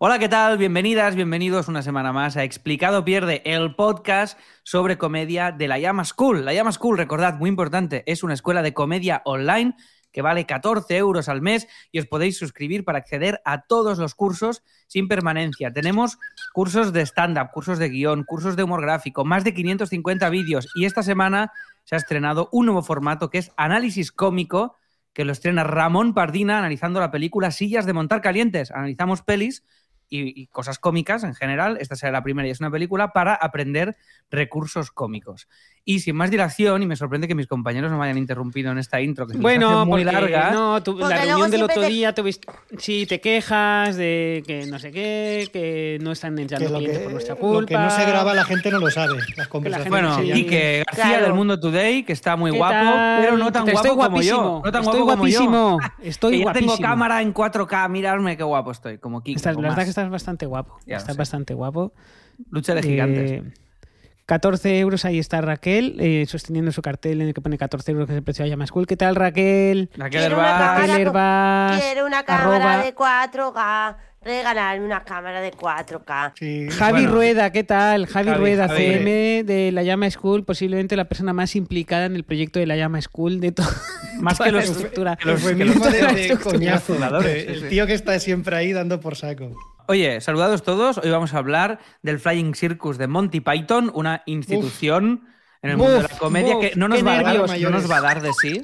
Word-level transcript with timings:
Hola, 0.00 0.20
¿qué 0.20 0.28
tal? 0.28 0.58
Bienvenidas, 0.58 1.16
bienvenidos 1.16 1.66
una 1.66 1.82
semana 1.82 2.12
más 2.12 2.36
a 2.36 2.44
Explicado 2.44 3.04
Pierde, 3.04 3.42
el 3.44 3.74
podcast 3.74 4.38
sobre 4.62 4.96
comedia 4.96 5.50
de 5.50 5.66
la 5.66 5.80
Llama 5.80 6.04
School. 6.04 6.44
La 6.44 6.54
Llama 6.54 6.70
School, 6.70 6.96
recordad, 6.96 7.34
muy 7.34 7.50
importante, 7.50 8.04
es 8.06 8.22
una 8.22 8.34
escuela 8.34 8.62
de 8.62 8.72
comedia 8.72 9.22
online 9.24 9.74
que 10.12 10.22
vale 10.22 10.46
14 10.46 10.96
euros 10.96 11.28
al 11.28 11.42
mes 11.42 11.66
y 11.90 11.98
os 11.98 12.06
podéis 12.06 12.38
suscribir 12.38 12.84
para 12.84 12.98
acceder 12.98 13.40
a 13.44 13.62
todos 13.62 13.98
los 13.98 14.14
cursos 14.14 14.62
sin 14.86 15.08
permanencia. 15.08 15.72
Tenemos 15.72 16.16
cursos 16.52 16.92
de 16.92 17.04
stand-up, 17.04 17.50
cursos 17.52 17.80
de 17.80 17.88
guion, 17.88 18.22
cursos 18.22 18.54
de 18.54 18.62
humor 18.62 18.82
gráfico, 18.82 19.24
más 19.24 19.42
de 19.42 19.52
550 19.52 20.30
vídeos 20.30 20.68
y 20.76 20.84
esta 20.84 21.02
semana 21.02 21.50
se 21.82 21.96
ha 21.96 21.98
estrenado 21.98 22.48
un 22.52 22.66
nuevo 22.66 22.84
formato 22.84 23.30
que 23.30 23.38
es 23.38 23.50
análisis 23.56 24.12
cómico 24.12 24.76
que 25.12 25.24
lo 25.24 25.32
estrena 25.32 25.64
Ramón 25.64 26.14
Pardina 26.14 26.58
analizando 26.58 27.00
la 27.00 27.10
película 27.10 27.50
Sillas 27.50 27.84
de 27.84 27.94
Montar 27.94 28.20
Calientes. 28.20 28.70
Analizamos 28.70 29.22
pelis 29.22 29.64
y, 30.08 30.46
cosas 30.48 30.78
cómicas 30.78 31.24
en 31.24 31.34
general. 31.34 31.78
Esta 31.80 31.96
será 31.96 32.12
la 32.12 32.22
primera 32.22 32.48
y 32.48 32.50
es 32.50 32.60
una 32.60 32.70
película 32.70 33.12
para 33.12 33.34
aprender 33.34 33.96
recursos 34.30 34.90
cómicos. 34.90 35.48
Y 35.90 36.00
sin 36.00 36.14
más 36.16 36.30
dilación, 36.30 36.82
y 36.82 36.86
me 36.86 36.96
sorprende 36.96 37.26
que 37.26 37.34
mis 37.34 37.46
compañeros 37.46 37.90
no 37.90 37.96
me 37.96 38.04
hayan 38.04 38.18
interrumpido 38.18 38.70
en 38.70 38.76
esta 38.76 39.00
intro, 39.00 39.26
que 39.26 39.32
se 39.32 39.38
bueno, 39.38 39.86
muy 39.86 40.04
porque, 40.04 40.16
larga. 40.18 40.50
No, 40.50 40.82
tú, 40.82 40.98
la 40.98 41.16
reunión 41.24 41.50
del 41.50 41.62
otro 41.62 41.80
te- 41.80 41.88
día, 41.88 42.14
tuviste, 42.14 42.46
sí, 42.76 43.06
te 43.06 43.22
quejas 43.22 43.96
de 43.96 44.42
que 44.46 44.66
no 44.66 44.78
sé 44.78 44.92
qué, 44.92 45.48
que 45.50 45.98
no 46.02 46.12
están 46.12 46.38
entrando 46.38 46.66
Que 46.66 46.72
lo, 46.72 46.78
clientes 46.78 46.98
que, 46.98 47.04
por 47.04 47.12
nuestra 47.14 47.34
lo 47.36 47.40
culpa. 47.40 47.66
que 47.68 47.78
no 47.78 47.90
se 47.90 48.04
graba 48.04 48.34
la 48.34 48.44
gente 48.44 48.70
no 48.70 48.80
lo 48.80 48.90
sabe. 48.90 49.14
Las 49.38 49.48
conversaciones. 49.48 49.90
Bueno, 49.90 50.18
Sí, 50.20 50.30
Quique 50.30 50.82
García 50.86 51.04
claro. 51.06 51.24
del 51.24 51.32
Mundo 51.32 51.58
Today, 51.58 52.02
que 52.02 52.12
está 52.12 52.36
muy 52.36 52.50
¿Qué 52.50 52.58
guapo, 52.58 52.74
tal? 52.74 53.22
pero 53.22 53.38
no 53.38 53.50
tan 53.50 53.64
Te 53.64 53.72
guapo 53.72 53.86
estoy 53.88 53.96
como 54.04 54.20
yo. 54.20 54.36
guapísimo, 54.36 54.62
No 54.66 54.70
tan 54.72 54.82
estoy 54.82 55.00
guapo 55.00 55.16
como 55.16 55.26
yo. 55.28 55.38
guapísimo, 55.40 55.78
estoy 56.02 56.32
que 56.32 56.38
ya 56.40 56.44
guapísimo. 56.44 56.72
tengo 56.76 56.86
cámara 56.86 57.22
en 57.22 57.32
4K, 57.32 57.88
mirarme 57.88 58.36
qué 58.36 58.42
guapo 58.42 58.72
estoy, 58.72 58.98
como 58.98 59.22
Quique. 59.22 59.36
Estás, 59.38 59.56
la 59.56 59.62
verdad 59.62 59.84
que 59.84 59.88
estás 59.88 60.10
bastante 60.10 60.44
guapo. 60.44 60.76
Ya 60.86 60.96
lo 60.96 60.98
estás 60.98 61.16
bastante 61.16 61.54
guapo. 61.54 61.94
Lucha 62.50 62.74
de 62.74 62.82
gigantes. 62.82 63.30
Eh, 63.30 63.42
14 64.32 64.78
euros, 64.78 65.06
ahí 65.06 65.18
está 65.18 65.40
Raquel, 65.40 65.96
eh, 66.00 66.26
sosteniendo 66.28 66.70
su 66.70 66.82
cartel 66.82 67.22
en 67.22 67.28
el 67.28 67.34
que 67.34 67.40
pone 67.40 67.56
14 67.56 67.92
euros, 67.92 68.06
que 68.06 68.12
es 68.12 68.18
el 68.18 68.22
precio 68.22 68.44
de 68.44 68.50
Llama 68.50 68.66
School. 68.66 68.86
¿Qué 68.86 68.94
tal, 68.94 69.16
Raquel? 69.16 69.88
Raquel 69.96 70.20
Quiero 70.20 70.36
una 70.36 70.48
Herbaz. 70.50 70.58
cámara 70.60 71.72
Raquel 71.72 71.80
Quiero 71.82 72.06
una 72.06 72.22
cámara 72.24 72.74
arroba- 72.74 72.84
de 72.84 72.94
4K. 72.94 73.96
Regalarme 74.20 74.84
una 74.84 75.02
cámara 75.04 75.40
de 75.40 75.50
4K. 75.52 76.32
Sí. 76.38 76.68
Javi 76.68 76.92
Bueno. 77.04 77.10
Rueda, 77.12 77.52
¿qué 77.52 77.64
tal? 77.64 78.06
Javi, 78.06 78.28
Javi, 78.28 78.38
Rueda, 78.38 78.68
Javi. 78.68 78.78
CM 78.84 79.44
de 79.44 79.72
la 79.72 79.82
Llama 79.82 80.10
School, 80.10 80.44
posiblemente 80.44 80.94
la 80.94 81.06
persona 81.06 81.32
más 81.32 81.56
implicada 81.56 82.04
en 82.04 82.14
el 82.14 82.24
proyecto 82.24 82.58
de 82.58 82.66
la 82.66 82.76
Llama 82.76 83.00
School 83.00 83.40
de 83.40 83.52
todo. 83.52 83.66
Más 84.20 84.36
toda 84.36 84.50
que 84.50 84.52
la 84.56 84.60
los, 84.60 84.70
estructura. 84.70 85.16
que 85.16 85.24
los- 85.26 85.42
que 85.42 85.64
los- 85.64 85.80
de, 85.90 85.90
de 85.90 86.20
estructura. 86.20 86.52
coñazo. 86.58 86.92
fundadores, 86.92 87.46
de- 87.46 87.52
el 87.54 87.68
tío 87.70 87.86
que 87.86 87.94
está 87.94 88.18
siempre 88.20 88.56
ahí 88.56 88.74
dando 88.74 89.00
por 89.00 89.16
saco. 89.16 89.52
Oye, 89.90 90.20
saludados 90.20 90.62
todos. 90.62 90.98
Hoy 90.98 91.10
vamos 91.10 91.32
a 91.32 91.38
hablar 91.38 91.78
del 92.02 92.18
Flying 92.20 92.54
Circus 92.54 92.98
de 92.98 93.06
Monty 93.08 93.40
Python, 93.40 93.90
una 93.94 94.22
institución 94.26 95.24
en 95.62 95.70
el 95.70 95.76
mundo 95.78 95.94
de 95.94 96.00
la 96.02 96.08
Uf, 96.12 96.18
comedia 96.18 96.56
uf, 96.56 96.60
que 96.62 96.76
no 96.76 96.88
nos, 96.88 97.04
va 97.04 97.12
a 97.12 97.22
dar, 97.22 97.24
nervios. 97.38 97.60
no 97.62 97.70
nos 97.70 97.90
va 97.90 97.96
a 97.96 98.00
dar 98.02 98.20
de 98.20 98.30
sí. 98.34 98.62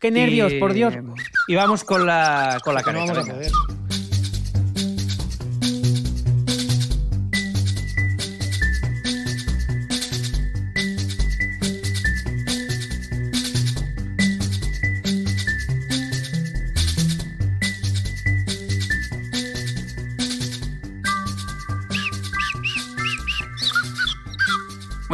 Qué 0.00 0.10
nervios, 0.10 0.52
Y- 0.52 0.58
por 0.58 0.72
Dios. 0.72 0.94
Y 1.46 1.54
vamos 1.54 1.84
con 1.84 2.04
la, 2.06 2.58
con 2.64 2.74
la 2.74 2.82
Que 2.82 2.92
no 2.92 3.06
careta. 3.06 3.20
vamos 3.20 3.28
a 3.28 3.97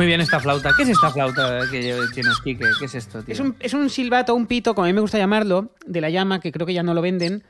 Muy 0.05 0.09
bien 0.09 0.21
esta 0.21 0.39
flauta. 0.39 0.71
¿Qué 0.77 0.83
es 0.83 0.91
esta 0.91 1.11
flauta 1.11 1.61
que 1.71 1.81
tienes, 2.13 2.39
Kike? 2.45 2.67
¿Qué 2.79 2.85
es 2.85 2.95
esto, 2.95 3.23
tío? 3.23 3.33
Es 3.33 3.41
un, 3.41 3.57
es 3.59 3.73
un 3.73 3.89
silbato, 3.89 4.35
un 4.35 4.47
pito, 4.47 4.75
como 4.75 4.85
a 4.85 4.89
mí 4.89 4.93
me 4.93 5.01
gusta 5.01 5.17
llamarlo, 5.17 5.73
de 5.87 6.03
la 6.03 6.11
llama, 6.11 6.41
que 6.41 6.53
creo 6.53 6.67
que 6.67 6.75
ya 6.75 6.83
no 6.83 6.93
lo 6.93 7.01
venden. 7.01 7.43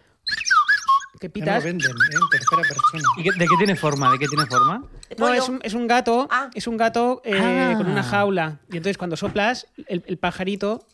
¿Qué 1.18 1.26
Ya 1.26 1.26
no 1.26 1.32
pitas? 1.32 1.64
lo 1.64 1.68
venden, 1.70 1.90
¿eh? 1.90 2.14
en 2.14 2.28
tercera 2.30 2.62
persona. 2.62 3.02
¿Y 3.18 3.22
qué- 3.24 3.32
¿De 3.32 3.46
qué 3.48 3.56
tiene 3.58 3.74
forma? 3.74 4.12
¿De 4.12 4.20
qué 4.20 4.28
tiene 4.28 4.46
forma? 4.46 4.84
No, 5.18 5.34
es 5.34 5.48
un, 5.48 5.58
es 5.64 5.74
un 5.74 5.88
gato, 5.88 6.28
Ah. 6.30 6.48
es 6.54 6.68
un 6.68 6.76
gato 6.76 7.22
eh, 7.24 7.36
Ah. 7.36 7.74
con 7.76 7.88
una 7.88 8.04
jaula. 8.04 8.60
Y 8.70 8.76
entonces 8.76 8.98
cuando 8.98 9.16
soplas, 9.16 9.66
el, 9.88 10.04
el 10.06 10.16
pajarito 10.18 10.86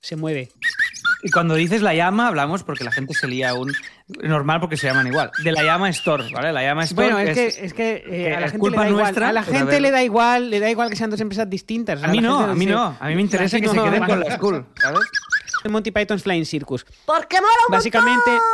se 0.00 0.14
mueve. 0.14 0.52
Y 1.26 1.30
cuando 1.30 1.54
dices 1.54 1.80
la 1.80 1.94
llama, 1.94 2.28
hablamos 2.28 2.62
porque 2.64 2.84
la 2.84 2.92
gente 2.92 3.14
se 3.14 3.26
lía 3.26 3.50
aún. 3.50 3.72
Normal 4.22 4.60
porque 4.60 4.76
se 4.76 4.86
llaman 4.86 5.06
igual. 5.06 5.30
De 5.42 5.50
la 5.52 5.62
llama 5.62 5.88
Store, 5.88 6.24
¿vale? 6.32 6.52
La 6.52 6.62
llama 6.62 6.84
Store. 6.84 7.12
Bueno, 7.12 7.18
es 7.30 7.34
que, 7.34 7.46
es- 7.64 7.72
que, 7.72 7.94
eh, 7.96 8.02
que 8.06 8.34
a 8.34 8.40
la 8.40 8.46
gente 8.48 8.58
culpa 8.58 8.82
le 8.82 8.84
da 8.84 8.90
igual. 8.90 9.02
nuestra, 9.04 9.28
A 9.30 9.32
la 9.32 9.40
a 9.40 9.44
gente 9.44 9.80
le 9.80 9.90
da 9.90 10.02
igual, 10.02 10.50
le 10.50 10.60
da 10.60 10.70
igual 10.70 10.90
que 10.90 10.96
sean 10.96 11.08
dos 11.10 11.20
empresas 11.22 11.48
distintas. 11.48 12.00
Sea, 12.00 12.08
A 12.08 12.12
mí 12.12 12.20
no, 12.20 12.40
a 12.40 12.54
mí 12.54 12.66
no. 12.66 12.94
A 13.00 13.08
mí 13.08 13.14
me 13.14 13.22
interesa 13.22 13.58
que 13.58 13.68
se 13.68 13.74
no, 13.74 13.84
queden 13.84 14.00
vale. 14.00 14.12
con 14.12 14.20
la 14.20 14.36
school, 14.36 14.66
¿sabes? 14.80 15.00
Monty 15.66 15.90
Python's 15.92 16.22
Flying 16.22 16.44
Circus. 16.44 16.84
Porque 17.06 17.40
mola 17.40 17.52
un 17.68 17.72
Básicamente, 17.72 18.30
montón. 18.30 18.44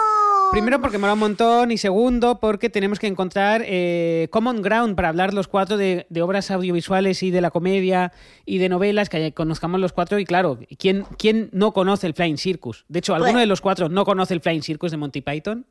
Primero 0.50 0.80
porque 0.80 0.98
mola 0.98 1.14
un 1.14 1.18
montón 1.20 1.70
y 1.70 1.78
segundo 1.78 2.40
porque 2.40 2.68
tenemos 2.70 2.98
que 2.98 3.06
encontrar 3.06 3.62
eh, 3.64 4.28
common 4.30 4.62
ground 4.62 4.96
para 4.96 5.08
hablar 5.08 5.32
los 5.34 5.48
cuatro 5.48 5.76
de, 5.76 6.06
de 6.08 6.22
obras 6.22 6.50
audiovisuales 6.50 7.22
y 7.22 7.30
de 7.30 7.40
la 7.40 7.50
comedia 7.50 8.12
y 8.44 8.58
de 8.58 8.68
novelas 8.68 9.08
que 9.08 9.32
conozcamos 9.32 9.80
los 9.80 9.92
cuatro 9.92 10.18
y 10.18 10.24
claro, 10.24 10.58
¿quién, 10.78 11.04
quién 11.18 11.48
no 11.52 11.72
conoce 11.72 12.06
el 12.06 12.14
Flying 12.14 12.38
Circus? 12.38 12.84
De 12.88 12.98
hecho, 13.00 13.14
¿alguno 13.14 13.38
de 13.38 13.46
los 13.46 13.60
cuatro 13.60 13.88
no 13.88 14.04
conoce 14.04 14.34
el 14.34 14.40
Flying 14.40 14.62
Circus 14.62 14.90
de 14.90 14.96
Monty 14.96 15.20
Python? 15.20 15.66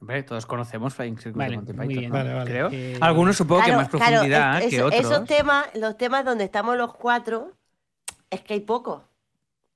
Hombre, 0.00 0.22
todos 0.22 0.44
conocemos 0.44 0.94
Flying 0.94 1.16
Circus 1.16 1.38
Vale, 1.38 1.52
de 1.52 1.56
Monty 1.56 1.72
Python, 1.72 1.88
bien. 1.88 2.10
¿no? 2.10 2.16
Vale, 2.18 2.34
vale. 2.34 2.50
Creo. 2.50 2.68
Eh, 2.70 2.98
Algunos 3.00 3.36
supongo 3.36 3.62
que 3.64 3.72
más 3.72 3.88
claro, 3.88 4.04
profundidad 4.06 4.62
es- 4.62 4.68
que 4.68 4.76
eso- 4.76 4.86
otros. 4.86 5.00
Esos 5.00 5.24
temas, 5.24 5.66
los 5.74 5.96
temas 5.96 6.24
donde 6.24 6.44
estamos 6.44 6.76
los 6.76 6.92
cuatro, 6.94 7.52
es 8.30 8.40
que 8.42 8.54
hay 8.54 8.60
pocos. 8.60 9.02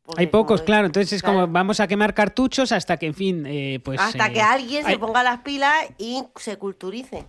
Porque 0.09 0.23
Hay 0.23 0.27
pocos, 0.29 0.63
claro. 0.63 0.87
Entonces 0.87 1.13
es 1.13 1.23
como 1.23 1.47
vamos 1.47 1.81
a 1.81 1.87
quemar 1.87 2.15
cartuchos 2.15 2.73
hasta 2.73 2.97
que, 2.97 3.07
en 3.09 3.15
fin, 3.15 3.45
eh, 3.47 3.79
pues... 3.85 4.01
Hasta 4.01 4.29
eh, 4.29 4.33
que 4.33 4.41
alguien 4.41 4.87
hay- 4.87 4.95
se 4.95 4.99
ponga 4.99 5.23
las 5.23 5.41
pilas 5.41 5.75
y 5.99 6.23
se 6.37 6.57
culturice. 6.57 7.27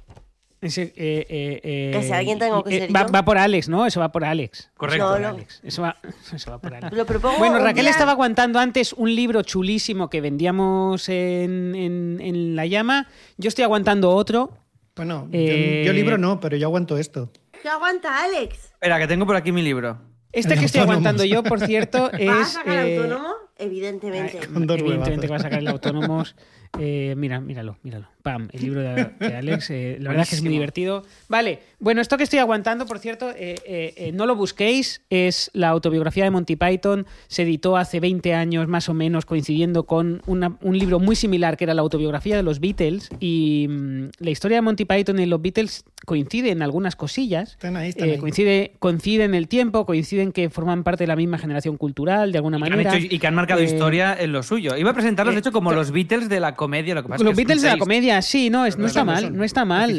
ese, 0.62 0.84
eh, 0.84 0.94
eh, 0.96 1.60
eh, 1.62 1.92
Que 1.94 2.04
si 2.04 2.14
alguien 2.14 2.40
tengo 2.40 2.64
que 2.64 2.76
eh, 2.76 2.80
ser 2.88 2.96
va, 2.96 3.06
yo. 3.06 3.12
va 3.12 3.26
por 3.26 3.38
Alex, 3.38 3.68
¿no? 3.68 3.86
Eso 3.86 4.00
va 4.00 4.14
por 4.14 4.24
Alex. 4.24 4.72
Correcto. 4.78 5.06
No, 5.08 5.12
Por 5.12 5.22
no. 5.22 5.28
Alex. 5.28 5.60
Eso 5.62 5.82
va, 5.82 5.98
eso 6.34 6.52
va 6.52 6.60
por 6.62 6.74
Alex. 6.74 6.96
Lo 6.96 7.06
propongo 7.06 7.38
Bueno, 7.38 7.60
Raquel 7.60 7.84
día- 7.84 7.92
estaba 7.92 8.14
aguantando 8.14 8.60
antes 8.60 8.94
un 8.94 9.14
libro 9.14 9.42
chulísimo 9.42 10.10
que 10.10 10.22
vendíamos 10.22 11.10
en, 11.10 11.76
en- 11.76 12.20
en 12.22 12.56
La 12.56 12.66
Llama. 12.66 13.08
Yo 13.38 13.50
estoy 13.50 13.66
aguantando 13.66 14.10
otro. 14.12 14.54
Bueno, 14.96 15.28
yo- 15.32 15.40
yo, 15.84 15.92
libro 15.92 16.18
no, 16.18 16.40
pero 16.40 16.56
yo 16.56 16.68
aguanto 16.68 16.98
esto. 16.98 17.30
¿Qué 17.62 17.68
aguanta, 17.68 18.24
Alex? 18.24 18.56
Espera, 18.72 18.98
que 19.00 19.08
tengo 19.08 19.26
por 19.26 19.36
aquí 19.36 19.52
mi 19.52 19.62
libro. 19.62 20.00
Este 20.32 20.54
El 20.54 20.60
que 20.60 20.66
estoy 20.66 20.82
aguantando 20.82 21.26
yo, 21.26 21.44
por 21.44 21.60
cierto, 21.60 22.12
¿Vas 22.12 22.14
a 22.14 22.42
es... 22.42 22.48
sacar 22.50 22.86
eh, 22.86 22.98
autónomo? 22.98 23.34
Evidentemente. 23.58 24.40
Con 24.48 24.68
dos 24.68 24.80
Evidentemente 24.80 25.28
que 25.28 25.32
va 25.32 25.38
a 25.38 25.42
sacar 25.42 25.60
el 25.60 25.68
Autónomos. 25.68 26.36
Eh, 26.80 27.14
mira, 27.18 27.42
míralo, 27.42 27.78
míralo. 27.84 28.08
Pam, 28.22 28.48
el 28.54 28.62
libro 28.62 28.82
de, 28.82 29.12
de 29.20 29.36
Alex. 29.36 29.70
eh, 29.72 29.98
la 30.00 30.10
verdad 30.10 30.24
es 30.24 30.30
que 30.30 30.36
es 30.36 30.42
muy 30.42 30.52
divertido. 30.52 31.04
Vale, 31.28 31.60
bueno, 31.80 32.02
esto 32.02 32.18
que 32.18 32.24
estoy 32.24 32.40
aguantando, 32.40 32.86
por 32.86 33.00
cierto, 33.00 33.30
eh, 33.32 33.56
eh, 33.66 33.94
eh, 33.96 34.12
no 34.14 34.26
lo 34.26 34.36
busquéis. 34.36 35.02
Es 35.10 35.50
la 35.54 35.70
autobiografía 35.70 36.24
de 36.26 36.32
Monty 36.32 36.56
Python. 36.56 37.06
Se 37.28 37.44
editó 37.44 37.78
hace 37.78 38.00
20 38.00 38.34
años, 38.34 38.68
más 38.68 38.90
o 38.90 38.94
menos, 38.94 39.26
coincidiendo 39.26 39.84
con 39.84 40.22
una- 40.26 40.58
un 40.62 40.78
libro 40.78 41.00
muy 41.00 41.16
similar 41.16 41.56
que 41.58 41.64
era 41.64 41.74
la 41.74 41.82
autobiografía 41.82 42.36
de 42.36 42.44
los 42.44 42.60
Beatles. 42.60 43.10
Y 43.20 43.68
mm, 43.70 44.10
la 44.20 44.30
historia 44.30 44.58
de 44.58 44.62
Monty 44.62 44.86
Python 44.86 45.20
y 45.20 45.26
los 45.26 45.42
Beatles 45.42 45.86
coincide 46.06 46.52
en 46.52 46.62
algunas 46.62 46.96
cosillas. 46.96 47.52
Están 47.52 47.78
ahí, 47.78 47.90
están 47.90 48.10
Eh, 48.10 48.12
ahí. 48.14 48.18
coincide, 48.18 48.72
coincide 48.80 49.24
en 49.24 49.36
el 49.36 49.48
tiempo, 49.48 49.86
coinciden 49.86 50.32
que 50.32 50.50
forman 50.50 50.84
parte 50.84 51.04
de 51.04 51.08
la 51.08 51.16
misma 51.16 51.38
generación 51.38 51.78
cultural, 51.78 52.32
de 52.32 52.40
alguna 52.40 52.58
Y 52.58 52.60
manera. 52.62 52.96
hecho- 52.98 53.08
y 53.10 53.20
que 53.20 53.28
han 53.28 53.36
marcado 53.36 53.62
Eh, 53.62 53.66
historia 53.66 54.16
en 54.20 54.32
lo 54.32 54.44
suyo. 54.44 54.76
Iba 54.76 54.92
a 54.92 54.94
presentarlos, 54.94 55.34
de 55.36 55.40
hecho, 55.40 55.52
como 55.52 55.72
los 55.72 55.92
Beatles 55.92 56.28
de 56.30 56.40
la 56.40 56.56
comedia. 56.56 56.94
Lo 56.96 57.04
que 57.04 57.10
pasa 57.10 57.22
es 57.22 57.26
Los 57.26 57.32
que 57.32 57.38
Beatles 57.38 57.62
de 57.62 57.70
la 57.70 57.78
comedia, 57.78 58.22
sí, 58.22 58.50
no, 58.50 58.66
es, 58.66 58.78
no 58.78 58.88
está 58.88 59.02
no 59.02 59.06
mal, 59.06 59.24
son. 59.24 59.38
no 59.38 59.44
está 59.44 59.64
mal. 59.66 59.96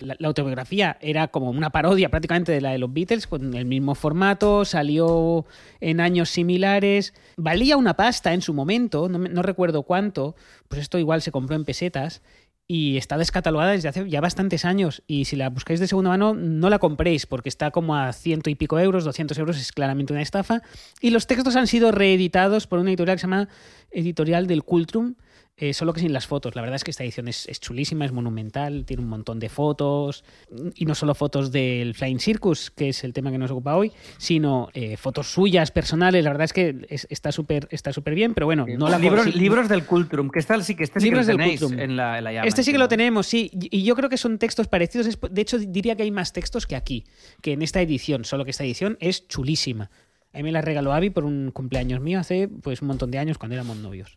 La 0.00 0.28
autobiografía 0.28 0.69
era 1.00 1.28
como 1.28 1.50
una 1.50 1.70
parodia 1.70 2.08
prácticamente 2.08 2.52
de 2.52 2.60
la 2.60 2.70
de 2.70 2.78
los 2.78 2.92
Beatles, 2.92 3.26
con 3.26 3.54
el 3.54 3.64
mismo 3.64 3.94
formato, 3.94 4.64
salió 4.64 5.44
en 5.80 6.00
años 6.00 6.30
similares, 6.30 7.14
valía 7.36 7.76
una 7.76 7.94
pasta 7.94 8.32
en 8.32 8.42
su 8.42 8.54
momento, 8.54 9.08
no, 9.08 9.18
no 9.18 9.42
recuerdo 9.42 9.82
cuánto, 9.82 10.36
pues 10.68 10.82
esto 10.82 10.98
igual 10.98 11.22
se 11.22 11.32
compró 11.32 11.56
en 11.56 11.64
pesetas. 11.64 12.22
Y 12.72 12.98
está 12.98 13.18
descatalogada 13.18 13.72
desde 13.72 13.88
hace 13.88 14.08
ya 14.08 14.20
bastantes 14.20 14.64
años. 14.64 15.02
Y 15.08 15.24
si 15.24 15.34
la 15.34 15.50
buscáis 15.50 15.80
de 15.80 15.88
segunda 15.88 16.10
mano, 16.10 16.34
no 16.34 16.70
la 16.70 16.78
compréis, 16.78 17.26
porque 17.26 17.48
está 17.48 17.72
como 17.72 17.96
a 17.96 18.12
ciento 18.12 18.48
y 18.48 18.54
pico 18.54 18.78
euros, 18.78 19.02
200 19.02 19.36
euros, 19.38 19.56
es 19.58 19.72
claramente 19.72 20.12
una 20.12 20.22
estafa. 20.22 20.62
Y 21.00 21.10
los 21.10 21.26
textos 21.26 21.56
han 21.56 21.66
sido 21.66 21.90
reeditados 21.90 22.68
por 22.68 22.78
una 22.78 22.90
editorial 22.90 23.16
que 23.16 23.22
se 23.22 23.26
llama 23.26 23.48
Editorial 23.90 24.46
del 24.46 24.62
Cultrum, 24.62 25.16
eh, 25.60 25.74
solo 25.74 25.92
que 25.92 26.00
sin 26.00 26.12
las 26.12 26.26
fotos. 26.26 26.56
La 26.56 26.62
verdad 26.62 26.76
es 26.76 26.84
que 26.84 26.90
esta 26.90 27.04
edición 27.04 27.28
es, 27.28 27.46
es 27.48 27.60
chulísima, 27.60 28.04
es 28.04 28.12
monumental, 28.12 28.84
tiene 28.86 29.02
un 29.02 29.08
montón 29.08 29.38
de 29.38 29.48
fotos, 29.48 30.24
y 30.74 30.86
no 30.86 30.94
solo 30.94 31.14
fotos 31.14 31.52
del 31.52 31.94
Flying 31.94 32.18
Circus, 32.18 32.70
que 32.70 32.88
es 32.88 33.04
el 33.04 33.12
tema 33.12 33.30
que 33.30 33.38
nos 33.38 33.50
ocupa 33.50 33.76
hoy, 33.76 33.92
sino 34.18 34.68
eh, 34.74 34.96
fotos 34.96 35.30
suyas, 35.32 35.70
personales. 35.70 36.24
La 36.24 36.30
verdad 36.30 36.46
es 36.46 36.52
que 36.52 36.86
es- 36.88 37.06
está 37.10 37.30
súper 37.30 37.68
está 37.70 37.92
súper 37.92 38.14
bien, 38.14 38.34
pero 38.34 38.46
bueno, 38.46 38.66
no 38.78 38.88
la 38.88 38.98
libros, 38.98 39.34
libros 39.34 39.68
del 39.68 39.84
Cultrum, 39.84 40.30
que 40.30 40.38
está, 40.38 40.60
sí 40.62 40.74
que 40.74 40.84
este 40.84 40.98
sí 41.00 41.04
que 41.06 41.10
Libros 41.10 41.26
lo 41.26 41.32
del 41.32 41.36
tenéis 41.38 41.60
Cultrum. 41.60 41.80
en 41.80 41.96
la, 41.96 42.18
en 42.18 42.24
la 42.24 42.32
llama. 42.32 42.48
Este 42.48 42.62
sí 42.62 42.72
que 42.72 42.78
lo 42.78 42.88
tenemos, 42.88 43.26
sí. 43.26 43.50
Y 43.52 43.84
yo 43.84 43.94
creo 43.94 44.08
que 44.08 44.16
son 44.16 44.38
textos 44.38 44.66
parecidos. 44.68 45.08
De 45.30 45.40
hecho, 45.42 45.58
diría 45.58 45.94
que 45.96 46.02
hay 46.04 46.10
más 46.10 46.32
textos 46.32 46.66
que 46.66 46.74
aquí, 46.76 47.04
que 47.42 47.52
en 47.52 47.62
esta 47.62 47.80
edición. 47.82 48.24
Solo 48.24 48.44
que 48.44 48.50
esta 48.50 48.64
edición 48.64 48.96
es 49.00 49.28
chulísima. 49.28 49.90
A 50.32 50.38
mí 50.38 50.42
me 50.44 50.52
la 50.52 50.60
regaló 50.62 50.92
Avi 50.92 51.10
por 51.10 51.24
un 51.24 51.50
cumpleaños 51.50 52.00
mío 52.00 52.18
hace 52.20 52.48
pues 52.48 52.82
un 52.82 52.88
montón 52.88 53.10
de 53.10 53.18
años 53.18 53.36
cuando 53.36 53.54
éramos 53.56 53.76
novios. 53.78 54.16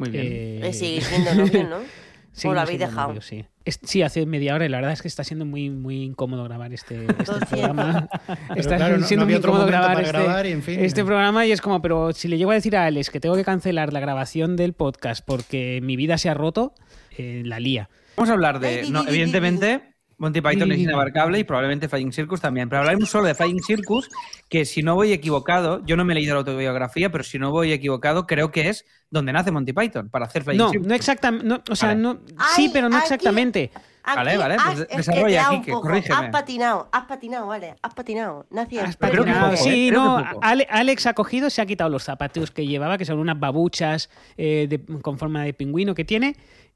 Muy 0.00 0.10
bien. 0.10 0.26
Eh, 0.26 0.60
Eh, 0.68 0.72
sigue 0.72 1.00
siendo 1.00 1.34
novio, 1.34 1.68
¿no? 1.68 1.76
¿O 2.48 2.54
lo 2.54 2.60
habéis 2.60 2.78
dejado? 2.78 3.20
sí. 3.20 3.44
Es- 3.64 3.78
sí, 3.82 4.02
hace 4.02 4.24
media 4.24 4.54
hora 4.54 4.64
y 4.64 4.68
la 4.70 4.78
verdad 4.78 4.92
es 4.92 5.02
que 5.02 5.08
está 5.08 5.22
siendo 5.22 5.44
muy, 5.44 5.68
muy 5.68 6.02
incómodo 6.02 6.42
grabar 6.44 6.72
este, 6.72 7.04
este 7.06 7.46
programa. 7.50 8.08
Está 8.56 8.76
claro, 8.76 9.02
siendo 9.02 9.26
no 9.26 9.30
muy 9.30 9.38
incómodo 9.38 9.66
grabar, 9.66 10.00
este, 10.00 10.12
grabar 10.18 10.46
y, 10.46 10.52
en 10.52 10.62
fin. 10.62 10.80
este 10.82 11.04
programa 11.04 11.44
y 11.44 11.52
es 11.52 11.60
como, 11.60 11.82
pero 11.82 12.12
si 12.12 12.26
le 12.28 12.38
llego 12.38 12.52
a 12.52 12.54
decir 12.54 12.74
a 12.76 12.86
Alex 12.86 13.10
que 13.10 13.20
tengo 13.20 13.36
que 13.36 13.44
cancelar 13.44 13.92
la 13.92 14.00
grabación 14.00 14.56
del 14.56 14.72
podcast 14.72 15.22
porque 15.26 15.80
mi 15.82 15.96
vida 15.96 16.16
se 16.16 16.30
ha 16.30 16.34
roto, 16.34 16.72
eh, 17.18 17.42
la 17.44 17.60
lía. 17.60 17.90
Vamos 18.16 18.30
a 18.30 18.32
hablar 18.32 18.60
de. 18.60 18.86
No, 18.90 19.06
evidentemente, 19.06 19.82
Monty 20.20 20.40
Python 20.40 20.70
es 20.70 20.78
inabarcable 20.78 21.38
y 21.38 21.44
probablemente 21.44 21.88
Flying 21.88 22.12
Circus 22.12 22.40
también. 22.40 22.68
Pero 22.68 22.80
hablaremos 22.80 23.08
solo 23.08 23.24
de 23.26 23.34
Flying 23.34 23.62
Circus, 23.62 24.08
que 24.48 24.64
si 24.64 24.82
no 24.82 24.94
voy 24.94 25.12
equivocado, 25.12 25.84
yo 25.86 25.96
no 25.96 26.04
me 26.04 26.12
he 26.12 26.16
leído 26.16 26.34
la 26.34 26.40
autobiografía, 26.40 27.10
pero 27.10 27.24
si 27.24 27.38
no 27.38 27.50
voy 27.50 27.72
equivocado, 27.72 28.26
creo 28.26 28.50
que 28.52 28.68
es 28.68 28.84
donde 29.10 29.32
nace 29.32 29.50
Monty 29.50 29.72
Python, 29.72 30.08
para 30.10 30.26
hacer 30.26 30.44
Flying 30.44 30.58
No, 30.58 30.70
Circus. 30.70 30.86
no 30.86 30.94
exactamente. 30.94 31.72
o 31.72 31.74
sea, 31.74 31.88
Vale. 31.88 32.00
no, 32.02 32.20
Ay, 32.36 32.46
sí, 32.54 32.70
pero 32.72 32.88
no 32.88 32.96
aquí- 32.96 33.04
exactamente. 33.04 33.70
Aquí 34.02 34.16
Vale, 34.16 34.36
vale, 34.38 34.54
pues 34.54 34.66
has- 34.66 34.76
de- 34.78 34.82
es 34.84 34.88
que 34.88 34.96
desarrolla, 34.96 35.48
Quique, 35.50 35.72
poco. 35.72 35.82
corrígeme. 35.88 36.14
Has 36.26 36.30
patinado, 36.30 36.88
has 36.90 37.04
patinado, 37.04 37.46
vale, 37.46 37.74
has 37.82 37.94
patinado. 37.94 38.46
Nací 38.50 38.78
Has 38.78 38.96
que 38.96 39.00
patinado. 39.06 39.50
poco, 39.50 39.54
¿eh? 39.54 39.56
Sí, 39.58 39.88
Creo 39.90 40.02
no, 40.04 40.24
que 40.40 40.66
Alex 40.70 41.06
ha 41.06 41.12
cogido, 41.12 41.50
se 41.50 41.60
ha 41.60 41.66
quitado 41.66 41.90
los 41.90 42.02
zapatos 42.04 42.50
que 42.50 42.66
llevaba, 42.66 42.96
que 42.96 43.04
son 43.04 43.18
unas 43.18 43.38
babuchas 43.38 44.08
eh, 44.38 44.66
de- 44.70 45.00
con 45.02 45.18
forma 45.18 45.44
de 45.44 45.52
pingüino 45.52 45.94
que 45.94 46.04
tiene, 46.06 46.34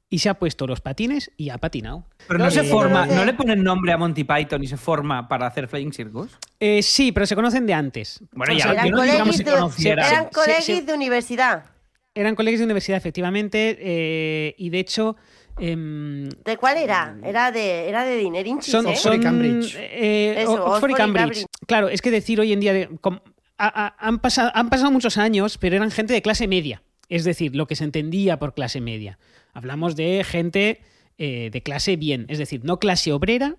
y 0.09 0.19
se 0.19 0.29
ha 0.29 0.35
puesto 0.35 0.67
los 0.67 0.81
patines 0.81 1.31
y 1.35 1.49
ha 1.49 1.57
patinado. 1.57 2.05
Pero 2.27 2.37
no 2.39 2.45
No, 2.45 2.51
se 2.51 2.61
sí, 2.63 2.69
forma, 2.69 3.05
no 3.07 3.25
le 3.25 3.33
ponen 3.33 3.63
nombre 3.63 3.91
a 3.91 3.97
Monty 3.97 4.23
Python 4.23 4.63
y 4.63 4.67
se 4.67 4.77
forma 4.77 5.27
para 5.27 5.47
hacer 5.47 5.67
Flying 5.67 5.91
Circus. 5.93 6.31
Eh, 6.59 6.81
sí, 6.83 7.11
pero 7.11 7.25
se 7.25 7.35
conocen 7.35 7.65
de 7.65 7.73
antes. 7.73 8.19
Bueno, 8.31 8.53
O 8.53 8.57
ya, 8.57 8.71
Eran 8.71 8.89
no 8.91 9.01
si 9.01 9.07
de, 9.07 9.13
eran 9.15 9.33
se- 9.33 10.81
de 10.83 10.93
universidad. 10.93 11.65
Eran 12.13 12.35
colegios 12.35 12.59
de 12.59 12.65
universidad, 12.65 12.97
efectivamente, 12.97 13.77
eh, 13.79 14.55
y 14.57 14.69
de 14.69 14.79
hecho... 14.79 15.17
em, 15.59 16.29
¿De 16.29 16.55
cuál 16.57 16.77
era? 16.77 17.17
Era 17.23 17.51
de, 17.51 17.89
era 17.89 18.05
de 18.05 18.15
Dinerinchis, 18.17 18.71
son, 18.71 18.85
¿eh? 18.87 18.91
Oxford 18.91 19.15
y 19.15 19.19
Cambridge. 19.19 19.75
eh, 19.77 20.35
Eso, 20.39 20.51
Oxford, 20.53 20.71
Oxford 20.71 20.89
y 20.91 20.93
Cambridge. 20.93 21.21
Cambridge. 21.25 21.45
Claro, 21.67 21.89
es 21.89 22.01
que 22.01 22.11
decir 22.11 22.39
hoy 22.39 22.53
en 22.53 22.59
día 22.61 22.73
de- 22.73 22.89
com- 23.01 23.19
ha- 23.57 23.85
ha- 23.87 23.95
han, 23.99 24.19
pasado, 24.19 24.51
han 24.53 24.69
pasado 24.69 24.91
muchos 24.91 25.17
años, 25.17 25.57
pero 25.57 25.75
eran 25.75 25.91
gente 25.91 26.13
de 26.13 26.21
clase 26.21 26.47
media. 26.47 26.83
Es 27.09 27.23
decir, 27.25 27.55
lo 27.55 27.67
que 27.67 27.75
se 27.75 27.83
entendía 27.83 28.37
por 28.39 28.53
clase 28.53 28.79
media. 28.81 29.17
Hablamos 29.55 29.95
de 29.95 30.23
gente 30.23 30.81
eh, 31.17 31.49
de 31.51 31.63
clase 31.63 31.95
bien, 31.95 32.25
es 32.29 32.37
decir, 32.37 32.63
no 32.63 32.77
clase 32.77 33.11
obrera 33.11 33.55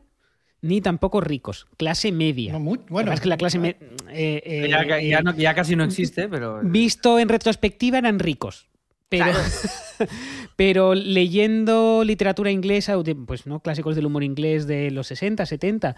ni 0.62 0.80
tampoco 0.80 1.20
ricos, 1.20 1.66
clase 1.76 2.12
media. 2.12 2.52
No, 2.52 2.60
muy- 2.60 2.80
bueno. 2.88 3.12
es 3.12 3.20
que 3.20 3.28
la 3.28 3.36
clase 3.36 3.58
eh, 3.58 3.76
eh, 4.10 4.66
ya, 4.70 4.86
ya- 4.86 4.98
eh, 5.00 5.08
ya 5.08 5.20
no- 5.22 5.34
ya 5.36 5.54
casi 5.54 5.74
no 5.74 5.82
existe, 5.84 6.28
pero. 6.28 6.60
visto 6.62 7.18
en 7.18 7.28
retrospectiva 7.28 7.98
eran 7.98 8.18
ricos. 8.20 8.68
Pero, 9.08 9.26
pero 10.56 10.94
leyendo 10.94 12.02
literatura 12.04 12.50
inglesa, 12.50 12.96
pues 13.26 13.46
no 13.46 13.60
clásicos 13.60 13.94
del 13.96 14.06
humor 14.06 14.24
inglés 14.24 14.66
de 14.66 14.90
los 14.90 15.06
60, 15.08 15.46
70, 15.46 15.94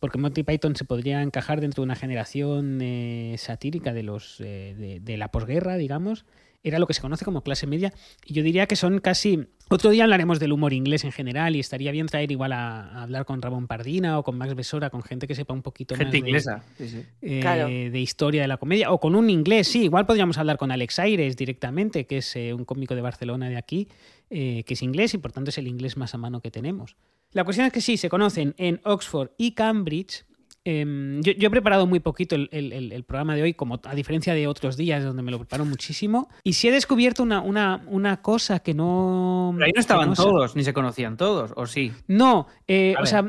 porque 0.00 0.18
Monty 0.18 0.42
Python 0.42 0.74
se 0.76 0.84
podría 0.84 1.22
encajar 1.22 1.60
dentro 1.60 1.82
de 1.82 1.86
una 1.86 1.96
generación 1.96 2.78
eh, 2.80 3.34
satírica 3.38 3.92
de 3.92 4.02
los 4.02 4.40
eh, 4.40 4.74
de, 4.78 5.00
de 5.00 5.16
la 5.18 5.28
posguerra, 5.30 5.76
digamos, 5.76 6.24
era 6.68 6.78
lo 6.78 6.86
que 6.86 6.94
se 6.94 7.00
conoce 7.00 7.24
como 7.24 7.42
clase 7.42 7.66
media. 7.66 7.92
Y 8.24 8.34
yo 8.34 8.42
diría 8.42 8.66
que 8.66 8.76
son 8.76 8.98
casi. 9.00 9.46
Otro 9.68 9.90
día 9.90 10.04
hablaremos 10.04 10.38
del 10.38 10.52
humor 10.52 10.72
inglés 10.72 11.04
en 11.04 11.12
general 11.12 11.56
y 11.56 11.60
estaría 11.60 11.90
bien 11.92 12.06
traer 12.06 12.30
igual 12.30 12.52
a, 12.52 12.82
a 12.88 13.02
hablar 13.02 13.24
con 13.24 13.42
Ramón 13.42 13.66
Pardina 13.66 14.18
o 14.18 14.22
con 14.22 14.38
Max 14.38 14.54
Besora, 14.54 14.90
con 14.90 15.02
gente 15.02 15.26
que 15.26 15.34
sepa 15.34 15.54
un 15.54 15.62
poquito 15.62 15.94
más 15.94 15.98
Gente 16.02 16.12
de- 16.12 16.18
inglesa. 16.18 16.64
Sí, 16.78 16.88
sí. 16.88 17.02
eh, 17.22 17.40
Claro. 17.40 17.66
de 17.68 18.00
historia 18.00 18.42
de 18.42 18.48
la 18.48 18.56
comedia, 18.58 18.92
o 18.92 19.00
con 19.00 19.14
un 19.16 19.28
inglés, 19.28 19.66
sí, 19.68 19.82
igual 19.84 20.06
podríamos 20.06 20.38
hablar 20.38 20.56
con 20.56 20.70
Alex 20.70 20.98
Aires 21.00 21.36
directamente, 21.36 22.06
que 22.06 22.18
es 22.18 22.36
eh, 22.36 22.54
un 22.54 22.64
cómico 22.64 22.94
de 22.94 23.00
Barcelona 23.00 23.48
de 23.48 23.56
aquí, 23.56 23.88
eh, 24.30 24.62
que 24.64 24.74
es 24.74 24.82
inglés 24.82 25.14
y 25.14 25.18
por 25.18 25.32
tanto 25.32 25.50
es 25.50 25.58
el 25.58 25.66
inglés 25.66 25.96
más 25.96 26.14
a 26.14 26.18
mano 26.18 26.40
que 26.40 26.50
tenemos. 26.52 26.96
La 27.32 27.42
cuestión 27.44 27.66
es 27.66 27.72
que 27.72 27.80
sí, 27.80 27.96
se 27.96 28.08
conocen 28.08 28.54
en 28.56 28.80
Oxford 28.84 29.30
y 29.36 29.52
Cambridge. 29.52 30.24
Em, 30.68 31.20
yo, 31.22 31.30
yo 31.32 31.46
he 31.46 31.50
preparado 31.50 31.86
muy 31.86 32.00
poquito 32.00 32.34
el, 32.34 32.48
el- 32.50 32.72
el- 32.72 32.90
el 32.92 33.04
programa 33.04 33.36
de 33.36 33.42
hoy, 33.42 33.54
como 33.54 33.80
a 33.84 33.94
diferencia 33.94 34.34
de 34.34 34.48
otros 34.48 34.76
días 34.76 35.04
donde 35.04 35.22
me 35.22 35.30
lo 35.30 35.38
preparo 35.38 35.64
muchísimo. 35.64 36.28
Y 36.42 36.54
sí 36.54 36.66
he 36.66 36.72
descubierto 36.72 37.22
una, 37.22 37.40
una, 37.40 37.84
una 37.86 38.20
cosa 38.20 38.58
que 38.58 38.74
no. 38.74 39.52
Pero 39.54 39.64
ahí 39.66 39.72
no 39.72 39.80
estaban 39.80 40.08
no 40.08 40.14
todos, 40.16 40.56
ni 40.56 40.64
se 40.64 40.72
conocían 40.72 41.16
todos, 41.16 41.52
¿o 41.54 41.66
sí? 41.68 41.92
No, 42.08 42.48
eh, 42.66 42.96
o 43.00 43.06
sea. 43.06 43.24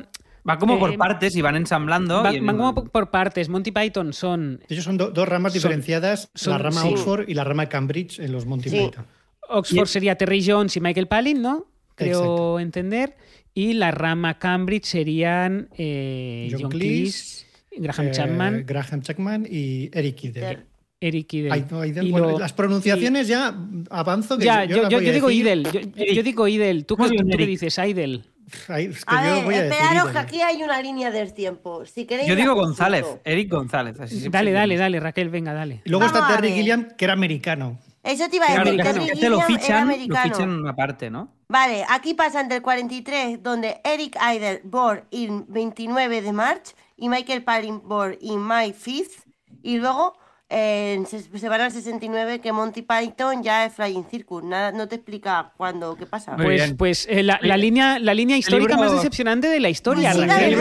Va 0.49 0.57
como 0.57 0.79
por 0.79 0.93
Eh, 0.93 0.97
partes 0.97 1.35
y 1.35 1.41
van 1.41 1.57
ensamblando. 1.57 2.23
Van, 2.23 2.33
y 2.33 2.37
en- 2.37 2.45
van 2.47 2.57
como 2.57 2.73
por- 2.89 3.11
partes. 3.11 3.49
Monty 3.49 3.71
Python 3.71 4.13
son 4.13 4.61
Ellos 4.69 4.85
son 4.85 4.95
do- 4.97 5.11
dos 5.11 5.27
ramas 5.27 5.51
Son- 5.51 5.57
diferenciadas, 5.59 6.31
son- 6.33 6.53
la 6.53 6.57
rama 6.57 6.81
sí. 6.83 6.87
Oxford 6.93 7.27
y 7.27 7.33
la 7.35 7.43
rama 7.43 7.67
Cambridge 7.67 8.17
en 8.19 8.31
los 8.31 8.45
Monty 8.47 8.69
Sí. 8.69 8.77
Python. 8.79 9.05
Oxford 9.49 9.83
Y- 9.83 9.87
sería 9.91 10.15
Terry 10.15 10.41
Jones 10.43 10.75
y 10.77 10.79
Michael 10.79 11.07
Palin, 11.07 11.41
¿no? 11.41 11.65
Creo 11.95 12.11
Exacto. 12.19 12.59
entender. 12.59 13.17
Y 13.57 13.73
la 13.73 13.89
rama 13.89 14.37
Cambridge 14.37 14.85
serían 14.85 15.67
eh, 15.79 16.47
John 16.51 16.61
John, 16.61 16.69
Cleese, 16.71 17.45
Cleese, 17.71 17.81
Graham 17.81 18.07
Eh, 18.07 18.11
Chapman, 18.11 18.63
Graham 18.67 19.01
Chapman 19.01 19.47
y 19.49 19.89
Eric 19.97 20.25
Idle. 20.25 20.59
Eric 20.99 21.33
Idle. 21.33 21.51
Ay, 21.51 21.65
no, 21.71 21.83
Idle, 21.83 22.03
Y 22.03 22.11
bueno, 22.11 22.31
lo- 22.31 22.39
las 22.39 22.53
pronunciaciones 22.53 23.27
ya 23.27 23.55
avanzo. 23.89 24.37
Que 24.37 24.45
Ya, 24.45 24.65
yo, 24.65 24.87
yo, 24.89 24.99
digo 24.99 25.27
decir. 25.29 25.47
Idle. 25.47 25.91
Yo, 26.13 26.21
digo 26.21 26.47
Idle. 26.47 26.83
¿Tú, 26.83 26.95
qué, 26.97 27.09
bien, 27.09 27.27
tú 27.27 27.35
qué 27.35 27.47
dices? 27.47 27.75
Idle. 27.79 28.21
Ay, 28.67 28.85
es 28.85 29.03
que 29.03 29.15
A 29.15 29.27
yo 29.27 29.35
ver, 29.37 29.45
voy 29.45 29.55
a 29.55 29.63
decir 29.63 29.73
esperaros 29.73 30.03
que 30.05 30.09
Idle. 30.11 30.19
aquí 30.19 30.41
hay 30.41 30.61
una 30.61 30.79
línea 30.79 31.09
del 31.09 31.33
tiempo. 31.33 31.83
Si 31.87 32.05
queréis 32.05 32.29
Yo 32.29 32.35
digo 32.35 32.53
González. 32.53 33.05
Eric 33.25 33.49
González. 33.49 33.99
Así 33.99 34.29
Dale, 34.29 34.51
dale, 34.51 34.77
dale, 34.77 34.99
Raquel, 34.99 35.29
venga, 35.29 35.53
dale. 35.53 35.81
Y 35.83 35.89
luego 35.89 36.05
Vamos 36.05 36.19
está 36.21 36.35
Terry. 36.35 36.53
Gilliam, 36.53 36.89
que 36.95 37.05
era 37.05 37.13
americano. 37.13 37.79
Eso 38.07 38.29
te 38.29 38.37
iba 38.37 38.45
a 38.45 38.53
Claro, 38.53 38.71
decir. 38.71 38.83
Terry 38.83 39.09
este- 39.09 39.29
lo 39.29 39.41
fichan, 39.41 39.87
lo 40.07 40.15
fichan 40.17 40.67
aparte, 40.67 41.09
¿no? 41.09 41.33
Vale, 41.49 41.85
aquí 41.89 42.13
pasan 42.13 42.47
del 42.49 42.61
43, 42.61 43.41
donde 43.43 43.79
Eric 43.83 44.17
Idle 44.35 44.61
born 44.63 45.03
in 45.11 45.45
29 45.49 46.21
de 46.21 46.31
marzo 46.33 46.73
y 46.95 47.09
Michael 47.09 47.43
Palin 47.43 47.81
born 47.83 48.17
in 48.21 48.39
May 48.39 48.73
5th. 48.73 49.25
Y 49.61 49.77
luego 49.77 50.13
eh, 50.49 51.03
se, 51.07 51.21
se 51.21 51.49
van 51.49 51.59
al 51.59 51.71
69 51.71 52.39
que 52.39 52.53
Monty 52.53 52.81
Python 52.81 53.43
ya 53.43 53.65
es 53.65 53.73
Flying 53.73 54.05
Circus. 54.09 54.43
Nada, 54.43 54.71
no 54.71 54.87
te 54.87 54.95
explica 54.95 55.51
cuándo, 55.57 55.95
qué 55.97 56.05
pasa. 56.05 56.37
Muy 56.37 56.45
Pues, 56.45 56.73
pues 56.77 57.07
eh, 57.09 57.21
la, 57.23 57.37
la 57.41 57.57
línea, 57.57 57.99
la 57.99 58.13
línea 58.13 58.37
histórica 58.37 58.75
libro- 58.75 58.83
más 58.85 58.93
decepcionante 58.93 59.47
de 59.49 59.59
la 59.59 59.69
historia. 59.69 60.13
Sí, 60.13 60.21
Raquel, 60.25 60.57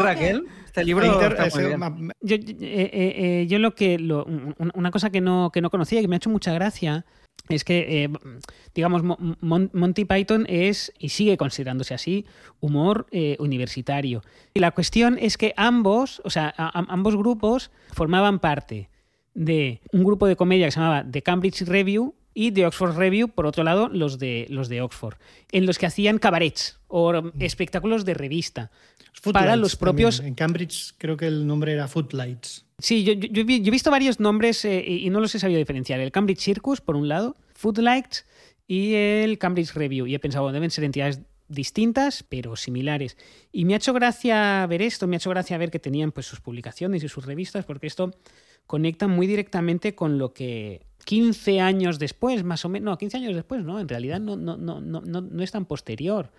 Raquel. 0.00 0.46
Este 0.80 0.86
libro 0.86 1.06
Inter- 1.06 1.32
está 1.32 1.46
ese- 1.46 1.58
muy 1.58 1.66
bien. 1.66 1.78
ma- 1.80 2.12
Yo, 2.20 2.36
eh, 2.36 2.40
eh, 2.60 3.46
eh, 3.50 3.58
lo 3.58 3.74
que 3.74 3.98
lo- 3.98 4.26
una 4.74 4.90
cosa 4.90 5.10
que 5.10 5.20
no, 5.20 5.50
que 5.52 5.60
no 5.60 5.70
conocía 5.70 5.98
y 5.98 6.02
que 6.02 6.08
me 6.08 6.16
ha 6.16 6.18
hecho 6.18 6.30
mucha 6.30 6.52
gracia 6.52 7.04
es 7.48 7.64
que, 7.64 8.04
eh, 8.04 8.08
digamos, 8.74 9.02
Mo- 9.02 9.16
Mon- 9.40 9.70
Monty 9.72 10.04
Python 10.04 10.44
es, 10.48 10.92
y 10.98 11.08
sigue 11.10 11.36
considerándose 11.38 11.94
así, 11.94 12.26
humor 12.60 13.06
eh, 13.10 13.36
universitario. 13.40 14.22
Y 14.54 14.60
la 14.60 14.70
cuestión 14.72 15.16
es 15.20 15.38
que 15.38 15.54
ambos, 15.56 16.20
o 16.24 16.30
sea, 16.30 16.52
a- 16.56 16.78
a- 16.78 16.86
ambos 16.88 17.16
grupos 17.16 17.70
formaban 17.92 18.38
parte 18.38 18.90
de 19.34 19.80
un 19.92 20.04
grupo 20.04 20.26
de 20.26 20.36
comedia 20.36 20.66
que 20.66 20.72
se 20.72 20.80
llamaba 20.80 21.06
The 21.10 21.22
Cambridge 21.22 21.62
Review 21.62 22.14
y 22.40 22.52
The 22.52 22.66
Oxford 22.66 22.96
Review, 22.96 23.28
por 23.28 23.46
otro 23.46 23.64
lado, 23.64 23.88
los 23.88 24.20
de, 24.20 24.46
los 24.48 24.68
de 24.68 24.80
Oxford, 24.80 25.16
en 25.50 25.66
los 25.66 25.76
que 25.76 25.86
hacían 25.86 26.18
cabarets 26.18 26.78
o 26.86 27.12
espectáculos 27.40 28.04
de 28.04 28.14
revista. 28.14 28.70
para 29.32 29.56
los 29.56 29.74
propios 29.74 30.18
también. 30.18 30.28
En 30.28 30.34
Cambridge 30.36 30.94
creo 30.98 31.16
que 31.16 31.26
el 31.26 31.44
nombre 31.48 31.72
era 31.72 31.88
Footlights. 31.88 32.64
Sí, 32.78 33.02
yo, 33.02 33.14
yo- 33.14 33.28
yo 33.32 33.40
he 33.42 33.70
visto 33.70 33.90
varios 33.90 34.20
nombres 34.20 34.64
eh, 34.64 34.84
y 34.86 35.06
y 35.06 35.10
no 35.10 35.18
los 35.20 35.34
he 35.34 35.40
sabido 35.40 35.58
diferenciar. 35.58 35.98
El 35.98 36.12
Cambridge 36.12 36.38
Circus, 36.40 36.80
por 36.80 36.94
un 36.94 37.08
lado, 37.08 37.34
Footlights 37.54 38.24
y 38.68 38.94
el 38.94 39.36
Cambridge 39.38 39.72
Review. 39.74 40.06
Y 40.06 40.14
he 40.14 40.20
pensado, 40.20 40.44
bueno, 40.44 40.54
deben 40.54 40.70
ser 40.70 40.84
entidades 40.84 41.20
distintas, 41.48 42.22
pero 42.28 42.54
similares. 42.54 43.16
Y 43.50 43.64
me 43.64 43.74
ha 43.74 43.78
hecho 43.78 43.92
gracia 43.94 44.64
ver 44.68 44.82
esto, 44.82 45.08
me 45.08 45.16
ha 45.16 45.18
hecho 45.18 45.30
gracia 45.30 45.58
ver 45.58 45.70
que 45.72 45.80
tenían 45.80 46.12
pues, 46.12 46.26
sus 46.26 46.40
publicaciones 46.40 47.02
y 47.02 47.08
sus 47.08 47.26
revistas, 47.26 47.64
porque 47.64 47.88
esto 47.88 48.12
conecta 48.68 49.08
muy 49.08 49.26
directamente 49.26 49.96
con 49.96 50.18
lo 50.18 50.34
que 50.34 50.82
15 51.06 51.60
años 51.60 51.98
después, 51.98 52.44
más 52.44 52.66
o 52.66 52.68
menos, 52.68 52.84
no, 52.84 52.98
15 52.98 53.16
años 53.16 53.34
después, 53.34 53.64
no, 53.64 53.80
en 53.80 53.88
realidad 53.88 54.20
no, 54.20 54.36
no, 54.36 54.58
no, 54.58 54.80
no, 54.80 55.00
no, 55.00 55.42
es 55.42 55.50
tan 55.50 55.64
posterior. 55.64 56.30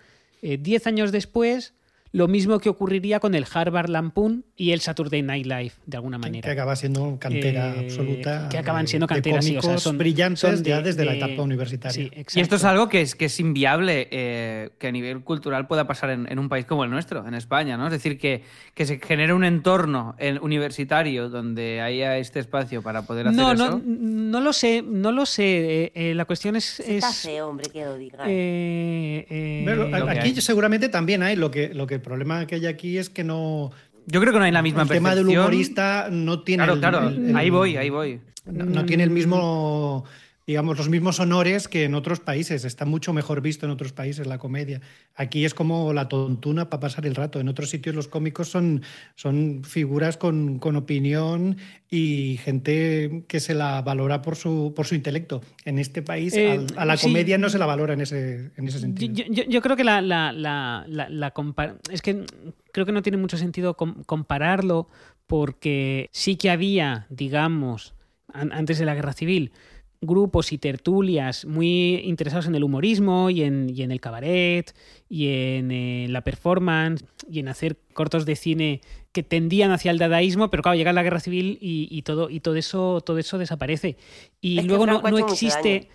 Eh, 0.44 0.58
10 0.58 0.88
años 0.88 1.12
después, 1.12 1.74
lo 2.12 2.28
mismo 2.28 2.60
que 2.60 2.70
ocurriría 2.70 3.20
con 3.20 3.36
el 3.36 3.46
Harvard 3.54 3.90
Lampoon 3.90 4.44
y 4.56 4.72
el 4.72 4.80
Saturday 4.82 5.22
Night 5.22 5.46
Live, 5.46 5.74
de 5.86 5.98
alguna 5.98 6.18
manera. 6.18 6.42
que 6.44 6.52
acaba 6.52 6.76
siendo 6.76 7.18
cantera 7.20 7.76
Eh, 7.76 7.86
absoluta. 7.86 8.50
Que 8.50 8.58
acaban 8.58 8.88
siendo 8.88 9.06
canteras, 9.06 9.46
sí, 9.46 9.56
o 9.58 9.62
sea, 9.62 9.78
son 9.78 9.98
brillantes 10.00 10.40
son 10.40 10.64
ya 10.64 10.78
de- 10.78 10.84
desde 10.84 11.06
la 11.06 11.14
etapa 11.14 11.42
universitaria. 11.44 12.10
Sí, 12.10 12.12
Y 12.36 12.42
esto 12.42 12.56
es 12.56 12.64
algo 12.64 12.90
que 12.90 13.02
es, 13.02 13.14
que 13.16 13.26
es 13.26 13.40
inviable 13.40 14.08
eh, 14.10 14.72
que 14.80 14.88
a 14.88 14.92
nivel 14.92 15.22
cultural 15.24 15.68
pueda 15.68 15.86
pasar 15.86 16.10
en, 16.10 16.32
en 16.32 16.40
un 16.40 16.50
país 16.50 16.66
como 16.66 16.84
el 16.84 16.90
nuestro, 16.90 17.28
en 17.28 17.36
España, 17.36 17.78
¿no? 17.78 17.86
Es 17.86 17.92
decir, 17.92 18.18
que, 18.18 18.44
que 18.74 18.86
se 18.88 18.98
genere 19.00 19.34
un 19.34 19.44
entorno 19.44 20.16
en- 20.18 20.40
universitario 20.42 21.30
donde 21.30 21.80
haya 21.82 22.18
este 22.18 22.40
espacio 22.40 22.82
para 22.82 23.04
poder 23.04 23.28
hacer 23.28 23.40
No, 23.40 23.52
eso. 23.54 23.70
no, 23.70 23.82
no 23.86 24.42
lo 24.42 24.52
sé, 24.54 24.82
no 24.82 25.12
lo 25.12 25.26
sé. 25.28 25.84
eh, 25.86 25.92
eh, 25.94 26.14
la 26.16 26.26
cuestión 26.26 26.56
es. 26.56 26.80
Está 26.80 27.10
es, 27.10 27.22
feo, 27.22 27.50
hombre, 27.50 27.70
que 27.72 27.86
lo 27.86 27.96
diga. 27.98 28.20
eh, 28.28 29.26
eh, 29.30 29.62
Pero 29.66 29.90
aquí 30.10 30.34
seguramente 30.42 30.90
también 30.90 31.22
hay. 31.22 31.36
Lo 31.36 31.52
que, 31.52 31.72
lo 31.74 31.86
que 31.86 31.99
el 32.00 32.04
problema 32.04 32.48
que 32.48 32.56
hay 32.56 32.66
aquí 32.66 32.98
es 32.98 33.10
que 33.10 33.24
no. 33.24 33.72
Yo 34.08 34.20
creo 34.22 34.32
que 34.34 34.40
no 34.40 34.46
hay 34.46 34.52
la 34.52 34.62
misma 34.62 34.84
el 34.84 34.90
tema 34.90 35.14
del 35.14 35.28
humorista 35.28 36.08
no 36.12 36.42
tiene. 36.42 36.64
Claro, 36.64 36.74
el- 36.74 36.80
claro, 36.80 37.08
el- 37.10 37.30
el- 37.30 37.36
ahí 37.38 37.50
voy, 37.50 37.78
ahí 37.78 37.90
voy. 37.90 38.20
No, 38.46 38.66
no 38.66 38.86
tiene 38.86 39.04
el 39.04 39.10
mismo, 39.12 40.06
digamos, 40.50 40.80
los 40.80 40.90
mismos 40.90 41.20
honores 41.20 41.68
que 41.68 41.84
en 41.84 41.94
otros 41.94 42.22
países. 42.22 42.66
Está 42.66 42.84
mucho 42.84 43.14
mejor 43.14 43.40
visto 43.40 43.68
en 43.68 43.72
otros 43.72 43.94
países 43.94 44.26
la 44.26 44.40
comedia. 44.40 44.82
Aquí 45.14 45.46
es 45.46 45.54
como 45.54 45.94
la 45.94 46.08
tontuna 46.10 46.72
para 46.72 46.80
pasar 46.82 47.06
el 47.06 47.14
rato. 47.14 47.40
En 47.40 47.50
otros 47.50 47.70
sitios 47.70 47.94
los 47.96 48.08
cómicos 48.08 48.50
son, 48.50 48.82
son 49.14 49.62
figuras 49.64 50.18
con, 50.18 50.58
con 50.58 50.76
opinión 50.76 51.58
y 51.88 52.40
gente 52.44 53.26
que 53.28 53.40
se 53.40 53.54
la 53.54 53.84
valora 53.84 54.24
por 54.24 54.36
su, 54.36 54.74
por 54.76 54.88
su 54.88 54.96
intelecto. 54.96 55.42
En 55.66 55.78
este 55.78 56.02
país 56.02 56.34
Eh, 56.34 56.66
a 56.76 56.84
la 56.86 56.98
sí. 56.98 57.06
comedia 57.06 57.38
no 57.38 57.50
se 57.50 57.60
la 57.60 57.68
valora 57.68 57.94
en 57.94 58.02
ese, 58.02 58.50
en 58.58 58.68
ese 58.68 58.80
sentido. 58.80 59.14
yo- 59.14 59.26
yo- 59.32 59.44
yo 59.48 59.62
creo 59.62 59.76
que 59.78 59.84
la, 59.84 60.02
la, 60.02 60.32
la, 60.32 60.84
la- 60.88 61.32
es 61.92 62.02
que 62.02 62.26
creo 62.74 62.88
que 62.88 62.92
no 62.92 63.04
tiene 63.04 63.20
mucho 63.20 63.38
sentido 63.38 63.76
com- 63.78 64.02
compararlo 64.04 64.90
porque 65.28 66.10
sí 66.12 66.38
que 66.38 66.50
había, 66.50 67.06
digamos, 67.12 67.94
an- 68.34 68.52
antes 68.52 68.80
de 68.80 68.86
la 68.86 68.96
guerra 68.96 69.14
civil, 69.14 69.52
grupos 70.02 70.54
y 70.54 70.58
tertulias 70.58 71.46
muy 71.46 71.96
interesados 72.06 72.48
en 72.48 72.56
el 72.56 72.64
humorismo 72.64 73.30
y 73.30 73.44
en, 73.44 73.70
y 73.74 73.82
en 73.82 73.92
el 73.92 74.00
cabaret 74.00 74.74
y 75.10 75.28
en 75.28 75.72
eh, 75.72 76.08
la 76.10 76.22
performance 76.22 77.04
y 77.30 77.40
en 77.40 77.50
hacer 77.50 77.78
cortos 77.94 78.26
de 78.26 78.36
cine 78.36 78.82
que 79.12 79.24
tendían 79.24 79.72
hacia 79.72 79.92
el 79.92 79.98
dadaísmo, 79.98 80.50
pero 80.50 80.64
claro, 80.64 80.78
llega 80.78 80.94
la 80.94 81.04
guerra 81.04 81.20
civil 81.20 81.58
y, 81.62 81.88
y 81.92 82.04
todo, 82.04 82.30
y 82.30 82.40
todo 82.40 82.56
eso, 82.56 83.02
todo 83.02 83.18
eso 83.18 83.38
desaparece. 83.38 83.98
Y 84.40 84.60
Es 84.60 84.66
luego 84.66 84.86
no, 84.86 85.02
no 85.02 85.18
existe. 85.18 85.90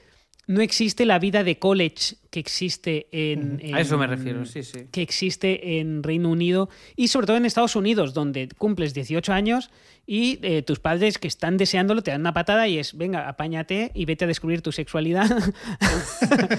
No 0.46 0.60
existe 0.60 1.04
la 1.06 1.18
vida 1.18 1.42
de 1.44 1.58
college 1.58 2.16
que 2.30 2.40
existe 2.40 3.06
en, 3.12 3.60
A 3.74 3.80
eso 3.80 3.96
me 3.96 4.06
refiero, 4.06 4.44
sí, 4.44 4.62
sí. 4.62 4.80
que 4.90 5.02
existe 5.02 5.78
en 5.78 6.02
Reino 6.02 6.28
Unido 6.30 6.68
y 6.96 7.08
sobre 7.08 7.26
todo 7.28 7.36
en 7.36 7.44
Estados 7.46 7.76
Unidos, 7.76 8.12
donde 8.12 8.48
cumples 8.58 8.92
18 8.92 9.32
años 9.32 9.70
y 10.06 10.38
eh, 10.42 10.60
tus 10.62 10.80
padres 10.80 11.18
que 11.18 11.28
están 11.28 11.56
deseándolo 11.56 12.02
te 12.02 12.10
dan 12.10 12.20
una 12.20 12.34
patada 12.34 12.68
y 12.68 12.78
es, 12.78 12.96
venga, 12.98 13.28
apáñate 13.28 13.90
y 13.94 14.04
vete 14.04 14.24
a 14.24 14.28
descubrir 14.28 14.60
tu 14.62 14.70
sexualidad 14.72 15.30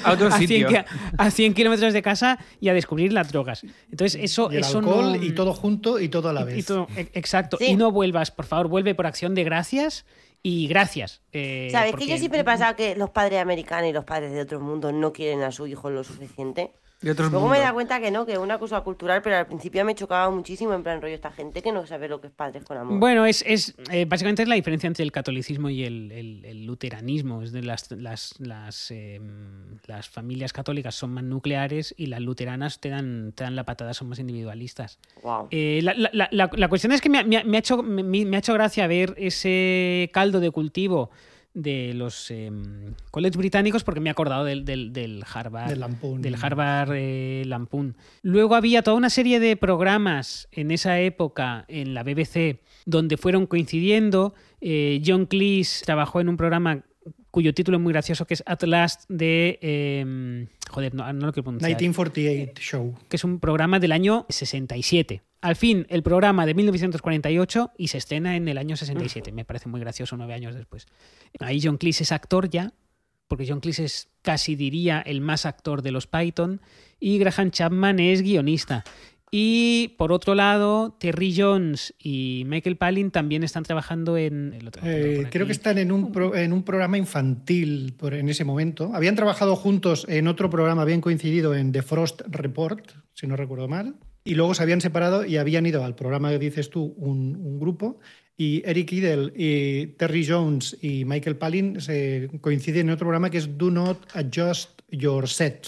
A 0.03 0.13
otro 0.13 0.31
100, 0.35 0.47
sitio. 0.47 0.67
a 1.17 1.29
100 1.31 1.53
kilómetros 1.53 1.93
de 1.93 2.01
casa 2.01 2.39
y 2.59 2.69
a 2.69 2.73
descubrir 2.73 3.13
las 3.13 3.31
drogas. 3.31 3.63
Entonces, 3.91 4.19
eso, 4.21 4.49
y 4.51 4.55
el 4.55 4.61
eso 4.61 4.79
alcohol 4.79 5.17
no- 5.19 5.23
y 5.23 5.31
todo 5.33 5.53
junto 5.53 5.99
y 5.99 6.09
todo 6.09 6.29
a 6.29 6.33
la 6.33 6.43
vez. 6.43 6.57
y 6.57 6.63
todo- 6.63 6.87
e- 6.95 7.09
exacto. 7.13 7.57
Sí. 7.59 7.65
Y 7.67 7.75
no 7.75 7.91
vuelvas, 7.91 8.31
por 8.31 8.45
favor, 8.45 8.67
vuelve 8.67 8.95
por 8.95 9.05
acción 9.05 9.35
de 9.35 9.43
gracias 9.43 10.05
y 10.47 10.67
gracias. 10.67 11.23
eh, 11.31 11.69
¿Sabes 11.71 11.89
porque- 11.91 12.05
que 12.05 12.11
yo 12.11 12.17
siempre 12.19 12.41
he 12.41 12.43
pensado 12.43 12.75
que 12.75 12.95
los 12.95 13.09
padres 13.09 13.41
americanos 13.41 13.89
y 13.89 13.93
los 13.93 14.05
padres 14.05 14.31
de 14.31 14.41
otros 14.41 14.61
mundos 14.61 14.93
no 14.93 15.11
quieren 15.11 15.41
a 15.41 15.51
su 15.51 15.65
hijo 15.65 15.89
lo 15.89 16.03
suficiente? 16.03 16.71
De 17.05 17.11
otros 17.11 17.31
Luego 17.31 17.47
me 17.49 17.59
da 17.59 17.71
cuenta 17.71 17.99
que 17.99 18.09
no, 18.09 18.25
que 18.25 18.31
es 18.31 18.39
una 18.39 18.57
cosa 18.57 18.81
cultural, 18.81 19.21
pero 19.21 19.37
al 19.37 19.45
principio 19.45 19.85
me 19.85 19.93
chocaba 19.93 20.27
muchísimo 20.31 20.73
en 20.73 20.81
plan 20.81 20.99
rollo 21.03 21.13
esta 21.13 21.29
gente 21.31 21.61
que 21.61 21.71
no 21.71 21.85
sabe 21.85 22.07
lo 22.07 22.19
que 22.19 22.25
es 22.27 22.33
padres 22.33 22.63
con 22.65 22.77
amor. 22.77 22.97
Bueno, 22.99 23.27
es, 23.27 23.43
es 23.45 23.75
eh, 23.91 24.05
básicamente 24.05 24.41
es 24.41 24.47
la 24.49 24.55
diferencia 24.55 24.87
entre 24.87 25.03
el 25.03 25.11
catolicismo 25.11 25.69
y 25.69 25.83
el, 25.83 26.11
el- 26.11 26.43
el 26.45 26.65
luteranismo. 26.65 27.43
Es 27.43 27.51
de 27.51 27.61
las, 27.61 27.91
las, 27.91 28.33
las, 28.39 28.89
eh, 28.89 29.21
las 29.85 30.09
familias 30.09 30.51
católicas 30.51 30.95
son 30.95 31.11
más 31.13 31.23
nucleares 31.23 31.93
y 31.95 32.07
las 32.07 32.21
luteranas 32.21 32.79
te 32.79 32.89
dan, 32.89 33.33
te 33.35 33.43
dan 33.43 33.55
la 33.55 33.65
patada, 33.65 33.93
son 33.93 34.09
más 34.09 34.17
individualistas. 34.17 34.97
Wow. 35.21 35.47
Eh, 35.51 35.81
la, 35.83 35.93
la- 36.11 36.29
la- 36.31 36.67
cuestión 36.69 36.91
es 36.91 37.01
que 37.01 37.09
me, 37.09 37.23
me 37.23 37.37
ha- 37.37 37.43
me 37.43 37.57
ha 37.57 37.59
hecho, 37.59 37.83
me, 37.83 38.01
me 38.01 38.35
ha 38.35 38.39
hecho 38.39 38.53
gracia 38.55 38.87
ver 38.87 39.13
ese 39.17 40.09
caldo 40.11 40.39
de 40.39 40.49
cultivo 40.49 41.11
de 41.55 41.93
los 41.95 42.29
eh, 42.29 42.51
colleges 43.09 43.37
británicos 43.37 43.83
porque 43.83 44.01
me 44.01 44.09
he 44.09 44.11
acordado 44.11 44.43
del, 44.43 44.65
del, 44.65 44.93
del 44.93 45.23
Harvard. 45.33 45.69
Del 45.69 45.79
Lampoon. 45.79 46.21
Del 46.21 46.35
Harvard 46.39 46.91
eh, 46.93 47.43
Lampoon. 47.47 47.95
Luego 48.21 48.55
había 48.55 48.83
toda 48.83 48.97
una 48.97 49.09
serie 49.09 49.39
de 49.39 49.55
programas 49.55 50.47
en 50.51 50.69
esa 50.69 50.99
época 50.99 51.65
en 51.67 51.93
la 51.93 52.03
BBC 52.03 52.59
donde 52.85 53.17
fueron 53.17 53.47
coincidiendo. 53.47 54.35
Eh, 54.61 55.01
John 55.03 55.25
Cleese 55.25 55.85
trabajó 55.85 56.19
en 56.19 56.29
un 56.29 56.37
programa 56.37 56.83
cuyo 57.31 57.53
título 57.53 57.77
es 57.77 57.83
muy 57.83 57.93
gracioso 57.93 58.27
que 58.27 58.35
es 58.35 58.43
At 58.45 58.63
Last 58.63 59.09
de... 59.09 60.47
joder, 60.69 60.93
no, 60.93 61.11
no 61.13 61.27
lo 61.27 61.33
quiero 61.33 61.43
pronunciar 61.43 61.71
1948 61.71 62.61
Show. 62.61 62.97
que 63.07 63.15
es 63.15 63.23
un 63.23 63.39
programa 63.39 63.79
del 63.79 63.91
año 63.91 64.25
67. 64.29 65.21
Al 65.41 65.55
fin, 65.55 65.85
el 65.89 66.01
programa 66.01 66.45
de 66.45 66.55
1948 66.55 67.71
y 67.77 67.89
se 67.89 67.99
estrena 67.99 68.35
en 68.35 68.47
el 68.47 68.57
año 68.57 68.75
67. 68.75 69.31
Me 69.31 69.45
parece 69.45 69.69
muy 69.69 69.79
gracioso 69.79 70.17
nueve 70.17 70.33
años 70.33 70.55
después. 70.55 70.87
Ahí 71.39 71.59
John 71.61 71.77
Cleese 71.77 72.03
es 72.03 72.11
actor 72.11 72.49
ya, 72.49 72.73
porque 73.27 73.45
John 73.47 73.59
Cleese 73.59 73.85
es 73.85 74.09
casi 74.21 74.55
diría 74.55 75.01
el 75.01 75.21
más 75.21 75.45
actor 75.45 75.81
de 75.81 75.91
los 75.91 76.07
Python, 76.07 76.61
y 76.99 77.19
Graham 77.19 77.51
Chapman 77.51 77.99
es 77.99 78.21
guionista. 78.21 78.83
Y 79.37 79.89
por 79.97 80.13
otro 80.13 80.33
lado, 80.33 80.95
Terry 80.97 81.35
Jones 81.35 81.93
y 81.99 82.43
Michael 82.45 82.77
Palin 82.77 83.11
también 83.11 83.43
están 83.43 83.63
trabajando 83.63 84.15
en 84.17 84.53
el 84.53 84.65
otro. 84.69 84.81
Eh, 84.85 85.27
creo 85.29 85.45
que 85.45 85.51
están 85.51 85.77
en 85.77 85.91
un, 85.91 86.13
pro- 86.13 86.37
en 86.37 86.53
un 86.53 86.63
programa 86.63 86.97
infantil 86.97 87.93
por, 87.97 88.13
en 88.13 88.29
ese 88.29 88.45
momento. 88.45 88.91
Habían 88.93 89.15
trabajado 89.15 89.57
juntos 89.57 90.05
en 90.07 90.29
otro 90.29 90.49
programa, 90.49 90.83
habían 90.83 91.01
coincidido 91.01 91.53
en 91.53 91.73
The 91.73 91.81
Frost 91.81 92.21
Report, 92.29 92.91
si 93.13 93.27
no 93.27 93.35
recuerdo 93.35 93.67
mal. 93.67 93.95
Y 94.23 94.35
luego 94.35 94.53
se 94.53 94.63
habían 94.63 94.79
separado 94.79 95.25
y 95.25 95.35
habían 95.35 95.65
ido 95.65 95.83
al 95.83 95.95
programa 95.95 96.29
que 96.29 96.39
dices 96.39 96.69
tú, 96.69 96.93
un, 96.95 97.35
un 97.35 97.59
grupo. 97.59 97.99
Y 98.37 98.61
Eric 98.65 98.93
Idle, 98.93 99.33
y 99.35 99.87
Terry 99.97 100.25
Jones 100.25 100.77
y 100.81 101.03
Michael 101.03 101.35
Palin 101.35 101.81
se 101.81 102.29
coinciden 102.39 102.87
en 102.87 102.93
otro 102.93 103.05
programa 103.05 103.29
que 103.29 103.39
es 103.39 103.57
Do 103.57 103.69
Not 103.69 103.97
Adjust 104.13 104.79
Your 104.91 105.27
Set. 105.27 105.67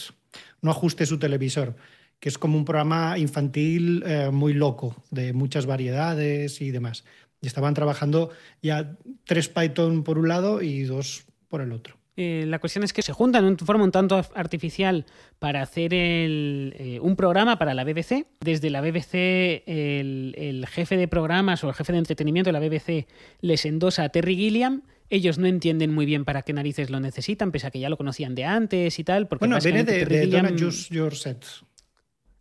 No 0.61 0.71
ajuste 0.71 1.05
su 1.05 1.19
televisor 1.19 1.75
que 2.19 2.29
es 2.29 2.37
como 2.37 2.57
un 2.57 2.65
programa 2.65 3.17
infantil 3.17 4.03
eh, 4.05 4.29
muy 4.31 4.53
loco, 4.53 4.95
de 5.11 5.33
muchas 5.33 5.65
variedades 5.65 6.61
y 6.61 6.71
demás. 6.71 7.03
Y 7.41 7.47
estaban 7.47 7.73
trabajando 7.73 8.31
ya 8.61 8.95
tres 9.25 9.49
Python 9.49 10.03
por 10.03 10.17
un 10.17 10.27
lado 10.27 10.61
y 10.61 10.83
dos 10.83 11.25
por 11.47 11.61
el 11.61 11.71
otro. 11.71 11.97
Eh, 12.19 12.45
la 12.47 12.57
cuestión 12.57 12.83
es 12.83 12.93
que 12.93 13.03
se 13.03 13.13
juntan 13.13 13.45
en 13.45 13.59
forma 13.59 13.83
un 13.83 13.91
tanto 13.91 14.19
artificial 14.33 15.05
para 15.37 15.61
hacer 15.61 15.93
el, 15.93 16.73
eh, 16.79 16.99
un 16.99 17.15
programa 17.15 17.59
para 17.59 17.75
la 17.75 17.83
BBC. 17.83 18.25
Desde 18.39 18.71
la 18.71 18.81
BBC, 18.81 19.63
el, 19.67 20.33
el 20.35 20.65
jefe 20.65 20.97
de 20.97 21.07
programas 21.07 21.63
o 21.63 21.69
el 21.69 21.75
jefe 21.75 21.93
de 21.93 21.99
entretenimiento 21.99 22.47
de 22.47 22.53
la 22.53 22.59
BBC 22.59 23.05
les 23.41 23.65
endosa 23.67 24.05
a 24.05 24.09
Terry 24.09 24.35
Gilliam. 24.35 24.81
Ellos 25.11 25.37
no 25.37 25.45
entienden 25.45 25.93
muy 25.93 26.07
bien 26.07 26.25
para 26.25 26.41
qué 26.41 26.53
narices 26.53 26.89
lo 26.89 26.99
necesitan, 26.99 27.51
pese 27.51 27.67
a 27.67 27.71
que 27.71 27.79
ya 27.79 27.87
lo 27.87 27.97
conocían 27.97 28.33
de 28.33 28.45
antes 28.45 28.97
y 28.97 29.03
tal. 29.03 29.27
Porque 29.27 29.45
Bueno, 29.45 29.59
viene 29.63 29.83
de, 29.83 30.03
de 30.03 30.21
Gilliam... 30.21 30.55
Your 30.57 31.15
Set. 31.15 31.45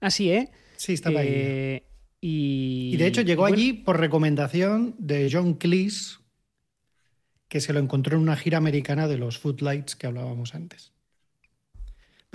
Así, 0.01 0.31
¿eh? 0.31 0.51
Sí, 0.77 0.93
estaba 0.93 1.21
ahí. 1.21 1.29
Eh, 1.31 1.83
y... 2.21 2.91
Y 2.95 2.97
de 2.97 3.07
hecho 3.07 3.23
llegó 3.23 3.43
bueno, 3.43 3.57
allí 3.57 3.73
por 3.73 3.99
recomendación 3.99 4.95
de 4.99 5.29
John 5.31 5.55
Cleese, 5.55 6.17
que 7.49 7.61
se 7.61 7.73
lo 7.73 7.79
encontró 7.79 8.17
en 8.17 8.23
una 8.23 8.37
gira 8.37 8.59
americana 8.59 9.09
de 9.09 9.19
los 9.19 9.39
Footlights 9.39 9.97
que 9.97 10.07
hablábamos 10.07 10.55
antes. 10.55 10.93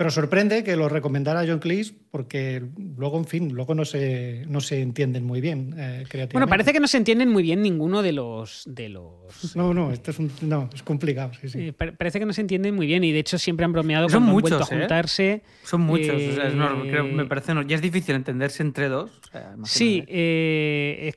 Pero 0.02 0.10
sorprende 0.10 0.64
que 0.64 0.74
lo 0.74 0.88
recomendara 0.88 1.44
John 1.46 1.60
Cleese 1.60 1.94
porque 2.10 2.60
luego, 2.96 3.18
en 3.18 3.24
fin, 3.24 3.54
luego 3.54 3.72
no 3.76 3.84
se, 3.84 4.44
no 4.48 4.60
se 4.60 4.80
entienden 4.82 5.24
muy 5.24 5.40
bien 5.40 5.76
eh, 5.78 6.02
creativamente. 6.08 6.32
Bueno, 6.32 6.48
parece 6.48 6.72
que 6.72 6.80
no 6.80 6.88
se 6.88 6.96
entienden 6.96 7.28
muy 7.28 7.44
bien 7.44 7.62
ninguno 7.62 8.02
de 8.02 8.10
los... 8.10 8.64
De 8.66 8.88
los 8.88 9.54
No, 9.54 9.72
no, 9.72 9.92
esto 9.92 10.10
es, 10.10 10.18
un- 10.18 10.32
no, 10.40 10.68
es 10.74 10.82
complicado, 10.82 11.30
sí, 11.40 11.48
sí. 11.48 11.68
Eh, 11.68 11.72
pa- 11.72 11.92
parece 11.92 12.18
que 12.18 12.26
no 12.26 12.32
se 12.32 12.40
entienden 12.40 12.74
muy 12.74 12.88
bien 12.88 13.04
y 13.04 13.12
de 13.12 13.20
hecho 13.20 13.38
siempre 13.38 13.64
han 13.64 13.70
bromeado 13.72 14.08
Son 14.08 14.24
cuando 14.24 14.28
han 14.30 14.34
muchos, 14.34 14.50
vuelto 14.58 14.64
a 14.64 14.76
¿eh? 14.76 14.80
juntarse. 14.80 15.42
Son 15.62 15.80
muchos. 15.82 16.16
o 16.16 16.18
sea, 16.34 16.48
es 16.48 16.54
normal, 16.54 16.88
Eh, 16.88 16.90
creo- 16.90 17.04
me 17.04 17.24
parece. 17.26 17.54
no- 17.54 17.62
ya 17.62 17.76
es 17.76 17.82
difícil 17.82 18.16
entenderse 18.16 18.64
entre 18.64 18.88
dos. 18.88 19.08
o 19.22 19.30
sea, 19.30 19.54
Sí, 19.62 20.02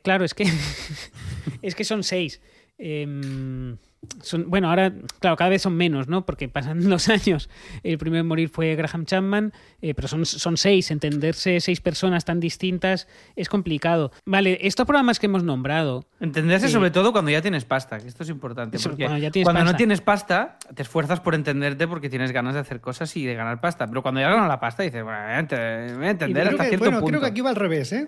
claro, 0.04 0.26
es 0.26 0.36
que 0.36 0.44
es 1.64 1.74
que 1.74 1.84
son 1.84 2.04
seis. 2.04 2.40
Em, 2.78 3.78
son, 4.22 4.50
bueno, 4.52 4.70
ahora, 4.70 4.94
claro, 5.20 5.36
cada 5.36 5.50
vez 5.50 5.64
son 5.64 5.76
menos, 5.76 6.08
¿no? 6.08 6.26
Porque 6.28 6.48
pasan 6.48 6.88
los 6.90 7.10
años. 7.10 7.50
El 7.84 7.98
primero 7.98 8.22
en 8.22 8.28
morir 8.28 8.50
fue 8.50 8.76
Graham 8.76 9.06
Chapman, 9.06 9.52
eh, 9.82 9.94
pero 9.96 10.08
son, 10.08 10.26
son 10.26 10.58
seis. 10.58 10.92
Entenderse 10.92 11.60
seis 11.60 11.82
personas 11.82 12.24
tan 12.24 12.40
distintas 12.40 13.08
es 13.36 13.50
complicado. 13.50 14.12
Vale, 14.26 14.60
estos 14.62 14.86
programas 14.86 15.20
que 15.20 15.26
hemos 15.26 15.44
nombrado. 15.44 16.06
Entenderse 16.20 16.68
Sí. 16.68 16.74
sobre 16.74 16.92
todo 16.92 17.12
cuando 17.12 17.32
ya 17.32 17.42
tienes 17.42 17.66
pasta, 17.66 17.98
que 18.00 18.08
esto 18.08 18.24
es 18.24 18.30
importante. 18.30 18.78
Eso, 18.78 18.90
porque 18.90 19.06
cuando 19.06 19.20
ya 19.22 19.32
tienes 19.32 19.46
cuando 19.46 19.64
no 19.64 19.76
tienes 19.76 20.02
pasta, 20.02 20.58
te 20.76 20.84
esfuerzas 20.84 21.20
por 21.20 21.34
entenderte 21.36 21.88
porque 21.88 22.10
tienes 22.10 22.32
ganas 22.32 22.54
de 22.54 22.60
hacer 22.60 22.82
cosas 22.82 23.16
y 23.18 23.26
de 23.26 23.34
ganar 23.34 23.60
pasta. 23.60 23.88
Pero 23.88 24.02
cuando 24.04 24.22
ya 24.22 24.30
ganas 24.30 24.48
la 24.48 24.60
pasta, 24.60 24.84
dices, 24.84 25.04
bueno, 25.04 25.20
voy 25.24 25.32
a 25.34 25.40
ent- 25.42 25.98
voy 25.98 26.06
a 26.08 26.10
entender 26.12 26.44
Creo 26.44 26.52
hasta 26.52 26.64
que- 26.64 26.70
cierto 26.70 26.86
bueno, 26.86 27.00
punto. 27.00 27.10
creo 27.10 27.22
que 27.22 27.28
aquí 27.28 27.42
va 27.42 27.50
al 27.50 27.56
revés, 27.56 27.92
¿eh? 27.92 28.08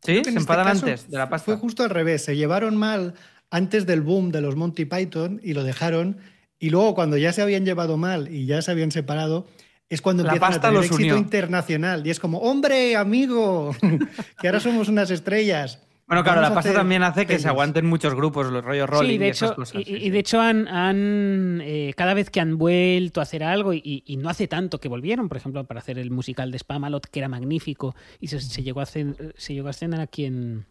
¿Sí? 0.00 0.22
Se 0.24 0.30
este 0.30 0.52
antes 0.52 1.10
de 1.10 1.18
la 1.18 1.28
pasta. 1.28 1.46
Fue 1.46 1.56
justo 1.56 1.82
al 1.82 1.90
revés. 1.90 2.24
Se 2.24 2.36
llevaron 2.36 2.76
mal 2.76 3.14
antes 3.50 3.86
del 3.86 4.02
boom 4.02 4.30
de 4.30 4.40
los 4.40 4.56
Monty 4.56 4.84
Python 4.84 5.40
y 5.42 5.54
lo 5.54 5.64
dejaron. 5.64 6.18
Y 6.58 6.70
luego, 6.70 6.94
cuando 6.94 7.16
ya 7.16 7.32
se 7.32 7.42
habían 7.42 7.64
llevado 7.64 7.96
mal 7.96 8.28
y 8.34 8.46
ya 8.46 8.62
se 8.62 8.70
habían 8.70 8.90
separado, 8.90 9.46
es 9.88 10.02
cuando 10.02 10.22
La 10.24 10.32
empiezan 10.34 10.54
a 10.54 10.60
tener 10.60 10.74
los 10.76 10.86
éxito 10.86 11.02
unió. 11.14 11.16
internacional. 11.16 12.06
Y 12.06 12.10
es 12.10 12.20
como, 12.20 12.38
hombre, 12.38 12.96
amigo, 12.96 13.74
que 14.40 14.48
ahora 14.48 14.60
somos 14.60 14.88
unas 14.88 15.10
estrellas. 15.10 15.80
Bueno, 16.06 16.22
claro, 16.24 16.40
Vamos 16.40 16.54
la 16.54 16.60
a 16.60 16.62
pasta 16.62 16.72
también 16.72 17.02
hace 17.02 17.20
que 17.22 17.26
pelis". 17.34 17.42
se 17.42 17.48
aguanten 17.48 17.84
muchos 17.84 18.14
grupos, 18.14 18.50
los 18.50 18.64
rollos 18.64 18.88
rolling 18.88 19.10
sí, 19.10 19.18
de 19.18 19.26
y 19.26 19.28
esas 19.30 19.50
hecho, 19.50 19.56
cosas. 19.56 19.80
y, 19.80 19.84
sí, 19.84 19.94
y 19.94 20.00
sí. 20.00 20.10
de 20.10 20.18
hecho 20.18 20.40
han, 20.40 20.66
han, 20.66 21.60
eh, 21.62 21.92
cada 21.98 22.14
vez 22.14 22.30
que 22.30 22.40
han 22.40 22.56
vuelto 22.56 23.20
a 23.20 23.24
hacer 23.24 23.44
algo, 23.44 23.74
y, 23.74 24.02
y 24.06 24.16
no 24.16 24.30
hace 24.30 24.48
tanto 24.48 24.80
que 24.80 24.88
volvieron, 24.88 25.28
por 25.28 25.36
ejemplo, 25.36 25.64
para 25.64 25.80
hacer 25.80 25.98
el 25.98 26.10
musical 26.10 26.50
de 26.50 26.58
Spamalot, 26.60 27.06
que 27.06 27.18
era 27.20 27.28
magnífico, 27.28 27.94
y 28.20 28.28
se, 28.28 28.40
se 28.40 28.62
llegó, 28.62 28.80
a 28.80 28.84
hacer, 28.84 29.34
se 29.36 29.52
llegó 29.52 29.68
a 29.68 29.70
estrenar 29.72 30.00
aquí 30.00 30.24
en 30.24 30.64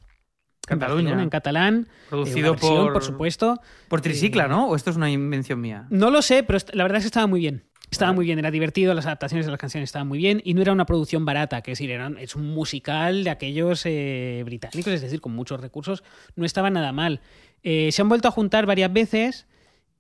Cataluña. 0.67 1.21
En 1.24 1.29
catalán, 1.29 1.88
eh, 1.89 1.93
Producido 2.09 2.51
versión, 2.51 2.75
por, 2.86 2.93
por 2.93 3.03
supuesto. 3.03 3.59
por 3.88 4.01
Tricicla, 4.01 4.45
Eh, 4.45 4.50
¿no? 4.50 4.67
¿O 4.67 4.75
esto 4.75 4.89
es 4.91 4.97
una 4.97 5.09
invención 5.09 5.59
mía? 5.62 5.88
No 5.89 6.12
lo 6.12 6.21
sé, 6.21 6.43
pero 6.43 6.59
la 6.74 6.83
verdad 6.83 6.97
es 6.97 7.05
que 7.05 7.07
estaba 7.07 7.25
muy 7.25 7.39
bien. 7.39 7.63
Estaba 7.89 8.12
muy 8.12 8.25
bien, 8.25 8.38
era 8.38 8.51
divertido, 8.51 8.93
las 8.93 9.05
adaptaciones 9.05 9.45
de 9.45 9.51
las 9.51 9.62
canciones 9.62 9.88
estaban 9.88 10.09
muy 10.09 10.17
bien 10.17 10.41
y 10.43 10.53
no 10.53 10.62
era 10.62 10.74
una 10.74 10.86
producción 10.86 11.24
barata, 11.24 11.62
que 11.62 11.71
es 11.71 11.77
decir, 11.79 11.89
era, 11.91 12.12
es 12.19 12.36
un 12.36 12.53
musical 12.53 13.24
de 13.24 13.29
aquellos 13.29 13.83
eh, 13.86 14.41
británicos, 14.45 14.91
es 14.91 15.01
decir, 15.01 15.21
con 15.21 15.33
muchos 15.33 15.62
recursos, 15.62 16.03
no 16.36 16.43
estaba 16.45 16.69
nada 16.69 16.91
mal. 16.91 17.21
Eh, 17.63 17.89
se 17.93 18.01
han 18.01 18.09
vuelto 18.09 18.27
a 18.27 18.31
juntar 18.31 18.65
varias 18.65 18.91
veces 18.91 19.47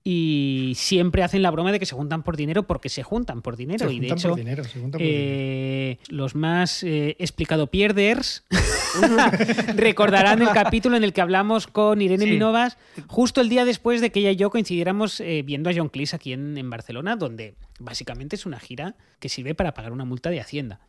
y 0.09 0.71
siempre 0.75 1.21
hacen 1.21 1.41
la 1.41 1.51
broma 1.51 1.73
de 1.73 1.79
que 1.79 1.85
se 1.85 1.93
juntan 1.93 2.23
por 2.23 2.37
dinero 2.37 2.63
porque 2.63 2.87
se 2.87 3.03
juntan 3.03 3.41
por 3.41 3.57
dinero 3.57 3.89
Se 3.89 3.93
y 3.93 3.99
de 3.99 4.07
juntan 4.07 4.17
hecho 4.17 4.29
por 4.29 4.37
dinero, 4.37 4.63
se 4.63 4.79
juntan 4.79 4.91
por 4.91 5.01
dinero. 5.01 5.17
eh, 5.19 5.99
los 6.07 6.33
más 6.33 6.81
eh, 6.83 7.17
explicado 7.19 7.67
pierders 7.67 8.45
recordarán 9.75 10.41
el 10.41 10.49
capítulo 10.49 10.95
en 10.95 11.03
el 11.03 11.11
que 11.11 11.19
hablamos 11.21 11.67
con 11.67 12.01
Irene 12.01 12.23
Sí. 12.23 12.31
Minovas 12.31 12.77
justo 13.07 13.41
el 13.41 13.49
día 13.49 13.65
después 13.65 13.99
de 14.01 14.11
que 14.11 14.19
ella 14.21 14.31
y 14.31 14.35
yo 14.37 14.49
coincidiéramos 14.49 15.19
eh, 15.19 15.43
viendo 15.45 15.69
a 15.69 15.73
John 15.75 15.89
Cleese 15.89 16.15
aquí 16.15 16.31
en, 16.33 16.57
en 16.57 16.69
Barcelona, 16.69 17.15
donde 17.15 17.55
básicamente 17.79 18.35
es 18.37 18.45
una 18.45 18.59
gira 18.59 18.95
que 19.19 19.29
sirve 19.29 19.55
para 19.55 19.73
pagar 19.73 19.91
una 19.91 20.05
multa 20.05 20.29
de 20.29 20.39
Hacienda. 20.39 20.79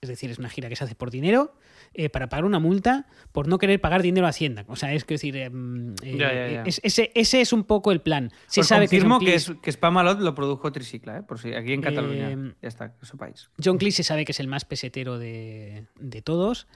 Es 0.00 0.08
decir, 0.08 0.30
es 0.30 0.38
una 0.38 0.48
gira 0.48 0.68
que 0.68 0.76
se 0.76 0.84
hace 0.84 0.94
por 0.94 1.10
dinero 1.10 1.56
eh, 1.92 2.08
para 2.08 2.28
pagar 2.28 2.44
una 2.44 2.60
multa 2.60 3.06
por 3.32 3.48
no 3.48 3.58
querer 3.58 3.80
pagar 3.80 4.00
dinero 4.02 4.26
a 4.26 4.30
Hacienda. 4.30 4.64
O 4.68 4.76
sea, 4.76 4.92
es 4.94 5.04
que 5.04 5.14
decir, 5.14 5.36
em, 5.36 5.94
eh, 6.04 6.16
Ya, 6.16 6.32
ya, 6.32 6.48
ya. 6.48 6.62
es- 6.62 6.80
ese, 6.84 7.10
ese 7.16 7.40
es 7.40 7.52
un 7.52 7.64
poco 7.64 7.90
el 7.90 8.00
plan. 8.00 8.30
Se 8.46 8.60
Pues 8.60 8.68
sabe 8.68 8.86
que 8.86 8.96
confirmo 8.96 9.16
John 9.16 9.24
que, 9.24 9.32
Cleese- 9.34 9.52
es, 9.54 9.60
que 9.60 9.72
Spamalot 9.72 10.20
lo 10.20 10.34
produjo 10.36 10.70
Tricicla, 10.70 11.18
¿eh? 11.18 11.22
Por 11.22 11.40
si 11.40 11.52
aquí 11.52 11.72
en 11.72 11.80
Cataluña. 11.82 12.30
Eh, 12.30 12.54
ya 12.62 12.68
está, 12.68 12.94
que 12.96 13.06
sepáis. 13.06 13.50
John 13.62 13.78
Cleese 13.78 13.98
se 13.98 14.04
sabe 14.04 14.24
que 14.24 14.30
es 14.32 14.38
el 14.40 14.46
más 14.46 14.64
pesetero 14.64 15.18
de, 15.18 15.86
de 15.98 16.22
todos. 16.22 16.68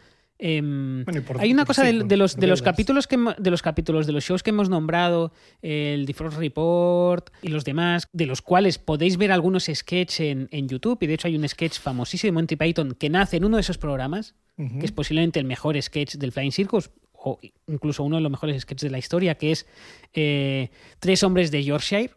Em, 0.44 1.04
Bueno, 1.04 1.22
por- 1.22 1.40
hay 1.40 1.52
una 1.52 1.64
cosa 1.64 1.84
de, 1.84 2.16
los, 2.16 2.34
de 2.36 2.48
capítulos 2.62 3.06
que 3.06 3.16
de 3.38 3.50
los 3.50 3.62
capítulos 3.62 4.06
de 4.08 4.12
los 4.12 4.24
shows 4.24 4.42
que 4.42 4.50
hemos 4.50 4.68
nombrado, 4.68 5.32
el 5.62 6.04
The 6.04 6.14
Frost 6.14 6.36
Report 6.36 7.30
y 7.42 7.48
los 7.48 7.64
demás, 7.64 8.08
de 8.12 8.26
los 8.26 8.42
cuales 8.42 8.78
podéis 8.78 9.16
ver 9.18 9.30
algunos 9.30 9.66
sketches 9.72 10.18
en, 10.20 10.48
en 10.50 10.68
YouTube. 10.68 10.98
Y 11.02 11.06
de 11.06 11.14
hecho 11.14 11.28
hay 11.28 11.36
un 11.36 11.48
sketch 11.48 11.78
famosísimo 11.78 12.28
de 12.28 12.32
Monty 12.32 12.56
Python 12.56 12.96
que 12.98 13.08
nace 13.08 13.36
en 13.36 13.44
uno 13.44 13.56
de 13.56 13.60
esos 13.60 13.78
programas, 13.78 14.34
que 14.56 14.84
es 14.84 14.90
posiblemente 14.92 15.38
el 15.38 15.44
mejor 15.46 15.80
sketch 15.80 16.16
del 16.16 16.32
Flying 16.32 16.50
Circus 16.52 16.90
o 17.12 17.38
incluso 17.68 18.02
uno 18.02 18.16
de 18.16 18.22
los 18.22 18.30
mejores 18.32 18.60
sketches 18.62 18.88
de 18.88 18.90
la 18.90 18.98
historia, 18.98 19.36
que 19.36 19.52
es 19.52 19.66
eh, 20.12 20.70
Tres 20.98 21.22
hombres 21.22 21.52
de 21.52 21.62
Yorkshire, 21.62 22.10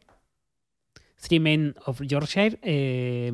Three 1.22 1.39
Men 1.39 1.75
of 1.86 2.01
Yorkshire, 2.01 2.58
eh, 2.63 3.32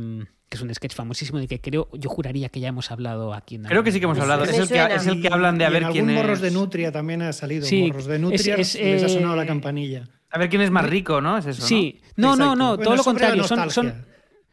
que 0.51 0.57
es 0.57 0.61
un 0.63 0.75
sketch 0.75 0.93
famosísimo 0.93 1.39
de 1.39 1.47
que 1.47 1.61
creo, 1.61 1.87
yo 1.93 2.09
juraría 2.09 2.49
que 2.49 2.59
ya 2.59 2.67
hemos 2.67 2.91
hablado 2.91 3.33
aquí 3.33 3.55
en 3.55 3.63
Creo 3.63 3.85
que 3.85 3.91
sí 3.93 3.99
que 3.99 4.03
hemos 4.05 4.19
hablado. 4.19 4.43
Es 4.43 4.49
el, 4.59 4.67
que, 4.67 4.83
es 4.95 5.07
el 5.07 5.21
que 5.21 5.29
hablan 5.31 5.57
de 5.57 5.63
a 5.63 5.69
Y 5.69 5.71
ver 5.71 5.83
en 5.83 5.91
quién 5.93 6.03
algún 6.09 6.17
es. 6.17 6.23
morros 6.25 6.41
de 6.41 6.51
Nutria 6.51 6.91
también 6.91 7.21
ha 7.21 7.31
salido. 7.31 7.65
Sí, 7.65 7.83
morros 7.83 8.05
de 8.05 8.19
Nutria 8.19 8.55
es- 8.55 8.75
les 8.75 9.01
ha 9.01 9.05
es, 9.05 9.13
sonado 9.13 9.37
la 9.37 9.43
eh, 9.43 9.47
campanilla. 9.47 10.09
A 10.29 10.37
ver 10.37 10.49
quién 10.49 10.61
es 10.61 10.69
más 10.69 10.85
rico, 10.89 11.21
¿no? 11.21 11.37
Es 11.37 11.45
eso. 11.45 11.65
Sí, 11.65 12.01
no, 12.17 12.35
no, 12.35 12.53
no, 12.57 12.75
Bueno, 12.75 12.83
todo 12.83 12.95
lo 12.97 13.03
contrario. 13.05 13.45
Son, 13.45 13.71
son, 13.71 13.87
Son 13.87 13.95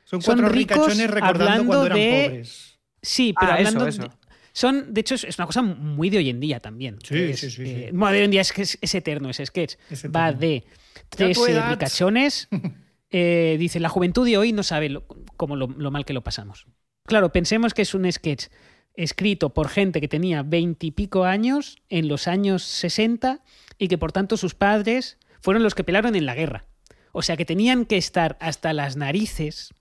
son 0.04 0.20
cuatro 0.22 0.48
ricos 0.50 0.76
ricachones 0.86 1.10
recordando 1.10 1.42
hablando 1.44 1.66
cuando 1.66 1.86
eran 1.86 1.98
de- 1.98 2.24
pobres. 2.28 2.78
sí, 3.02 3.34
pero 3.38 3.52
Ah, 3.52 3.54
hablando. 3.56 3.86
eso, 3.88 4.02
de- 4.02 4.10
son, 4.52 4.94
de 4.94 5.00
hecho, 5.00 5.16
es 5.16 5.36
una 5.36 5.46
cosa 5.46 5.62
muy 5.62 6.10
de 6.10 6.18
hoy 6.18 6.30
en 6.30 6.38
día 6.38 6.60
también. 6.60 6.98
Sí, 7.02 7.16
es, 7.16 7.40
sí, 7.40 7.50
sí, 7.50 7.62
eh, 7.66 7.86
sí. 7.90 7.96
bueno, 7.96 8.12
de 8.12 8.18
hoy 8.20 8.24
en 8.26 8.30
día 8.30 8.40
es 8.42 8.52
que 8.52 8.62
es, 8.62 8.78
es 8.80 8.94
eterno 8.94 9.30
ese 9.30 9.44
sketch. 9.46 9.74
Es 9.90 10.04
Va 10.06 10.30
de 10.32 10.62
tres 11.08 11.36
eh, 11.48 11.60
ricachones. 11.70 12.46
eh, 13.10 13.56
dice, 13.58 13.80
la 13.80 13.88
juventud 13.88 14.26
de 14.26 14.36
hoy 14.36 14.52
no 14.52 14.62
sabe 14.62 14.88
lo, 14.88 15.04
lo 15.46 15.90
mal 15.90 16.04
que 16.04 16.12
lo 16.12 16.22
pasamos. 16.22 16.66
Claro, 17.04 17.32
pensemos 17.32 17.72
que 17.74 17.82
es 17.82 17.94
un 17.94 18.10
sketch 18.10 18.46
escrito 18.94 19.54
por 19.54 19.68
gente 19.68 20.00
que 20.00 20.08
tenía 20.08 20.42
veintipico 20.42 21.24
años 21.24 21.78
en 21.88 22.08
los 22.08 22.26
años 22.26 22.64
60 22.64 23.42
y 23.78 23.88
que 23.88 23.96
por 23.96 24.12
tanto 24.12 24.37
sus 24.37 24.54
padres 24.54 25.18
fueron 25.40 25.62
los 25.62 25.74
que 25.74 25.85
pelaron 25.85 26.16
en 26.16 26.26
la 26.26 26.35
guerra. 26.35 26.66
O 27.12 27.22
sea 27.22 27.37
que 27.37 27.44
tenían 27.44 27.87
que 27.87 27.96
estar 27.96 28.37
hasta 28.40 28.72
las 28.72 28.96
narices, 28.96 29.72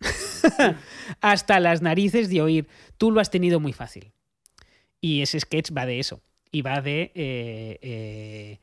hasta 1.22 1.60
las 1.60 1.82
narices 1.82 2.30
de 2.30 2.42
oír, 2.42 2.68
tú 2.98 3.12
lo 3.12 3.20
has 3.20 3.32
tenido 3.32 3.60
muy 3.60 3.74
fácil. 3.74 4.14
Y 5.02 5.22
ese 5.22 5.40
sketch 5.40 5.72
va 5.76 5.86
de 5.86 6.00
eso. 6.00 6.22
Y 6.52 6.62
va 6.62 6.82
de, 6.82 7.12
eh, 7.14 7.80
eh, 7.82 8.60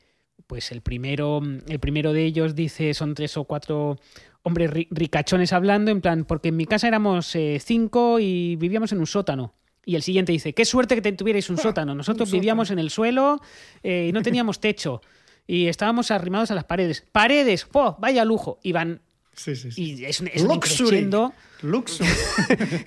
pues 0.46 0.72
el 0.72 0.80
primero, 0.80 1.42
el 1.68 1.78
primero 1.80 2.12
de 2.12 2.24
ellos 2.24 2.54
dice, 2.54 2.94
son 2.94 3.14
tres 3.14 3.36
o 3.36 3.44
cuatro 3.44 3.98
hombres 4.44 4.70
ri- 4.70 4.86
ricachones 4.90 5.52
hablando, 5.52 5.90
en 5.90 6.00
plan, 6.00 6.24
porque 6.24 6.48
en 6.50 6.56
mi 6.56 6.64
casa 6.66 6.86
éramos 6.86 7.34
eh, 7.34 7.60
cinco 7.64 8.20
y 8.20 8.54
vivíamos 8.56 8.92
en 8.92 9.00
un 9.00 9.06
sótano. 9.06 9.52
Y 9.84 9.96
el 9.96 10.02
siguiente 10.02 10.32
dice, 10.32 10.54
qué 10.54 10.64
suerte 10.64 10.94
que 10.94 11.02
te 11.02 11.12
tuvierais 11.12 11.50
un 11.50 11.58
sótano. 11.58 11.94
Nosotros 11.94 12.30
vivíamos 12.30 12.70
en 12.70 12.78
el 12.78 12.90
suelo 12.90 13.40
eh, 13.82 14.06
y 14.08 14.12
no 14.12 14.22
teníamos 14.22 14.60
techo. 14.60 15.02
Y 15.46 15.66
estábamos 15.66 16.10
arrimados 16.10 16.50
a 16.50 16.54
las 16.54 16.64
paredes. 16.64 17.04
¡Paredes! 17.12 17.66
¡Oh, 17.72 17.96
vaya 17.98 18.24
lujo! 18.24 18.60
Y 18.62 18.72
van... 18.72 19.02
Sí, 19.34 19.56
sí, 19.56 19.72
sí. 19.72 19.82
Y 19.82 20.04
es 20.04 20.20
un, 20.20 20.28
es 20.28 20.42
un 20.42 20.52
increscendo 20.52 21.34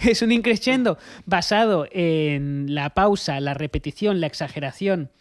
es 0.02 0.22
un 0.22 0.32
increscendo 0.32 0.98
basado 1.26 1.88
en 1.92 2.74
la 2.74 2.92
pausa, 2.92 3.40
la 3.42 3.54
repetición, 3.54 4.22
la 4.22 4.28
exageración, 4.28 5.12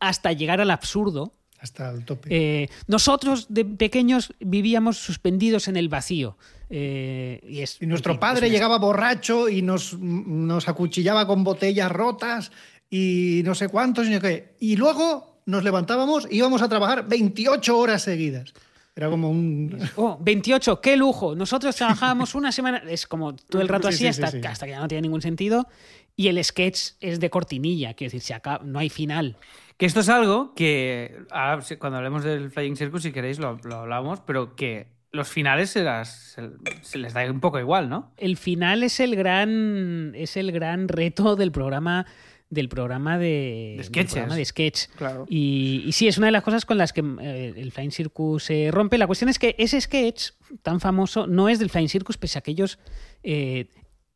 hasta 0.00 0.32
llegar 0.32 0.60
al 0.60 0.70
absurdo. 0.70 1.34
Hasta 1.60 1.90
el 1.90 2.04
tope. 2.04 2.28
Eh, 2.30 2.68
nosotros 2.86 3.46
de 3.50 3.64
pequeños 3.64 4.32
vivíamos 4.40 4.96
suspendidos 4.96 5.68
en 5.68 5.76
el 5.76 5.88
vacío. 5.88 6.38
Eh, 6.70 7.40
y, 7.46 7.60
es, 7.60 7.76
y 7.80 7.86
nuestro 7.86 8.18
padre 8.18 8.46
es 8.46 8.52
llegaba 8.52 8.78
borracho 8.78 9.48
y 9.48 9.60
nos, 9.60 9.98
nos 9.98 10.68
acuchillaba 10.68 11.26
con 11.26 11.44
botellas 11.44 11.92
rotas 11.92 12.50
y 12.88 13.42
no 13.44 13.54
sé 13.54 13.68
cuántos. 13.68 14.08
Y, 14.08 14.18
qué. 14.20 14.54
y 14.58 14.76
luego 14.76 15.42
nos 15.44 15.62
levantábamos 15.62 16.26
y 16.30 16.36
íbamos 16.36 16.62
a 16.62 16.68
trabajar 16.68 17.06
28 17.06 17.76
horas 17.76 18.02
seguidas. 18.02 18.54
Era 18.96 19.08
como 19.08 19.30
un... 19.30 19.78
Oh, 19.96 20.18
28, 20.20 20.80
qué 20.80 20.96
lujo. 20.96 21.34
Nosotros 21.34 21.76
trabajábamos 21.76 22.34
una 22.34 22.52
semana, 22.52 22.82
es 22.88 23.06
como 23.06 23.34
todo 23.34 23.62
el 23.62 23.68
rato 23.68 23.88
Sí, 23.88 23.94
así 23.94 23.98
sí, 23.98 24.12
sí, 24.12 24.22
hasta, 24.22 24.30
sí. 24.30 24.46
hasta 24.46 24.66
que 24.66 24.72
ya 24.72 24.80
no 24.80 24.88
tiene 24.88 25.02
ningún 25.02 25.22
sentido. 25.22 25.68
Y 26.16 26.28
el 26.28 26.42
sketch 26.44 26.92
es 27.00 27.20
de 27.20 27.30
cortinilla, 27.30 27.94
quiero 27.94 28.08
decir, 28.10 28.20
se 28.20 28.34
acaba, 28.34 28.64
no 28.64 28.78
hay 28.78 28.90
final. 28.90 29.36
Que 29.80 29.86
esto 29.86 30.00
es 30.00 30.10
algo 30.10 30.54
que 30.54 31.22
ahora, 31.30 31.64
cuando 31.78 31.96
hablemos 31.96 32.22
del 32.22 32.50
Flying 32.50 32.76
Circus, 32.76 33.02
si 33.02 33.12
queréis, 33.12 33.38
lo, 33.38 33.56
lo 33.64 33.76
hablamos, 33.76 34.20
pero 34.20 34.54
que 34.54 34.88
los 35.10 35.28
finales 35.28 35.70
se, 35.70 35.82
las, 35.82 36.36
se, 36.82 36.98
les 36.98 37.14
da 37.14 37.24
un 37.30 37.40
poco 37.40 37.58
igual, 37.58 37.88
¿no? 37.88 38.12
El 38.18 38.36
final 38.36 38.82
es 38.82 39.00
el 39.00 39.16
gran, 39.16 40.12
es 40.14 40.36
el 40.36 40.52
gran 40.52 40.86
reto 40.86 41.34
del 41.34 41.50
programa 41.50 42.04
del 42.50 42.68
programa 42.68 43.16
de, 43.16 43.76
De 43.78 43.88
del 43.90 44.06
programa 44.06 44.36
de 44.36 44.44
sketch. 44.44 44.88
Claro. 44.96 45.24
Y, 45.30 45.82
y 45.86 45.92
sí, 45.92 46.08
es 46.08 46.18
una 46.18 46.26
de 46.26 46.32
las 46.32 46.42
cosas 46.42 46.66
con 46.66 46.76
las 46.76 46.92
que 46.92 47.00
eh, 47.22 47.54
el 47.56 47.72
Flying 47.72 47.92
Circus 47.92 48.44
se 48.44 48.70
rompe. 48.70 48.98
La 48.98 49.06
cuestión 49.06 49.30
es 49.30 49.38
que 49.38 49.54
ese 49.56 49.80
sketch 49.80 50.32
tan 50.62 50.80
famoso 50.80 51.26
no 51.26 51.48
es 51.48 51.58
del 51.58 51.70
Flying 51.70 51.88
Circus, 51.88 52.18
pese 52.18 52.38
a 52.38 52.42
que 52.42 52.50
ellos. 52.50 52.78
eh, 53.22 53.70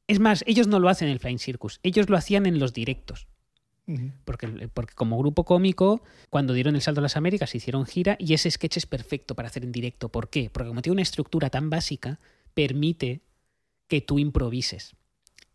es 0.07 0.21
más, 0.21 0.45
ellos 0.47 0.67
no 0.67 0.79
lo 0.79 0.91
hacen 0.91 1.09
en 1.09 1.13
el 1.13 1.21
Flying 1.21 1.39
Circus, 1.39 1.81
ellos 1.83 2.11
lo 2.11 2.19
hacían 2.19 2.45
en 2.45 2.59
los 2.59 2.75
directos. 2.75 3.29
Porque, 4.25 4.49
porque 4.73 4.95
como 4.95 5.19
grupo 5.19 5.45
cómico, 5.45 6.03
cuando 6.31 6.55
dieron 6.55 6.75
el 6.75 6.81
salto 6.81 7.01
a 7.01 7.03
las 7.03 7.17
Américas, 7.17 7.55
hicieron 7.55 7.85
gira 7.85 8.17
y 8.19 8.33
ese 8.33 8.51
sketch 8.51 8.79
es 8.79 8.87
perfecto 8.87 9.35
para 9.35 9.49
hacer 9.49 9.65
en 9.65 9.73
directo. 9.73 10.09
¿Por 10.09 10.31
qué? 10.31 10.49
Porque 10.51 10.69
como 10.69 10.81
tiene 10.81 10.95
una 10.95 11.03
estructura 11.03 11.51
tan 11.51 11.69
básica, 11.69 12.19
permite 12.55 13.21
que 13.87 14.01
tú 14.01 14.19
improvises. 14.19 14.97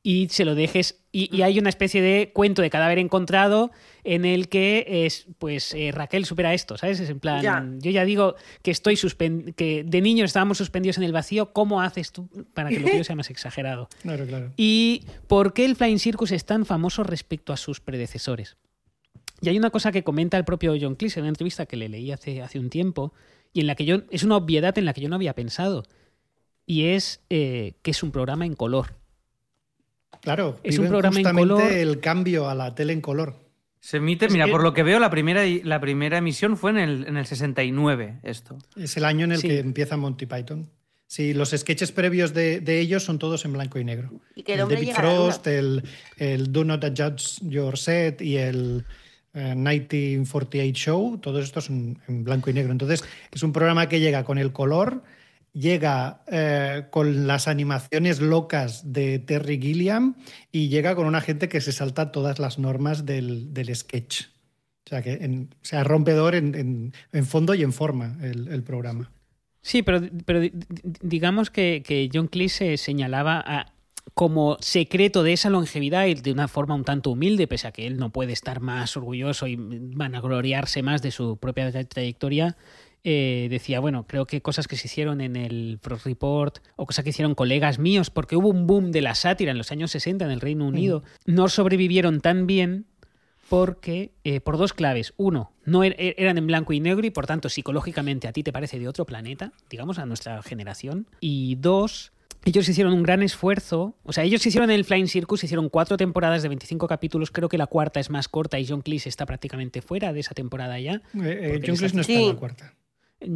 Y 0.01 0.29
se 0.29 0.45
lo 0.45 0.55
dejes. 0.55 1.03
Y, 1.12 1.35
y 1.35 1.41
hay 1.41 1.59
una 1.59 1.69
especie 1.69 2.01
de 2.01 2.31
cuento 2.33 2.62
de 2.62 2.69
cadáver 2.69 2.99
encontrado 2.99 3.71
en 4.03 4.25
el 4.25 4.47
que 4.47 4.85
es, 5.05 5.25
pues 5.39 5.73
eh, 5.73 5.91
Raquel 5.91 6.25
supera 6.25 6.53
esto, 6.53 6.77
¿sabes? 6.77 6.99
Es 6.99 7.09
en 7.09 7.19
plan, 7.19 7.41
Ya. 7.41 7.65
yo 7.79 7.91
ya 7.91 8.05
digo 8.05 8.35
que 8.62 8.71
estoy 8.71 8.95
suspen 8.95 9.53
que 9.57 9.83
de 9.83 10.01
niños 10.01 10.25
estábamos 10.29 10.57
suspendidos 10.57 10.97
en 10.97 11.03
el 11.03 11.12
vacío, 11.12 11.51
¿cómo 11.51 11.81
haces 11.81 12.12
tú 12.12 12.29
para 12.53 12.69
que 12.69 12.79
lo 12.79 12.89
tuyo 12.89 13.03
sea 13.03 13.15
más 13.15 13.29
exagerado? 13.29 13.89
Claro, 14.01 14.25
claro. 14.25 14.53
¿Y 14.55 15.03
por 15.27 15.53
qué 15.53 15.65
el 15.65 15.75
Flying 15.75 15.99
Circus 15.99 16.31
es 16.31 16.45
tan 16.45 16.65
famoso 16.65 17.03
respecto 17.03 17.51
a 17.53 17.57
sus 17.57 17.81
predecesores? 17.81 18.55
Y 19.41 19.49
hay 19.49 19.57
una 19.57 19.69
cosa 19.69 19.91
que 19.91 20.03
comenta 20.03 20.38
el 20.38 20.45
propio 20.45 20.75
John 20.79 20.95
Cleese 20.95 21.19
en 21.19 21.23
una 21.23 21.29
entrevista 21.29 21.65
que 21.65 21.77
le 21.77 21.89
leí 21.89 22.12
hace, 22.12 22.41
hace 22.41 22.59
un 22.59 22.69
tiempo 22.69 23.13
y 23.53 23.62
en 23.62 23.67
la 23.67 23.75
que 23.75 23.85
yo 23.85 24.01
es 24.12 24.23
una 24.23 24.38
obviedad 24.38 24.77
en 24.77 24.85
la 24.85 24.93
que 24.93 25.01
yo 25.01 25.09
no 25.09 25.15
había 25.15 25.33
pensado 25.33 25.83
y 26.65 26.85
es 26.85 27.21
eh, 27.29 27.73
que 27.81 27.91
es 27.91 28.03
un 28.03 28.12
programa 28.12 28.45
en 28.45 28.53
color. 28.55 28.95
Claro, 30.22 30.60
Es 30.63 30.78
un 30.78 30.88
programa 30.88 31.17
en 31.17 31.24
justamente 31.24 31.54
color. 31.54 31.72
el 31.72 32.00
cambio 32.00 32.50
a 32.50 32.56
la 32.56 32.76
tele 32.76 32.93
en 32.93 33.02
color. 33.02 33.36
Se 33.80 33.98
emite, 33.98 34.26
Es 34.26 34.34
mira, 34.34 34.45
que- 34.45 34.52
por 34.52 34.62
lo 34.63 34.74
que 34.74 34.84
veo, 34.84 35.00
la 35.00 35.10
primera, 35.10 35.41
la 35.63 35.80
primera 35.80 36.17
emisión 36.17 36.58
fue 36.58 36.72
en 36.72 36.78
el, 36.78 37.08
en 37.08 37.15
el 37.17 37.26
69, 37.26 38.19
esto. 38.24 38.58
Es 38.76 38.98
el 38.98 39.06
año 39.06 39.24
en 39.26 39.32
el 39.32 39.39
Sí. 39.39 39.48
que 39.48 39.60
empieza 39.60 39.95
Monty 39.95 40.26
Python. 40.26 40.69
Sí, 41.08 41.34
los 41.34 41.52
sketches 41.52 41.91
previos 41.91 42.34
de, 42.34 42.60
de 42.60 42.80
ellos 42.80 43.04
son 43.04 43.17
todos 43.17 43.43
en 43.45 43.54
blanco 43.54 43.80
y 43.80 43.84
negro. 43.86 44.12
Y 44.36 44.43
que 44.43 44.54
el 44.54 44.60
David. 44.60 44.91
Frost, 44.93 45.48
el, 45.48 45.84
el 46.17 46.52
Do 46.52 46.65
Not 46.65 46.84
Adjust 46.84 47.39
Your 47.43 47.78
Set 47.80 48.22
y 48.22 48.38
el 48.38 48.86
eh, 49.34 49.56
1948 49.56 50.74
Show, 50.78 51.17
todos 51.17 51.43
estos 51.45 51.65
son 51.65 52.00
en 52.08 52.24
blanco 52.24 52.50
y 52.50 52.54
negro. 52.54 52.72
Entonces, 52.72 53.04
es 53.32 53.41
un 53.43 53.54
programa 53.54 53.89
que 53.89 54.00
llega 54.00 54.24
con 54.24 54.38
el 54.38 54.52
color, 54.52 55.02
llega 55.60 56.24
eh, 56.32 56.86
con 56.91 57.28
las 57.28 57.48
animaciones 57.48 58.19
locas 58.22 58.93
de 58.93 59.19
Terry 59.19 59.60
Gilliam 59.60 60.15
y 60.52 60.69
llega 60.69 60.95
con 60.95 61.06
una 61.06 61.22
gente 61.22 61.50
que 61.50 61.62
se 61.62 61.72
salta 61.72 62.12
todas 62.12 62.39
las 62.39 62.60
normas 62.60 63.06
del, 63.06 63.54
del 63.54 63.76
sketch. 63.76 64.24
O 64.86 64.89
sea, 64.89 65.02
que 65.02 65.13
en- 65.13 65.50
o 65.54 65.65
sea, 65.65 65.84
rompedor 65.84 66.36
en, 66.36 66.56
en- 67.12 67.26
fondo 67.26 67.54
y 67.54 67.62
en 67.63 67.74
forma 67.74 68.17
el, 68.22 68.63
programa. 68.63 69.12
Sí, 69.62 69.84
pero, 69.84 70.02
pero 70.26 70.39
di- 70.39 70.52
di- 70.54 70.82
digamos 71.02 71.50
que, 71.50 71.84
que 71.86 72.10
John 72.12 72.28
Cleese 72.28 72.78
se 72.78 72.84
señalaba 72.86 73.67
como 74.15 74.58
secreto 74.62 75.22
de 75.22 75.34
esa 75.34 75.50
longevidad 75.52 76.08
y 76.08 76.15
de 76.15 76.32
una 76.32 76.48
forma 76.48 76.74
un 76.76 76.84
tanto 76.84 77.12
humilde, 77.12 77.48
pese 77.48 77.67
a 77.67 77.72
que 77.72 77.86
él 77.86 77.98
no 77.98 78.10
puede 78.12 78.34
estar 78.34 78.60
más 78.62 78.98
orgulloso 78.98 79.45
y 79.48 79.56
vanagloriarse 79.60 80.82
más 80.82 81.02
de 81.02 81.12
su 81.12 81.38
propia 81.38 81.69
tra- 81.72 81.88
trayectoria. 81.88 82.58
Eh, 83.03 83.47
decía, 83.49 83.79
bueno, 83.79 84.05
creo 84.07 84.25
que 84.25 84.41
cosas 84.41 84.67
que 84.67 84.75
se 84.75 84.88
hicieron 84.88 85.21
en 85.21 85.35
el 85.35 85.79
Frost 85.81 86.05
Report 86.05 86.57
o 86.75 86.85
cosas 86.85 87.03
que 87.03 87.12
hicieron 87.12 87.33
colegas 87.35 87.79
míos, 87.79 88.09
porque 88.09 88.35
hubo 88.35 88.49
un 88.49 88.67
boom 88.67 88.91
de 88.91 89.01
la 89.01 89.15
sátira 89.15 89.51
en 89.51 89.57
los 89.57 89.71
años 89.71 89.91
60 89.91 90.25
en 90.25 90.31
el 90.31 90.41
Reino 90.41 90.65
Unido, 90.67 91.03
no 91.25 91.47
sobrevivieron 91.49 92.19
tan 92.21 92.45
bien 92.47 92.85
porque 93.49 94.12
eh, 94.23 94.41
por 94.41 94.57
dos 94.57 94.73
claves. 94.73 95.13
Uno, 95.17 95.51
no 95.65 95.83
er- 95.83 95.95
er- 95.97 96.13
eran 96.17 96.38
en 96.38 96.45
blanco 96.47 96.73
y 96.73 96.79
negro 96.79 97.05
y 97.05 97.09
por 97.09 97.25
tanto 97.25 97.49
psicológicamente 97.49 98.27
a 98.27 98.31
ti 98.33 98.43
te 98.43 98.51
parece 98.53 98.77
de 98.79 98.88
otro 98.88 99.05
planeta, 99.05 99.53
digamos, 99.69 99.97
a 99.97 100.05
nuestra 100.05 100.41
generación. 100.43 101.07
Y 101.19 101.55
dos, 101.55 102.12
ellos 102.45 102.69
hicieron 102.69 102.93
un 102.93 103.01
gran 103.01 103.23
esfuerzo. 103.23 103.95
O 104.03 104.13
sea, 104.13 104.23
ellos 104.23 104.45
hicieron 104.45 104.69
el 104.69 104.85
Flying 104.85 105.07
Circus, 105.07 105.43
hicieron 105.43 105.69
cuatro 105.69 105.97
temporadas 105.97 106.43
de 106.43 106.49
25 106.49 106.88
capítulos. 106.88 107.31
Creo 107.31 107.49
que 107.49 107.57
la 107.57 107.65
cuarta 107.65 107.99
es 107.99 108.12
más 108.12 108.27
corta 108.27 108.59
y 108.59 108.67
John 108.67 108.81
Cleese 108.81 109.09
está 109.09 109.25
prácticamente 109.25 109.81
fuera 109.81 110.13
de 110.13 110.19
esa 110.19 110.35
temporada 110.35 110.79
ya. 110.79 110.95
Eh, 110.95 111.01
eh, 111.15 111.59
John 111.65 111.75
Cleese 111.77 111.95
no 111.95 112.01
está 112.01 112.13
en 112.13 112.27
la 112.27 112.35
cuarta. 112.35 112.73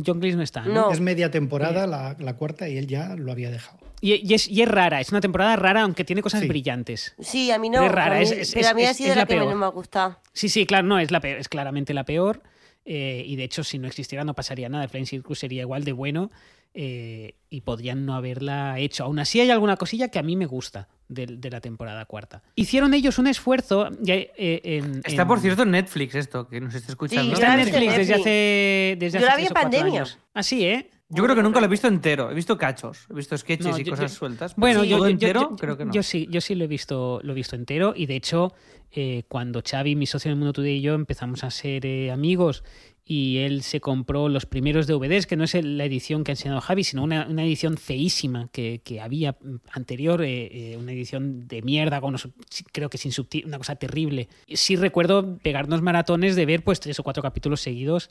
John 0.06 0.20
Cleese 0.20 0.38
no 0.38 0.44
está, 0.44 0.62
¿no? 0.62 0.74
No. 0.74 0.92
Es 0.92 1.02
media 1.02 1.30
temporada 1.32 1.88
la, 1.88 2.16
la 2.20 2.34
cuarta 2.36 2.70
y 2.70 2.78
él 2.78 2.88
ya 2.88 3.16
lo 3.16 3.32
había 3.32 3.52
dejado. 3.52 3.80
Y, 4.02 4.16
y 4.16 4.34
es, 4.34 4.48
y 4.50 4.62
es 4.62 4.68
rara, 4.68 5.00
es 5.02 5.12
una 5.12 5.22
temporada 5.22 5.56
rara, 5.56 5.82
aunque 5.82 6.04
tiene 6.04 6.22
cosas 6.22 6.42
Sí. 6.42 6.48
brillantes. 6.48 7.16
Sí, 7.20 7.52
a 7.52 7.58
mí 7.60 7.70
no. 7.70 7.80
Pero 7.80 7.86
es 7.88 7.92
rara, 7.94 8.16
a 8.16 8.20
mí- 8.20 8.24
es- 8.26 8.32
es- 8.32 8.54
pero 8.54 8.68
a 8.70 8.74
mí 8.74 8.84
es- 8.84 8.90
ha 8.90 8.94
sido 8.94 9.10
es 9.12 9.16
la, 9.16 9.22
la 9.24 9.26
que 9.28 9.34
peor. 9.36 9.46
menos 9.46 9.60
me 9.60 9.66
ha 9.66 9.70
gustado. 9.70 10.20
Sí, 10.34 10.50
sí, 10.50 10.66
claro, 10.66 10.88
no, 10.88 11.00
es, 11.00 11.12
la 11.12 11.20
peor, 11.22 11.38
es 11.40 11.48
claramente 11.50 11.94
la 11.94 12.04
peor. 12.06 12.42
eh, 12.86 13.24
y 13.26 13.38
de 13.38 13.46
hecho, 13.46 13.64
si 13.64 13.80
no 13.80 13.88
existiera, 13.88 14.26
no 14.26 14.34
pasaría 14.34 14.68
nada. 14.68 14.84
El 14.84 14.90
Flying 14.90 15.06
Circus 15.06 15.40
sería 15.40 15.62
igual 15.62 15.86
de 15.86 15.94
bueno 15.94 16.32
eh, 16.74 17.36
y 17.50 17.62
podrían 17.62 18.06
no 18.06 18.16
haberla 18.16 18.80
hecho. 18.80 19.04
Aún 19.04 19.20
así, 19.20 19.40
hay 19.40 19.52
alguna 19.52 19.78
cosilla 19.78 20.08
que 20.10 20.20
a 20.20 20.24
mí 20.24 20.36
me 20.36 20.46
gusta 20.48 20.88
de, 21.08 21.28
de 21.28 21.50
la 21.52 21.62
temporada 21.62 22.06
cuarta. 22.06 22.42
Hicieron 22.56 22.94
ellos 22.94 23.20
un 23.20 23.28
esfuerzo. 23.28 23.90
ya, 24.02 24.16
eh, 24.16 24.30
en- 24.64 25.02
Está, 25.06 25.22
en- 25.24 25.28
por 25.28 25.40
cierto, 25.40 25.64
en 25.64 25.72
Netflix 25.72 26.16
esto, 26.16 26.48
que 26.48 26.60
nos 26.62 26.74
esté 26.74 26.92
escuchando. 26.92 27.24
Sí, 27.26 27.34
Está 27.34 27.54
en 27.54 27.60
Está 27.60 27.80
Netflix 27.80 27.98
desde 27.98 28.14
hace, 28.16 28.96
desde 29.00 29.20
Yo 29.20 29.28
hace 29.28 29.36
la 29.36 29.38
vi 29.42 29.48
en 29.48 29.54
pandemia. 29.54 30.02
años. 30.02 30.20
Ah, 30.34 30.42
¿eh? 30.52 30.90
Yo 31.10 31.22
creo 31.24 31.36
que 31.36 31.44
nunca 31.44 31.60
lo 31.60 31.68
he 31.68 31.70
visto 31.70 31.88
entero. 31.88 32.32
He 32.32 32.34
visto 32.34 32.58
cachos, 32.58 33.06
he 33.12 33.14
visto 33.14 33.38
sketches 33.38 33.68
No, 33.68 33.78
y 33.78 33.84
yo- 33.84 33.92
cosas 33.92 34.12
yo- 34.14 34.18
sueltas. 34.18 34.56
Bueno, 34.56 34.84
yo, 34.84 34.98
yo- 34.98 35.08
entero, 35.08 35.42
yo- 35.52 35.56
creo 35.58 35.78
que 35.78 35.86
no. 35.86 35.94
yo 35.94 36.02
sí, 36.02 36.28
yo 36.32 36.42
sí 36.42 36.56
lo 36.56 36.64
he 36.64 36.68
visto, 36.68 37.20
lo 37.24 37.34
he 37.34 37.36
visto 37.36 37.56
entero. 37.56 37.94
Y 37.96 38.08
de 38.08 38.16
hecho, 38.16 38.54
eh, 38.92 39.22
cuando 39.28 39.62
Xavi, 39.62 39.96
mi 39.96 40.08
socio 40.08 40.30
en 40.30 40.34
el 40.34 40.40
Mundo 40.40 40.54
Today 40.54 40.78
y 40.78 40.82
yo 40.82 40.96
empezamos 40.96 41.44
a 41.44 41.52
ser 41.52 41.86
eh, 41.86 42.10
amigos 42.12 42.64
y 43.06 43.40
él 43.40 43.64
se 43.64 43.82
compró 43.82 44.30
los 44.30 44.46
primeros 44.46 44.88
DVDs, 44.88 45.28
que 45.28 45.36
no 45.36 45.44
es 45.44 45.54
la 45.62 45.84
edición 45.84 46.24
que 46.24 46.32
ha 46.32 46.34
enseñado 46.34 46.62
Javi, 46.62 46.86
sino 46.86 47.04
una, 47.04 47.28
una 47.28 47.44
edición 47.44 47.76
feísima 47.78 48.48
que, 48.54 48.80
que 48.84 49.02
había 49.02 49.36
anterior, 49.72 50.22
eh, 50.24 50.72
eh, 50.74 50.78
una 50.78 50.94
edición 50.94 51.48
de 51.48 51.62
mierda, 51.64 52.00
con 52.00 52.10
unos- 52.10 52.30
creo 52.72 52.90
que 52.90 52.98
sin 52.98 53.12
subtítulos, 53.12 53.50
una 53.50 53.58
cosa 53.58 53.76
terrible. 53.76 54.30
Sí 54.48 54.78
recuerdo 54.78 55.38
pegarnos 55.40 55.82
maratones 55.82 56.38
de 56.38 56.46
ver 56.46 56.64
pues 56.64 56.80
tres 56.80 56.98
o 57.00 57.04
cuatro 57.04 57.22
capítulos 57.22 57.60
seguidos. 57.60 58.10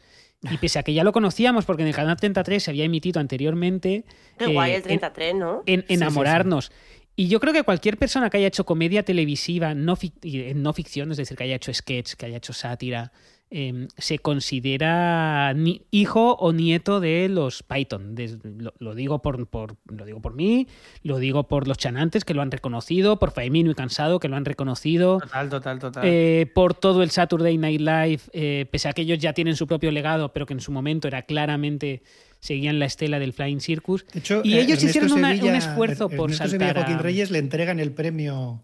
Y 0.50 0.58
pese 0.58 0.78
a 0.78 0.82
que 0.82 0.92
ya 0.92 1.04
lo 1.04 1.12
conocíamos, 1.12 1.64
porque 1.64 1.82
en 1.82 1.88
el 1.88 1.94
canal 1.94 2.16
33 2.16 2.62
se 2.62 2.70
había 2.70 2.84
emitido 2.84 3.18
anteriormente. 3.20 4.04
Qué 4.38 4.44
eh, 4.44 4.52
guay 4.52 4.70
el 4.72 4.76
en- 4.78 4.82
33, 4.82 5.34
¿no? 5.36 5.62
en 5.66 5.80
Sí, 5.80 5.86
sí, 5.88 5.94
enamorarnos. 5.94 6.70
Y 7.14 7.28
yo 7.28 7.40
creo 7.40 7.52
que 7.52 7.62
cualquier 7.62 7.98
persona 7.98 8.30
que 8.30 8.38
haya 8.38 8.46
hecho 8.46 8.64
comedia 8.64 9.02
televisiva 9.04 9.74
no 9.74 9.96
fic- 9.96 10.54
no 10.54 10.72
ficción, 10.72 11.10
es 11.12 11.18
decir, 11.18 11.36
que 11.36 11.44
haya 11.44 11.56
hecho 11.56 11.72
sketch, 11.72 12.14
que 12.14 12.26
haya 12.26 12.38
hecho 12.38 12.52
sátira, 12.54 13.12
eh, 13.54 13.86
se 13.98 14.18
considera 14.18 15.52
ni- 15.54 15.82
hijo 15.90 16.32
o 16.36 16.52
nieto 16.52 17.00
de 17.00 17.28
los 17.28 17.62
Python. 17.62 18.14
Lo, 18.58 18.72
lo 18.78 18.94
digo 18.94 19.20
por, 19.20 19.46
por- 19.46 19.76
lo 19.88 20.04
digo 20.04 20.20
por 20.20 20.34
mí, 20.34 20.66
lo 21.02 21.18
digo 21.18 21.48
por 21.48 21.68
los 21.68 21.76
chanantes 21.78 22.24
que 22.24 22.34
lo 22.34 22.42
han 22.42 22.50
reconocido, 22.50 23.18
por 23.18 23.30
Faemino 23.32 23.70
y 23.70 23.74
Cansado 23.74 24.20
que 24.20 24.28
lo 24.28 24.36
han 24.36 24.44
reconocido. 24.44 25.18
Total, 25.20 25.48
total, 25.50 25.78
total. 25.78 26.04
Eh, 26.06 26.50
por 26.54 26.74
todo 26.74 27.02
el 27.02 27.10
Saturday 27.10 27.58
Night 27.58 27.80
Live, 27.80 28.20
eh, 28.32 28.66
pese 28.70 28.88
a 28.88 28.92
que 28.92 29.02
ellos 29.02 29.18
ya 29.18 29.32
tienen 29.32 29.54
su 29.56 29.66
propio 29.66 29.90
legado, 29.90 30.32
pero 30.32 30.46
que 30.46 30.54
en 30.54 30.60
su 30.60 30.72
momento 30.72 31.08
era 31.08 31.22
claramente 31.22 32.02
seguían 32.40 32.78
la 32.78 32.86
estela 32.86 33.18
del 33.18 33.32
Flying 33.32 33.60
Circus. 33.60 34.04
De 34.12 34.18
hecho, 34.20 34.40
y 34.44 34.54
eh, 34.54 34.60
ellos 34.62 34.78
Ernesto 34.82 34.86
hicieron 34.88 35.12
una- 35.12 35.28
Sevilla- 35.30 35.50
un 35.50 35.56
esfuerzo 35.56 36.08
por 36.08 36.30
Ernesto 36.30 36.48
saltar 36.48 36.50
Sevilla 36.68 36.74
Joaquín 36.74 36.96
a- 36.96 37.02
Reyes 37.02 37.30
le 37.30 37.38
entregan 37.38 37.78
el 37.80 37.92
premio, 37.92 38.62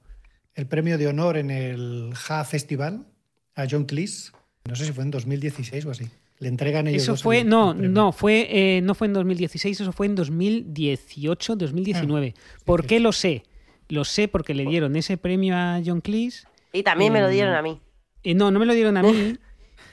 el 0.54 0.66
premio 0.66 0.98
de 0.98 1.06
honor 1.06 1.36
en 1.36 1.50
el 1.50 2.10
Ja 2.14 2.44
Festival 2.44 3.06
a 3.54 3.66
John 3.70 3.84
Cleese. 3.84 4.32
No 4.68 4.76
sé 4.76 4.84
si 4.84 4.92
fue 4.92 5.02
en 5.04 5.10
2016 5.10 5.86
o 5.86 5.90
así. 5.90 6.04
Le 6.38 6.48
entregan 6.48 6.86
ellos 6.86 7.02
Eso 7.02 7.12
dos 7.12 7.22
fue, 7.22 7.40
el- 7.40 7.48
no, 7.48 7.72
el 7.72 7.92
no, 7.92 8.12
fue, 8.12 8.46
eh, 8.50 8.80
no 8.82 8.94
fue 8.94 9.06
en 9.08 9.14
2016, 9.14 9.80
eso 9.80 9.92
fue 9.92 10.06
en 10.06 10.14
2018, 10.14 11.56
2019. 11.56 12.34
¿Por 12.64 12.86
qué 12.86 13.00
lo 13.00 13.12
sé? 13.12 13.42
Lo 13.88 14.04
sé 14.04 14.28
porque 14.28 14.54
le 14.54 14.66
dieron 14.66 14.94
ese 14.96 15.16
premio 15.16 15.56
a 15.56 15.80
John 15.84 16.00
Cleese. 16.02 16.46
Y 16.72 16.82
también 16.82 17.12
me 17.12 17.20
lo 17.20 17.28
dieron 17.28 17.54
a 17.54 17.62
mí. 17.62 17.80
Eh, 18.22 18.34
no, 18.34 18.50
no 18.50 18.58
me 18.60 18.66
lo 18.66 18.74
dieron 18.74 18.96
a 18.96 19.02
mí. 19.02 19.36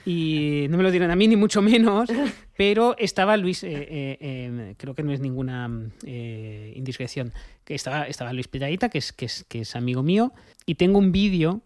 Y 0.07 0.67
no 0.69 0.77
me 0.77 0.83
lo 0.83 0.91
dieron 0.91 1.09
a 1.09 1.15
mí, 1.15 1.27
ni 1.27 1.35
mucho 1.35 1.63
menos. 1.63 2.07
Pero 2.55 2.95
estaba 2.99 3.37
Luis, 3.37 3.63
eh, 3.63 3.71
eh, 3.73 4.17
eh, 4.19 4.75
creo 4.77 4.93
que 4.93 5.01
no 5.01 5.11
es 5.11 5.19
ninguna 5.19 5.67
indiscreción, 6.05 7.33
que 7.63 7.73
estaba, 7.73 8.05
estaba 8.07 8.31
Luis 8.31 8.47
Pedraíta, 8.47 8.89
que 8.89 8.99
es, 8.99 9.11
que, 9.11 9.25
es, 9.25 9.45
que 9.49 9.61
es 9.61 9.75
amigo 9.75 10.03
mío, 10.03 10.31
y 10.67 10.75
tengo 10.75 10.99
un 10.99 11.11
vídeo 11.11 11.61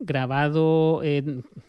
grabado, 0.00 1.00
eh, 1.04 1.22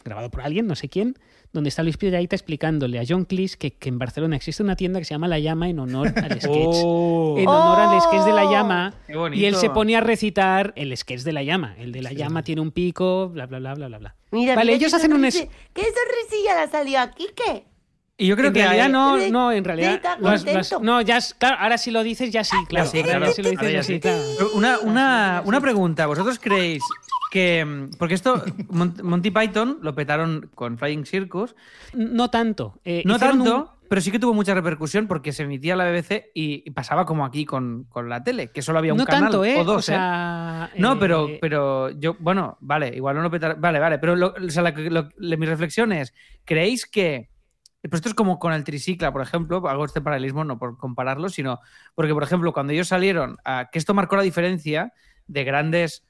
grabado 0.04 0.30
por 0.30 0.42
alguien, 0.42 0.66
no 0.66 0.74
sé 0.74 0.88
quién, 0.88 1.16
donde 1.52 1.68
está 1.68 1.82
Luis 1.82 1.98
Piedrahita 1.98 2.34
explicándole 2.34 2.98
a 2.98 3.02
John 3.06 3.24
Cleese 3.26 3.58
que, 3.58 3.72
que 3.72 3.90
en 3.90 3.98
Barcelona 3.98 4.36
existe 4.36 4.62
una 4.62 4.74
tienda 4.74 4.98
que 4.98 5.04
se 5.04 5.12
llama 5.14 5.28
La 5.28 5.38
Llama 5.38 5.68
en 5.68 5.78
honor 5.78 6.08
al 6.16 6.30
sketch. 6.40 6.46
Oh, 6.48 7.36
En 7.38 7.46
honor 7.46 7.78
al 7.80 8.00
sketch 8.00 8.24
de 8.24 8.32
La 8.32 8.44
¡Oh! 8.46 8.50
Llama. 8.50 8.94
Qué 9.06 9.16
bonito. 9.16 9.40
Y 9.40 9.44
él 9.44 9.54
se 9.56 9.68
ponía 9.70 9.98
a 9.98 10.00
recitar 10.00 10.72
el 10.76 10.96
sketch 10.96 11.22
de 11.22 11.32
La 11.32 11.42
Llama. 11.42 11.74
El 11.78 11.92
de 11.92 12.00
La 12.02 12.12
Llama 12.12 12.42
tiene 12.42 12.62
un 12.62 12.70
pico, 12.70 13.28
bla, 13.28 13.46
bla, 13.46 13.58
bla, 13.58 13.74
bla, 13.74 13.88
bla, 13.88 13.98
bla. 13.98 14.14
Mira, 14.30 14.54
Vale, 14.54 14.72
mira 14.72 14.76
ellos 14.78 14.92
qué 14.92 14.96
hacen 14.96 15.12
un 15.12 15.24
es- 15.26 15.46
¿Qué 15.74 15.82
sonrisilla 15.82 16.54
le 16.54 16.60
ha 16.62 16.70
salido 16.70 17.00
aquí? 17.00 17.26
¿Qué? 17.36 17.64
Y 18.18 18.26
yo 18.26 18.36
creo 18.36 18.48
en 18.48 18.52
que 18.54 18.62
realidad 18.62 18.86
hay- 18.86 18.92
no, 18.92 19.16
no, 19.30 19.52
en 19.52 19.64
realidad. 19.64 19.94
estar 19.94 20.20
lo 20.20 20.28
has- 20.28 20.44
lo 20.44 20.50
has- 20.58 20.68
contento. 20.68 20.80
no, 20.84 21.00
ya, 21.00 21.16
es- 21.16 21.34
claro, 21.34 21.56
ahora 21.58 21.78
si 21.78 21.90
lo 21.90 22.02
dices, 22.02 22.30
ya 22.30 22.44
sí, 22.44 22.56
claro. 22.68 22.86
sí, 22.86 22.98
ahora 23.00 23.16
claro. 23.18 23.32
si 23.32 23.42
lo 23.42 23.50
dices, 23.50 23.62
Ahora 23.66 23.72
ya 23.74 23.82
sí, 23.82 24.00
claro. 24.00 24.20
Una, 24.54 24.78
una, 24.80 25.42
una 25.44 25.60
pregunta, 25.60 26.06
¿vosotros 26.06 26.38
creéis 26.38 26.82
que... 27.30 27.88
Porque 27.98 28.14
esto, 28.14 28.44
Mon- 28.68 28.94
Monty 29.02 29.30
Python 29.30 29.78
lo 29.82 29.94
petaron 29.94 30.50
con 30.54 30.76
Flying 30.78 31.06
Circus, 31.06 31.56
No 31.94 32.28
tanto. 32.30 32.78
eh, 32.84 33.02
no 33.06 33.14
un- 33.14 33.20
tanto, 33.20 33.76
pero 33.88 34.00
sí 34.02 34.10
que 34.10 34.18
tuvo 34.18 34.34
mucha 34.34 34.54
repercusión 34.54 35.06
porque 35.08 35.32
se 35.32 35.42
emitía 35.44 35.74
la 35.74 35.84
BBC 35.90 36.30
y, 36.34 36.62
y 36.66 36.70
pasaba 36.70 37.06
como 37.06 37.24
aquí 37.24 37.44
con, 37.46 37.84
con 37.88 38.08
la 38.10 38.22
tele, 38.22 38.48
que 38.52 38.60
solo 38.62 38.78
había 38.78 38.92
un 38.92 38.98
no 38.98 39.04
canal 39.06 39.22
tanto, 39.24 39.44
¿eh? 39.44 39.56
o 39.58 39.64
dos, 39.64 39.76
o 39.78 39.82
sea, 39.82 40.70
¿eh? 40.74 40.78
No, 40.78 40.92
eh, 40.92 40.96
pero, 41.00 41.28
pero 41.40 41.90
yo, 41.90 42.16
bueno, 42.20 42.56
vale, 42.60 42.88
igual 42.94 43.16
no 43.16 43.22
lo 43.22 43.30
petaron, 43.30 43.60
vale, 43.60 43.78
vale, 43.80 43.98
pero 43.98 44.14
lo- 44.16 44.34
o 44.34 44.50
sea, 44.50 44.62
la- 44.62 44.70
lo- 44.70 45.08
le- 45.16 45.36
mi 45.38 45.46
reflexión 45.46 45.92
es, 45.92 46.14
¿creéis 46.44 46.86
que... 46.86 47.31
Pero 47.82 47.96
esto 47.96 48.08
es 48.08 48.14
como 48.14 48.38
con 48.38 48.52
el 48.52 48.64
tricicla, 48.64 49.12
por 49.12 49.22
ejemplo, 49.22 49.68
hago 49.68 49.84
este 49.84 50.00
paralelismo 50.00 50.44
no 50.44 50.58
por 50.58 50.78
compararlo, 50.78 51.28
sino 51.28 51.60
porque, 51.94 52.14
por 52.14 52.22
ejemplo, 52.22 52.52
cuando 52.52 52.72
ellos 52.72 52.88
salieron, 52.88 53.36
a, 53.44 53.68
que 53.72 53.78
esto 53.78 53.94
marcó 53.94 54.16
la 54.16 54.22
diferencia 54.22 54.92
de 55.26 55.44
grandes 55.44 56.04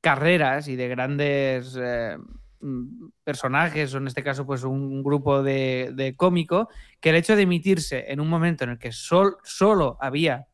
carreras 0.00 0.68
y 0.68 0.76
de 0.76 0.88
grandes 0.88 1.78
eh, 1.80 2.16
mm, 2.60 3.08
personajes, 3.24 3.94
o 3.94 3.98
en 3.98 4.08
este 4.08 4.22
caso, 4.24 4.46
pues 4.46 4.64
un 4.64 5.02
grupo 5.02 5.42
de, 5.42 5.90
de 5.94 6.16
cómico, 6.16 6.68
que 7.00 7.10
el 7.10 7.16
hecho 7.16 7.36
de 7.36 7.42
emitirse 7.42 8.10
en 8.12 8.20
un 8.20 8.28
momento 8.28 8.64
en 8.64 8.70
el 8.70 8.78
que 8.78 8.92
sol- 8.92 9.36
solo 9.44 9.96
había 10.00 10.46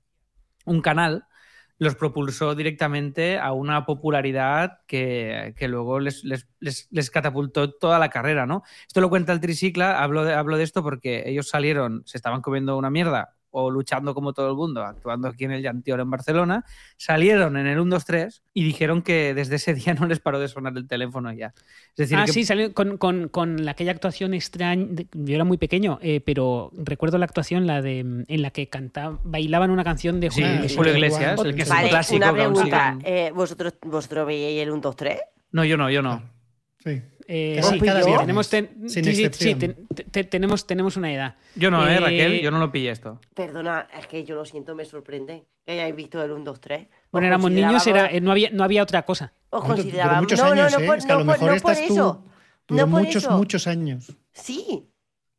un 0.66 0.80
canal, 0.82 1.24
los 1.78 1.94
propulsó 1.96 2.54
directamente 2.54 3.38
a 3.38 3.52
una 3.52 3.86
popularidad 3.86 4.80
que, 4.86 5.54
que 5.56 5.68
luego 5.68 6.00
les, 6.00 6.24
les- 6.24 6.48
les- 6.60 6.88
les 6.90 7.10
catapultó 7.10 7.72
toda 7.74 7.98
la 7.98 8.10
carrera, 8.10 8.46
¿no? 8.46 8.62
Esto 8.86 9.00
lo 9.00 9.10
cuenta 9.10 9.32
el 9.32 9.40
Tricicla, 9.40 10.02
hablo 10.02 10.24
de, 10.24 10.34
hablo 10.34 10.56
de 10.56 10.64
esto 10.64 10.82
porque 10.82 11.22
ellos 11.26 11.48
salieron, 11.48 12.02
se 12.06 12.18
estaban 12.18 12.42
comiendo 12.42 12.76
una 12.76 12.90
mierda 12.90 13.34
o 13.50 13.70
luchando 13.70 14.14
como 14.14 14.32
todo 14.32 14.50
el 14.50 14.56
mundo, 14.56 14.82
actuando 14.82 15.28
aquí 15.28 15.44
en 15.44 15.52
el 15.52 15.62
Llantior 15.62 16.00
en 16.00 16.10
Barcelona, 16.10 16.64
salieron 16.96 17.56
en 17.56 17.66
el 17.66 17.78
1, 17.80 17.94
2, 17.96 18.04
3 18.04 18.42
y 18.54 18.64
dijeron 18.64 19.02
que 19.02 19.32
desde 19.34 19.56
ese 19.56 19.74
día 19.74 19.94
no 19.98 20.06
les 20.06 20.20
paró 20.20 20.38
de 20.38 20.48
sonar 20.48 20.74
el 20.76 20.86
teléfono 20.86 21.32
ya. 21.32 21.54
Es 21.90 21.96
decir, 21.96 22.18
ah, 22.18 22.24
que 22.26 22.32
sí, 22.32 22.44
salió 22.44 22.72
con, 22.74 22.98
con- 22.98 23.28
con 23.28 23.64
la- 23.64 23.70
aquella 23.72 23.92
actuación 23.92 24.34
extraña. 24.34 24.86
Yo 25.12 25.34
era 25.34 25.44
muy 25.44 25.56
pequeño, 25.58 25.98
eh, 26.02 26.20
pero 26.20 26.70
recuerdo 26.74 27.18
la 27.18 27.24
actuación 27.24 27.66
la 27.66 27.80
de 27.82 28.00
en 28.00 28.42
la 28.42 28.50
que 28.50 28.68
cantaba, 28.68 29.18
bailaban 29.24 29.70
una 29.70 29.84
canción 29.84 30.20
de 30.20 30.30
Sí, 30.30 30.42
Julio 30.42 30.54
Iglesias. 30.54 30.76
Julio 30.76 30.92
sí, 30.92 30.98
Iglesias, 30.98 31.40
el 31.44 31.54
que 31.54 31.62
es 31.62 31.68
Vale, 31.68 31.84
un 31.84 31.88
clásico. 31.90 32.16
una 32.24 32.32
pregunta. 32.32 32.98
eh, 33.04 33.32
¿vosotros, 33.34 33.74
¿Vosotros 33.82 34.26
veíais 34.26 34.62
el 34.62 34.70
1, 34.70 34.80
2, 34.80 34.96
3? 34.96 35.18
No, 35.52 35.64
yo 35.64 35.76
no, 35.76 35.90
yo 35.90 36.02
no. 36.02 36.22
Sí. 36.84 37.00
Eh, 37.30 37.60
sí, 37.62 37.78
cada 37.78 37.98
viernes, 38.02 38.20
tenemos, 38.20 38.48
ten- 38.48 38.88
sin 38.88 39.04
sí, 39.04 39.14
sí, 39.32 39.54
ten- 39.54 39.86
te- 39.94 40.04
te- 40.04 40.24
tenemos, 40.24 40.66
tenemos 40.66 40.96
una 40.96 41.12
edad. 41.12 41.34
Yo 41.56 41.70
no, 41.70 41.86
¿eh, 41.86 41.96
Eh, 41.96 42.00
Raquel? 42.00 42.40
Yo 42.40 42.50
no 42.50 42.58
lo 42.58 42.72
pillé 42.72 42.90
esto. 42.90 43.20
Perdona, 43.34 43.86
es 43.98 44.06
que 44.06 44.24
yo 44.24 44.34
lo 44.34 44.46
siento, 44.46 44.74
me 44.74 44.86
sorprende 44.86 45.44
que 45.66 45.72
hayáis 45.72 45.94
visto 45.94 46.22
el 46.24 46.30
1, 46.32 46.42
2, 46.44 46.58
3. 46.60 46.86
Bueno, 47.12 47.26
éramos 47.26 47.50
niños, 47.50 47.86
era, 47.86 48.10
eh, 48.10 48.22
no, 48.22 48.30
había, 48.30 48.48
no 48.50 48.64
había 48.64 48.82
otra 48.82 49.02
cosa. 49.04 49.34
Os 49.50 49.62
considerábamos. 49.62 50.22
muchos 50.22 50.38
no, 50.38 50.46
años, 50.46 50.72
no, 50.72 50.78
no, 50.78 50.84
¿eh? 50.84 50.86
por, 50.86 50.98
Es 50.98 51.04
que 51.06 51.12
a 51.12 51.14
no 51.16 51.20
lo 51.20 51.26
por- 51.26 51.34
mejor 51.34 51.54
no 51.54 51.60
por 51.60 51.72
estás 51.72 51.86
tú. 51.86 51.92
eso. 51.94 52.24
Duró 52.66 52.86
No 52.86 52.90
por 52.92 53.00
muchos, 53.04 53.22
eso. 53.22 53.36
muchos 53.36 53.66
años. 53.66 54.16
Sí. 54.32 54.87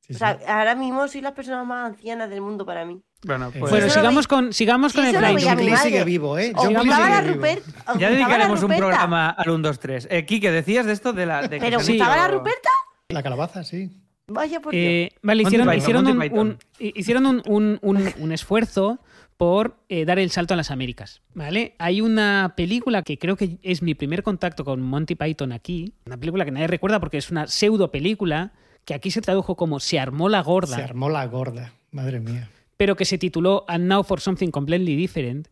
Sí, 0.09 0.15
O 0.15 0.17
sea, 0.17 0.39
ahora 0.47 0.75
mismo 0.75 1.07
soy 1.07 1.21
la 1.21 1.33
persona 1.33 1.63
más 1.63 1.91
anciana 1.91 2.27
del 2.27 2.41
mundo 2.41 2.65
para 2.65 2.83
mí. 2.85 2.99
Bueno, 3.23 3.51
pues 3.51 3.69
Bueno, 3.71 3.89
sigamos 3.89 4.27
con, 4.27 4.53
sigamos 4.53 4.93
con 4.93 5.05
el 5.05 5.13
veía 5.17 5.49
John. 5.51 5.57
Cleese 5.59 5.83
sigue 5.83 6.03
vivo, 6.03 6.37
¿eh? 6.37 6.51
John 6.55 6.73
Cleese. 6.73 7.21
Rupert. 7.33 7.63
ya 7.99 8.09
dedicaremos 8.09 8.63
un 8.63 8.75
programa 8.75 9.29
al 9.29 9.49
1, 9.49 9.67
2, 9.67 9.79
3. 9.79 10.07
Eh, 10.09 10.25
Quique, 10.25 10.51
¿decías 10.51 10.85
de 10.85 10.93
esto? 10.93 11.13
De 11.13 11.25
la, 11.25 11.41
de 11.43 11.59
que 11.59 11.65
¿Pero 11.65 11.77
gustaba 11.79 12.15
la 12.15 12.27
Ruperta? 12.29 12.69
La 13.09 13.21
calabaza, 13.23 13.63
sí. 13.63 13.89
Vaya 14.27 14.59
por 14.59 14.71
Dios. 14.73 14.83
Eh, 14.83 15.11
vale, 15.21 15.43
Monty 15.43 15.55
hicieron, 15.57 15.67
Python, 15.73 15.77
hicieron, 16.17 16.47
un, 16.47 16.57
hicieron 16.79 17.25
un, 17.25 17.41
un- 17.47 17.79
un- 17.81 18.13
un 18.19 18.31
esfuerzo 18.31 18.99
por 19.37 19.77
eh, 19.89 20.05
dar 20.05 20.19
el 20.19 20.29
salto 20.31 20.53
a 20.53 20.57
las 20.57 20.69
Américas. 20.71 21.21
¿vale? 21.33 21.75
Hay 21.79 22.01
una 22.01 22.53
película 22.55 23.01
que 23.03 23.17
creo 23.17 23.35
que 23.37 23.57
es 23.63 23.81
mi 23.81 23.95
primer 23.95 24.21
contacto 24.23 24.63
con 24.65 24.81
Monty 24.81 25.15
Python 25.15 25.51
aquí. 25.51 25.93
Una 26.05 26.17
película 26.17 26.45
que 26.45 26.51
nadie 26.51 26.67
recuerda 26.67 26.99
porque 26.99 27.17
es 27.17 27.31
una 27.31 27.47
pseudo 27.47 27.89
película 27.91 28.53
que 28.89 28.95
aquí 28.95 29.11
se 29.11 29.21
tradujo 29.21 29.55
como 29.55 29.79
Se 29.79 29.99
armó 29.99 30.29
la 30.29 30.41
gorda. 30.41 30.75
Se 30.75 30.81
armó 30.81 31.09
la 31.09 31.23
gorda. 31.27 31.73
Madre 31.91 32.19
mía. 32.19 32.49
pero 32.75 32.95
que 32.95 33.05
se 33.05 33.17
tituló 33.17 33.65
And 33.67 33.85
Now 33.87 34.03
for 34.03 34.19
Something 34.19 34.49
Completely 34.51 34.95
Different, 34.95 35.47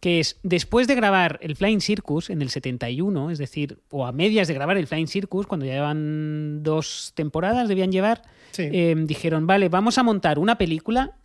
que 0.00 0.18
es 0.20 0.38
después 0.42 0.86
de 0.88 0.94
grabar 0.96 1.38
el 1.42 1.54
Flying 1.54 1.80
Circus 1.80 2.28
en 2.30 2.40
el 2.42 2.48
71, 2.50 3.30
es 3.30 3.38
decir, 3.38 3.78
o 3.90 4.04
a 4.06 4.10
medias 4.12 4.48
de 4.48 4.54
grabar 4.54 4.76
el 4.78 4.86
Flying 4.86 5.06
Circus, 5.06 5.46
cuando 5.46 5.64
ya 5.66 5.74
llevan 5.74 6.62
dos 6.62 7.12
temporadas, 7.14 7.68
debían 7.68 7.92
llevar, 7.92 8.22
Sí. 8.52 8.62
eh, 8.72 8.94
dijeron, 8.96 9.46
vale, 9.46 9.68
vamos 9.68 9.96
a 9.98 10.02
montar 10.02 10.38
una 10.38 10.56
película 10.58 11.18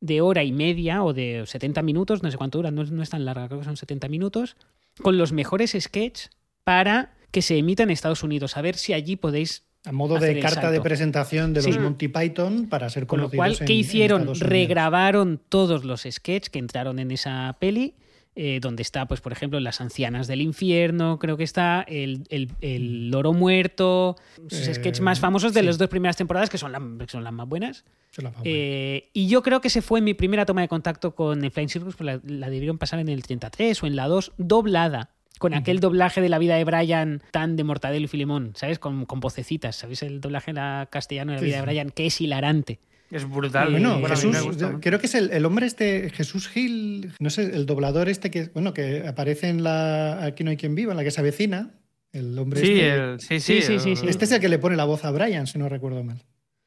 de 0.00 0.20
hora 0.20 0.44
y 0.44 0.52
media 0.52 1.02
o 1.02 1.12
de 1.14 1.44
70 1.46 1.82
minutos, 1.82 2.22
no 2.22 2.30
sé 2.30 2.36
cuánto 2.36 2.58
dura, 2.58 2.70
no, 2.70 2.82
es- 2.82 2.90
no 2.92 3.02
es 3.02 3.10
tan 3.10 3.24
larga, 3.24 3.48
creo 3.48 3.58
que 3.60 3.64
son 3.64 3.76
70 3.78 4.08
minutos, 4.08 4.56
con 5.02 5.16
los 5.18 5.32
mejores 5.32 5.76
sketches 5.78 6.30
para 6.64 7.14
que 7.30 7.40
se 7.42 7.56
emita 7.58 7.82
en 7.82 7.90
Estados 7.90 8.22
Unidos, 8.22 8.56
a 8.56 8.62
ver 8.62 8.76
si 8.76 8.92
allí 8.92 9.16
podéis 9.16 9.64
a 9.86 9.92
modo 9.92 10.18
de 10.18 10.38
carta 10.40 10.70
de 10.70 10.80
presentación 10.80 11.54
de 11.54 11.62
Sí. 11.62 11.72
los 11.72 11.80
Monty 11.80 12.08
Python 12.08 12.66
para 12.68 12.90
ser 12.90 13.06
Con 13.06 13.20
lo 13.20 13.30
conocidos 13.30 13.36
cual, 13.38 13.56
en- 13.60 13.66
¿qué 13.66 13.72
en 13.72 13.78
hicieron? 13.78 14.34
Regrabaron 14.38 15.40
todos 15.48 15.84
los 15.84 16.02
sketches 16.10 16.50
que 16.50 16.58
entraron 16.58 16.98
en 16.98 17.10
esa 17.10 17.56
peli, 17.58 17.94
eh, 18.38 18.58
donde 18.60 18.82
está, 18.82 19.06
pues, 19.06 19.22
por 19.22 19.32
ejemplo, 19.32 19.58
Las 19.60 19.80
Ancianas 19.80 20.26
del 20.26 20.42
Infierno, 20.42 21.18
creo 21.18 21.38
que 21.38 21.44
está, 21.44 21.82
El, 21.88 22.24
el- 22.28 22.50
el 22.60 23.08
Loro 23.10 23.32
Muerto, 23.32 24.16
sus 24.48 24.68
Eh, 24.68 24.74
sketches 24.74 25.00
más 25.00 25.20
famosos 25.20 25.54
de 25.54 25.60
sí. 25.60 25.66
las 25.66 25.78
dos 25.78 25.88
primeras 25.88 26.16
temporadas, 26.16 26.50
que 26.50 26.58
son, 26.58 26.72
la- 26.72 26.82
que 27.06 27.10
son 27.10 27.24
las 27.24 27.32
más 27.32 27.48
buenas. 27.48 27.84
Se. 28.10 28.22
Eh, 28.44 29.08
y 29.14 29.28
yo 29.28 29.42
creo 29.42 29.60
que 29.60 29.68
ese 29.68 29.80
fue 29.82 30.00
mi 30.02 30.12
primera 30.14 30.44
toma 30.46 30.60
de 30.62 30.68
contacto 30.68 31.14
con 31.14 31.44
el 31.44 31.50
Flying 31.50 31.68
Circus, 31.68 31.96
pues 31.96 32.06
la, 32.06 32.20
la 32.24 32.50
debieron 32.50 32.76
pasar 32.76 32.98
en 32.98 33.08
el 33.08 33.22
33 33.22 33.82
o 33.82 33.86
en 33.86 33.96
la 33.96 34.06
2, 34.08 34.32
doblada. 34.36 35.10
Con 35.38 35.54
aquel 35.54 35.80
doblaje 35.80 36.20
de 36.20 36.28
la 36.28 36.38
vida 36.38 36.56
de 36.56 36.64
Brian 36.64 37.22
tan 37.30 37.56
de 37.56 37.64
Mortadelo 37.64 38.04
y 38.04 38.08
Filemón, 38.08 38.52
¿sabes? 38.56 38.78
Con, 38.78 39.04
con 39.04 39.20
vocecitas, 39.20 39.76
¿sabéis? 39.76 40.02
El 40.02 40.20
doblaje 40.20 40.50
en 40.50 40.56
la 40.56 40.88
castellano 40.90 41.32
de 41.32 41.36
la 41.36 41.40
Sí, 41.40 41.46
vida 41.46 41.56
sí. 41.56 41.60
de 41.60 41.66
Brian, 41.66 41.90
que 41.90 42.06
es 42.06 42.20
hilarante. 42.20 42.78
Es 43.10 43.28
brutal. 43.28 43.68
Eh, 43.68 43.70
Bueno, 43.78 44.00
Jesús, 44.08 44.42
gusta 44.42 44.78
creo 44.80 44.98
que 44.98 45.06
es 45.06 45.14
el, 45.14 45.30
el 45.30 45.44
hombre 45.46 45.66
este, 45.66 46.10
Jesús 46.10 46.48
Gil, 46.48 47.12
no 47.20 47.30
sé, 47.30 47.42
el 47.54 47.64
doblador 47.66 48.08
este 48.08 48.30
que, 48.30 48.48
bueno, 48.54 48.72
que 48.74 49.06
aparece 49.06 49.48
en 49.48 49.62
la 49.62 50.24
Aquí 50.24 50.42
no 50.42 50.50
hay 50.50 50.56
quien 50.56 50.74
viva, 50.74 50.92
en 50.92 50.96
la 50.96 51.04
que 51.04 51.10
se 51.10 51.20
avecina. 51.20 51.70
El 52.12 52.36
hombre 52.38 52.60
Sí, 52.60 52.72
este. 52.80 52.94
el- 52.94 53.20
sí, 53.20 53.40
sí. 53.40 53.40
Sí, 53.40 53.62
sí, 53.62 53.78
sí, 53.78 53.90
el- 53.90 53.96
sí. 53.98 54.06
Este 54.08 54.24
es 54.24 54.32
el 54.32 54.40
que 54.40 54.48
le 54.48 54.58
pone 54.58 54.74
la 54.76 54.84
voz 54.84 55.04
a 55.04 55.10
Brian, 55.10 55.46
si 55.46 55.58
no 55.58 55.68
recuerdo 55.68 56.02
mal. 56.02 56.22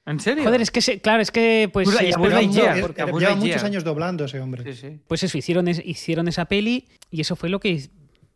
¿En 0.06 0.20
serio? 0.20 0.44
Joder, 0.44 0.62
es 0.62 0.72
que, 0.72 0.82
se- 0.82 1.02
claro, 1.02 1.22
es 1.22 1.32
que, 1.32 1.70
pues, 1.74 1.86
Pues, 1.88 1.98
sí, 1.98 2.06
y 2.06 2.10
es 2.10 2.16
a 2.16 2.20
Buzz 2.20 2.28
verdad, 2.30 2.42
Lightyear, 2.42 2.76
No, 2.78 2.82
porque 2.84 3.02
a 3.02 3.06
eh, 3.06 3.12
Buzz 3.12 3.22
lleva 3.22 3.36
muchos 3.36 3.64
años 3.64 3.84
doblando 3.84 4.26
ese 4.26 4.40
hombre. 4.40 4.64
Sí, 4.74 4.80
sí. 4.80 5.00
Pues 5.08 5.24
eso, 5.24 5.38
hicieron, 5.38 5.68
hicieron 5.68 6.28
esa 6.28 6.46
peli 6.46 6.88
y 7.12 7.22
eso 7.22 7.36
fue 7.36 7.50
lo 7.50 7.60
que, 7.60 7.90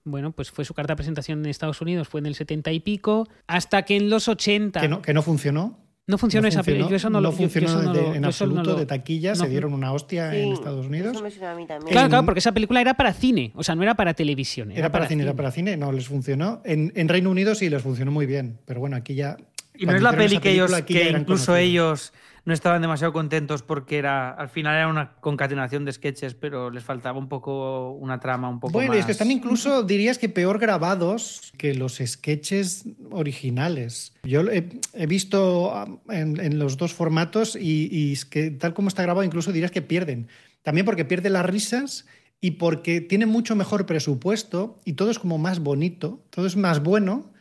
bueno, 0.06 0.32
pues 0.32 0.52
fue 0.52 0.66
su 0.66 0.74
carta 0.74 0.94
de 0.94 0.98
presentación 0.98 1.40
en 1.40 1.46
Estados 1.48 1.82
Unidos, 1.82 2.08
fue 2.08 2.20
en 2.20 2.26
el 2.26 2.36
70 2.36 2.72
y 2.72 2.80
pico, 2.80 3.28
hasta 3.48 3.84
que 3.84 3.96
en 3.98 4.10
los 4.10 4.28
80... 4.28 4.82
Que 4.82 4.88
no, 4.88 5.02
que 5.02 5.14
no 5.14 5.22
funcionó. 5.22 5.80
No 6.06 6.18
funcionó 6.18 6.42
no 6.44 6.48
esa 6.50 6.62
yo 6.64 6.96
eso 6.98 7.10
no, 7.10 7.22
lo 7.22 7.32
yo- 7.32 7.38
yo 7.38 7.44
funcionó 7.50 7.68
eso 7.68 7.82
no 7.84 7.94
de- 7.94 8.02
lo- 8.02 8.08
en 8.16 8.24
yo 8.24 8.30
eso 8.30 8.46
no 8.46 8.52
absoluto 8.60 8.72
lo- 8.74 8.76
de 8.80 8.86
taquilla, 8.86 9.30
no 9.32 9.36
se 9.38 9.48
dieron 9.48 9.74
una 9.74 9.94
hostia 9.94 10.32
Sí, 10.32 10.38
en 10.40 10.52
Estados 10.52 10.86
Unidos. 10.88 11.14
Eso 11.14 11.24
me 11.24 11.32
suena 11.32 11.54
a 11.54 11.56
mí 11.56 11.66
también. 11.66 11.92
Claro, 11.94 12.06
En- 12.08 12.10
claro, 12.12 12.26
porque 12.26 12.40
esa 12.40 12.52
película 12.52 12.82
era 12.82 12.96
para 12.96 13.14
cine, 13.14 13.54
o 13.56 13.64
sea, 13.64 13.74
no 13.76 13.84
era 13.84 13.96
para 13.96 14.14
televisión. 14.14 14.72
Era, 14.72 14.80
Era 14.80 14.92
para 14.92 15.08
cine, 15.08 15.24
era 15.24 15.34
para 15.34 15.52
cine, 15.52 15.78
no 15.78 15.94
les 15.94 16.08
funcionó. 16.10 16.62
En, 16.66 16.92
en 16.96 17.08
Reino 17.08 17.30
Unido 17.32 17.56
sí 17.56 17.70
les 17.70 17.82
funcionó 17.82 18.12
muy 18.12 18.26
bien, 18.26 18.60
pero 18.66 18.82
bueno, 18.82 18.98
aquí 18.98 19.16
ya. 19.16 19.38
Y 19.76 19.86
no 19.86 19.96
es 19.96 20.02
la 20.02 20.12
peli 20.12 20.40
que 20.40 20.52
ellos, 20.52 20.72
película, 20.72 20.86
que 20.86 21.10
incluso 21.18 21.46
conocidos. 21.54 21.58
ellos 21.58 22.14
no 22.46 22.54
estaban 22.54 22.82
demasiado 22.82 23.14
contentos 23.14 23.64
porque 23.64 23.98
era, 23.98 24.30
al 24.32 24.50
final 24.50 24.76
era 24.76 24.88
una 24.88 25.16
concatenación 25.16 25.86
de 25.86 25.94
sketches, 25.94 26.34
pero 26.34 26.70
les 26.70 26.84
faltaba 26.84 27.18
un 27.18 27.30
poco 27.30 27.92
una 27.92 28.20
trama 28.20 28.50
un 28.50 28.60
poco 28.60 28.74
Bueno, 28.74 28.90
más. 28.90 29.00
es 29.00 29.06
que 29.06 29.12
están 29.14 29.32
incluso, 29.32 29.84
dirías 29.84 30.18
que 30.18 30.28
peor 30.30 30.60
grabados 30.60 31.54
que 31.58 31.74
los 31.74 32.02
sketches 32.06 32.86
originales. 33.12 34.14
Yo 34.24 34.42
he, 34.42 34.70
he 34.94 35.08
visto 35.08 35.74
ah, 35.74 35.88
en, 36.10 36.40
en 36.40 36.60
los 36.60 36.78
dos 36.78 36.94
formatos 36.94 37.56
y, 37.56 37.88
y 37.92 38.14
es 38.14 38.26
que 38.26 38.52
tal 38.52 38.74
como 38.74 38.90
está 38.90 39.04
grabado, 39.04 39.24
incluso 39.24 39.52
dirías 39.52 39.72
que 39.72 39.82
pierden. 39.82 40.28
También 40.64 40.86
porque 40.86 41.06
pierde 41.06 41.30
las 41.30 41.46
risas 41.46 42.06
y 42.42 42.52
porque 42.52 43.00
tiene 43.00 43.26
mucho 43.26 43.56
mejor 43.56 43.86
presupuesto 43.86 44.80
y 44.84 44.94
todo 44.94 45.12
es 45.12 45.20
como 45.20 45.38
más 45.38 45.60
bonito, 45.60 46.24
todo 46.30 46.46
es 46.46 46.58
más 46.58 46.84
bueno 46.84 47.33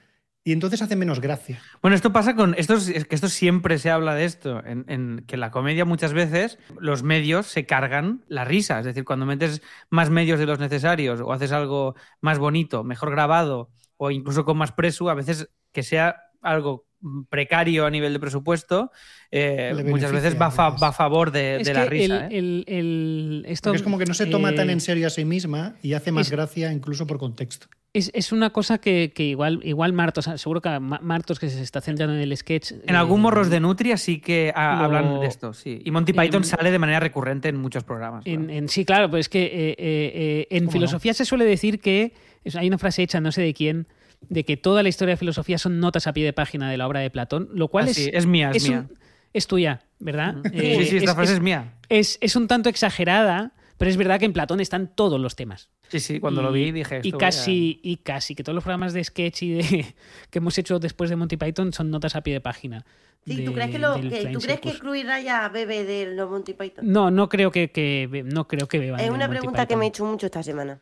y 0.44 0.52
entonces 0.52 0.82
hace 0.82 0.96
menos 0.96 1.20
gracia. 1.20 1.60
Bueno, 1.80 1.94
esto 1.94 2.12
pasa 2.12 2.34
con. 2.34 2.54
Esto 2.56 2.74
es, 2.74 3.06
que 3.06 3.14
esto 3.14 3.28
siempre 3.28 3.78
se 3.78 3.90
habla 3.90 4.14
de 4.14 4.24
esto. 4.24 4.64
En, 4.64 4.84
en 4.88 5.24
que 5.26 5.36
la 5.36 5.50
comedia 5.50 5.84
muchas 5.84 6.12
veces 6.12 6.58
los 6.78 7.02
medios 7.02 7.46
se 7.46 7.64
cargan 7.64 8.24
la 8.26 8.44
risa. 8.44 8.80
Es 8.80 8.84
decir, 8.84 9.04
cuando 9.04 9.24
metes 9.24 9.62
más 9.88 10.10
medios 10.10 10.40
de 10.40 10.46
los 10.46 10.58
necesarios 10.58 11.20
o 11.20 11.32
haces 11.32 11.52
algo 11.52 11.94
más 12.20 12.38
bonito, 12.38 12.82
mejor 12.82 13.12
grabado 13.12 13.70
o 13.96 14.10
incluso 14.10 14.44
con 14.44 14.58
más 14.58 14.72
presu, 14.72 15.08
a 15.08 15.14
veces 15.14 15.48
que 15.70 15.84
sea 15.84 16.31
algo 16.42 16.86
precario 17.30 17.84
a 17.86 17.90
nivel 17.90 18.12
de 18.12 18.20
presupuesto, 18.20 18.92
eh, 19.30 19.72
muchas 19.88 20.12
veces 20.12 20.40
va, 20.40 20.46
a 20.46 20.50
fa- 20.52 20.66
a 20.66 20.70
veces. 20.70 20.82
va 20.84 20.88
a 20.88 20.92
favor 20.92 21.32
de, 21.32 21.56
Es 21.56 21.66
de 21.66 21.72
que 21.72 21.78
la 21.78 21.84
risa. 21.86 22.26
el, 22.28 22.32
¿eh? 22.32 22.38
el- 22.38 22.64
el- 22.68 23.44
esto, 23.48 23.70
Porque 23.70 23.76
es 23.78 23.82
como 23.82 23.98
que 23.98 24.04
no 24.06 24.14
se 24.14 24.26
toma 24.26 24.54
tan 24.54 24.68
eh, 24.70 24.72
en 24.74 24.80
serio 24.80 25.08
a 25.08 25.10
sí 25.10 25.24
misma 25.24 25.74
y 25.82 25.94
hace 25.94 26.12
más 26.12 26.26
es- 26.26 26.30
gracia 26.32 26.72
incluso 26.72 27.06
por 27.06 27.18
contexto. 27.18 27.66
Es, 27.94 28.10
es 28.14 28.32
una 28.32 28.48
cosa 28.50 28.78
que, 28.78 29.12
que 29.14 29.24
igual, 29.24 29.60
igual 29.64 29.92
Martos, 29.92 30.24
seguro 30.36 30.62
que 30.62 30.70
Ma- 30.80 31.00
Martos 31.02 31.38
que 31.38 31.50
se 31.50 31.60
está 31.62 31.82
centrando 31.82 32.14
en 32.14 32.22
el 32.22 32.34
sketch. 32.34 32.72
En 32.86 32.94
algún 32.96 33.18
eh, 33.20 33.22
morros 33.24 33.50
de 33.50 33.60
Nutria 33.60 33.98
sí 33.98 34.18
que 34.18 34.50
ha- 34.54 34.76
lo- 34.78 34.84
hablan 34.84 35.20
de 35.20 35.26
esto, 35.26 35.52
sí. 35.52 35.82
Y 35.84 35.90
Monty 35.90 36.14
Python 36.14 36.42
en- 36.42 36.48
sale 36.48 36.70
de 36.70 36.78
manera 36.78 37.00
recurrente 37.00 37.48
en 37.48 37.56
muchos 37.56 37.84
programas. 37.84 38.22
En, 38.26 38.68
sí, 38.70 38.86
claro, 38.86 39.10
pues 39.10 39.22
es 39.26 39.28
que 39.28 39.42
eh, 39.44 39.50
eh, 39.52 39.74
eh, 39.78 40.46
en 40.50 40.64
¿Cómo 40.64 40.72
filosofía 40.72 41.12
se 41.12 41.26
suele 41.26 41.44
decir 41.44 41.80
que 41.80 42.14
hay 42.54 42.66
una 42.68 42.78
frase 42.78 43.02
hecha, 43.02 43.20
no 43.20 43.30
sé 43.30 43.42
de 43.42 43.52
quién, 43.52 43.86
de 44.28 44.44
que 44.44 44.56
toda 44.56 44.82
la 44.82 44.88
historia 44.88 45.12
de 45.14 45.16
filosofía 45.18 45.58
son 45.58 45.80
notas 45.80 46.06
a 46.06 46.12
pie 46.12 46.24
de 46.24 46.32
página 46.32 46.70
de 46.70 46.76
la 46.76 46.86
obra 46.86 47.00
de 47.00 47.10
Platón, 47.10 47.48
lo 47.54 47.68
cual 47.68 47.86
Ah, 47.86 47.90
es, 47.90 47.96
sí, 47.96 48.10
es 48.12 48.26
mía, 48.26 48.50
es, 48.50 48.56
es, 48.64 48.68
mía. 48.68 48.86
un- 48.88 48.98
es 49.32 49.46
tuya, 49.46 49.82
¿verdad? 49.98 50.36
Eh, 50.52 50.76
sí, 50.80 50.86
sí, 50.86 50.96
esta 50.98 51.10
es- 51.10 51.16
frase 51.16 51.32
es, 51.32 51.36
es- 51.38 51.42
mía. 51.42 51.74
es- 51.88 52.18
es 52.20 52.36
un 52.36 52.48
tanto 52.48 52.68
exagerada, 52.68 53.52
pero 53.78 53.90
es 53.90 53.96
verdad 53.96 54.18
que 54.18 54.24
en 54.26 54.32
Platón 54.32 54.60
están 54.60 54.88
todos 54.94 55.20
los 55.20 55.36
temas. 55.36 55.68
Sí, 55.88 56.00
sí, 56.00 56.20
cuando 56.20 56.40
Y- 56.40 56.44
lo 56.44 56.52
vi 56.52 56.72
dije 56.72 57.00
y 57.02 57.14
a- 57.14 57.18
casi, 57.18 57.80
y 57.82 57.96
casi 57.98 58.34
que 58.34 58.42
todos 58.42 58.54
los 58.54 58.64
programas 58.64 58.92
de 58.94 59.04
sketch 59.04 59.42
y 59.42 59.50
de 59.54 59.60
que 60.30 60.38
hemos 60.38 60.56
hecho 60.58 60.78
después 60.78 61.10
de 61.10 61.16
Monty 61.16 61.36
Python 61.36 61.72
son 61.72 61.90
notas 61.90 62.16
a 62.16 62.22
pie 62.22 62.34
de 62.34 62.40
página. 62.40 62.84
Sí, 63.26 63.44
¿tú 63.44 63.52
crees 63.52 63.70
que, 63.70 63.78
lo, 63.78 63.94
que, 64.00 64.02
¿tú 64.32 64.40
crees 64.40 64.58
que 64.60 64.70
Circus. 64.70 64.78
Cruz 64.80 65.04
Raya 65.06 65.48
bebe 65.48 65.84
de 65.84 66.12
los 66.14 66.28
Monty 66.28 66.54
Python? 66.54 66.90
No, 66.90 67.10
no 67.12 67.28
creo 67.28 67.52
que, 67.52 67.70
que- 67.70 68.24
no 68.26 68.48
creo 68.48 68.66
que 68.66 68.80
beban 68.80 68.98
es 68.98 69.10
una 69.10 69.28
pregunta 69.28 69.66
que 69.66 69.76
me 69.76 69.84
he 69.84 69.88
hecho 69.88 70.04
mucho 70.04 70.26
esta 70.26 70.42
semana. 70.42 70.80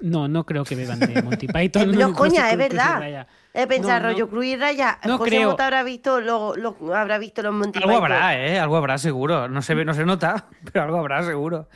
No, 0.00 0.28
no 0.28 0.44
creo 0.46 0.64
que 0.64 0.74
beban 0.76 1.00
de 1.00 1.22
Monty 1.22 1.46
Python. 1.52 1.90
No, 1.92 2.12
coña, 2.14 2.50
es 2.50 2.56
verdad. 2.56 3.26
He 3.54 3.66
pensado, 3.66 4.00
No, 4.00 4.06
no. 4.06 4.12
rollo 4.12 4.28
Cruz 4.28 4.44
y 4.44 4.56
Raya. 4.56 4.98
No 5.04 5.18
José 5.18 5.30
creo. 5.30 5.50
Mota 5.50 5.64
habrá 5.64 5.82
visto, 5.82 6.20
lo, 6.20 6.54
lo- 6.54 6.94
habrá 6.94 7.18
visto 7.18 7.42
los 7.42 7.52
Monty 7.54 7.78
Algo 7.78 7.88
Python. 7.90 8.04
habrá, 8.12 8.46
¿eh? 8.46 8.58
Algo 8.60 8.76
habrá 8.76 8.98
seguro. 8.98 9.48
No 9.48 9.62
se 9.62 9.74
ve, 9.74 9.84
no 9.84 9.94
se 9.94 10.04
nota, 10.04 10.46
pero 10.72 10.84
algo 10.84 10.98
habrá 10.98 11.22
seguro. 11.24 11.68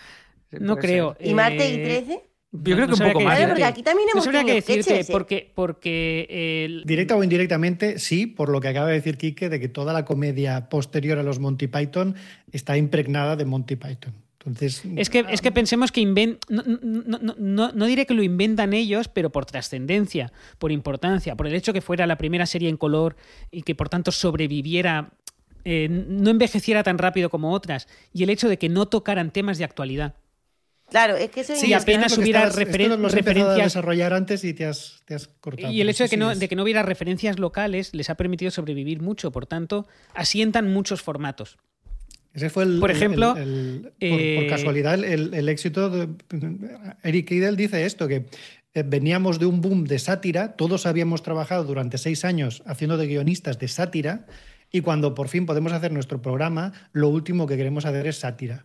No 0.53 0.77
creo. 0.77 1.17
ser. 1.19 1.27
¿Y 1.29 1.35
Marte 1.35 1.69
y 1.71 1.75
Eh, 1.77 1.85
13? 2.05 2.29
Yo 2.55 2.75
creo 2.77 2.87
que 2.87 2.93
un 2.93 2.99
poco 2.99 3.21
más, 3.21 3.35
Claro, 3.37 3.45
¿eh? 3.45 3.49
porque 3.49 3.65
aquí 3.65 3.83
también 3.83 4.09
hemos 4.13 4.25
tenido 4.27 4.45
decirte, 4.55 4.83
sketches, 4.83 5.09
¿eh? 5.09 5.13
porque, 5.13 5.51
porque 5.55 6.27
el- 6.67 6.83
Directa 6.85 7.17
o 7.17 7.25
indirectamente, 7.25 7.99
sí, 7.99 8.27
por 8.27 8.51
lo 8.51 8.61
que 8.61 8.69
acaba 8.69 8.89
de 8.89 8.93
decir 8.93 9.17
Quique, 9.17 9.49
de 9.49 9.59
que 9.59 9.69
toda 9.69 9.95
la 9.95 10.05
comedia 10.05 10.69
posterior 10.69 11.19
a 11.19 11.23
los 11.23 11.39
Monty 11.39 11.69
Python 11.69 12.15
está 12.53 12.77
impregnada 12.77 13.37
de 13.37 13.47
Monty 13.47 13.77
Python. 13.77 14.13
Entonces, 14.45 14.83
Es 14.97 15.09
que, 15.09 15.25
es 15.29 15.41
que 15.41 15.53
pensemos 15.53 15.93
que 15.93 16.05
no, 16.05 16.37
no- 16.49 17.19
no- 17.23 17.35
no- 17.39 17.73
no 17.73 17.87
diré 17.87 18.07
que 18.07 18.15
lo 18.15 18.23
inventan 18.23 18.73
ellos, 18.73 19.09
pero 19.09 19.31
por 19.31 19.47
trascendencia, 19.47 20.33
por 20.59 20.73
importancia, 20.73 21.37
por 21.37 21.47
el 21.47 21.55
hecho 21.55 21.73
que 21.73 21.81
fuera 21.81 22.07
la 22.07 22.19
primera 22.19 22.47
serie 22.47 22.69
en 22.69 22.77
color 22.77 23.17
y 23.51 23.63
que 23.63 23.75
por 23.75 23.89
tanto 23.89 24.11
sobreviviera, 24.11 25.11
eh, 25.65 25.89
no 25.89 26.31
envejeciera 26.31 26.83
tan 26.83 26.99
rápido 26.99 27.31
como 27.31 27.53
otras, 27.53 27.87
y 28.13 28.25
el 28.25 28.31
hecho 28.31 28.49
de 28.49 28.59
que 28.59 28.69
no 28.69 28.87
tocaran 28.87 29.31
temas 29.31 29.59
de 29.59 29.65
actualidad. 29.65 30.15
Claro, 30.91 31.17
es 31.17 31.31
que 31.31 31.41
eso 31.41 31.55
Sí, 31.57 31.73
es- 31.73 31.83
apenas 31.83 32.19
hubiera 32.19 32.41
estabas- 32.49 32.57
referen- 32.59 32.99
los 32.99 33.15
empezado 33.15 33.51
a 33.51 33.55
referencias- 33.55 33.65
desarrollar 33.73 34.13
antes 34.13 34.45
y 34.45 34.53
te 34.53 34.67
has, 34.67 35.03
te 35.07 35.15
has 35.15 35.29
cortado. 35.29 35.73
Y 35.73 35.81
el 35.81 35.89
hecho 35.89 36.03
de 36.05 36.11
que, 36.11 36.17
no, 36.19 36.35
de 36.35 36.49
que 36.49 36.57
no 36.57 36.65
hubiera 36.65 36.83
referencias 36.83 37.39
locales 37.39 37.95
les 37.95 38.11
ha 38.11 38.17
permitido 38.17 38.51
sobrevivir 38.51 39.01
mucho, 39.01 39.31
por 39.31 39.47
tanto, 39.47 39.87
asientan 40.15 40.71
muchos 40.71 41.01
formatos. 41.01 41.57
Ese 42.35 42.49
fue 42.51 42.65
el. 42.65 42.81
Por 42.81 42.91
ejemplo, 42.91 43.37
el- 43.37 43.93
el- 44.01 44.11
por- 44.11 44.19
por, 44.19 44.21
eh, 44.21 44.47
casualidad, 44.49 44.95
el, 44.95 45.35
el 45.35 45.49
éxito. 45.49 45.91
De, 45.91 46.09
Eric 47.03 47.31
Idle 47.31 47.57
dice 47.57 47.85
esto: 47.85 48.09
que 48.09 48.27
eh, 48.75 48.83
veníamos 48.87 49.39
de 49.39 49.47
un 49.47 49.61
boom 49.61 49.85
de 49.85 49.99
sátira, 49.99 50.53
todos 50.57 50.87
habíamos 50.87 51.23
trabajado 51.23 51.65
durante 51.65 51.99
seis 51.99 52.25
años 52.25 52.63
haciendo 52.67 52.97
de 52.97 53.07
guionistas 53.07 53.59
de 53.59 53.69
sátira, 53.69 54.27
y 54.71 54.81
cuando 54.81 55.15
por 55.15 55.29
fin 55.29 55.45
podemos 55.45 55.73
hacer 55.73 55.93
nuestro 55.93 56.23
programa, 56.23 56.73
lo 56.93 57.09
último 57.09 57.47
que 57.47 57.57
queremos 57.57 57.85
hacer 57.85 58.07
es 58.07 58.17
sátira. 58.17 58.65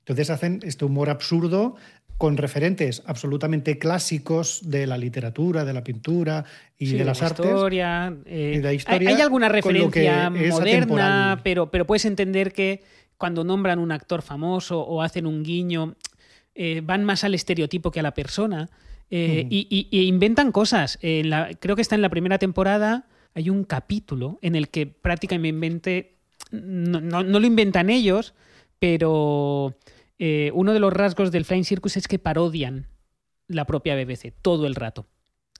Entonces 0.00 0.28
hacen 0.30 0.60
este 0.62 0.84
humor 0.84 1.08
absurdo 1.10 1.76
con 2.18 2.36
referentes 2.38 3.02
absolutamente 3.06 3.78
clásicos 3.78 4.60
de 4.70 4.86
la 4.86 4.96
literatura, 4.96 5.64
de 5.64 5.72
la 5.74 5.82
pintura 5.84 6.44
y 6.78 6.86
Sí, 6.86 6.96
de 6.96 7.04
las 7.04 7.20
la 7.20 7.26
artes. 7.26 7.44
historia, 7.46 8.14
eh, 8.24 8.54
y 8.56 8.62
la 8.62 8.68
hay- 8.70 8.76
historia 8.76 9.10
hay, 9.10 9.20
alguna 9.20 9.48
lo 9.48 9.54
que 9.54 9.60
referencia 9.62 10.30
moderna, 10.30 11.40
pero, 11.42 11.70
pero 11.70 11.86
puedes 11.86 12.04
entender 12.06 12.52
que 12.52 12.82
cuando 13.18 13.44
nombran 13.44 13.78
un 13.78 13.92
actor 13.92 14.22
famoso 14.22 14.80
o 14.80 15.02
hacen 15.02 15.26
un 15.26 15.42
guiño, 15.42 15.94
eh, 16.54 16.80
van 16.84 17.04
más 17.04 17.24
al 17.24 17.34
estereotipo 17.34 17.90
que 17.90 18.00
a 18.00 18.02
la 18.02 18.14
persona. 18.14 18.68
eh, 19.08 19.46
y, 19.50 19.68
y- 19.70 19.86
y 19.96 20.08
inventan 20.08 20.50
cosas. 20.50 20.98
En 21.00 21.30
la- 21.30 21.50
creo 21.60 21.76
que 21.76 21.82
está 21.82 21.94
en 21.94 22.02
la 22.02 22.08
primera 22.08 22.38
temporada. 22.38 23.06
Hay 23.34 23.50
un 23.50 23.62
capítulo 23.62 24.36
en 24.42 24.56
el 24.56 24.68
que 24.68 24.86
prácticamente 24.88 26.16
no, 26.50 27.00
no- 27.00 27.22
no 27.22 27.38
lo 27.38 27.46
inventan 27.46 27.88
ellos, 27.88 28.34
pero 28.80 29.76
eh, 30.18 30.50
uno 30.54 30.72
de 30.72 30.80
los 30.80 30.92
rasgos 30.92 31.30
del 31.30 31.44
Flying 31.44 31.64
Circus 31.64 31.96
es 31.96 32.08
que 32.08 32.18
parodian 32.18 32.86
la 33.48 33.64
propia 33.64 33.94
BBC 33.94 34.32
todo 34.42 34.66
el 34.66 34.74
rato. 34.74 35.06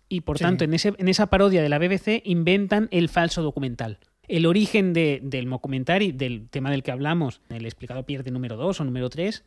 Y 0.08 0.22
por 0.22 0.38
Sí. 0.38 0.44
tanto, 0.44 0.64
en, 0.64 0.74
ese, 0.74 0.94
en 0.98 1.08
esa 1.08 1.26
parodia 1.26 1.62
de 1.62 1.68
la 1.68 1.78
BBC 1.78 2.22
inventan 2.24 2.88
el 2.90 3.08
falso 3.08 3.42
documental. 3.42 3.98
El 4.28 4.46
origen 4.46 4.92
de- 4.92 5.20
del 5.22 5.48
documentary, 5.48 6.12
del 6.12 6.48
tema 6.48 6.70
del 6.70 6.82
que 6.82 6.90
hablamos, 6.90 7.40
el 7.48 7.64
explicado 7.64 8.04
pierde 8.06 8.30
número 8.30 8.56
2 8.56 8.80
o 8.80 8.84
número 8.84 9.08
3, 9.10 9.44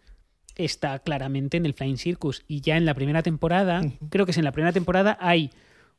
está 0.55 0.99
claramente 0.99 1.57
en 1.57 1.65
el 1.65 1.73
Flying 1.73 1.97
Circus. 1.97 2.43
Y 2.47 2.61
ya 2.61 2.77
en 2.77 2.85
la 2.85 2.93
primera 2.93 3.23
temporada, 3.23 3.81
creo 4.09 4.25
que 4.25 4.31
es 4.31 4.37
en 4.37 4.43
la 4.45 4.51
primera 4.51 4.71
temporada, 4.73 5.17
hay 5.21 5.51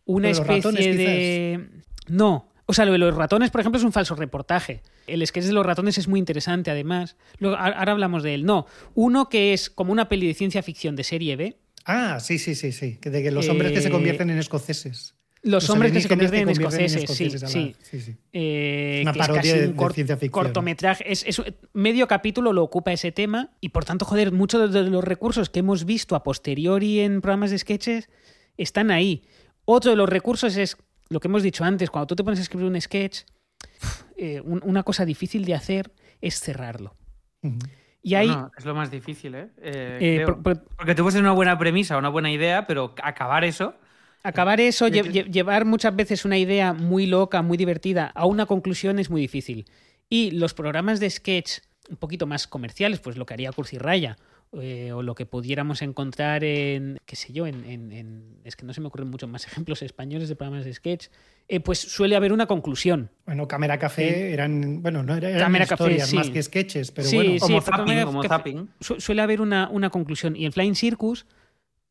una 0.05 0.31
especie 0.31 0.57
ratones, 0.57 0.97
de. 0.97 1.69
No. 2.09 2.49
O 2.66 2.73
sea, 2.73 2.85
lo 2.85 2.93
de 2.93 2.99
los 2.99 3.14
ratones, 3.16 3.51
por 3.51 3.61
ejemplo, 3.61 3.79
es 3.79 3.85
un 3.85 3.93
falso 3.93 4.14
reportaje. 4.14 4.83
El 5.09 5.27
sketch 5.27 5.45
de 5.47 5.53
los 5.53 5.66
ratones 5.66 5.99
es 5.99 6.07
muy 6.07 6.21
interesante, 6.21 6.71
además. 6.71 7.16
Luego, 7.38 7.57
ahora 7.57 7.90
hablamos 7.93 8.23
de 8.23 8.35
él. 8.35 8.45
No. 8.45 8.66
Uno 8.95 9.29
que 9.29 9.53
es 9.53 9.71
como 9.71 9.90
una 9.93 10.09
peli 10.09 10.27
de 10.29 10.35
ciencia 10.35 10.62
ficción 10.62 10.95
de 10.95 11.03
serie 11.03 11.35
B. 11.37 11.57
Ah, 11.85 12.21
sí, 12.21 12.38
sí, 12.38 12.55
sí, 12.55 12.71
sí. 12.71 12.99
De 13.03 13.23
que 13.23 13.31
los 13.33 13.49
hombres 13.49 13.73
que 13.73 13.81
se 13.81 13.88
Eh, 13.88 13.90
convierten 13.90 14.31
en 14.31 14.38
escoceses. 14.38 15.16
Los, 15.42 15.70
hombres 15.70 15.92
que 15.92 16.00
se 16.03 16.09
convierten 16.09 16.40
en 16.42 16.48
escoceses, 16.50 17.11
sí, 17.11 17.31
la- 17.31 17.48
sí. 17.48 17.74
Eh, 18.33 18.96
Es 18.98 19.03
una 19.03 19.11
es 19.12 19.16
parodia 19.16 19.40
casi 19.42 19.59
de- 19.59 19.68
un 19.68 19.76
de 19.76 19.94
ciencia 19.94 20.16
ficción. 20.18 20.31
cortometraje. 20.44 21.11
Es, 21.11 21.24
es- 21.26 21.42
medio 21.72 22.07
capítulo 22.07 22.53
lo 22.53 22.62
ocupa 22.62 22.92
ese 22.92 23.11
tema 23.11 23.50
y 23.61 23.70
por 23.70 23.85
tanto, 23.87 24.05
joder, 24.05 24.33
muchos 24.33 24.70
de 24.72 24.83
los 24.90 25.03
recursos 25.03 25.48
que 25.48 25.61
hemos 25.61 25.87
visto 25.87 26.14
a 26.14 26.22
posteriori 26.22 27.00
en 27.00 27.22
programas 27.22 27.50
de 27.53 27.59
sketches 27.59 28.11
están 28.59 28.90
ahí. 28.90 29.22
Otro 29.64 29.90
de 29.92 29.96
los 29.96 30.09
recursos 30.11 30.57
es 30.59 30.76
lo 31.09 31.20
que 31.20 31.29
hemos 31.29 31.42
dicho 31.42 31.64
antes, 31.64 31.88
cuando 31.90 32.07
tú 32.09 32.16
te 32.16 32.24
pones 32.24 32.38
a 32.38 32.42
escribir 32.42 32.66
un 32.66 32.79
sketch, 32.81 33.20
eh, 34.18 34.42
un- 34.44 34.61
una 34.62 34.83
cosa 34.83 35.07
difícil 35.07 35.46
de 35.46 35.55
hacer 35.55 35.90
es 36.20 36.38
cerrarlo. 36.38 36.96
Y 38.03 38.14
ahí... 38.14 38.31
Es 38.59 38.64
lo 38.66 38.74
más 38.74 38.90
difícil, 38.90 39.35
¿eh? 39.35 39.48
Eh, 39.62 39.98
eh, 40.00 40.14
creo. 40.24 40.26
por- 40.26 40.42
por- 40.42 40.76
Porque 40.76 40.94
tú 40.94 41.03
puedes 41.03 41.14
tener 41.14 41.24
una 41.24 41.35
buena 41.35 41.59
premisa, 41.59 41.96
una 41.96 42.09
buena 42.11 42.31
idea, 42.31 42.66
pero 42.66 42.94
acabar 43.03 43.44
eso. 43.44 43.74
Acabar 44.23 44.61
eso, 44.61 44.89
lle- 44.89 45.31
llevar 45.31 45.65
muchas 45.65 45.95
veces 45.97 46.25
una 46.25 46.37
idea 46.39 46.73
muy 46.73 47.07
loca, 47.07 47.43
muy 47.43 47.57
divertida, 47.57 48.13
a 48.15 48.27
una 48.27 48.47
conclusión 48.47 48.99
es 48.99 49.09
muy 49.11 49.21
difícil. 49.21 49.65
Y 50.09 50.33
los 50.33 50.55
programas 50.55 51.01
de 51.01 51.09
sketch 51.09 51.61
un 51.89 51.97
poquito 51.97 52.27
más 52.27 52.47
comerciales, 52.47 53.01
pues 53.01 53.17
lo 53.17 53.27
que 53.27 53.35
haría 53.35 53.51
Cursi 53.53 53.79
Raya, 53.79 54.17
eh, 54.61 54.93
o 54.93 55.03
lo 55.03 55.15
que 55.15 55.27
pudiéramos 55.27 55.81
encontrar 55.83 56.45
en, 56.45 56.99
qué 57.07 57.17
sé 57.17 57.33
yo, 57.33 57.47
en, 57.47 57.65
en- 57.65 57.93
en- 57.93 58.37
es 58.45 58.57
que 58.57 58.65
no 58.67 58.73
se 58.75 58.81
me 58.81 58.89
ocurren 58.89 59.09
muchos 59.09 59.29
más 59.29 59.47
ejemplos 59.67 59.81
españoles 59.83 60.29
de 60.29 60.37
programas 60.37 60.65
de 60.65 60.75
sketch, 60.75 61.07
eh, 61.49 61.61
pues 61.61 61.79
suele 61.79 62.15
haber 62.15 62.33
una 62.33 62.47
conclusión. 62.47 63.11
Bueno, 63.27 63.49
Cámara 63.49 63.79
Café 63.79 64.33
eran, 64.33 64.83
bueno, 64.83 65.03
no 65.03 65.15
eran 65.17 65.39
Cámara 65.39 65.67
Café, 65.67 65.85
historias 65.85 66.09
sí. 66.11 66.17
más 66.17 66.31
que 66.31 66.43
sketches, 66.43 66.91
pero 66.93 67.09
Sí, 67.09 67.17
bueno. 67.17 67.33
sí, 67.33 67.39
Como 67.41 67.61
zapping, 67.61 68.05
como 68.05 68.23
zapping. 68.25 68.69
su- 68.81 69.01
suele 69.01 69.23
haber 69.23 69.41
una, 69.41 69.69
una 69.71 69.91
conclusión. 69.91 70.37
Y 70.37 70.45
en 70.47 70.53
Flying 70.53 70.75
Circus, 70.77 71.27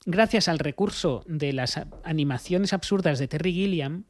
gracias 0.06 0.48
al 0.48 0.60
recurso 0.60 1.24
de 1.28 1.54
las 1.54 1.80
animaciones 2.04 2.74
absurdas 2.74 3.20
de 3.20 3.28
Terry 3.28 3.54
Gilliam, 3.54 4.04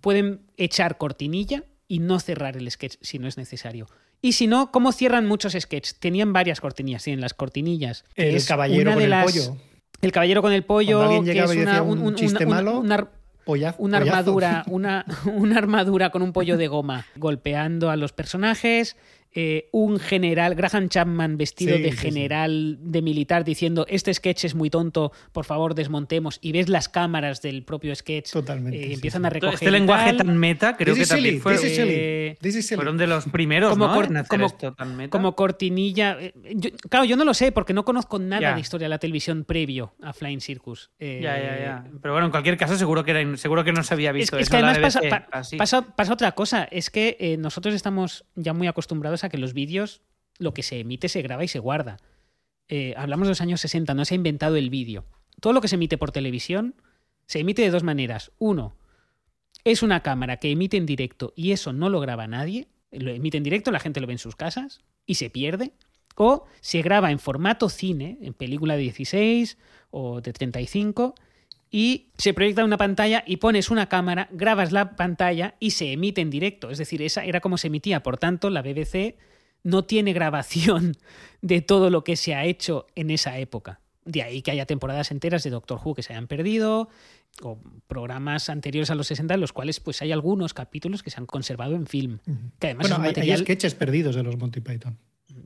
pueden 0.00 0.42
echar 0.56 0.98
cortinilla 0.98 1.64
y 1.88 1.98
no 2.00 2.20
cerrar 2.20 2.56
el 2.56 2.70
sketch 2.70 2.96
si 3.00 3.18
no 3.18 3.28
es 3.28 3.36
necesario. 3.36 3.86
Y 4.20 4.32
si 4.32 4.46
no, 4.46 4.70
¿cómo 4.70 4.92
cierran 4.92 5.26
muchos 5.26 5.54
sketches? 5.58 5.98
Tenían 5.98 6.32
varias 6.32 6.60
cortinillas, 6.60 7.02
tienen 7.04 7.20
las 7.20 7.34
cortinillas. 7.34 8.04
El 8.14 8.36
es 8.36 8.46
caballero 8.46 8.82
una 8.82 8.90
con 8.92 8.98
de 8.98 9.04
el 9.04 9.10
las- 9.10 9.24
pollo. 9.24 9.56
El 10.00 10.12
caballero 10.12 10.42
con 10.42 10.52
el 10.52 10.64
pollo, 10.64 11.22
que 11.24 11.38
es 11.38 11.50
una, 11.50 11.82
un 11.82 12.00
un- 12.00 12.14
chiste 12.14 12.44
una- 12.46 12.54
malo, 12.56 12.78
una- 12.80 13.08
Polla- 13.44 13.74
una 13.78 13.98
pollazo. 13.98 14.16
armadura, 14.18 14.64
una, 14.68 15.04
una 15.26 15.58
armadura 15.58 16.10
con 16.10 16.22
un 16.22 16.32
pollo 16.32 16.56
de 16.56 16.68
goma 16.68 17.06
golpeando 17.16 17.90
a 17.90 17.96
los 17.96 18.12
personajes. 18.12 18.96
Eh, 19.34 19.68
un 19.72 19.98
general, 19.98 20.54
Graham 20.54 20.88
Chapman 20.88 21.36
vestido 21.38 21.76
Sí, 21.76 21.82
de 21.82 21.90
sí, 21.92 21.96
sí. 21.96 22.02
general 22.02 22.78
de 22.80 23.02
militar 23.02 23.44
diciendo 23.44 23.86
este 23.88 24.12
sketch 24.12 24.44
es 24.44 24.54
muy 24.54 24.68
tonto, 24.70 25.12
por 25.32 25.44
favor 25.44 25.74
desmontemos 25.74 26.38
y 26.42 26.52
ves 26.52 26.68
las 26.68 26.88
cámaras 26.88 27.40
del 27.42 27.62
propio 27.64 27.94
sketch 27.94 28.30
Totalmente, 28.32 28.80
eh, 28.82 28.86
sí, 28.88 28.92
empiezan 28.94 29.22
sí. 29.22 29.26
a 29.26 29.30
recoger 29.30 29.54
Este 29.54 29.70
lenguaje 29.70 30.08
tal. 30.08 30.26
tan 30.26 30.36
meta, 30.36 30.76
creo 30.76 30.94
This 30.94 31.04
que 31.04 31.14
también 31.14 31.26
silly, 31.34 31.40
fue- 31.40 31.54
this 31.56 31.64
is 31.64 31.76
silly, 31.76 31.94
eh, 31.94 32.36
this 32.40 32.56
is 32.56 32.66
silly. 32.66 32.76
fueron 32.76 32.96
de 32.98 33.06
los 33.06 33.24
primeros, 33.26 33.70
Como 33.70 33.86
¿no? 33.88 33.94
cor- 33.94 34.04
en 34.06 34.16
hacer 34.18 34.28
como- 34.28 34.46
esto 34.46 34.72
tan 34.74 34.96
meta. 34.96 35.10
como 35.10 35.34
cortinilla. 35.34 36.16
eh, 36.20 36.32
yo- 36.54 36.70
claro, 36.90 37.04
yo 37.04 37.16
no 37.16 37.24
lo 37.24 37.34
sé 37.34 37.52
porque 37.52 37.72
no 37.72 37.84
conozco 37.84 38.18
nada 38.18 38.54
de 38.54 38.60
historia 38.60 38.84
de 38.86 38.90
la 38.90 38.98
televisión 38.98 39.44
previo 39.44 39.94
a 40.02 40.12
Flying 40.12 40.40
Circus. 40.40 40.90
Eh, 40.98 41.20
Ya, 41.22 41.36
ya, 41.38 41.58
ya. 41.58 41.84
Pero 42.02 42.12
bueno, 42.14 42.26
en 42.26 42.30
cualquier 42.30 42.56
caso, 42.56 42.76
seguro 42.76 43.04
que, 43.04 43.12
era, 43.12 43.36
seguro 43.36 43.64
que 43.64 43.72
no 43.72 43.82
se 43.82 43.94
había 43.94 44.10
Es, 44.10 44.16
visto 44.16 44.36
es 44.36 44.42
eso 44.42 44.50
que 44.50 44.56
en 44.58 44.64
la 44.66 44.70
además 44.72 44.96
pasa, 44.96 45.08
pa- 45.08 45.46
pasa- 45.58 45.82
pasa 45.96 46.12
otra 46.12 46.32
cosa, 46.32 46.64
es 46.70 46.90
que 46.90 47.16
eh, 47.20 47.36
nosotros 47.38 47.74
estamos 47.74 48.24
ya 48.34 48.52
muy 48.52 48.66
acostumbrados 48.66 49.21
que 49.28 49.38
los 49.38 49.54
vídeos, 49.54 50.02
lo 50.38 50.54
que 50.54 50.62
se 50.62 50.80
emite 50.80 51.08
se 51.08 51.22
graba 51.22 51.44
y 51.44 51.48
se 51.48 51.58
guarda. 51.58 51.98
Eh, 52.68 52.94
hablamos 52.96 53.26
de 53.26 53.32
los 53.32 53.40
años 53.40 53.60
60, 53.60 53.94
no 53.94 54.04
se 54.04 54.14
ha 54.14 54.16
inventado 54.16 54.56
el 54.56 54.70
vídeo. 54.70 55.04
Todo 55.40 55.52
lo 55.52 55.60
que 55.60 55.68
se 55.68 55.74
emite 55.74 55.98
por 55.98 56.12
televisión 56.12 56.74
se 57.26 57.40
emite 57.40 57.62
de 57.62 57.70
dos 57.70 57.82
maneras. 57.82 58.32
Uno, 58.38 58.76
es 59.64 59.82
una 59.82 60.02
cámara 60.02 60.38
que 60.38 60.50
emite 60.50 60.76
en 60.76 60.86
directo 60.86 61.32
y 61.36 61.52
eso 61.52 61.72
no 61.72 61.88
lo 61.88 62.00
graba 62.00 62.26
nadie. 62.26 62.68
Lo 62.90 63.10
emite 63.10 63.38
en 63.38 63.44
directo, 63.44 63.70
la 63.70 63.80
gente 63.80 64.00
lo 64.00 64.06
ve 64.06 64.14
en 64.14 64.18
sus 64.18 64.36
casas 64.36 64.80
y 65.06 65.14
se 65.14 65.30
pierde. 65.30 65.72
O 66.16 66.44
se 66.60 66.82
graba 66.82 67.10
en 67.10 67.18
formato 67.18 67.68
cine, 67.68 68.18
en 68.20 68.34
película 68.34 68.76
de 68.76 68.82
16 68.82 69.56
o 69.90 70.20
de 70.20 70.32
35, 70.32 71.14
y 71.74 72.10
se 72.18 72.34
proyecta 72.34 72.64
una 72.66 72.76
pantalla 72.76 73.24
y 73.26 73.38
pones 73.38 73.70
una 73.70 73.88
cámara, 73.88 74.28
grabas 74.30 74.72
la 74.72 74.94
pantalla 74.94 75.54
y 75.58 75.70
se 75.70 75.92
emite 75.92 76.20
en 76.20 76.28
directo. 76.28 76.70
Es 76.70 76.76
decir, 76.76 77.00
esa 77.00 77.24
era 77.24 77.40
como 77.40 77.56
se 77.56 77.68
emitía. 77.68 78.02
Por 78.02 78.18
tanto, 78.18 78.50
la 78.50 78.60
BBC 78.60 79.16
no 79.64 79.84
tiene 79.84 80.12
grabación 80.12 80.98
de 81.40 81.62
todo 81.62 81.88
lo 81.88 82.04
que 82.04 82.16
se 82.16 82.34
ha 82.34 82.44
hecho 82.44 82.86
en 82.94 83.10
esa 83.10 83.38
época. 83.38 83.80
De 84.04 84.22
ahí 84.22 84.42
que 84.42 84.50
haya 84.50 84.66
temporadas 84.66 85.10
enteras 85.12 85.44
de 85.44 85.50
Doctor 85.50 85.80
Who 85.82 85.94
que 85.94 86.02
se 86.02 86.12
hayan 86.12 86.26
perdido, 86.26 86.90
o 87.40 87.58
programas 87.86 88.50
anteriores 88.50 88.90
a 88.90 88.94
los 88.94 89.06
60 89.06 89.32
en 89.32 89.40
los 89.40 89.54
cuales 89.54 89.80
pues 89.80 90.02
hay 90.02 90.12
algunos 90.12 90.52
capítulos 90.52 91.02
que 91.02 91.10
se 91.10 91.18
han 91.18 91.26
conservado 91.26 91.74
en 91.74 91.86
film. 91.86 92.18
Que 92.58 92.66
además 92.66 92.90
Bueno, 92.90 93.08
es 93.08 93.16
un 93.16 93.22
hay, 93.22 93.36
sketches 93.38 93.74
perdidos 93.74 94.14
de 94.14 94.22
los 94.22 94.36
Monty 94.36 94.60
Python. 94.60 94.98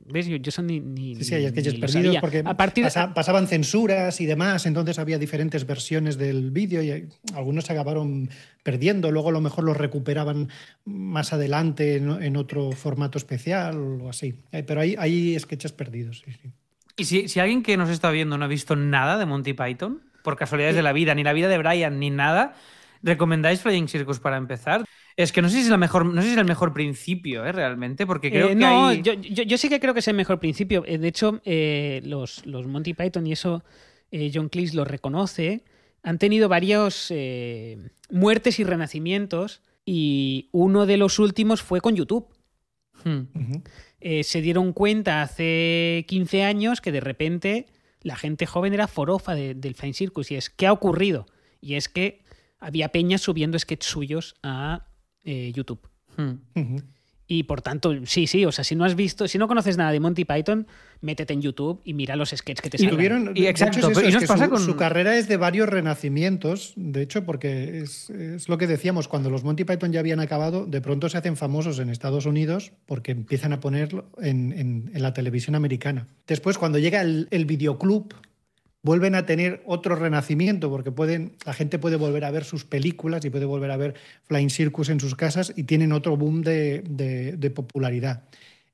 ¿Ves? 0.09 0.27
Yo, 0.27 0.37
yo 0.37 0.49
eso 0.49 0.61
ni, 0.61 0.79
ni, 0.79 1.15
Sí, 1.15 1.23
sí, 1.25 1.35
hay 1.35 1.49
sketches 1.49 1.73
perdidos 1.75 1.93
sabía. 1.93 2.21
porque 2.21 2.43
a 2.45 2.55
partir 2.55 2.83
pasa- 2.85 3.13
pasaban 3.13 3.47
censuras 3.47 4.19
y 4.21 4.25
demás, 4.25 4.65
entonces 4.65 4.99
había 4.99 5.17
diferentes 5.17 5.65
versiones 5.65 6.17
del 6.17 6.51
vídeo 6.51 6.81
y 6.81 6.91
eh, 6.91 7.07
algunos 7.33 7.65
se 7.65 7.73
acabaron 7.73 8.29
perdiendo, 8.63 9.11
luego 9.11 9.29
a 9.29 9.31
lo 9.31 9.41
mejor 9.41 9.63
los 9.65 9.75
recuperaban 9.77 10.49
más 10.85 11.33
adelante 11.33 11.97
en, 11.97 12.09
en 12.23 12.37
otro 12.37 12.71
formato 12.71 13.17
especial 13.17 13.77
o 14.01 14.09
así. 14.09 14.35
Eh, 14.51 14.63
Pero 14.63 14.81
hay, 14.81 14.95
hay 14.97 15.37
sketches 15.39 15.71
perdidos, 15.73 16.23
sí, 16.25 16.31
sí. 16.41 16.51
Y 16.95 17.03
si, 17.05 17.27
si 17.27 17.39
alguien 17.39 17.61
que 17.61 17.77
nos 17.77 17.89
está 17.89 18.09
viendo 18.09 18.37
no 18.37 18.45
ha 18.45 18.47
visto 18.47 18.75
nada 18.75 19.17
de 19.17 19.25
Monty 19.25 19.53
Python, 19.53 20.01
por 20.23 20.35
casualidades 20.35 20.75
de 20.75 20.81
la 20.83 20.93
vida, 20.93 21.13
ni 21.15 21.23
la 21.23 21.31
vida 21.33 21.47
de 21.47 21.57
Brian, 21.57 21.99
ni 21.99 22.09
nada, 22.09 22.55
¿recomendáis 23.03 23.61
Flying 23.61 23.87
Circus 23.87 24.19
para 24.19 24.37
empezar? 24.37 24.83
Es 25.17 25.31
que 25.31 25.41
no 25.41 25.49
sé 25.49 25.55
si 25.55 25.61
es, 25.63 25.69
la 25.69 25.77
mejor, 25.77 26.05
no 26.05 26.21
sé 26.21 26.27
si 26.27 26.33
es 26.33 26.39
el 26.39 26.45
mejor 26.45 26.73
principio, 26.73 27.43
¿eh? 27.45 27.51
Realmente, 27.51 28.05
porque 28.05 28.29
creo 28.29 28.45
Eh, 28.45 28.49
que 28.49 28.55
no, 28.55 28.87
hay... 28.87 29.01
yo, 29.01 29.13
yo- 29.13 29.43
yo 29.43 29.57
sí 29.57 29.67
que 29.67 29.79
creo 29.79 29.93
que 29.93 29.99
es 30.01 30.07
el 30.07 30.15
mejor 30.15 30.39
principio. 30.39 30.83
Eh, 30.85 30.99
De 30.99 31.07
hecho, 31.07 31.41
eh, 31.43 32.01
los, 32.05 32.45
los 32.45 32.67
Monty 32.67 32.93
Python 32.93 33.25
y 33.25 33.31
eso, 33.33 33.63
eh, 34.11 34.31
John 34.33 34.47
Cleese 34.49 34.75
lo 34.75 34.85
reconoce, 34.85 35.63
han 36.03 36.19
tenido 36.19 36.47
varios 36.49 37.07
eh, 37.09 37.79
muertes 38.11 38.59
y 38.59 38.63
renacimientos 38.63 39.63
y 39.85 40.49
uno 40.51 40.85
de 40.85 40.97
los 40.97 41.17
últimos 41.17 41.63
fue 41.63 41.81
con 41.81 41.95
YouTube. 41.95 42.27
Hmm. 43.03 43.23
Eh, 43.99 44.23
se 44.23 44.41
dieron 44.41 44.71
cuenta 44.73 45.23
hace 45.23 46.05
15 46.07 46.43
años 46.43 46.79
que 46.79 46.91
de 46.91 46.99
repente 46.99 47.65
la 48.03 48.15
gente 48.15 48.45
joven 48.45 48.73
era 48.75 48.87
forofa 48.87 49.33
de- 49.33 49.55
del 49.55 49.73
Fine 49.73 49.93
Circus 49.93 50.29
y 50.31 50.35
es 50.35 50.51
¿qué 50.51 50.67
ha 50.67 50.71
ocurrido? 50.73 51.25
Y 51.59 51.73
es 51.73 51.89
que 51.89 52.21
había 52.59 52.89
peñas 52.89 53.21
subiendo 53.21 53.57
sketches 53.57 53.89
suyos 53.89 54.35
a 54.43 54.86
eh, 55.27 55.51
YouTube. 55.53 55.79
Hmm. 56.15 56.77
Y 57.29 57.43
por 57.43 57.61
tanto, 57.61 57.93
sí, 58.05 58.25
sí, 58.25 58.45
o 58.45 58.53
sea, 58.53 58.63
si 58.63 58.73
no 58.73 58.85
has 58.85 58.95
visto, 58.95 59.27
si 59.27 59.37
no 59.37 59.49
conoces 59.49 59.75
nada 59.75 59.91
de 59.91 59.99
Monty 59.99 60.23
Python, 60.23 60.65
métete 61.01 61.33
en 61.33 61.41
YouTube 61.41 61.81
y 61.83 61.93
mira 61.93 62.15
los 62.15 62.29
sketches 62.29 62.61
que 62.61 62.69
te 62.69 62.81
Y. 62.81 62.87
Tuvieron, 62.87 63.33
Y 63.35 63.41
de 63.41 63.49
exacto, 63.49 63.79
hecho, 63.79 63.87
es 63.87 63.91
eso, 63.91 63.99
pero 63.99 64.09
¿y 64.09 64.13
es 64.15 64.19
que 64.21 64.27
pasa 64.27 64.45
su, 64.45 64.49
con- 64.51 64.61
su 64.63 64.75
carrera 64.77 65.17
es 65.17 65.27
de 65.27 65.35
varios 65.35 65.67
renacimientos, 65.67 66.71
de 66.77 67.01
hecho, 67.01 67.25
porque 67.25 67.79
es, 67.79 68.09
es 68.11 68.47
lo 68.47 68.57
que 68.57 68.65
decíamos, 68.65 69.09
cuando 69.09 69.29
los 69.29 69.43
Monty 69.43 69.65
Python 69.65 69.91
ya 69.91 69.99
habían 69.99 70.21
acabado, 70.21 70.65
de 70.65 70.79
pronto 70.79 71.09
se 71.09 71.17
hacen 71.17 71.35
famosos 71.35 71.79
en 71.79 71.89
Estados 71.89 72.25
Unidos 72.25 72.71
porque 72.85 73.11
empiezan 73.11 73.51
a 73.51 73.59
ponerlo 73.59 74.09
en, 74.21 74.53
en- 74.53 74.91
en 74.93 75.03
la 75.03 75.13
televisión 75.13 75.55
americana. 75.55 76.07
Después, 76.27 76.57
cuando 76.57 76.79
llega 76.79 77.01
el, 77.01 77.27
el 77.31 77.45
videoclub, 77.45 78.13
vuelven 78.83 79.15
a 79.15 79.25
tener 79.25 79.61
otro 79.65 79.95
renacimiento 79.95 80.69
porque 80.69 80.91
pueden, 80.91 81.33
la 81.45 81.53
gente 81.53 81.79
puede 81.79 81.95
volver 81.97 82.23
a 82.23 82.31
ver 82.31 82.43
sus 82.45 82.63
películas 82.65 83.25
y 83.25 83.29
puede 83.29 83.45
volver 83.45 83.71
a 83.71 83.77
ver 83.77 83.95
Flying 84.23 84.49
Circus 84.49 84.89
en 84.89 84.99
sus 84.99 85.15
casas 85.15 85.51
y 85.55 85.63
tienen 85.63 85.91
otro 85.91 86.15
boom 86.15 86.41
de- 86.41 86.83
de- 86.87 87.33
de 87.37 87.49
popularidad. 87.49 88.23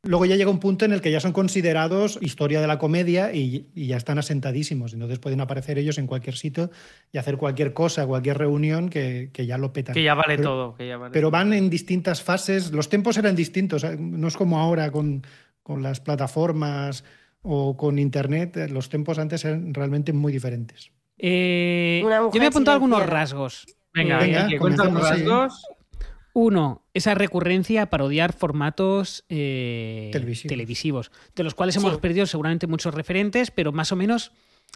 Luego 0.06 0.26
ya 0.26 0.36
llega 0.36 0.52
un 0.52 0.60
punto 0.60 0.84
en 0.84 0.92
el 0.92 1.00
que 1.00 1.12
ya 1.12 1.22
son 1.22 1.32
considerados 1.32 2.20
historia 2.22 2.60
de 2.60 2.68
la 2.68 2.78
comedia 2.78 3.34
y, 3.34 3.68
y 3.74 3.88
ya 3.88 3.96
están 3.96 4.20
asentadísimos. 4.20 4.92
Entonces 4.94 5.18
pueden 5.18 5.40
aparecer 5.40 5.78
ellos 5.80 5.98
en 5.98 6.08
cualquier 6.08 6.36
sitio 6.36 6.72
y 7.14 7.18
hacer 7.20 7.38
cualquier 7.38 7.72
cosa, 7.72 8.06
cualquier 8.06 8.38
reunión 8.38 8.90
que, 8.90 9.30
que 9.32 9.46
ya 9.46 9.58
lo 9.58 9.72
petan. 9.72 9.94
Que 9.96 10.04
ya 10.04 10.14
vale 10.14 10.36
Pero- 10.36 10.50
todo. 10.50 10.76
Que 10.76 10.90
ya 10.90 10.98
vale 10.98 11.14
Pero 11.14 11.32
van 11.32 11.54
en 11.54 11.70
distintas 11.70 12.22
fases. 12.22 12.74
Los 12.74 12.90
tiempos 12.90 13.16
eran 13.16 13.34
distintos. 13.38 13.86
¿eh? 13.86 13.96
No 13.98 14.28
es 14.28 14.36
como 14.36 14.60
ahora 14.60 14.92
con, 14.92 15.26
con 15.64 15.82
las 15.82 16.02
plataformas 16.02 17.06
o 17.44 17.78
con 17.78 18.00
Internet. 18.00 18.58
Los 18.72 18.90
tiempos 18.90 19.20
antes 19.20 19.46
eran 19.46 19.74
realmente 19.74 20.12
muy 20.14 20.34
diferentes. 20.34 20.92
Eh, 21.18 22.02
yo 22.04 22.32
me 22.40 22.46
he 22.46 22.48
apuntado 22.48 22.74
algunos 22.76 23.06
rasgos. 23.06 23.66
Venga, 23.94 24.26
Eh, 24.26 24.58
venga, 24.60 24.86
los 24.86 25.10
rasgos. 25.10 25.66
Uno, 26.36 26.82
esa 26.96 27.14
recurrencia 27.14 27.84
a 27.84 27.86
parodiar 27.92 28.34
formatos 28.34 29.24
eh, 29.30 30.10
Televisivos. 30.12 30.50
televisivos, 30.50 31.12
de 31.36 31.44
los 31.44 31.54
cuales 31.54 31.76
Sí. 31.76 31.80
hemos 31.82 32.00
perdido 32.00 32.26
seguramente 32.26 32.66
muchos 32.66 32.96
referentes, 32.96 33.52
pero 33.52 33.72
más 33.72 33.92
o 33.92 33.96
menos, 33.96 34.32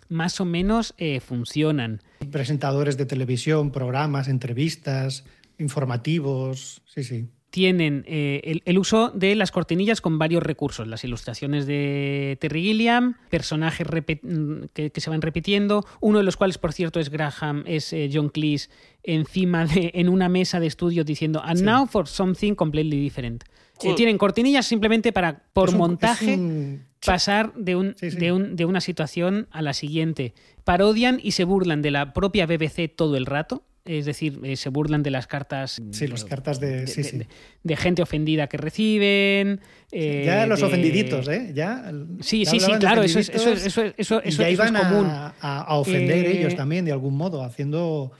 más 0.08 0.40
o 0.40 0.46
menos 0.46 0.94
eh, 1.00 1.20
funcionan. 1.20 2.02
Presentadores 2.32 2.96
de 2.98 3.08
televisión, 3.08 3.72
programas, 3.72 4.28
entrevistas, 4.28 5.26
informativos. 5.58 6.84
Sí, 6.86 7.04
sí. 7.04 7.28
Tienen 7.50 8.04
eh, 8.08 8.42
el, 8.44 8.62
el 8.66 8.78
uso 8.78 9.10
de 9.14 9.34
las 9.36 9.52
cortinillas 9.52 10.02
con 10.02 10.20
varios 10.20 10.44
recursos, 10.44 10.88
las 10.88 11.04
ilustraciones 11.04 11.66
de 11.66 12.38
Terry 12.42 12.62
Gilliam, 12.62 13.16
personajes 13.30 13.88
mm, 13.88 14.66
que, 14.74 14.92
que 14.92 15.02
se 15.02 15.10
van 15.10 15.22
repitiendo, 15.22 15.86
uno 16.02 16.18
de 16.18 16.24
los 16.26 16.36
cuales, 16.38 16.58
por 16.58 16.74
cierto, 16.74 17.00
es 17.00 17.10
Graham, 17.10 17.64
es 17.66 17.94
eh, 17.94 18.10
John 18.14 18.30
Cleese, 18.30 18.70
encima 19.04 19.66
de, 19.66 19.92
en 19.96 20.10
una 20.10 20.28
mesa 20.30 20.60
de 20.60 20.68
estudio 20.68 21.04
diciendo, 21.04 21.42
and 21.44 21.60
Sí. 21.60 21.64
now 21.66 21.88
for 21.88 22.08
something 22.08 22.54
completely 22.54 23.00
different. 23.02 23.44
Sí. 23.80 23.90
Eh, 23.90 23.94
tienen 23.96 24.18
cortinillas 24.18 24.66
simplemente 24.66 25.14
para, 25.14 25.44
por 25.54 25.70
un- 25.70 25.78
montaje, 25.78 26.34
un- 26.36 26.84
pasar 27.06 27.54
de, 27.54 27.76
un, 27.76 27.96
sí. 27.98 28.10
De, 28.10 28.32
un- 28.34 28.56
de 28.56 28.66
una 28.66 28.82
situación 28.82 29.48
a 29.52 29.62
la 29.62 29.74
siguiente. 29.74 30.34
Parodian 30.64 31.20
y 31.24 31.32
se 31.32 31.44
burlan 31.46 31.82
de 31.82 31.92
la 31.92 32.12
propia 32.12 32.46
BBC 32.48 32.90
todo 32.94 33.16
el 33.16 33.26
rato. 33.26 33.64
Es 33.88 34.06
decir, 34.06 34.40
eh, 34.44 34.56
se 34.56 34.70
burlan 34.70 35.02
de 35.04 35.12
las 35.12 35.28
cartas 35.28 35.82
Sí, 35.92 36.08
las 36.08 36.26
cartas 36.26 36.60
de. 36.60 36.88
Sí, 36.88 37.02
de, 37.02 37.10
sí. 37.10 37.18
de- 37.20 37.28
de 37.64 37.76
gente 37.76 38.02
ofendida 38.02 38.48
que 38.48 38.58
reciben. 38.58 39.60
eh, 39.92 40.24
ya 40.26 40.46
los 40.46 40.62
ofendiditos, 40.64 41.28
¿eh? 41.30 41.52
Ya, 41.54 41.90
Sí, 42.20 42.44
ya 42.44 42.52
sí, 42.52 42.60
sí, 42.60 42.72
claro, 42.80 43.04
eso 43.04 43.20
es, 43.20 43.30
eso, 43.30 43.52
eso, 43.52 43.82
es- 43.84 43.94
eso, 43.98 44.22
y 44.26 44.30
eso- 44.30 44.42
ya 44.42 44.50
eso 44.50 44.64
es 44.64 44.70
iban 44.72 44.74
común. 44.76 45.08
a 45.10 45.76
ofender 45.78 46.26
Eh, 46.26 46.40
ellos 46.40 46.56
también, 46.56 46.84
de 46.86 46.92
algún 46.92 47.16
modo, 47.16 47.44
haciendo. 47.44 48.12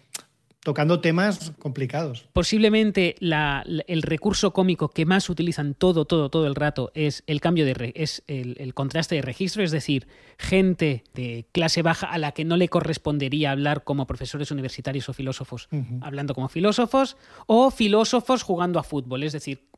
Tocando 0.68 1.00
temas 1.00 1.54
complicados. 1.60 2.26
Posiblemente 2.34 3.16
la- 3.20 3.64
el 3.88 4.02
recurso 4.02 4.52
cómico 4.52 4.90
que 4.90 5.06
más 5.06 5.30
utilizan 5.30 5.76
todo, 5.76 6.04
todo, 6.04 6.30
todo 6.30 6.46
el 6.46 6.56
rato 6.56 6.92
es 6.94 7.24
el 7.26 7.40
cambio 7.40 7.64
de 7.64 7.74
re- 7.74 7.94
es 7.96 8.22
el, 8.28 8.58
el 8.60 8.74
contraste 8.74 9.16
de 9.16 9.22
registro, 9.22 9.64
es 9.64 9.72
decir, 9.72 10.10
gente 10.38 11.06
de 11.14 11.46
clase 11.54 11.84
baja 11.84 12.08
a 12.08 12.18
la 12.18 12.34
que 12.34 12.44
no 12.44 12.58
le 12.58 12.68
correspondería 12.68 13.52
hablar 13.52 13.86
como 13.86 14.06
profesores 14.08 14.52
universitarios 14.52 15.08
o 15.08 15.14
filósofos, 15.14 15.70
hablando 16.02 16.34
como 16.36 16.50
filósofos, 16.50 17.16
o 17.46 17.72
filósofos 17.72 18.44
jugando 18.44 18.78
a 18.78 18.84
fútbol, 18.84 19.24
es 19.24 19.32
decir, 19.32 19.70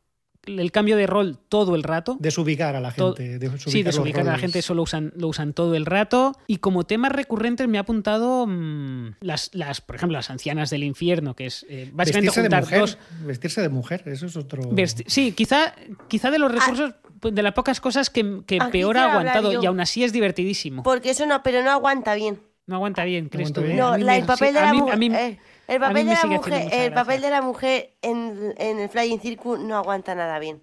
el 0.46 0.72
cambio 0.72 0.96
de 0.98 1.06
rol 1.06 1.38
todo 1.50 1.76
el 1.76 1.84
rato. 1.84 2.18
Desubicar 2.20 2.76
a 2.76 2.80
la 2.80 2.92
gente. 2.92 3.38
desubicar 3.40 3.72
Sí, 3.72 3.84
desubicar 3.84 4.22
a 4.28 4.32
la 4.32 4.38
gente, 4.38 4.60
eso 4.60 4.74
lo 4.74 4.82
usan, 4.84 5.14
lo 5.16 5.28
usan 5.28 5.54
todo 5.54 5.76
el 5.76 5.86
rato. 5.86 6.34
Y 6.48 6.58
como 6.58 6.86
temas 6.86 7.12
recurrentes 7.12 7.68
me 7.68 7.78
ha 7.78 7.82
apuntado 7.82 8.46
mm, 8.48 9.16
las, 9.22 9.52
las, 9.54 9.82
por 9.82 9.96
ejemplo, 9.98 10.18
las 10.18 10.30
ancianas 10.30 10.70
del 10.70 10.84
infierno, 10.84 11.36
que 11.36 11.46
es 11.48 11.66
eh, 11.70 11.90
básicamente 11.94 12.28
Vestirse 12.42 12.50
de 12.50 12.62
mujer. 12.62 12.80
dos. 12.80 12.98
Vestirse 13.26 13.62
de 13.62 13.70
mujer, 13.70 14.04
eso 14.08 14.26
es 14.26 14.36
otro. 14.38 14.64
vesti- 14.64 15.04
sí, 15.08 15.32
quizá, 15.34 15.76
quizá 16.08 16.32
de 16.32 16.40
los 16.40 16.52
recursos, 16.52 16.96
pues, 17.20 17.36
de 17.36 17.44
las 17.44 17.54
pocas 17.54 17.80
cosas 17.82 18.10
que, 18.10 18.42
que 18.48 18.58
Aquí 18.62 18.72
peor 18.72 18.98
ha 18.98 19.12
aguantado 19.12 19.52
yo. 19.52 19.62
y 19.62 19.66
aún 19.66 19.80
así 19.82 20.04
es 20.04 20.14
divertidísimo. 20.14 20.84
Porque 20.84 21.12
eso 21.12 21.26
no, 21.26 21.44
pero 21.44 21.64
no 21.64 21.70
aguanta 21.72 22.16
bien. 22.16 22.40
No 22.66 22.76
aguanta 22.76 23.04
bien, 23.04 23.30
¿crees 23.30 23.50
aguanta 23.50 23.62
tú? 23.62 23.66
bien. 23.68 23.78
eh? 23.80 23.82
A 23.82 23.86
No, 23.92 23.98
la- 23.98 24.18
el 24.18 24.26
papel 24.26 24.50
sí, 24.50 24.54
de 24.54 24.62
la 24.62 24.74
mujer. 24.74 24.94
a 24.94 24.98
mí- 24.98 25.08
a 25.08 25.10
mí 25.10 25.38
papel 25.78 26.06
me 26.06 26.16
de 26.16 26.16
la 26.16 26.26
mujer, 26.26 26.68
el 26.72 26.94
papel 26.94 27.22
de 27.22 27.30
la 27.30 27.42
mujer 27.42 27.94
en, 28.02 28.54
en 28.58 28.80
el 28.80 28.90
Flying 28.90 29.20
Circus 29.20 29.60
no 29.60 29.76
aguanta 29.78 30.16
nada 30.16 30.40
bien. 30.40 30.62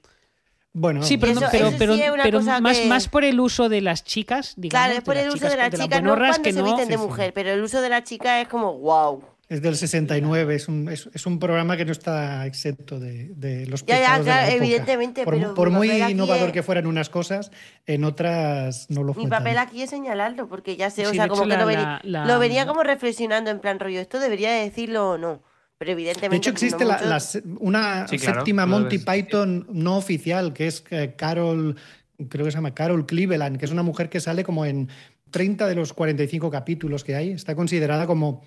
Bueno, 0.73 1.03
Sí, 1.03 1.17
pero, 1.17 1.33
Eso- 1.33 1.41
no- 1.43 1.49
pero, 1.51 1.69
eso 1.69 1.77
pero, 1.79 1.95
pero 2.23 2.41
más, 2.61 2.79
que- 2.79 2.87
más 2.87 3.09
por 3.09 3.25
el 3.25 3.39
uso 3.41 3.69
de 3.69 3.81
las 3.81 4.05
chicas, 4.05 4.55
digamos. 4.57 4.85
Claro, 4.87 4.99
es 4.99 5.05
por 5.05 5.15
de 5.15 5.21
el 5.21 5.27
las 5.27 5.35
uso 5.37 5.45
de 5.49 5.57
la 5.57 5.71
de 5.71 5.77
las 5.79 5.87
chica, 5.87 6.01
no 6.03 6.15
cuando 6.17 6.43
que 6.43 6.53
se 6.53 6.59
no- 6.59 6.65
visten 6.67 6.89
de 6.89 6.97
mujer, 6.99 7.33
pero 7.33 7.51
el 7.51 7.63
uso 7.63 7.81
de 7.81 7.89
la 7.89 8.03
chica 8.05 8.41
es 8.41 8.49
como 8.49 8.75
wow. 8.79 9.23
Es 9.49 9.63
del 9.63 9.77
69, 9.77 10.55
es 10.57 10.67
un, 10.69 10.89
es, 10.89 11.09
es 11.15 11.25
un 11.27 11.39
programa 11.39 11.77
que 11.77 11.85
no 11.85 11.93
está 11.93 12.45
exento 12.47 12.99
de, 12.99 13.29
de 13.37 13.67
los 13.67 13.85
Ya, 13.87 13.95
ya, 13.99 14.01
pecados 14.01 14.25
de 14.27 14.31
la 14.31 14.37
claro, 14.39 14.51
época. 14.53 14.65
evidentemente, 14.65 15.25
Por, 15.25 15.35
pero 15.39 15.55
por 15.55 15.71
mi 15.71 15.77
muy 15.77 15.91
innovador 16.03 16.49
es- 16.49 16.53
que 16.53 16.63
fueran 16.65 16.87
unas 16.87 17.09
cosas, 17.11 17.53
en 17.87 18.03
otras 18.05 18.87
no 18.91 19.03
lo 19.05 19.15
fue 19.15 19.25
Mi 19.25 19.31
papel 19.31 19.55
tanto. 19.55 19.71
aquí 19.71 19.83
es 19.83 19.91
señalarlo, 19.91 20.49
porque 20.49 20.77
ya 20.77 20.91
sé, 20.91 21.07
o 21.07 21.15
sea, 21.15 21.29
como 21.29 21.43
hecho, 21.43 21.49
que 21.51 21.55
la- 21.57 21.61
lo, 21.61 21.67
venía, 21.67 22.01
la- 22.03 22.25
la- 22.25 22.27
lo 22.27 22.39
venía 22.41 22.67
como 22.67 22.83
reflexionando 22.83 23.51
en 23.51 23.61
plan 23.61 23.79
rollo, 23.79 24.01
esto 24.01 24.19
debería 24.19 24.51
de 24.53 24.63
decirlo 24.65 25.11
o 25.11 25.19
no. 25.19 25.43
Pero 25.79 25.93
evidentemente. 25.93 26.31
De 26.31 26.37
hecho, 26.39 26.51
existe 26.51 26.85
no 26.85 26.89
la- 26.91 26.97
mucho- 26.97 27.09
la 27.11 27.21
se- 27.21 27.43
una 27.61 28.09
Sí, 28.09 28.19
claro, 28.19 28.41
séptima 28.41 28.65
Monty 28.67 28.99
Python 28.99 29.67
no 29.71 29.99
oficial, 29.99 30.55
que 30.55 30.67
es 30.69 30.83
eh, 30.91 31.15
Carol, 31.17 31.77
creo 32.31 32.47
que 32.47 32.51
se 32.51 32.57
llama 32.57 32.75
Carol 32.75 33.05
Cleveland, 33.07 33.59
que 33.59 33.67
es 33.67 33.71
una 33.71 33.83
mujer 33.83 34.09
que 34.09 34.19
sale 34.19 34.43
como 34.43 34.65
en 34.65 34.89
30 35.31 35.69
de 35.69 35.75
los 35.75 35.93
45 35.93 36.51
capítulos 36.51 37.05
que 37.05 37.15
hay. 37.15 37.31
Está 37.33 37.55
considerada 37.55 38.07
como 38.07 38.43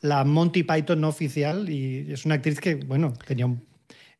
la 0.00 0.24
Monty 0.24 0.62
Python 0.62 1.00
no 1.00 1.08
oficial 1.08 1.68
y 1.68 2.10
es 2.12 2.24
una 2.24 2.36
actriz 2.36 2.60
que, 2.60 2.76
bueno, 2.76 3.12
tenía 3.26 3.46
un- 3.46 3.64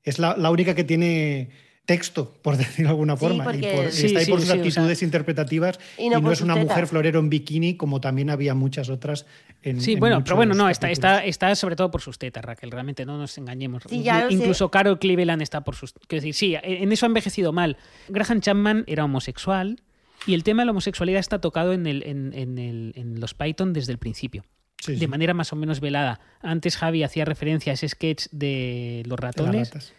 es 0.02 0.18
la, 0.18 0.36
la 0.36 0.50
única 0.50 0.74
que 0.74 0.84
tiene 0.84 1.50
texto, 1.86 2.34
por 2.42 2.56
decirlo 2.58 2.84
de 2.84 2.90
alguna 2.90 3.14
Sí, 3.16 3.20
forma, 3.20 3.42
y, 3.42 3.46
porque- 3.46 3.74
por- 3.74 3.86
y 3.86 3.92
Sí, 3.92 4.06
está 4.06 4.18
ahí 4.20 4.24
sí, 4.26 4.30
por 4.30 4.40
sus 4.40 4.48
sí, 4.48 4.52
o 4.52 4.56
sea- 4.56 4.62
actitudes 4.66 5.02
interpretativas 5.02 5.80
Y 5.98 6.04
y 6.04 6.08
no 6.10 6.16
no, 6.16 6.22
por 6.22 6.32
es 6.34 6.40
una 6.40 6.54
mujer 6.56 6.86
florero 6.86 7.18
en 7.18 7.30
bikini 7.30 7.76
como 7.76 8.00
también 8.00 8.30
había 8.30 8.54
muchas 8.54 8.88
otras 8.90 9.26
en 9.62 9.80
Sí, 9.80 9.94
en 9.94 10.00
bueno, 10.00 10.22
pero 10.22 10.36
bueno, 10.36 10.54
no, 10.54 10.68
está, 10.68 10.90
está, 10.90 11.24
está 11.24 11.54
sobre 11.56 11.76
todo 11.76 11.90
por 11.90 12.00
sus 12.00 12.18
tetas, 12.18 12.44
Raquel, 12.44 12.70
realmente 12.70 13.04
no 13.04 13.18
nos 13.18 13.36
engañemos. 13.38 13.82
Sí, 13.88 14.02
ya 14.02 14.28
sé. 14.28 14.34
Incluso 14.34 14.70
Carol 14.70 14.98
Cleveland 14.98 15.42
está 15.42 15.62
por 15.62 15.74
sus... 15.74 15.92
Quiero 16.06 16.22
decir, 16.22 16.34
sí, 16.34 16.54
en 16.62 16.92
eso 16.92 17.06
ha 17.06 17.08
envejecido 17.08 17.52
mal. 17.52 17.76
Graham 18.08 18.40
Chapman 18.40 18.84
era 18.86 19.04
homosexual 19.04 19.80
y 20.26 20.34
el 20.34 20.44
tema 20.44 20.62
de 20.62 20.66
la 20.66 20.70
homosexualidad 20.72 21.18
está 21.20 21.40
tocado 21.40 21.72
en, 21.72 21.86
el, 21.86 22.02
en, 22.06 22.32
en 22.34 22.58
el- 22.58 22.92
en 22.94 23.18
los 23.20 23.34
Python 23.34 23.72
desde 23.72 23.92
el 23.92 23.98
principio, 23.98 24.44
Sí, 24.80 24.92
de 24.92 24.98
sí, 24.98 25.06
manera 25.06 25.34
más 25.34 25.52
o 25.52 25.56
menos 25.56 25.80
velada. 25.80 26.20
Antes 26.40 26.76
Javi 26.76 27.02
hacía 27.02 27.24
referencia 27.24 27.72
a 27.72 27.74
ese 27.74 27.88
sketch 27.88 28.28
de 28.30 29.02
los 29.06 29.16
de 29.16 29.22
las 29.26 29.34
ratones, 29.34 29.68
ratas. 29.68 29.94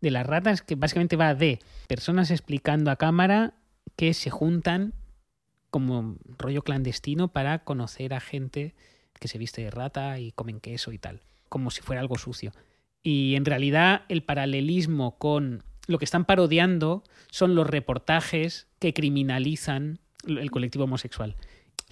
de 0.00 0.10
las 0.10 0.26
ratas, 0.26 0.62
que 0.62 0.76
básicamente 0.76 1.16
va 1.16 1.34
de 1.34 1.58
personas 1.88 2.30
explicando 2.30 2.90
a 2.90 2.96
cámara 2.96 3.54
que 3.96 4.14
se 4.14 4.30
juntan 4.30 4.94
como 5.70 6.16
rollo 6.38 6.62
clandestino 6.62 7.28
para 7.28 7.64
conocer 7.64 8.14
a 8.14 8.20
gente 8.20 8.74
que 9.18 9.28
se 9.28 9.38
viste 9.38 9.62
de 9.62 9.70
rata 9.70 10.18
y 10.18 10.32
comen 10.32 10.60
queso 10.60 10.92
y 10.92 10.98
tal, 10.98 11.22
como 11.48 11.70
si 11.70 11.82
fuera 11.82 12.00
algo 12.00 12.16
sucio. 12.16 12.52
Y 13.02 13.34
en 13.34 13.44
realidad 13.44 14.02
el 14.08 14.22
paralelismo 14.22 15.18
con 15.18 15.64
lo 15.86 15.98
que 15.98 16.04
están 16.04 16.24
parodiando 16.24 17.02
son 17.30 17.54
los 17.54 17.66
reportajes 17.66 18.68
que 18.78 18.94
criminalizan 18.94 19.98
el 20.26 20.50
colectivo 20.50 20.84
homosexual. 20.84 21.36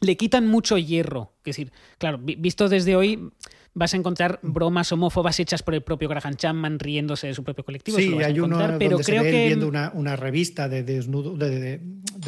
Le 0.01 0.17
quitan 0.17 0.47
mucho 0.47 0.79
hierro. 0.79 1.33
Es 1.41 1.57
decir, 1.57 1.73
claro, 1.99 2.19
visto 2.19 2.69
desde 2.69 2.97
hoy, 2.97 3.31
vas 3.75 3.95
a 3.95 3.97
encontrar 3.97 4.39
bromas 4.43 4.93
homófobas 4.93 5.41
hechas 5.41 5.63
por 5.63 5.75
el 5.75 5.83
propio 5.83 6.09
Graham 6.09 6.37
Chapman 6.37 6.79
riéndose 6.79 7.29
de 7.29 7.35
su 7.35 7.45
propio 7.45 7.65
colectivo. 7.65 7.99
Sí, 7.99 8.15
hay 8.23 8.39
uno 8.41 8.77
pero 8.79 8.99
creo 8.99 9.23
que 9.23 9.47
viendo 9.47 9.69
una, 9.69 10.17
revista 10.17 10.69
de, 10.69 10.83
desnudo, 10.83 11.37
de, 11.37 11.81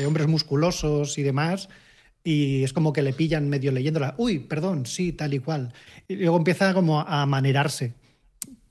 hombres 0.06 0.26
musculosos 0.26 1.18
y 1.18 1.22
demás. 1.22 1.68
Y 2.24 2.64
es 2.64 2.72
como 2.72 2.92
que 2.92 3.02
le 3.02 3.12
pillan 3.12 3.48
medio 3.48 3.72
leyéndola. 3.72 4.14
Uy, 4.18 4.40
perdón, 4.40 4.86
sí, 4.86 5.12
tal 5.12 5.34
y 5.34 5.38
cual. 5.38 5.72
Y 6.08 6.16
luego 6.16 6.36
empieza 6.36 6.74
como 6.74 7.00
a 7.00 7.24
manerarse 7.26 7.94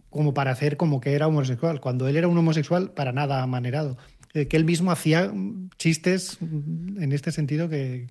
como 0.10 0.34
para 0.34 0.52
hacer 0.52 0.78
como 0.78 1.00
que 1.00 1.14
era 1.14 1.28
homosexual, 1.28 1.80
cuando 1.80 2.08
él 2.08 2.18
era 2.18 2.28
un 2.28 2.38
homosexual 2.38 2.92
para 2.92 3.12
nada 3.12 3.44
amanerado. 3.44 3.98
Eh, 4.34 4.48
que 4.48 4.58
él 4.58 4.66
mismo 4.66 4.92
hacía 4.92 5.32
chistes 5.78 6.40
en 6.42 7.12
este 7.12 7.32
sentido 7.32 7.70
que 7.70 8.08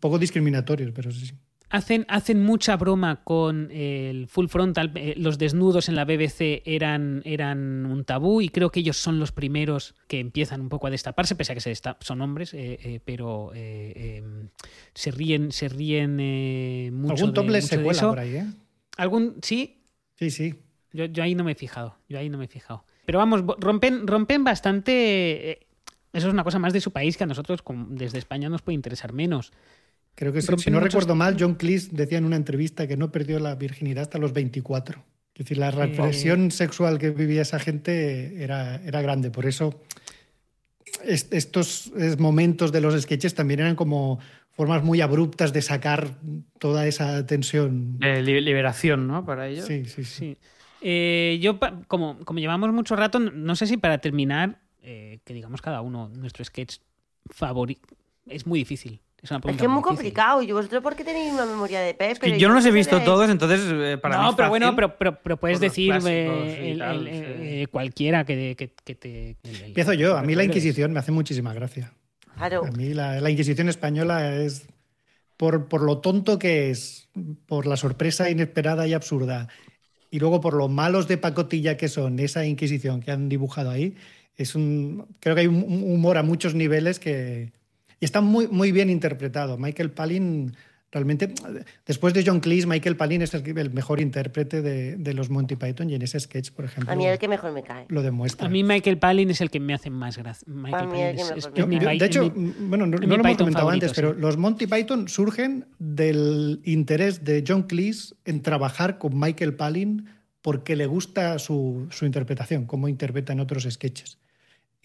poco 0.00 0.18
discriminatorios, 0.18 0.92
pero 0.94 1.10
sí. 1.10 1.32
Hacen, 1.68 2.06
hacen 2.08 2.40
mucha 2.40 2.76
broma 2.76 3.24
con 3.24 3.70
el 3.72 4.28
full 4.28 4.46
frontal. 4.46 4.92
Eh, 4.94 5.14
los 5.16 5.36
desnudos 5.36 5.88
en 5.88 5.96
la 5.96 6.04
BBC 6.04 6.62
eran, 6.64 7.22
eran 7.24 7.86
un 7.86 8.04
tabú 8.04 8.40
y 8.40 8.50
creo 8.50 8.70
que 8.70 8.80
ellos 8.80 8.96
son 8.96 9.18
los 9.18 9.32
primeros 9.32 9.96
que 10.06 10.20
empiezan 10.20 10.60
un 10.60 10.68
poco 10.68 10.86
a 10.86 10.90
destaparse, 10.90 11.34
pese 11.34 11.52
a 11.52 11.54
que 11.56 11.60
se 11.60 11.74
son 12.00 12.20
hombres, 12.20 12.54
eh, 12.54 13.00
pero 13.04 13.50
em, 13.52 14.48
se 14.94 15.10
ríen, 15.10 15.50
se 15.50 15.68
ríen 15.68 16.94
mucho. 16.94 17.14
Algún 17.14 17.34
topless 17.34 17.66
se 17.66 17.82
cuela 17.82 18.00
por 18.00 18.20
ahí, 18.20 18.36
¿eh? 18.36 18.46
¿Algún? 18.96 19.36
Sí. 19.42 19.82
Sí, 20.14 20.30
sí. 20.30 20.54
Yo, 20.92 21.22
ahí 21.22 21.34
no 21.34 21.44
me 21.44 21.52
he 21.52 21.54
fijado. 21.54 21.98
Yo 22.08 22.18
ahí 22.18 22.30
no 22.30 22.38
me 22.38 22.46
he 22.46 22.48
fijado. 22.48 22.84
Pero 23.04 23.18
vamos, 23.18 23.44
rompen, 23.58 24.06
rompen 24.06 24.44
bastante. 24.44 25.50
Eh, 25.50 25.66
eso 26.12 26.28
es 26.28 26.32
una 26.32 26.44
cosa 26.44 26.58
más 26.58 26.72
de 26.72 26.80
su 26.80 26.92
país 26.92 27.16
que 27.16 27.24
a 27.24 27.26
nosotros 27.26 27.62
desde 27.90 28.18
España 28.18 28.48
nos 28.48 28.62
puede 28.62 28.74
interesar 28.74 29.12
menos. 29.12 29.52
Creo 30.16 30.32
que 30.32 30.40
si, 30.40 30.70
no 30.70 30.80
recuerdo 30.80 31.14
mal, 31.14 31.36
John 31.38 31.54
Cleese 31.54 31.90
decía 31.92 32.16
en 32.18 32.24
una 32.24 32.36
entrevista 32.36 32.88
que 32.88 32.96
no 32.96 33.12
perdió 33.12 33.38
la 33.38 33.54
virginidad 33.54 34.02
hasta 34.02 34.18
los 34.18 34.32
24. 34.32 35.04
Es 35.34 35.44
decir, 35.44 35.58
la 35.58 35.70
represión 35.70 36.50
sexual 36.50 36.98
que 36.98 37.10
vivía 37.10 37.42
esa 37.42 37.58
gente 37.58 38.42
era, 38.42 38.76
era 38.76 39.02
grande. 39.02 39.30
Por 39.30 39.44
eso 39.44 39.82
estos 41.04 41.92
momentos 42.18 42.72
de 42.72 42.80
los 42.80 43.00
sketches 43.00 43.34
también 43.34 43.60
eran 43.60 43.76
como 43.76 44.18
formas 44.52 44.82
muy 44.82 45.02
abruptas 45.02 45.52
de 45.52 45.60
sacar 45.60 46.16
toda 46.58 46.86
esa 46.86 47.26
tensión. 47.26 47.98
liberación, 48.00 49.06
¿no? 49.06 49.26
Para 49.26 49.48
ellos. 49.48 49.66
Sí, 49.66 49.84
sí, 49.84 50.04
sí. 50.04 50.38
Eh, 50.80 51.38
yo, 51.42 51.58
como, 51.88 52.18
como 52.24 52.38
llevamos 52.38 52.72
mucho 52.72 52.96
rato, 52.96 53.18
no 53.18 53.54
sé 53.54 53.66
si 53.66 53.76
para 53.76 53.98
terminar, 53.98 54.60
eh, 54.82 55.18
que 55.24 55.34
digamos 55.34 55.60
cada 55.60 55.82
uno 55.82 56.08
nuestro 56.08 56.44
sketch 56.44 56.78
favorito, 57.28 57.86
es 58.26 58.46
muy 58.46 58.60
difícil. 58.60 59.00
Es, 59.22 59.30
una 59.30 59.40
es 59.44 59.56
que 59.56 59.64
es 59.64 59.70
muy, 59.70 59.82
complicado. 59.82 60.42
¿Y 60.42 60.52
vosotros 60.52 60.82
por 60.82 60.94
qué 60.94 61.02
tenéis 61.02 61.32
una 61.32 61.46
memoria 61.46 61.80
de 61.80 61.94
pez? 61.94 62.18
Pero 62.18 62.36
yo 62.36 62.48
no 62.48 62.54
los 62.54 62.66
he 62.66 62.70
visto 62.70 63.00
todos, 63.02 63.28
entonces 63.30 63.60
eh, 63.64 63.98
para 63.98 64.22
no, 64.22 64.36
pero 64.36 64.48
bueno, 64.50 64.76
pero, 64.76 64.96
pero, 64.96 65.36
puedes 65.36 65.60
decir 65.60 65.94
cualquiera 67.70 68.24
que, 68.24 68.56
que, 68.56 68.94
te. 68.94 69.36
Empiezo 69.42 69.92
yo. 69.94 70.16
A 70.16 70.22
mí 70.22 70.34
la 70.34 70.44
Inquisición 70.44 70.92
me 70.92 71.00
hace 71.00 71.12
muchísima 71.12 71.52
gracia. 71.54 71.92
A 72.36 72.48
mí 72.76 72.94
la, 72.94 73.20
la 73.20 73.30
Inquisición 73.30 73.68
española 73.68 74.34
es. 74.34 74.68
Por, 75.36 75.68
por, 75.68 75.82
lo 75.82 75.98
tonto 75.98 76.38
que 76.38 76.70
es, 76.70 77.10
por 77.44 77.66
la 77.66 77.76
sorpresa 77.76 78.30
inesperada 78.30 78.86
y 78.86 78.94
absurda 78.94 79.48
y 80.10 80.18
luego 80.18 80.40
por 80.40 80.54
lo 80.54 80.68
malos 80.68 81.08
de 81.08 81.18
pacotilla 81.18 81.76
que 81.76 81.88
son 81.88 82.18
esa 82.18 82.46
Inquisición 82.46 83.00
que 83.00 83.10
han 83.10 83.28
dibujado 83.28 83.68
ahí, 83.68 83.96
es 84.36 84.54
un, 84.54 85.06
creo 85.20 85.34
que 85.34 85.42
hay 85.42 85.46
un 85.46 85.64
humor 85.66 86.18
a 86.18 86.22
muchos 86.22 86.54
niveles 86.54 86.98
que 86.98 87.52
y 88.00 88.04
está 88.04 88.20
muy, 88.20 88.48
muy 88.48 88.72
bien 88.72 88.90
interpretado. 88.90 89.58
Michael 89.58 89.90
Palin 89.90 90.54
realmente, 90.92 91.32
después 91.84 92.14
de 92.14 92.24
John 92.24 92.40
Cleese, 92.40 92.66
Michael 92.66 92.96
Palin 92.96 93.22
es 93.22 93.34
el, 93.34 93.70
mejor 93.70 94.00
intérprete 94.00 94.62
de, 94.62 95.14
los 95.14 95.30
Monty 95.30 95.56
Python 95.56 95.90
y 95.90 95.94
en 95.94 96.02
ese 96.02 96.18
sketch, 96.20 96.52
por 96.52 96.64
ejemplo. 96.64 96.92
A 96.92 96.96
mí 96.96 97.06
el 97.06 97.18
que 97.18 97.28
mejor 97.28 97.52
me 97.52 97.62
cae. 97.62 97.86
Lo 97.88 98.02
demuestra. 98.02 98.46
A 98.46 98.50
mí 98.50 98.62
Michael 98.62 98.98
Palin 98.98 99.30
es 99.30 99.40
el 99.40 99.50
que 99.50 99.60
me 99.60 99.74
hace 99.74 99.90
más 99.90 100.16
gracia. 100.16 100.46
De 100.46 102.06
hecho, 102.06 102.32
bueno, 102.34 102.86
no, 102.86 102.98
lo 102.98 103.14
hemos 103.14 103.36
comentado 103.36 103.68
antes, 103.68 103.92
pero 103.94 104.12
los 104.12 104.36
Monty 104.36 104.66
Python 104.66 105.08
surgen 105.08 105.66
del 105.78 106.60
interés 106.64 107.24
de 107.24 107.44
John 107.46 107.64
Cleese 107.64 108.14
en 108.24 108.42
trabajar 108.42 108.98
con 108.98 109.18
Michael 109.18 109.54
Palin 109.54 110.06
porque 110.40 110.76
le 110.76 110.86
gusta 110.86 111.38
su, 111.38 111.88
su 111.90 112.06
interpretación, 112.06 112.66
cómo 112.66 112.88
interpreta 112.88 113.32
en 113.32 113.40
otros 113.40 113.66
sketches. 113.68 114.18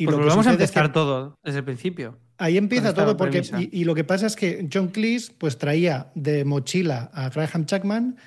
Y 0.01 0.05
pues 0.05 0.17
lo, 0.17 0.25
vamos 0.25 0.47
a 0.47 0.51
empezar 0.53 0.91
todo 0.91 1.37
desde 1.43 1.59
el 1.59 1.63
principio. 1.63 2.17
Ahí 2.39 2.57
empieza 2.57 2.91
todo 2.91 3.15
porque 3.17 3.43
y, 3.71 3.83
lo 3.83 3.93
que 3.93 4.03
pasa 4.03 4.25
es 4.25 4.35
que 4.35 4.67
John 4.73 4.87
Cleese 4.87 5.31
pues 5.37 5.59
traía 5.59 6.11
de 6.15 6.43
mochila 6.43 7.11
a 7.13 7.29
Graham 7.29 7.67
Chapman 7.67 8.17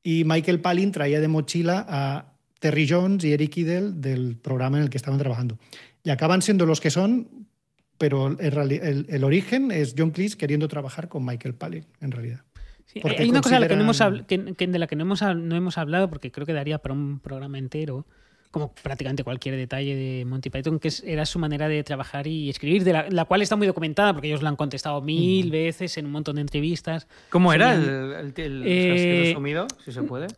y 0.00 0.22
Michael 0.24 0.60
Palin 0.60 0.92
traía 0.92 1.20
de 1.20 1.26
mochila 1.26 1.84
a 1.88 2.34
Terry 2.60 2.86
Jones 2.88 3.24
y 3.24 3.32
Eric 3.32 3.56
Idle 3.56 3.90
del 3.94 4.36
programa 4.36 4.76
en 4.76 4.84
el 4.84 4.90
que 4.90 4.96
estaban 4.96 5.18
trabajando. 5.18 5.58
Y 6.04 6.10
acaban 6.10 6.40
siendo 6.40 6.66
los 6.66 6.80
que 6.80 6.90
son, 6.90 7.48
pero 7.98 8.28
el, 8.38 9.06
el, 9.08 9.24
origen 9.24 9.72
es 9.72 9.96
John 9.98 10.12
Cleese 10.12 10.36
queriendo 10.36 10.68
trabajar 10.68 11.08
con 11.08 11.24
Michael 11.24 11.56
Palin, 11.56 11.84
en 12.00 12.12
realidad. 12.12 12.44
hay 13.18 13.28
una 13.28 13.40
cosa 13.40 13.56
de 13.56 13.60
la 13.60 13.68
que, 13.68 13.74
no 13.74 13.82
hemos, 13.82 13.98
de 13.98 14.78
la 14.78 14.86
que 14.86 14.94
no 14.94 15.02
hemos, 15.02 15.20
no 15.20 15.56
hemos 15.56 15.78
hablado, 15.78 16.08
porque 16.08 16.30
creo 16.30 16.46
que 16.46 16.52
daría 16.52 16.78
para 16.78 16.94
un 16.94 17.18
programa 17.18 17.58
entero, 17.58 18.06
como 18.54 18.72
prácticamente 18.72 19.24
cualquier 19.24 19.56
detalle 19.56 19.96
de 19.96 20.24
Monty 20.24 20.48
Python, 20.48 20.78
que 20.78 20.88
era 21.02 21.26
su 21.26 21.40
manera 21.40 21.66
de 21.66 21.82
trabajar 21.82 22.28
y 22.28 22.48
escribir, 22.48 22.84
de 22.84 22.92
la, 23.10 23.24
cual 23.24 23.42
está 23.42 23.56
muy 23.56 23.66
documentada, 23.66 24.12
porque 24.12 24.28
ellos 24.28 24.42
lo 24.42 24.48
han 24.48 24.54
contestado 24.54 25.02
mil 25.02 25.50
veces 25.50 25.98
en 25.98 26.06
un 26.06 26.12
montón 26.12 26.36
de 26.36 26.42
entrevistas. 26.42 27.08
¿Cómo 27.30 27.52
era 27.52 27.74
el, 27.74 28.32
el, 28.36 28.62
eh, 28.64 29.22
resumido, 29.26 29.66
si 29.84 29.90
se 29.90 30.02
puede? 30.04 30.28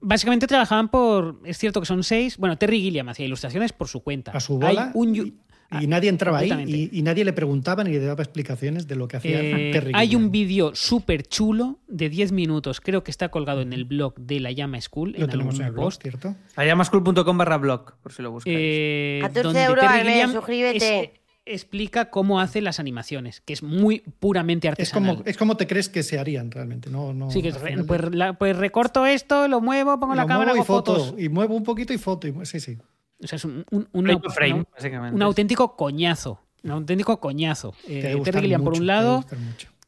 Básicamente 0.00 0.48
trabajaban 0.48 0.88
por. 0.88 1.38
Es 1.44 1.56
cierto 1.56 1.78
que 1.78 1.86
son 1.86 2.02
seis. 2.02 2.36
Bueno, 2.36 2.58
Terry 2.58 2.80
Gilliam 2.80 3.08
hacía 3.08 3.26
ilustraciones 3.26 3.72
por 3.72 3.86
su 3.86 4.00
cuenta. 4.00 4.32
A 4.32 4.40
su 4.40 4.58
bola. 4.58 4.90
un, 4.94 5.38
y 5.80 5.86
nadie 5.86 6.08
entraba 6.08 6.38
ahí 6.38 6.90
y, 6.92 7.02
nadie 7.02 7.24
le 7.24 7.32
preguntaba 7.32 7.84
ni 7.84 7.92
le 7.92 8.00
daba 8.00 8.22
explicaciones 8.22 8.86
de 8.86 8.96
lo 8.96 9.08
que 9.08 9.16
hacía 9.16 9.40
eh, 9.40 9.92
Hay 9.94 10.14
un 10.14 10.30
vídeo 10.30 10.74
súper 10.74 11.26
chulo 11.26 11.78
de 11.88 12.08
10 12.08 12.32
minutos, 12.32 12.80
creo 12.80 13.02
que 13.02 13.10
está 13.10 13.30
colgado 13.30 13.60
en 13.60 13.72
el 13.72 13.84
blog 13.84 14.14
de 14.16 14.40
La 14.40 14.52
Llama 14.52 14.80
School. 14.80 15.14
Lo 15.16 15.28
tenemos 15.28 15.58
en 15.58 15.66
el 15.66 15.74
post, 15.74 16.02
¿cierto? 16.02 16.34
Lallamaschool.com 16.56 17.38
barra 17.38 17.56
blog, 17.58 17.96
por 18.02 18.12
si 18.12 18.22
lo 18.22 18.30
buscáis. 18.30 18.56
Eh, 18.58 19.18
14 19.22 19.64
euros 19.64 19.84
al 19.84 20.04
mes, 20.04 20.30
suscríbete. 20.30 21.12
explica 21.44 22.10
cómo 22.10 22.40
hace 22.40 22.60
las 22.60 22.78
animaciones, 22.78 23.40
que 23.40 23.52
es 23.52 23.62
muy 23.62 24.00
puramente 24.20 24.68
artesanal. 24.68 25.10
Es 25.10 25.16
como, 25.16 25.28
es 25.30 25.36
como 25.36 25.56
te 25.56 25.66
crees 25.66 25.88
que 25.88 26.02
se 26.02 26.18
harían 26.18 26.50
realmente. 26.50 26.90
No, 26.90 27.12
no, 27.12 27.30
sí, 27.30 27.42
que 27.42 27.52
pues, 27.52 28.02
pues, 28.38 28.56
recorto 28.56 29.06
esto, 29.06 29.48
lo 29.48 29.60
muevo, 29.60 29.98
pongo 29.98 30.14
la 30.14 30.26
cámara, 30.26 30.56
y 30.56 30.62
fotos. 30.62 31.14
Y 31.18 31.28
muevo 31.28 31.56
un 31.56 31.64
poquito 31.64 31.92
y 31.92 31.98
foto. 31.98 32.28
Y, 32.28 32.34
sí, 32.44 32.60
sí. 32.60 32.78
O 33.22 33.26
sea, 33.26 33.36
es 33.36 33.44
un, 33.44 33.64
un, 33.70 35.22
auténtico 35.22 35.76
coñazo. 35.76 36.40
Un 36.64 36.70
auténtico 36.70 37.20
coñazo. 37.20 37.74
Eh, 37.86 38.20
Terry 38.24 38.40
Gilliam, 38.42 38.64
por 38.64 38.74
un 38.74 38.86
lado. 38.86 39.24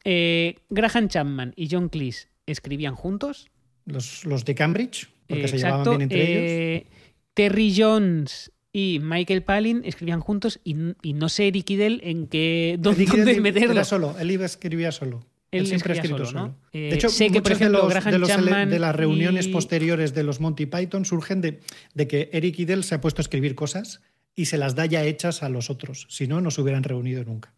Eh, 0.03 0.59
Graham 0.69 1.09
Chapman 1.09 1.53
y 1.55 1.67
John 1.69 1.89
Cleese 1.89 2.29
escribían 2.45 2.95
juntos. 2.95 3.49
Los, 3.85 4.25
los 4.25 4.45
de 4.45 4.55
Cambridge, 4.55 5.09
porque 5.27 5.47
se 5.47 5.57
llevaban 5.57 5.83
bien 5.89 6.01
entre 6.01 6.21
ellos. 6.21 6.51
Eh, 6.51 6.87
Terry 7.33 7.73
Jones 7.75 8.51
y 8.71 8.99
Michael 9.01 9.43
Palin 9.43 9.81
escribían 9.85 10.21
juntos 10.21 10.59
y, 10.63 10.73
no 10.73 11.29
sé 11.29 11.47
Eric 11.47 11.69
Idle 11.69 11.99
en 12.03 12.27
qué 12.27 12.77
dónde, 12.79 13.05
meterlo. 13.41 13.71
Era 13.71 13.83
solo, 13.83 14.15
él 14.19 14.31
iba 14.31 14.45
escribía 14.45 14.91
solo. 14.91 15.25
Él, 15.55 15.67
siempre 15.67 15.93
ha 15.93 15.95
escrito 15.95 16.25
solo. 16.25 16.55
de 16.73 16.93
hecho, 16.93 17.09
sé 17.09 17.29
que, 17.29 17.41
por 17.41 17.51
ejemplo, 17.51 17.87
de, 17.87 18.19
los, 18.19 18.29
de, 18.29 18.79
las 18.79 18.95
reuniones 18.95 19.47
posteriores 19.47 20.13
de 20.13 20.23
los 20.23 20.39
Monty 20.39 20.65
Python 20.65 21.05
surgen 21.05 21.41
de, 21.41 21.61
de, 21.93 22.07
que 22.07 22.29
Eric 22.33 22.59
Idle 22.59 22.83
se 22.83 22.95
ha 22.95 23.01
puesto 23.01 23.21
a 23.21 23.23
escribir 23.23 23.55
cosas 23.55 24.01
y 24.35 24.45
se 24.45 24.57
las 24.57 24.75
da 24.75 24.85
ya 24.85 25.03
hechas 25.03 25.43
a 25.43 25.49
los 25.49 25.69
otros. 25.69 26.07
Si 26.09 26.27
no, 26.27 26.41
no 26.41 26.51
se 26.51 26.61
hubieran 26.61 26.83
reunido 26.83 27.23
nunca. 27.23 27.53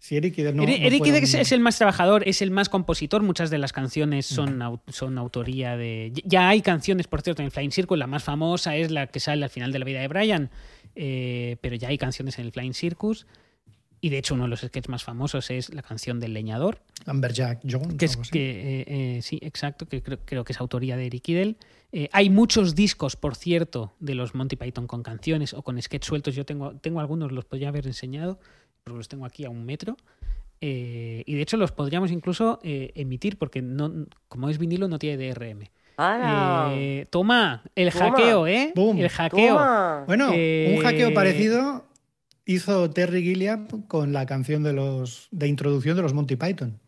Si 0.00 0.16
Eric 0.16 0.38
Idle 0.38 0.54
no, 0.54 0.62
Eric 0.62 1.06
Idle 1.06 1.18
es 1.18 1.52
el 1.52 1.60
más 1.60 1.76
trabajador, 1.76 2.26
es 2.26 2.40
el 2.40 2.50
más 2.50 2.70
compositor. 2.70 3.22
Muchas 3.22 3.50
de 3.50 3.58
las 3.58 3.74
canciones 3.74 4.24
son, 4.24 4.80
son 4.88 5.18
autoría 5.18 5.76
de. 5.76 6.10
Ya 6.24 6.48
hay 6.48 6.62
canciones, 6.62 7.06
por 7.06 7.20
cierto, 7.20 7.42
en 7.42 7.50
Flying 7.50 7.70
Circus. 7.70 7.98
La 7.98 8.06
más 8.06 8.24
famosa 8.24 8.76
es 8.76 8.90
la 8.90 9.08
que 9.08 9.20
sale 9.20 9.44
al 9.44 9.50
final 9.50 9.72
de 9.72 9.78
la 9.78 9.84
vida 9.84 10.00
de 10.00 10.08
Brian. 10.08 10.50
Eh, 10.96 11.58
pero 11.60 11.76
ya 11.76 11.88
hay 11.88 11.98
canciones 11.98 12.38
en 12.38 12.46
el 12.46 12.52
Flying 12.52 12.72
Circus. 12.72 13.26
Y 14.02 14.08
de 14.08 14.18
hecho, 14.18 14.34
uno 14.34 14.44
de 14.44 14.48
los 14.50 14.60
sketches 14.60 14.88
más 14.88 15.04
famosos 15.04 15.50
es 15.50 15.74
la 15.74 15.82
canción 15.82 16.20
del 16.20 16.32
leñador. 16.32 16.78
Amberjack 17.06 17.60
Jones. 17.70 17.94
Que 17.98 18.04
es 18.06 18.16
que, 18.16 18.50
eh, 18.80 18.84
eh, 19.16 19.22
sí, 19.22 19.38
exacto, 19.42 19.86
que 19.86 20.02
creo, 20.02 20.44
que 20.44 20.52
es 20.52 20.60
autoría 20.60 20.96
de 20.96 21.06
Eric 21.06 21.28
Idle. 21.28 21.56
Eh, 21.92 22.08
hay 22.12 22.30
muchos 22.30 22.74
discos, 22.74 23.16
por 23.16 23.34
cierto, 23.36 23.92
de 24.00 24.14
los 24.14 24.34
Monty 24.34 24.56
Python 24.56 24.86
con 24.86 25.02
canciones 25.02 25.52
o 25.52 25.62
con 25.62 25.80
sketches 25.82 26.08
sueltos. 26.08 26.34
Yo 26.34 26.46
tengo, 26.46 26.72
tengo 26.80 27.00
algunos, 27.00 27.30
los 27.32 27.44
podría 27.44 27.68
haber 27.68 27.86
enseñado. 27.86 28.38
porque 28.84 28.96
los 28.96 29.08
tengo 29.08 29.26
aquí 29.26 29.44
a 29.44 29.50
un 29.50 29.64
metro. 29.66 29.96
eh, 30.62 31.22
y 31.26 31.34
de 31.34 31.42
hecho 31.42 31.56
los 31.56 31.72
podríamos 31.72 32.10
incluso 32.10 32.58
eh, 32.62 32.92
emitir 32.94 33.36
porque 33.38 33.60
no, 33.62 34.06
como 34.28 34.48
es 34.50 34.58
vinilo 34.58 34.88
no 34.88 34.98
tiene 34.98 35.16
DRM. 35.32 35.68
Eh, 36.72 37.06
toma, 37.10 37.62
el 37.74 37.90
Toma. 37.92 38.10
hackeo, 38.10 38.46
¿eh? 38.46 38.72
Boom. 38.74 38.98
El 38.98 39.08
hackeo. 39.10 39.54
Toma. 39.54 40.04
Bueno, 40.06 40.30
Eh, 40.34 40.74
un 40.76 40.82
hackeo 40.82 41.12
parecido 41.12 41.84
hizo 42.54 42.90
Terry 42.90 43.22
Gilliam 43.22 43.66
con 43.86 44.12
la 44.12 44.26
canción 44.26 44.62
de 44.62 44.72
los 44.72 45.28
de 45.30 45.48
introducción 45.48 45.96
de 45.96 46.02
los 46.02 46.14
Monty 46.14 46.36
Python. 46.36 46.78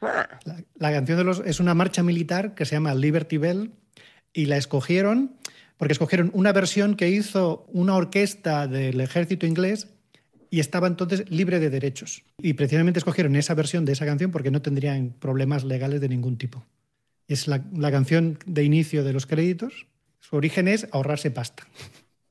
Ah, 0.00 0.28
La, 0.44 0.62
la 0.76 0.92
canción 0.92 1.18
de 1.18 1.24
los 1.24 1.42
es 1.44 1.60
una 1.60 1.74
marcha 1.74 2.02
militar 2.02 2.54
que 2.54 2.64
se 2.64 2.76
llama 2.76 2.94
Liberty 2.94 3.36
Bell 3.38 3.72
y 4.32 4.46
la 4.46 4.56
escogieron 4.56 5.36
porque 5.76 5.92
escogieron 5.92 6.30
una 6.34 6.52
versión 6.52 6.96
que 6.96 7.08
hizo 7.08 7.66
una 7.72 7.94
orquesta 7.94 8.66
del 8.66 9.00
ejército 9.00 9.46
inglés 9.46 9.88
y 10.50 10.60
estaba 10.60 10.86
entonces 10.86 11.30
libre 11.30 11.60
de 11.60 11.70
derechos. 11.70 12.24
Y 12.38 12.54
precisamente 12.54 12.98
escogieron 12.98 13.36
esa 13.36 13.54
versión 13.54 13.84
de 13.84 13.92
esa 13.92 14.06
canción 14.06 14.30
porque 14.30 14.50
no 14.50 14.62
tendrían 14.62 15.14
problemas 15.18 15.64
legales 15.64 16.00
de 16.00 16.08
ningún 16.08 16.36
tipo. 16.36 16.64
Es 17.28 17.46
la, 17.46 17.64
la 17.76 17.90
canción 17.90 18.38
de 18.46 18.64
inicio 18.64 19.04
de 19.04 19.12
los 19.12 19.26
créditos. 19.26 19.86
Su 20.20 20.36
origen 20.36 20.66
es 20.68 20.88
ahorrarse 20.92 21.30
pasta. 21.30 21.66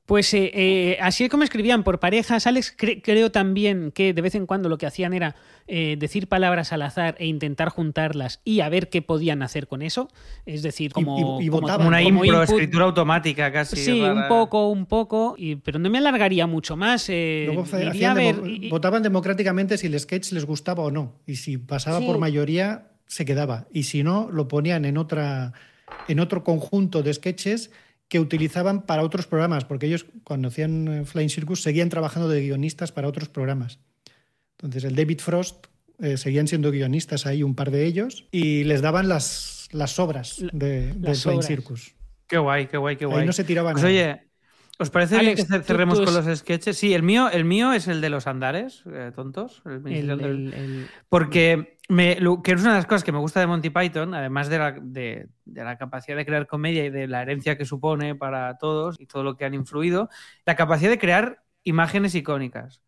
Pues 0.08 0.32
eh, 0.32 0.50
eh, 0.54 0.96
así 1.02 1.24
es 1.24 1.30
como 1.30 1.42
escribían 1.42 1.84
por 1.84 2.00
parejas. 2.00 2.46
Alex 2.46 2.74
cre- 2.78 3.02
creo 3.04 3.30
también 3.30 3.92
que 3.92 4.14
de 4.14 4.22
vez 4.22 4.34
en 4.34 4.46
cuando 4.46 4.70
lo 4.70 4.78
que 4.78 4.86
hacían 4.86 5.12
era 5.12 5.36
eh, 5.66 5.96
decir 5.98 6.28
palabras 6.28 6.72
al 6.72 6.80
azar 6.80 7.14
e 7.18 7.26
intentar 7.26 7.68
juntarlas 7.68 8.40
y 8.42 8.60
a 8.60 8.70
ver 8.70 8.88
qué 8.88 9.02
podían 9.02 9.42
hacer 9.42 9.66
con 9.68 9.82
eso. 9.82 10.08
Es 10.46 10.62
decir, 10.62 10.92
como, 10.92 11.38
y- 11.40 11.44
y 11.44 11.48
como- 11.50 11.60
votaban. 11.60 11.76
Como 11.84 11.88
una 11.88 12.02
como 12.02 12.24
impro, 12.24 12.40
input. 12.42 12.54
escritura 12.54 12.86
automática 12.86 13.52
casi. 13.52 13.76
Sí, 13.76 14.00
rara. 14.00 14.14
un 14.22 14.28
poco, 14.28 14.70
un 14.70 14.86
poco, 14.86 15.34
y- 15.36 15.56
pero 15.56 15.78
no 15.78 15.90
me 15.90 15.98
alargaría 15.98 16.46
mucho 16.46 16.74
más. 16.74 17.10
eh, 17.10 17.42
Luego 17.44 17.66
fa- 17.66 17.76
iría 17.76 17.90
hacían 17.90 18.10
a 18.12 18.14
ver, 18.14 18.36
demo- 18.36 18.46
y- 18.46 18.70
votaban 18.70 19.02
democráticamente 19.02 19.76
si 19.76 19.88
el 19.88 20.00
sketch 20.00 20.32
les 20.32 20.46
gustaba 20.46 20.84
o 20.84 20.90
no. 20.90 21.16
Y 21.26 21.36
si 21.36 21.58
pasaba 21.58 21.98
Sí. 21.98 22.06
por 22.06 22.16
mayoría, 22.18 22.88
se 23.04 23.26
quedaba. 23.26 23.66
Y 23.74 23.82
si 23.82 24.02
no, 24.02 24.30
lo 24.32 24.48
ponían 24.48 24.86
en, 24.86 24.96
otra, 24.96 25.52
en 26.08 26.18
otro 26.18 26.44
conjunto 26.44 27.02
de 27.02 27.12
sketches 27.12 27.70
que 28.08 28.20
utilizaban 28.20 28.82
para 28.82 29.02
otros 29.02 29.26
programas, 29.26 29.64
porque 29.64 29.86
ellos 29.86 30.06
cuando 30.24 30.48
hacían 30.48 30.88
eh, 30.88 31.04
Flying 31.04 31.28
Circus 31.28 31.62
seguían 31.62 31.88
trabajando 31.90 32.28
de 32.28 32.40
guionistas 32.40 32.90
para 32.92 33.08
otros 33.08 33.28
programas. 33.28 33.78
Entonces 34.52 34.84
el 34.84 34.96
David 34.96 35.20
Frost 35.20 35.66
eh, 36.00 36.16
seguían 36.16 36.48
siendo 36.48 36.70
guionistas 36.70 37.26
ahí 37.26 37.42
un 37.42 37.54
par 37.54 37.70
de 37.70 37.84
ellos 37.84 38.26
y 38.30 38.64
les 38.64 38.80
daban 38.80 39.08
las, 39.08 39.68
las 39.72 39.98
obras 39.98 40.36
de, 40.52 40.94
de 40.94 41.08
las 41.08 41.22
Flying 41.22 41.38
obras. 41.38 41.46
Circus. 41.46 41.94
Qué 42.26 42.38
guay, 42.38 42.66
qué 42.66 42.76
guay, 42.76 42.96
qué 42.96 43.06
guay. 43.06 43.20
Ahí 43.20 43.26
no 43.26 43.32
se 43.32 43.44
tiraban. 43.44 43.72
Pues 43.72 43.84
oye, 43.84 44.27
¿os 44.78 44.90
parece 44.90 45.16
Alex, 45.18 45.36
bien 45.48 45.48
que 45.48 45.58
tú- 45.58 45.64
cerremos 45.64 45.98
tú 45.98 46.04
con 46.04 46.16
es- 46.18 46.26
los 46.26 46.38
sketches? 46.38 46.76
Sí, 46.78 46.94
el 46.94 47.02
mío, 47.02 47.28
el 47.30 47.44
mío 47.44 47.72
es 47.72 47.88
el 47.88 48.00
de 48.00 48.10
los 48.10 48.26
andares, 48.26 48.84
eh, 48.92 49.12
tontos. 49.14 49.62
el 49.66 49.72
el- 49.72 49.82
principio 49.82 50.16
del- 50.16 50.30
el- 50.30 50.54
el- 50.54 50.86
Porque 51.08 51.78
me, 51.88 52.20
lo- 52.20 52.42
que 52.42 52.52
es 52.52 52.60
una 52.60 52.70
de 52.70 52.76
las 52.78 52.86
cosas 52.86 53.02
que 53.04 53.12
me 53.12 53.18
gusta 53.18 53.40
de 53.40 53.46
Monty 53.46 53.70
Python, 53.70 54.14
además 54.14 54.48
de 54.48 54.58
la, 54.58 54.72
de, 54.72 55.28
de 55.44 55.64
la 55.64 55.78
capacidad 55.78 56.16
de 56.16 56.24
crear 56.26 56.46
comedia 56.46 56.84
y 56.84 56.90
de 56.90 57.06
la 57.08 57.22
herencia 57.22 57.56
que 57.56 57.64
supone 57.64 58.14
para 58.14 58.56
todos 58.58 59.00
y 59.00 59.06
todo 59.06 59.22
lo 59.22 59.36
que 59.36 59.44
han 59.44 59.54
influido, 59.54 60.08
la 60.46 60.54
capacidad 60.54 60.90
de 60.90 60.98
crear 60.98 61.42
imágenes 61.64 62.14
icónicas. 62.14 62.80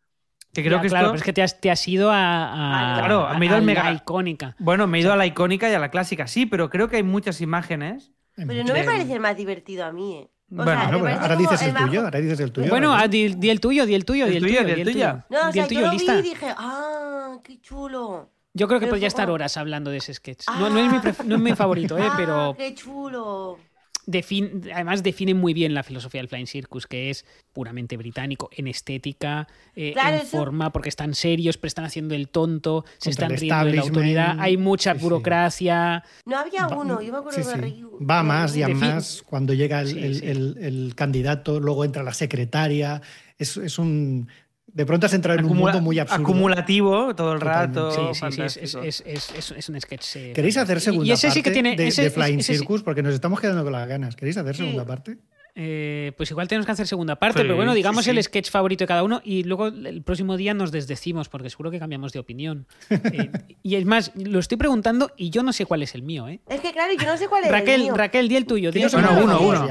Que 0.52 0.62
creo 0.64 0.78
Ya, 0.78 0.82
que 0.82 0.88
claro, 0.88 1.06
esto- 1.06 1.12
pero 1.12 1.18
es 1.20 1.24
que 1.24 1.32
te 1.32 1.42
has, 1.42 1.60
te 1.60 1.70
has 1.70 1.86
ido 1.86 2.10
a, 2.10 2.94
a- 2.94 2.98
Claro, 2.98 3.26
a- 3.26 3.38
me 3.38 3.46
he 3.46 3.48
ido 3.48 3.56
al 3.56 3.62
a 3.62 3.66
mega- 3.66 3.84
la 3.84 3.92
icónica. 3.92 4.56
Bueno, 4.58 4.86
me 4.88 4.98
he 4.98 5.00
ido 5.00 5.12
a 5.12 5.16
la 5.16 5.24
icónica 5.26 5.70
y 5.70 5.74
a 5.74 5.78
la 5.78 5.90
clásica, 5.90 6.26
sí, 6.26 6.44
pero 6.44 6.68
creo 6.70 6.88
que 6.88 6.96
hay 6.96 7.02
muchas 7.04 7.40
imágenes. 7.40 8.12
Pero 8.36 8.64
no 8.64 8.72
me 8.74 8.82
parece 8.84 9.12
el 9.12 9.20
más 9.20 9.36
divertido 9.36 9.84
a 9.84 9.92
mí, 9.92 10.16
¿eh? 10.16 10.30
O 10.52 10.54
Bueno, 10.56 10.72
sea, 10.72 10.90
no, 10.90 10.98
me 10.98 10.98
No, 10.98 10.98
pero 10.98 11.02
parece 11.04 11.22
ahora 11.22 11.36
dices 11.36 11.62
el 11.62 11.74
tuyo, 11.74 12.00
ahora 12.04 12.18
dices 12.20 12.40
el 12.40 12.52
tuyo. 12.52 12.68
Bueno, 12.70 12.92
ah, 12.94 13.06
di, 13.08 13.28
di 13.36 13.50
el 13.50 13.60
tuyo, 13.60 13.86
di 13.86 13.94
el 13.94 14.04
tuyo, 14.04 14.24
El 14.26 14.30
di 14.32 14.36
el 14.38 14.42
tuyo, 14.42 14.64
di 14.64 14.70
el 14.70 14.74
di 14.74 14.80
el 14.82 14.92
tuyo. 14.92 15.24
No, 15.28 15.38
o 15.42 15.46
Di 15.46 15.52
sea, 15.52 15.62
el 15.62 15.68
tuyo, 15.68 15.80
yo 15.80 15.86
lo 15.86 15.92
lista. 15.92 16.12
vi 16.14 16.18
y 16.18 16.22
dije, 16.22 16.46
¡ah, 16.58 17.38
qué 17.44 17.60
chulo! 17.60 18.30
Yo 18.52 18.66
creo 18.66 18.80
que 18.80 18.86
Pero 18.86 18.94
podría 18.94 19.06
estar 19.08 19.30
horas 19.30 19.56
hablando 19.56 19.92
de 19.92 19.98
ese 19.98 20.12
sketch. 20.12 20.46
No, 20.58 20.68
no 20.70 20.78
es 20.80 20.90
mi, 20.90 20.98
pref- 20.98 21.24
no 21.24 21.36
es 21.36 21.40
mi 21.40 21.54
favorito, 21.54 21.96
¿eh? 21.98 22.02
¡Ah, 22.04 22.14
pero 22.16 22.54
qué 22.58 22.74
chulo! 22.74 23.58
Defin- 24.06 24.70
además 24.74 25.02
define 25.02 25.34
muy 25.34 25.54
bien 25.54 25.74
la 25.74 25.82
filosofía 25.82 26.20
del 26.20 26.28
Flying 26.28 26.46
Circus, 26.46 26.86
que 26.86 27.10
es 27.10 27.24
puramente 27.52 27.96
británico, 27.96 28.48
en 28.56 28.66
estética, 28.66 29.46
eh, 29.74 29.92
Claro, 29.92 30.16
en 30.16 30.22
eso- 30.22 30.36
forma, 30.38 30.72
porque 30.72 30.88
están 30.88 31.14
serios, 31.14 31.56
pero 31.56 31.68
están 31.68 31.84
haciendo 31.84 32.14
el 32.14 32.28
tonto, 32.28 32.84
se 32.98 33.10
están 33.10 33.30
riendo 33.36 33.64
de 33.66 33.72
la 33.76 33.82
autoridad, 33.82 34.36
hay 34.40 34.56
mucha 34.56 34.92
Sí, 34.94 34.98
sí. 34.98 35.04
burocracia. 35.04 36.04
No 36.26 36.38
había 36.38 36.66
Va- 36.66 36.76
uno, 36.76 37.00
yo 37.02 37.12
me 37.12 37.18
acuerdo 37.18 37.42
sí, 37.42 37.46
de 37.48 37.54
sí. 37.54 37.60
reír. 37.60 37.86
Va 38.10 38.22
más 38.22 38.56
y 38.56 38.62
a 38.62 38.66
De 38.68 38.74
fin- 38.74 38.80
más 38.80 39.22
cuando 39.26 39.52
llega 39.54 39.80
el, 39.82 39.88
Sí, 39.88 39.98
el- 39.98 40.22
el- 40.24 40.58
el 40.60 40.94
candidato, 40.94 41.60
luego 41.60 41.84
entra 41.84 42.02
la 42.02 42.14
secretaria. 42.14 43.02
Es, 43.38 43.56
es 43.56 43.78
un. 43.78 44.28
De 44.72 44.86
pronto 44.86 45.06
has 45.06 45.12
entrado 45.14 45.38
en 45.40 45.44
un 45.46 45.56
mundo 45.56 45.80
muy 45.80 45.98
absurdo. 45.98 46.22
acumulativo 46.22 47.14
todo 47.14 47.32
el 47.34 47.38
Totalmente. 47.40 47.80
rato. 47.80 47.90
Sí, 47.90 48.00
sí, 48.00 48.32
sí, 48.36 48.42
es, 48.42 48.56
es- 48.56 48.72
fantástico. 48.72 48.82
es- 48.84 49.02
es- 49.06 49.30
es- 49.36 49.50
es 49.58 49.68
un 49.68 49.80
sketch. 49.80 50.16
eh, 50.16 50.32
¿Queréis 50.34 50.56
hacer 50.56 50.80
segunda 50.80 51.06
y 51.08 51.12
ese 51.12 51.26
parte 51.28 51.38
sí 51.38 51.42
que 51.42 51.50
tiene 51.50 51.76
de, 51.76 51.88
ese- 51.88 52.02
de 52.02 52.10
Flying 52.10 52.40
ese 52.40 52.54
Circus? 52.56 52.82
Porque 52.82 53.02
nos 53.02 53.14
estamos 53.14 53.40
quedando 53.40 53.62
con 53.64 53.72
las 53.72 53.88
ganas. 53.88 54.14
¿Queréis 54.16 54.36
hacer 54.36 54.56
segunda 54.56 54.84
parte? 54.86 55.18
Eh, 55.54 56.12
pues 56.16 56.30
igual 56.30 56.46
tenemos 56.48 56.64
que 56.66 56.72
hacer 56.72 56.86
segunda 56.86 57.16
parte, 57.16 57.38
Sí, 57.40 57.42
pero 57.44 57.56
bueno, 57.56 57.74
digamos 57.74 58.04
sí. 58.04 58.10
el 58.10 58.22
sketch 58.22 58.50
favorito 58.50 58.84
de 58.84 58.88
cada 58.88 59.02
uno 59.02 59.20
y 59.24 59.42
luego 59.44 59.66
el 59.66 60.02
próximo 60.02 60.36
día 60.36 60.54
nos 60.54 60.70
desdecimos 60.72 61.28
porque 61.28 61.50
seguro 61.50 61.70
que 61.70 61.78
cambiamos 61.78 62.12
de 62.12 62.18
opinión. 62.20 62.66
Eh, 63.12 63.30
y 63.62 63.74
es 63.76 63.84
más, 63.84 64.12
lo 64.14 64.38
estoy 64.38 64.56
preguntando 64.56 65.10
y 65.16 65.30
yo 65.30 65.42
no 65.42 65.52
sé 65.52 65.66
cuál 65.66 65.82
es 65.82 65.94
el 65.94 66.02
mío, 66.02 66.28
¿eh? 66.28 66.40
Es 66.48 66.60
que 66.60 66.72
claro, 66.72 66.92
yo 66.92 67.06
no 67.06 67.16
sé 67.16 67.28
cuál 67.28 67.42
es 67.42 67.48
el 67.48 67.52
Raquel, 67.52 67.80
mío. 67.82 67.94
Raquel, 67.96 68.28
di 68.28 68.36
el 68.36 68.46
tuyo. 68.46 68.70
di 68.70 68.82
el. 68.82 68.90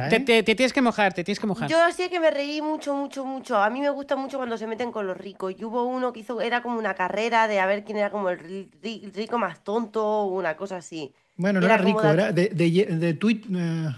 Te, 0.09 0.19
te- 0.19 0.43
te 0.43 0.55
tienes 0.55 0.73
que 0.73 0.81
mojar, 0.81 1.13
te 1.13 1.23
tienes 1.23 1.39
que 1.39 1.47
mojar. 1.47 1.69
Yo 1.69 1.77
sé 1.95 2.09
que 2.09 2.19
me 2.19 2.31
reí 2.31 2.61
mucho, 2.61 2.93
mucho, 2.95 3.25
mucho. 3.25 3.57
A 3.57 3.69
mí 3.69 3.79
me 3.81 3.89
gusta 3.89 4.15
mucho 4.15 4.37
cuando 4.37 4.57
se 4.57 4.67
meten 4.67 4.91
con 4.91 5.07
los 5.07 5.17
ricos. 5.17 5.53
Y 5.57 5.63
hubo 5.63 5.83
uno 5.85 6.11
que 6.13 6.19
hizo, 6.21 6.41
era 6.41 6.61
como 6.61 6.77
una 6.77 6.93
carrera 6.93 7.47
de 7.47 7.59
a 7.59 7.65
ver 7.65 7.83
quién 7.83 7.97
era 7.97 8.09
como 8.11 8.29
el 8.29 8.39
ri- 8.39 8.69
ri- 8.81 9.11
rico 9.13 9.37
más 9.37 9.63
tonto 9.63 10.05
o 10.05 10.25
una 10.25 10.55
cosa 10.57 10.77
así. 10.77 11.13
Bueno, 11.35 11.59
no 11.59 11.65
Era 11.65 11.77
rico, 11.77 12.01
de- 12.01 12.13
era 12.13 12.31
de, 12.31 12.49
de, 12.49 12.85
de 12.85 13.13
tweet. 13.13 13.41
eh, 13.55 13.89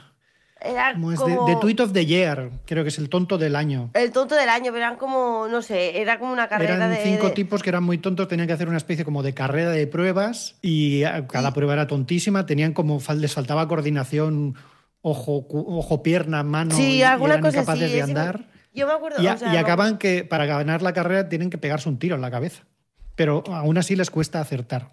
Era 0.64 0.94
¿cómo 0.94 1.12
es? 1.12 1.20
como 1.20 1.46
De, 1.46 1.56
de 1.56 1.60
Tweet 1.60 1.78
of 1.82 1.92
the 1.92 2.06
Year, 2.06 2.52
creo 2.66 2.84
que 2.84 2.90
es 2.90 2.98
el 3.00 3.10
tonto 3.10 3.38
del 3.40 3.56
año. 3.56 3.90
el 3.94 4.12
tonto 4.12 4.36
del 4.36 4.48
año, 4.50 4.66
pero 4.72 4.78
eran 4.78 4.96
como, 4.98 5.48
no 5.50 5.62
sé, 5.64 6.00
era 6.00 6.20
como 6.20 6.32
una 6.32 6.48
carrera 6.48 6.76
Eran 6.76 6.92
de... 6.92 6.98
cinco 7.04 7.30
de- 7.30 7.34
tipos 7.34 7.64
que 7.64 7.70
eran 7.70 7.84
muy 7.84 7.98
tontos, 7.98 8.28
tenían 8.28 8.48
que 8.48 8.54
hacer 8.54 8.68
una 8.68 8.78
especie 8.78 9.04
como 9.04 9.24
de 9.24 9.34
carrera 9.34 9.72
de 9.72 9.88
pruebas 9.88 10.56
y 10.62 11.04
ah, 11.04 11.26
cada 11.28 11.52
prueba 11.54 11.74
era 11.74 11.88
tontísima, 11.88 12.46
tenían 12.46 12.74
como 12.74 13.02
les 13.18 13.34
faltaba 13.34 13.68
coordinación 13.68 14.56
ojo, 15.02 15.48
ojo 15.50 16.04
pierna, 16.04 16.44
mano 16.44 16.76
Sí, 16.76 16.98
y, 16.98 17.04
alguna 17.04 17.34
eran 17.34 17.44
cosa 17.44 17.58
incapaces 17.62 17.84
así, 17.86 17.94
de 17.94 18.02
andar. 18.04 18.46
Yo 18.74 18.86
me 18.86 18.94
acuerdo... 18.94 19.22
Y, 19.22 19.28
a- 19.28 19.34
o 19.34 19.38
sea, 19.38 19.54
y 19.54 19.58
acaban 19.58 19.98
que 19.98 20.24
para 20.24 20.46
ganar 20.46 20.84
la 20.84 20.94
carrera 20.94 21.28
tienen 21.28 21.50
que 21.50 21.58
pegarse 21.58 21.90
un 21.90 21.98
tiro 21.98 22.16
en 22.16 22.22
la 22.22 22.30
cabeza. 22.30 22.64
Pero 23.16 23.44
aún 23.48 23.78
así 23.80 23.96
les 23.96 24.12
cuesta 24.12 24.40
acertar. 24.40 24.92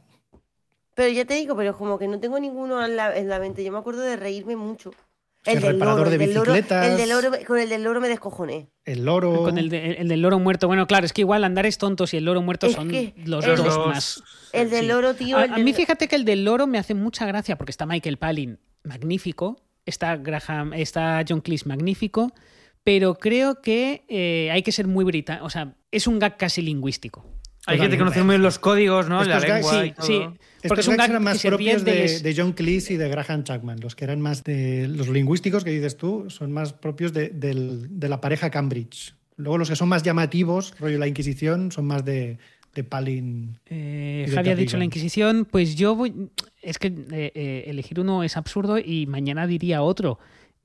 Pero 0.94 1.12
ya 1.12 1.24
te 1.24 1.34
digo, 1.34 1.54
pero 1.54 1.76
como 1.76 1.98
que 1.98 2.08
no 2.08 2.18
tengo 2.18 2.40
ninguno 2.40 2.84
en 2.84 2.96
la, 2.96 3.16
en 3.16 3.28
la 3.28 3.38
mente. 3.38 3.62
Yo 3.62 3.70
me 3.70 3.78
acuerdo 3.78 4.00
de 4.00 4.16
reírme 4.16 4.56
mucho. 4.56 4.90
El 5.48 5.62
reparador 5.62 6.10
de 6.10 6.18
del 6.18 6.34
loro, 6.34 6.52
bicicletas. 6.52 6.86
el 6.86 6.96
del 6.96 7.08
loro, 7.10 7.30
con 7.46 7.58
el 7.58 7.68
del 7.68 7.82
loro 7.82 8.00
me 8.00 8.08
descojoné. 8.08 8.68
El 8.84 9.04
loro. 9.04 9.42
Con 9.42 9.58
el, 9.58 9.68
de- 9.68 9.92
el 9.92 10.08
del 10.08 10.20
loro 10.22 10.38
muerto. 10.38 10.66
Bueno, 10.66 10.86
claro, 10.86 11.06
es 11.06 11.12
que 11.12 11.22
igual 11.22 11.44
andares 11.44 11.78
tontos 11.78 12.14
y 12.14 12.16
el 12.18 12.24
loro 12.24 12.42
muerto 12.42 12.66
Es 12.66 12.72
son 12.74 12.90
los 13.24 13.44
dos 13.44 13.58
Los- 13.58 13.86
más. 13.86 14.22
El 14.52 14.70
del 14.70 14.82
Sí. 14.82 14.86
loro, 14.86 15.14
tío. 15.14 15.36
A, 15.38 15.46
mí 15.58 15.72
fíjate 15.72 16.08
que 16.08 16.16
el 16.16 16.24
del 16.24 16.44
loro 16.44 16.66
me 16.66 16.78
hace 16.78 16.94
mucha 16.94 17.26
gracia 17.26 17.56
porque 17.58 17.70
está 17.70 17.86
Michael 17.86 18.16
Palin 18.16 18.58
magnífico, 18.84 19.60
está 19.86 20.16
Graham, 20.16 20.72
está 20.74 21.22
John 21.28 21.40
Cleese 21.40 21.68
magnífico, 21.68 22.32
pero 22.84 23.14
creo 23.14 23.60
que 23.60 24.04
eh, 24.08 24.50
hay 24.50 24.62
que 24.62 24.72
ser 24.72 24.86
muy 24.86 25.04
británico, 25.04 25.44
o 25.46 25.50
sea, 25.50 25.74
es 25.90 26.06
un 26.06 26.18
gag 26.18 26.36
casi 26.36 26.62
lingüístico. 26.62 27.24
Hay 27.68 27.78
gente 27.78 27.96
que 27.96 27.98
conoce 27.98 28.22
muy 28.22 28.34
bien 28.34 28.42
los 28.42 28.58
códigos, 28.58 29.08
¿no? 29.08 29.22
La 29.24 29.38
Estos 29.38 29.50
lengua 29.50 29.72
sí, 29.72 29.86
y 29.88 29.92
todo. 29.92 30.06
sí. 30.06 30.20
Porque 30.66 30.80
Estos 30.80 30.88
gags 30.88 30.98
gag 30.98 31.10
eran 31.10 31.22
más 31.22 31.42
propios 31.42 31.84
de, 31.84 32.20
de 32.20 32.34
John 32.36 32.52
Cleese 32.52 32.94
y 32.94 32.96
de 32.96 33.08
Graham 33.08 33.44
Chapman. 33.44 33.80
Los 33.80 33.94
que 33.94 34.04
eran 34.04 34.20
más 34.20 34.42
de. 34.44 34.88
Los 34.88 35.08
lingüísticos 35.08 35.64
que 35.64 35.70
dices 35.70 35.96
tú 35.96 36.30
son 36.30 36.52
más 36.52 36.72
propios 36.72 37.12
de, 37.12 37.30
la 38.00 38.20
pareja 38.20 38.50
Cambridge. 38.50 39.14
Luego 39.36 39.58
los 39.58 39.68
que 39.68 39.76
son 39.76 39.88
más 39.88 40.02
llamativos, 40.02 40.74
rollo 40.80 40.98
la 40.98 41.06
Inquisición, 41.06 41.70
son 41.70 41.86
más 41.86 42.04
de, 42.04 42.38
Palin. 42.88 43.58
Eh, 43.66 44.30
Javi 44.32 44.50
ha 44.50 44.54
dicho 44.54 44.76
la 44.76 44.84
Inquisición, 44.84 45.46
pues 45.50 45.74
yo 45.74 45.96
voy. 45.96 46.30
Es 46.62 46.78
que 46.78 46.88
eh, 46.88 47.32
eh, 47.34 47.64
elegir 47.66 47.98
uno 47.98 48.22
es 48.22 48.36
absurdo 48.36 48.78
y 48.78 49.06
mañana 49.06 49.46
diría 49.46 49.82
otro. 49.82 50.18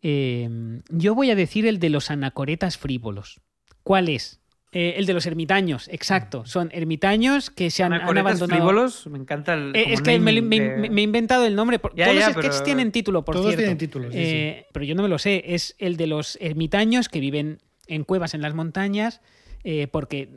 Eh, 0.04 0.82
yo 0.89 1.16
voy 1.16 1.32
a 1.32 1.36
decir 1.36 1.66
el 1.66 1.80
de 1.80 1.89
los 1.89 2.12
anacoretas 2.12 2.78
frívolos. 2.78 3.39
¿Cuál 3.84 4.10
es? 4.10 4.41
Eh, 4.74 4.95
el 4.97 5.05
de 5.05 5.13
los 5.13 5.26
ermitaños, 5.28 5.88
exacto. 5.89 6.45
Son 6.45 6.69
ermitaños 6.74 7.49
que 7.51 7.69
se 7.69 7.84
han, 7.84 7.93
han 7.93 8.01
abandonado. 8.17 8.47
frívolos, 8.47 9.05
me 9.07 9.19
encanta 9.19 9.53
el. 9.53 9.76
Eh, 9.76 9.93
es 9.93 10.01
que 10.01 10.17
me, 10.19 10.34
naming 10.34 10.49
me- 10.49 10.59
de- 10.59 10.78
me- 10.78 10.89
me 10.89 11.01
he 11.01 11.03
inventado 11.03 11.45
el 11.45 11.55
nombre. 11.55 11.78
por- 11.80 11.95
Ya, 11.95 12.05
Todos 12.05 12.19
ya, 12.19 12.26
los 12.28 12.34
sketches 12.34 12.51
pero- 12.55 12.63
tienen 12.65 12.91
título, 12.91 13.24
por 13.24 13.36
Todos 13.36 13.47
cierto. 13.47 13.59
tienen 13.61 13.78
títulos, 13.78 14.13
sí, 14.13 14.19
Eh, 14.19 14.65
Pero 14.74 14.84
yo 14.86 14.95
no 14.95 15.03
me 15.03 15.09
lo 15.09 15.19
sé. 15.19 15.43
Es 15.53 15.76
el 15.78 15.95
de 15.97 16.07
los 16.07 16.38
ermitaños 16.41 17.07
que 17.07 17.19
viven 17.19 17.59
en 17.88 18.03
cuevas 18.03 18.34
en 18.34 18.41
las 18.41 18.53
montañas 18.55 19.21
eh, 19.63 19.88
porque 19.91 20.30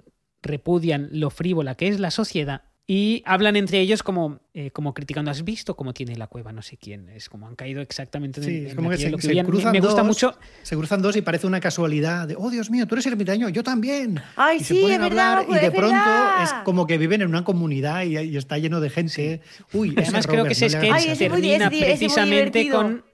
repudian 0.43 1.09
lo 1.13 1.31
frívola 1.31 1.75
que 1.75 1.89
es 1.89 1.99
la 1.99 2.11
sociedad 2.11 2.63
Y 2.89 3.25
hablan 3.27 3.57
entre 3.57 3.81
ellos 3.81 4.05
como, 4.05 4.39
eh, 4.55 4.71
como 4.71 4.95
criticando, 4.95 5.33
¿has 5.33 5.43
visto 5.43 5.75
cómo 5.75 5.93
tiene 5.93 6.15
la 6.15 6.29
cueva 6.29 6.53
no 6.53 6.63
sé 6.63 6.77
quién? 6.77 7.09
Es 7.09 7.29
como 7.29 7.49
han 7.49 7.57
caído 7.57 7.81
exactamente 7.83 8.39
en, 8.41 8.47
Sí, 8.47 8.57
en 8.59 8.67
es 8.69 8.75
como 8.77 8.91
que 8.91 8.97
se, 8.97 9.11
lo 9.11 9.17
que 9.17 9.27
se 9.27 9.43
cruzan 9.45 9.73
Me 9.73 9.81
gusta 9.81 10.03
dos, 10.03 10.07
mucho 10.07 10.39
Se 10.63 10.77
cruzan 10.77 11.03
dos 11.03 11.17
y 11.17 11.23
parece 11.23 11.49
una 11.49 11.59
casualidad 11.59 12.29
de, 12.29 12.37
oh 12.39 12.49
Dios 12.49 12.71
mío, 12.71 12.87
tú 12.87 12.95
eres 12.95 13.07
ermitaño, 13.07 13.49
yo 13.49 13.65
también. 13.65 14.23
Ay, 14.37 14.59
y 14.59 14.61
se 14.65 14.75
sí, 14.75 14.81
ponen 14.83 15.01
es 15.01 15.07
a 15.07 15.09
verdad, 15.09 15.31
hablar 15.33 15.47
pues, 15.47 15.59
y 15.59 15.61
de 15.63 15.67
es 15.67 15.73
pronto 15.73 15.95
verdad. 15.97 16.45
es 16.45 16.53
como 16.65 16.87
que 16.87 16.97
viven 16.97 17.23
en 17.23 17.29
una 17.29 17.43
comunidad 17.43 18.05
y, 18.05 18.19
y 18.19 18.37
está 18.37 18.57
lleno 18.59 18.79
de 18.81 18.89
gente. 18.91 19.41
Uy, 19.73 19.91
ese 19.91 20.03
Además, 20.03 20.27
creo 20.29 20.45
que 20.45 20.53
ese 20.53 20.67
no 20.67 20.71
sketch 20.71 20.93
Ay, 20.95 21.09
muy- 21.09 21.19
termina 21.19 21.69
precisamente 21.71 22.69
con, 22.71 23.05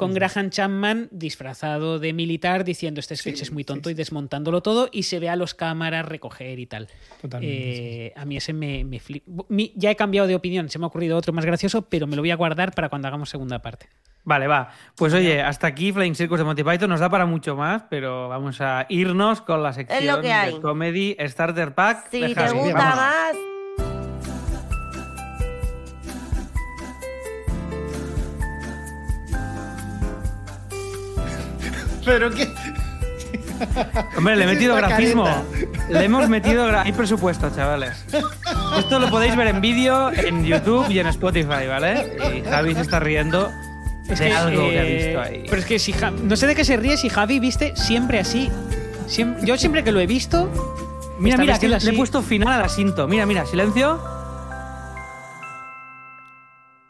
con 0.00 0.14
Graham 0.14 0.50
Chapman 0.50 1.08
disfrazado 1.12 1.98
de 1.98 2.12
militar 2.12 2.64
diciendo 2.64 2.98
este 3.00 3.14
sketch 3.16 3.36
Sí, 3.36 3.42
es 3.42 3.52
muy 3.52 3.62
tonto 3.64 3.88
sí. 3.88 3.92
y 3.92 3.94
desmontándolo 3.96 4.60
todo 4.62 4.88
y 4.90 5.04
se 5.04 5.20
ve 5.20 5.28
a 5.28 5.36
los 5.36 5.54
cámaras 5.54 6.04
recoger 6.06 6.58
y 6.58 6.66
tal. 6.66 6.88
Totalmente, 7.20 8.06
Eh, 8.06 8.12
A 8.16 8.24
mí 8.24 8.36
ese 8.36 8.52
me, 8.52 8.84
me 8.84 8.98
flip- 8.98 9.22
Mi- 9.48 9.72
Ya 9.76 9.90
he 9.90 9.96
cambiado 9.96 10.26
de 10.26 10.34
opinión, 10.34 10.68
se 10.68 10.78
me 10.78 10.84
ha 10.84 10.88
ocurrido 10.88 11.16
otro 11.16 11.32
más 11.32 11.44
gracioso, 11.44 11.82
pero 11.82 12.06
me 12.06 12.16
lo 12.16 12.22
voy 12.22 12.30
a 12.30 12.36
guardar 12.36 12.72
para 12.74 12.88
cuando 12.88 13.08
hagamos 13.08 13.30
segunda 13.30 13.60
parte. 13.60 13.86
Vale, 14.24 14.46
va. 14.48 14.70
Pues 14.96 15.14
oye, 15.14 15.40
hasta 15.40 15.66
aquí 15.66 15.92
Flying 15.92 16.14
Circus 16.14 16.38
de 16.38 16.44
Monty 16.44 16.62
Python. 16.62 16.90
Nos 16.90 17.00
da 17.00 17.08
para 17.08 17.24
mucho 17.24 17.56
más, 17.56 17.84
pero 17.88 18.28
vamos 18.28 18.60
a 18.60 18.84
irnos 18.90 19.40
con 19.40 19.62
la 19.62 19.72
sección 19.72 19.98
Es 19.98 20.04
lo 20.04 20.20
que 20.20 20.30
hay. 20.32 20.54
de 20.54 20.60
Comedy 20.60 21.16
Starter 21.20 21.74
Pack. 21.74 22.10
Si 22.10 22.20
de 22.20 22.28
te 22.28 22.34
Javi. 22.34 22.58
gusta 22.58 22.74
Vamos. 22.78 22.96
más. 22.96 23.49
Pero 32.04 32.30
qué. 32.30 32.48
Hombre, 34.16 34.36
le 34.36 34.44
he 34.44 34.46
¿Qué 34.46 34.52
es 34.52 34.58
metido 34.58 34.76
grafismo. 34.76 35.24
careta? 35.24 35.88
Le 35.90 36.04
hemos 36.04 36.28
metido. 36.28 36.66
gra- 36.68 36.82
Hay 36.84 36.92
presupuesto, 36.92 37.50
chavales. 37.54 38.04
Esto 38.78 38.98
lo 38.98 39.10
podéis 39.10 39.36
ver 39.36 39.48
en 39.48 39.60
vídeo, 39.60 40.10
en 40.12 40.44
YouTube 40.44 40.88
y 40.90 40.98
en 40.98 41.06
Spotify, 41.08 41.66
¿vale? 41.68 42.16
Y 42.36 42.48
Javi 42.48 42.74
se 42.74 42.80
está 42.80 43.00
riendo 43.00 43.50
de 44.04 44.32
algo 44.32 44.68
que 44.70 44.78
ha 44.78 44.84
eh, 44.84 45.04
visto 45.04 45.20
ahí. 45.20 45.44
Pero 45.48 45.60
es 45.62 45.66
que 45.66 45.78
si 45.78 45.92
Ja- 45.92 46.10
no 46.10 46.36
sé 46.36 46.46
de 46.46 46.54
qué 46.54 46.64
se 46.64 46.76
ríe 46.76 46.96
si 46.96 47.08
Javi 47.10 47.38
viste 47.38 47.74
siempre 47.76 48.18
así. 48.20 48.50
Siem- 49.08 49.36
yo 49.44 49.56
siempre 49.58 49.84
que 49.84 49.92
lo 49.92 50.00
he 50.00 50.06
visto. 50.06 50.48
Mira, 51.18 51.36
mira, 51.36 51.58
que 51.58 51.68
le 51.68 51.76
he 51.76 51.92
puesto 51.92 52.22
final 52.22 52.52
al 52.54 52.64
asinto. 52.64 53.06
Mira, 53.06 53.26
mira, 53.26 53.44
silencio. 53.44 54.00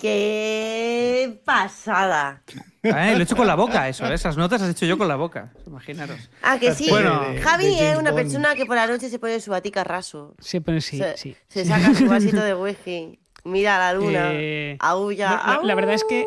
¡Qué 0.01 1.40
pasada! 1.44 2.42
Eh, 2.82 3.12
lo 3.12 3.18
he 3.18 3.22
hecho 3.22 3.36
con 3.36 3.46
la 3.46 3.55
boca, 3.55 3.88
eso. 3.88 4.07
¿eh? 4.07 4.14
Esas 4.14 4.36
notas 4.36 4.61
las 4.61 4.70
he 4.70 4.72
hecho 4.72 4.86
yo 4.86 4.96
con 4.96 5.07
la 5.09 5.16
boca. 5.16 5.53
Imaginaros. 5.66 6.18
Ah, 6.42 6.59
que 6.59 6.72
sí. 6.74 6.88
Bueno, 6.88 7.22
Javi 7.42 7.66
de 7.76 7.92
es 7.92 7.98
una 7.98 8.11
Bond. 8.11 8.22
persona 8.22 8.55
que 8.55 8.64
por 8.66 8.76
la 8.76 8.86
noche 8.86 9.09
se 9.11 9.18
pone 9.18 9.38
su 9.40 9.51
batica 9.51 9.84
raso. 9.84 10.34
Pero 10.64 10.80
sí, 10.80 10.98
se, 10.98 11.16
sí. 11.16 11.36
se 11.48 11.64
saca 11.64 11.94
su 11.94 12.07
vasito 12.07 12.40
de 12.42 12.55
whisky, 12.55 13.20
mira 13.44 13.76
a 13.76 13.92
la 13.92 13.98
luna, 13.98 14.30
Eh, 14.32 14.76
aulla. 14.80 15.30
la- 15.30 15.61
la 15.62 15.74
verdad 15.74 15.94
es 15.94 16.05
que- 16.05 16.26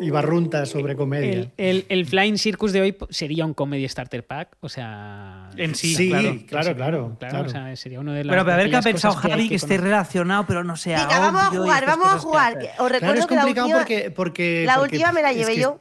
Y 0.00 0.10
barrunta 0.10 0.66
sobre 0.66 0.96
comedia. 0.96 1.32
El, 1.32 1.50
el- 1.56 1.86
el 1.88 2.06
Flying 2.06 2.36
Circus 2.36 2.72
de 2.72 2.80
hoy 2.80 2.96
sería 3.10 3.46
un 3.46 3.54
Comedy 3.54 3.88
Starter 3.88 4.26
Pack. 4.26 4.56
O 4.60 4.68
sea. 4.68 5.48
En 5.56 5.74
sí, 5.76 5.94
Sí, 5.94 6.08
claro. 6.08 6.36
claro, 6.48 6.74
claro, 6.76 7.16
Claro, 7.18 7.32
claro. 7.32 7.46
o 7.46 7.48
sea, 7.48 7.76
sería 7.76 8.00
uno 8.00 8.12
de 8.12 8.24
las. 8.24 8.36
Pero 8.36 8.52
a 8.52 8.56
ver 8.56 8.70
qué 8.70 8.76
ha 8.76 8.82
pensado 8.82 9.20
que 9.20 9.28
Javi 9.30 9.48
que 9.48 9.54
esté 9.54 9.78
relacionado, 9.78 10.46
pero 10.46 10.64
no 10.64 10.76
sea 10.76 11.06
Venga, 11.06 11.20
vamos 11.20 11.42
a 11.42 11.46
jugar, 11.46 11.86
vamos 11.86 12.06
a 12.12 12.18
jugar. 12.18 12.58
Os 12.58 12.64
Claro, 12.64 12.88
recuerdo 12.88 13.20
es 13.20 13.26
que 13.26 13.34
la 13.36 13.40
complicado 13.42 13.66
última, 13.68 13.78
porque, 13.78 14.10
porque. 14.10 14.64
la 14.66 14.76
porque 14.78 14.96
última 14.96 15.12
me 15.12 15.22
la 15.22 15.30
es 15.30 15.36
llevé 15.38 15.56
yo. 15.60 15.78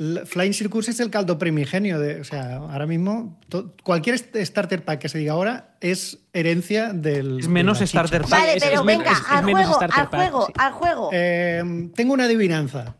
el 0.00 0.22
Flying 0.26 0.52
Circus 0.52 0.88
es 0.88 0.98
el 0.98 1.10
caldo 1.10 1.38
primigenio. 1.38 2.00
De, 2.00 2.20
o 2.20 2.24
sea, 2.24 2.56
ahora 2.56 2.86
mismo, 2.86 3.38
to- 3.48 3.72
cualquier 3.84 4.18
starter 4.18 4.84
pack 4.84 4.98
que 5.02 5.08
se 5.08 5.18
diga 5.18 5.32
ahora 5.34 5.76
es 5.80 6.18
herencia 6.32 6.92
del. 6.92 7.38
Es 7.38 7.46
menos 7.48 7.78
de 7.78 7.86
starter 7.86 8.22
pack. 8.22 8.30
Vale, 8.30 8.56
es- 8.56 8.64
pero 8.64 8.80
es 8.80 8.84
venga, 8.86 9.12
es- 9.12 9.18
es 9.18 9.24
al 9.28 9.44
menos 9.44 9.60
juego, 9.62 9.74
starter 9.76 10.00
al 10.00 10.10
pack, 10.10 10.20
juego, 10.20 10.46
sí. 10.48 10.52
al 10.58 10.72
juego. 10.72 11.10
Eh, 11.12 11.90
tengo 11.94 12.12
una 12.14 12.24
adivinanza 12.24 12.96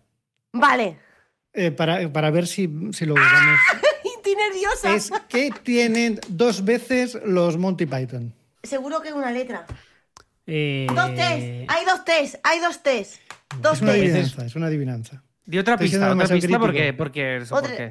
Vale. 0.55 0.96
eh, 1.52 1.70
para, 1.70 2.11
para 2.12 2.30
ver 2.30 2.46
si, 2.46 2.68
si 2.92 3.05
lo 3.07 3.14
usamos. 3.14 3.59
Estoy 4.16 4.34
nerviosa. 4.36 4.94
es 4.94 5.11
que 5.28 5.50
tienen 5.62 6.18
dos 6.28 6.64
veces 6.64 7.18
los 7.26 7.59
Monty 7.59 7.84
Python. 7.86 8.32
Seguro 8.62 9.02
que 9.02 9.09
es 9.09 9.14
una 9.14 9.30
letra. 9.30 9.66
Eh, 10.46 10.86
Dos 10.94 11.14
test, 11.14 11.70
hay 11.70 11.84
dos 11.86 12.05
test, 12.05 12.34
hay 12.42 12.61
dos 12.61 12.82
test. 12.82 13.20
Dos 13.61 13.74
Es 13.76 13.82
una 13.82 13.92
test. 13.92 14.02
adivinanza, 14.05 14.46
es 14.46 14.57
una 14.57 14.66
adivinanza. 14.66 15.22
Di 15.47 15.59
otra 15.59 15.74
Estoy 15.74 15.90
pista, 15.90 16.11
otra 16.11 16.26
pista 16.26 16.59
porque, 16.59 16.95
porque, 16.95 17.36
eso, 17.36 17.55
porque, 17.61 17.90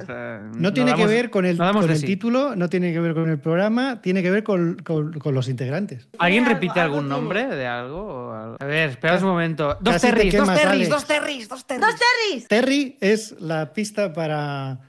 No 0.55 0.73
tiene 0.73 0.93
que 0.95 1.01
damos- 1.01 1.07
ver 1.13 1.29
con 1.29 1.45
el, 1.45 1.55
no 1.55 1.71
con 1.71 1.87
el 1.87 1.97
sí. 1.97 2.05
título, 2.07 2.55
no 2.55 2.67
tiene 2.67 2.91
que 2.91 2.99
ver 2.99 3.13
con 3.13 3.29
el 3.29 3.37
programa, 3.39 4.01
tiene 4.01 4.23
que 4.23 4.31
ver 4.31 4.43
con, 4.43 4.77
con- 4.83 5.13
con 5.19 5.35
los 5.35 5.47
integrantes. 5.47 6.07
¿Alguien 6.17 6.45
Algo- 6.45 6.53
repite 6.55 6.79
algo 6.79 6.95
algún 6.95 7.09
tiene. 7.09 7.21
nombre 7.21 7.55
de 7.55 7.67
algo? 7.67 8.33
algo? 8.33 8.57
A 8.59 8.65
ver, 8.65 8.89
espera 8.89 9.17
un 9.17 9.23
momento. 9.25 9.77
Dos 9.81 10.01
terris, 10.01 10.35
dos 10.35 10.47
terris, 10.51 10.89
dos 10.89 11.05
terris, 11.05 11.47
dos 11.47 11.65
terris. 11.67 11.81
¡Dos 11.85 11.95
terris! 11.95 12.47
Terry 12.47 12.97
es 12.99 13.39
la 13.39 13.71
pista 13.71 14.11
para 14.13 14.79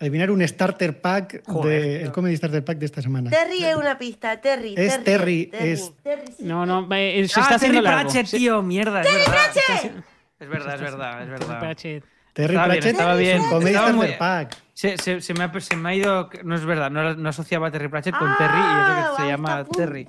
adivinar 0.00 0.30
un 0.30 0.48
starter 0.48 1.02
pack 1.02 1.42
Joder, 1.46 1.82
de, 1.82 2.02
el 2.04 2.10
comedy 2.12 2.36
starter 2.38 2.64
pack 2.64 2.78
de 2.78 2.86
esta 2.86 3.02
semana. 3.02 3.28
Terry 3.28 3.62
es 3.64 3.76
una 3.76 3.98
pista, 3.98 4.40
Terry. 4.40 4.74
Es 4.78 5.04
Terry, 5.04 5.50
es- 5.52 5.92
Terry, 6.02 6.26
sí. 6.38 6.44
No, 6.44 6.64
no, 6.64 6.88
se 6.88 6.94
Ah, 6.96 7.20
está 7.20 7.54
haciendo 7.56 7.82
Terry 7.82 7.94
largo. 7.94 8.10
Pratchett, 8.10 8.30
tío, 8.30 8.62
mierda, 8.62 9.02
es 9.02 9.12
verdad. 9.12 9.26
Pratchett! 9.26 9.92
Es 10.40 10.48
verdad, 10.48 10.74
es 10.74 10.80
verdad, 10.80 11.22
es 11.22 11.28
Terry 11.28 11.46
verdad. 11.46 11.60
Terry 12.34 12.54
Estaba 12.54 12.66
bien, 12.66 12.80
Pratchett, 12.80 12.92
estaba 12.92 13.14
bien. 13.16 13.38
comedy 13.48 13.70
Estaba 13.70 13.88
starter 13.88 14.10
muy- 14.10 14.18
pack. 14.18 14.56
Se, 14.74 14.98
se- 14.98 15.20
se 15.20 15.34
me 15.34 15.44
ha, 15.44 15.60
se 15.60 15.76
me 15.76 15.88
ha 15.88 15.94
ido. 15.94 16.28
No 16.42 16.54
es 16.56 16.64
verdad, 16.66 16.90
no, 16.90 17.28
asociaba 17.28 17.68
a 17.68 17.70
Terry 17.70 17.88
Pratchett 17.88 18.14
con 18.18 18.28
Ah, 18.28 18.34
Terry 18.36 18.58
y 18.58 18.82
eso 18.82 18.94
que 18.94 19.00
se 19.02 19.08
hasta 19.08 19.26
llama. 19.26 19.64
Terry. 19.72 20.06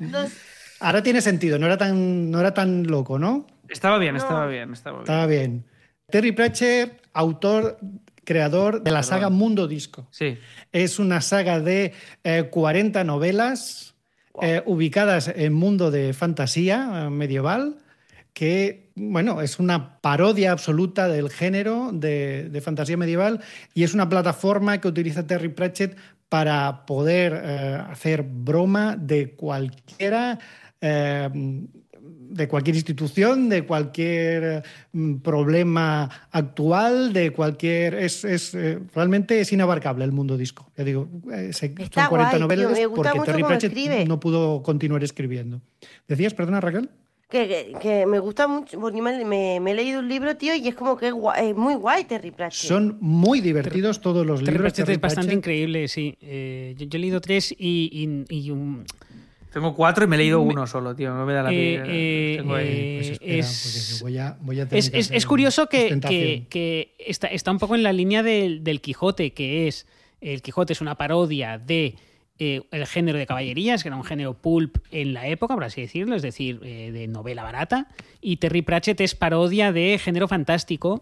Ahora 0.81 1.01
tiene 1.03 1.21
sentido, 1.21 1.57
no 1.59 1.67
era 1.67 1.77
tan, 1.77 2.29
no 2.31 2.39
era 2.39 2.53
tan 2.53 2.85
loco, 2.87 3.17
¿no? 3.19 3.45
Estaba 3.69 3.97
bien, 3.99 4.15
No. 4.15 4.19
estaba 4.19 4.47
bien, 4.47 4.73
estaba 4.73 4.97
bien. 4.97 5.03
Estaba 5.03 5.25
bien. 5.27 5.65
Terry 6.09 6.31
Pratchett, 6.33 6.99
autor, 7.13 7.77
creador 8.23 8.81
de 8.81 8.91
la 8.91 9.03
saga 9.03 9.29
Mundo 9.29 9.67
Disco. 9.67 10.07
Sí. 10.11 10.37
Es 10.71 10.97
una 10.99 11.21
saga 11.21 11.59
de 11.59 11.93
eh, 12.23 12.47
40 12.51 13.03
novelas 13.03 13.93
eh, 14.41 14.63
ubicadas 14.65 15.27
en 15.33 15.53
mundo 15.53 15.91
de 15.91 16.11
fantasía 16.13 17.05
eh, 17.05 17.09
medieval, 17.11 17.77
que, 18.35 18.91
bueno, 18.95 19.41
es 19.41 19.59
una 19.59 20.01
parodia 20.01 20.51
absoluta 20.51 21.07
del 21.07 21.29
género 21.29 21.91
de, 21.93 22.49
de 22.49 22.61
fantasía 22.61 22.97
medieval 22.97 23.39
y 23.73 23.83
es 23.83 23.93
una 23.93 24.09
plataforma 24.09 24.79
que 24.81 24.89
utiliza 24.89 25.25
Terry 25.25 25.47
Pratchett 25.49 25.95
para 26.27 26.85
poder 26.85 27.41
eh, 27.43 27.77
hacer 27.89 28.23
broma 28.23 28.97
de 28.97 29.31
cualquiera. 29.35 30.37
eh, 30.81 31.29
de 32.27 32.47
cualquier 32.49 32.75
institución, 32.75 33.47
de 33.49 33.65
cualquier 33.65 34.61
mm, 34.91 35.17
problema 35.17 36.09
actual, 36.31 37.13
de 37.13 37.31
cualquier... 37.31 37.93
Es, 37.95 38.25
es, 38.25 38.53
eh, 38.53 38.79
realmente 38.93 39.39
es 39.39 39.53
inabarcable 39.53 40.03
el 40.03 40.11
mundo 40.11 40.35
disco. 40.37 40.69
Ya 40.75 40.83
digo, 40.83 41.07
se- 41.51 41.73
son 41.73 41.75
40 41.77 42.09
guay, 42.09 42.29
tío, 42.31 42.39
novelas 42.39 42.79
porque 42.93 43.19
Terry 43.25 43.43
Pratchett 43.43 43.71
escribe. 43.77 44.05
no 44.05 44.19
pudo 44.19 44.61
continuar 44.63 45.03
escribiendo. 45.03 45.61
¿Decías, 46.07 46.33
perdona, 46.33 46.59
Raquel? 46.59 46.89
Que, 47.29 47.47
que, 47.47 47.73
que 47.81 48.05
me 48.05 48.19
gusta 48.19 48.47
mucho, 48.47 48.79
porque 48.79 49.01
me, 49.01 49.25
me- 49.25 49.59
me 49.59 49.71
he 49.71 49.73
leído 49.73 49.99
un 49.99 50.07
libro, 50.07 50.37
tío, 50.37 50.53
y 50.55 50.67
es 50.67 50.75
como 50.75 50.95
que 50.95 51.07
es, 51.07 51.13
guay- 51.13 51.49
es 51.49 51.55
muy 51.55 51.73
guay 51.73 52.03
Terry 52.03 52.29
Pratchett. 52.29 52.67
Son 52.69 52.97
muy 53.01 53.41
divertidos 53.41 53.99
todos 53.99 54.23
los 54.25 54.41
Terry 54.41 54.51
libros. 54.51 54.61
Pratchett 54.73 54.85
Terry 54.85 54.95
es 54.95 55.01
bastante 55.01 55.27
Pratchett. 55.29 55.37
increíble, 55.39 55.87
sí. 55.87 56.15
Eh, 56.21 56.75
yo, 56.77 56.85
yo 56.85 56.97
he 56.97 56.99
leído 57.01 57.19
tres 57.21 57.51
y, 57.57 58.25
y- 58.29 58.35
y 58.35 58.51
un- 58.51 58.85
Tengo 59.51 59.73
cuatro 59.73 60.03
y 60.05 60.07
me 60.07 60.17
he 60.17 60.19
leído 60.19 60.39
uno 60.41 60.67
solo, 60.67 60.95
tío. 60.95 61.15
No 61.15 61.25
me 61.25 61.33
da 61.33 61.41
la 61.43 61.51
Eh, 61.51 61.55
vida. 61.55 61.83
eh, 61.87 62.35
Tengo 62.37 62.55
ahí. 62.55 62.67
eh, 62.67 62.95
Pues 62.99 63.09
espera, 63.09 63.37
es- 63.37 63.99
voy 64.03 64.17
a, 64.19 64.37
voy 64.41 64.59
a 64.59 64.65
tener 64.67 64.79
Es, 64.79 64.89
que 64.91 64.99
es- 64.99 65.05
hacer 65.07 65.17
es 65.17 65.25
curioso 65.25 65.67
que, 65.67 65.99
que- 66.07 66.45
que 66.49 66.93
está, 66.99 67.27
está 67.27 67.49
un 67.51 67.57
poco 67.57 67.73
en 67.73 67.81
la 67.81 67.91
línea 67.93 68.21
del, 68.21 68.63
del 68.63 68.81
Quijote, 68.81 69.33
que 69.33 69.67
es. 69.67 69.87
El 70.21 70.43
Quijote 70.43 70.73
es 70.73 70.81
una 70.81 70.95
parodia 70.95 71.57
de 71.57 71.95
eh, 72.39 72.61
el 72.71 72.85
género 72.85 73.17
de 73.17 73.25
caballerías, 73.25 73.81
que 73.83 73.89
era 73.89 73.95
un 73.95 74.03
género 74.03 74.33
pulp 74.33 74.77
en 74.91 75.13
la 75.13 75.27
época, 75.27 75.53
por 75.53 75.63
así 75.63 75.81
decirlo, 75.81 76.15
es 76.15 76.21
decir, 76.21 76.59
eh, 76.63 76.91
de 76.91 77.07
novela 77.07 77.43
barata. 77.43 77.87
Y 78.21 78.37
Terry 78.37 78.61
Pratchett 78.61 78.99
es 79.01 79.15
parodia 79.15 79.71
de 79.71 79.97
género 79.99 80.27
fantástico. 80.27 81.01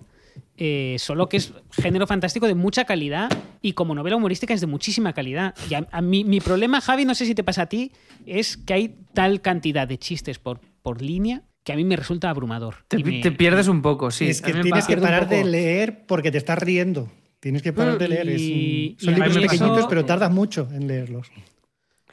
eh, 0.58 0.96
solo 1.00 1.30
que 1.30 1.38
es 1.38 1.54
género 1.72 2.06
fantástico 2.08 2.48
de 2.48 2.56
mucha 2.56 2.86
calidad 2.86 3.30
y 3.62 3.74
como 3.74 3.94
novela 3.96 4.16
humorística 4.16 4.54
es 4.54 4.62
de 4.62 4.68
muchísima 4.68 5.14
calidad. 5.14 5.54
Y 5.70 5.74
a, 5.76 5.88
a 5.92 6.02
mí- 6.02 6.24
mi 6.24 6.40
problema, 6.40 6.82
Javi, 6.82 7.06
no 7.06 7.14
sé 7.16 7.26
si 7.26 7.34
te 7.36 7.44
pasa 7.44 7.64
a 7.64 7.66
ti, 7.70 7.92
es 8.26 8.58
que 8.58 8.74
hay 8.74 8.96
tal 9.14 9.42
cantidad 9.42 9.88
de 9.88 9.98
chistes 10.00 10.38
por, 10.40 10.60
por 10.82 11.02
línea 11.02 11.44
que 11.64 11.72
a 11.74 11.76
mí 11.76 11.84
me 11.84 11.96
resulta 11.96 12.30
abrumador. 12.30 12.78
Te, 12.88 12.98
me- 13.04 13.22
te 13.22 13.32
pierdes 13.32 13.68
un 13.68 13.82
poco, 13.82 14.10
sí. 14.12 14.28
es 14.28 14.42
que 14.42 14.54
tienes 14.54 14.86
que 14.86 14.98
parar 14.98 15.28
de 15.30 15.44
leer 15.46 16.06
porque 16.08 16.32
te 16.32 16.38
estás 16.40 16.58
riendo. 16.60 17.10
Tienes 17.44 17.62
que 17.62 17.74
parar 17.74 17.98
de 17.98 18.08
leer. 18.08 18.30
Es 18.30 18.42
un- 18.42 18.48
Y- 18.48 18.96
son 18.98 19.16
libros 19.16 19.34
pequeñitos, 19.38 19.70
pasó- 19.80 19.90
pero 19.90 20.06
tardas 20.06 20.32
mucho 20.32 20.66
en 20.72 20.88
leerlos. 20.88 21.28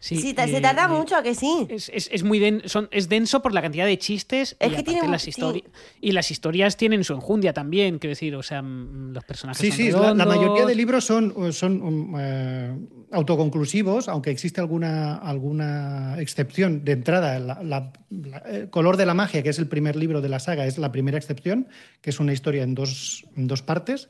Sí, 0.02 0.16
Sí, 0.16 0.32
ta- 0.34 0.48
se 0.48 0.56
eh, 0.56 0.60
tarda 0.62 0.86
eh, 0.86 0.88
mucho, 0.88 1.14
¿a 1.14 1.22
que 1.22 1.34
sí? 1.34 1.66
Es, 1.68 1.88
es- 1.94 2.08
es 2.10 2.22
muy 2.24 2.38
den- 2.40 2.62
son- 2.64 2.88
es 2.90 3.08
denso 3.10 3.42
por 3.42 3.52
la 3.52 3.60
cantidad 3.62 3.84
de 3.84 3.96
chistes 3.98 4.56
Es 4.58 4.72
y, 4.72 4.76
que 4.76 4.82
tiene 4.82 5.06
las 5.06 5.22
sí. 5.22 5.30
histori- 5.30 5.62
y 6.00 6.12
las 6.12 6.30
historias 6.30 6.76
tienen 6.78 7.04
su 7.04 7.12
enjundia 7.12 7.52
también, 7.52 7.98
quiero 7.98 8.12
decir, 8.12 8.34
o 8.34 8.42
sea, 8.42 8.60
mm, 8.62 9.12
los 9.12 9.22
personajes 9.24 9.60
Sí, 9.60 9.70
son 9.70 9.76
sí, 9.76 9.90
la, 10.06 10.14
la 10.14 10.24
mayoría 10.26 10.64
de 10.66 10.74
libros 10.74 11.04
son, 11.04 11.52
son 11.52 11.82
um, 11.82 12.14
eh, 12.18 12.72
autoconclusivos, 13.12 14.08
aunque 14.08 14.30
existe 14.30 14.60
alguna, 14.60 15.16
alguna 15.16 16.16
excepción 16.18 16.82
de 16.84 16.92
entrada. 16.92 17.36
el 17.36 18.70
color 18.70 18.96
de 18.96 19.06
la 19.06 19.14
magia, 19.14 19.42
que 19.42 19.50
es 19.50 19.58
el 19.58 19.68
primer 19.68 19.96
libro 19.96 20.20
de 20.22 20.28
la 20.30 20.40
saga, 20.40 20.66
es 20.66 20.78
la 20.78 20.90
primera 20.92 21.18
excepción, 21.18 21.68
que 22.00 22.10
es 22.10 22.18
una 22.20 22.32
historia 22.32 22.62
en 22.62 22.74
dos, 22.74 23.26
en 23.36 23.46
dos 23.46 23.62
partes. 23.62 24.08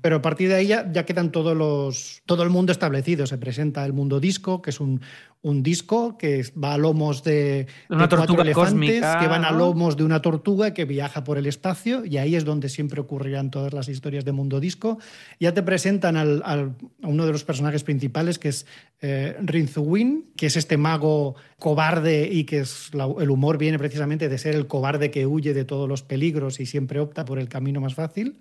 Pero 0.00 0.16
a 0.16 0.22
partir 0.22 0.48
de 0.48 0.54
ahí 0.54 0.66
ya, 0.68 0.92
quedan 1.04 1.32
todos 1.32 1.56
los, 1.56 2.22
todo 2.24 2.42
el 2.44 2.50
mundo 2.50 2.70
establecido. 2.70 3.26
Se 3.26 3.36
presenta 3.36 3.84
el 3.84 3.92
mundo 3.92 4.20
disco, 4.20 4.62
que 4.62 4.70
es 4.70 4.80
un, 4.80 5.00
un 5.42 5.62
disco 5.62 6.16
que 6.16 6.44
va 6.62 6.74
a 6.74 6.78
lomos 6.78 7.24
de, 7.24 7.66
una 7.88 8.08
tortuga 8.08 8.42
elefantes 8.42 9.04
que 9.20 9.26
van 9.26 9.44
a 9.44 9.50
lomos 9.50 9.96
de 9.96 10.04
una 10.04 10.22
tortuga 10.22 10.72
que 10.72 10.84
viaja 10.84 11.24
por 11.24 11.38
el 11.38 11.46
espacio 11.46 12.04
y 12.04 12.16
ahí 12.16 12.36
es 12.36 12.44
donde 12.44 12.68
siempre 12.68 13.00
ocurrirán 13.00 13.50
todas 13.50 13.72
las 13.72 13.88
historias 13.88 14.24
de 14.24 14.32
mundo 14.32 14.60
disco. 14.60 14.98
Ya 15.40 15.52
te 15.52 15.62
presentan 15.62 16.16
al, 16.16 16.42
a 16.44 16.68
uno 17.02 17.26
de 17.26 17.32
los 17.32 17.44
personajes 17.44 17.82
principales 17.82 18.38
que 18.38 18.48
es 18.48 18.66
eh, 19.00 19.36
Rinzuwin, 19.40 20.30
que 20.36 20.46
es 20.46 20.56
este 20.56 20.76
mago 20.76 21.34
cobarde 21.58 22.28
y 22.30 22.44
que 22.44 22.60
es 22.60 22.90
el 22.92 23.30
humor 23.30 23.58
viene 23.58 23.78
precisamente 23.78 24.28
de 24.28 24.38
ser 24.38 24.54
el 24.54 24.66
cobarde 24.66 25.10
que 25.10 25.26
huye 25.26 25.54
de 25.54 25.64
todos 25.64 25.88
los 25.88 26.02
peligros 26.02 26.60
y 26.60 26.66
siempre 26.66 27.00
opta 27.00 27.24
por 27.24 27.38
el 27.38 27.48
camino 27.48 27.80
más 27.80 27.94
fácil 27.94 28.38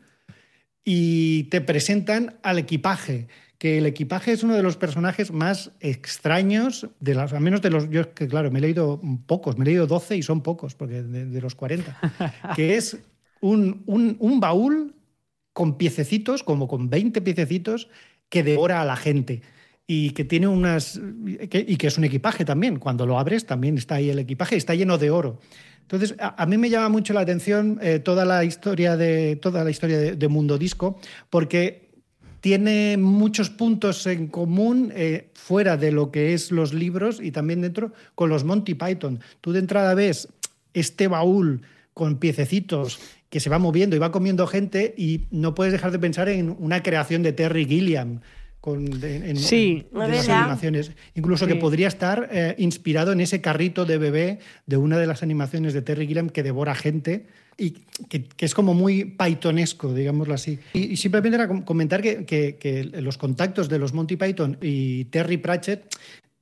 y 0.90 1.44
te 1.50 1.60
presentan 1.60 2.38
al 2.44 2.60
equipaje, 2.60 3.28
que 3.58 3.78
el 3.78 3.86
equipaje 3.86 4.32
es 4.32 4.44
uno 4.44 4.56
de 4.56 4.64
los 4.64 4.78
personajes 4.78 5.34
más 5.34 5.74
extraños, 5.82 6.88
de 7.02 7.14
las, 7.14 7.34
al 7.34 7.42
menos 7.42 7.62
de 7.62 7.70
los, 7.70 7.90
yo 7.90 8.14
que 8.14 8.26
claro, 8.26 8.52
me 8.52 8.60
he 8.60 8.62
leído 8.62 9.02
pocos, 9.26 9.58
me 9.58 9.66
he 9.66 9.68
leído 9.68 9.86
12 9.86 10.16
y 10.16 10.24
son 10.24 10.42
pocos, 10.42 10.76
porque 10.76 11.04
de, 11.04 11.42
los 11.42 11.56
40, 11.56 12.00
que 12.56 12.78
es 12.78 13.00
un, 13.42 13.84
un, 13.86 14.40
baúl 14.40 14.96
con 15.52 15.78
piececitos, 15.78 16.42
como 16.42 16.70
con 16.70 16.90
20 16.90 17.20
piececitos, 17.20 17.90
que 18.30 18.44
devora 18.44 18.82
a 18.82 18.86
la 18.86 18.96
gente 18.96 19.42
y 19.88 20.12
que 20.12 20.24
tiene 20.24 20.48
unas 20.48 21.02
y 21.26 21.76
que 21.76 21.88
es 21.88 21.98
un 21.98 22.06
equipaje 22.06 22.46
también. 22.46 22.80
Cuando 22.80 23.06
lo 23.06 23.20
abres 23.20 23.46
también 23.46 23.78
está 23.78 23.96
ahí 23.96 24.10
el 24.10 24.20
equipaje, 24.20 24.56
está 24.56 24.74
lleno 24.74 24.98
de 24.98 25.12
oro. 25.12 25.40
Entonces, 25.88 26.16
a, 26.20 26.46
mí 26.46 26.58
me 26.58 26.70
llama 26.70 26.90
mucho 26.90 27.14
la 27.14 27.22
atención 27.22 27.80
eh, 27.82 28.00
toda 28.00 28.26
la 28.26 28.44
historia, 28.44 28.98
de, 28.98 29.38
toda 29.38 29.64
la 29.64 29.72
historia 29.72 29.98
de, 30.16 30.28
Mundo 30.28 30.58
Disco, 30.58 31.00
porque 31.30 31.88
tiene 32.42 32.98
muchos 32.98 33.50
puntos 33.50 34.06
en 34.06 34.28
común 34.28 34.92
eh, 34.94 35.32
fuera 35.34 35.78
de 35.78 35.94
lo 35.94 36.12
que 36.12 36.34
es 36.34 36.52
los 36.52 36.74
libros 36.74 37.22
y 37.22 37.32
también 37.32 37.62
dentro 37.62 37.94
con 38.16 38.30
los 38.30 38.44
Monty 38.44 38.74
Python. 38.74 39.22
Tú 39.40 39.54
de 39.54 39.60
entrada 39.60 39.94
ves 39.94 40.28
este 40.74 41.08
baúl 41.08 41.62
con 41.94 42.18
piececitos 42.18 43.00
que 43.30 43.40
se 43.40 43.50
va 43.50 43.58
moviendo 43.58 43.96
y 43.96 44.00
va 44.00 44.12
comiendo 44.12 44.46
gente 44.46 44.94
y 44.98 45.28
no 45.32 45.56
puedes 45.56 45.72
dejar 45.72 45.92
de 45.92 46.00
pensar 46.00 46.28
en 46.28 46.54
una 46.60 46.84
creación 46.84 47.24
de 47.24 47.32
Terry 47.32 47.66
Gilliam 47.66 48.20
en, 48.66 49.38
sí, 49.38 49.86
las 49.94 50.28
animaciones. 50.30 50.92
Incluso 51.16 51.48
que 51.48 51.56
podría 51.56 51.88
estar 51.88 52.30
eh, 52.32 52.56
inspirado 52.58 53.12
en 53.12 53.22
ese 53.22 53.42
carrito 53.42 53.86
de 53.86 53.98
bebé 53.98 54.40
de 54.66 54.78
una 54.78 54.98
de 54.98 55.08
las 55.08 55.24
animaciones 55.24 55.74
de 55.74 55.82
Terry 55.82 56.08
Gilliam 56.08 56.30
que 56.30 56.44
devora 56.44 56.76
gente 56.76 57.28
y 57.58 57.72
que, 58.10 58.28
es 58.38 58.54
como 58.54 58.74
muy 58.74 59.06
pythonesco, 59.06 59.94
digámoslo 59.94 60.34
así. 60.34 60.60
Y, 60.74 60.96
simplemente 60.98 61.36
era 61.36 61.48
comentar 61.66 62.02
que, 62.02 62.92
los 62.94 63.18
contactos 63.18 63.70
de 63.70 63.80
los 63.80 63.94
Monty 63.94 64.16
Python 64.16 64.58
y 64.62 65.06
Terry 65.06 65.38
Pratchett 65.38 65.96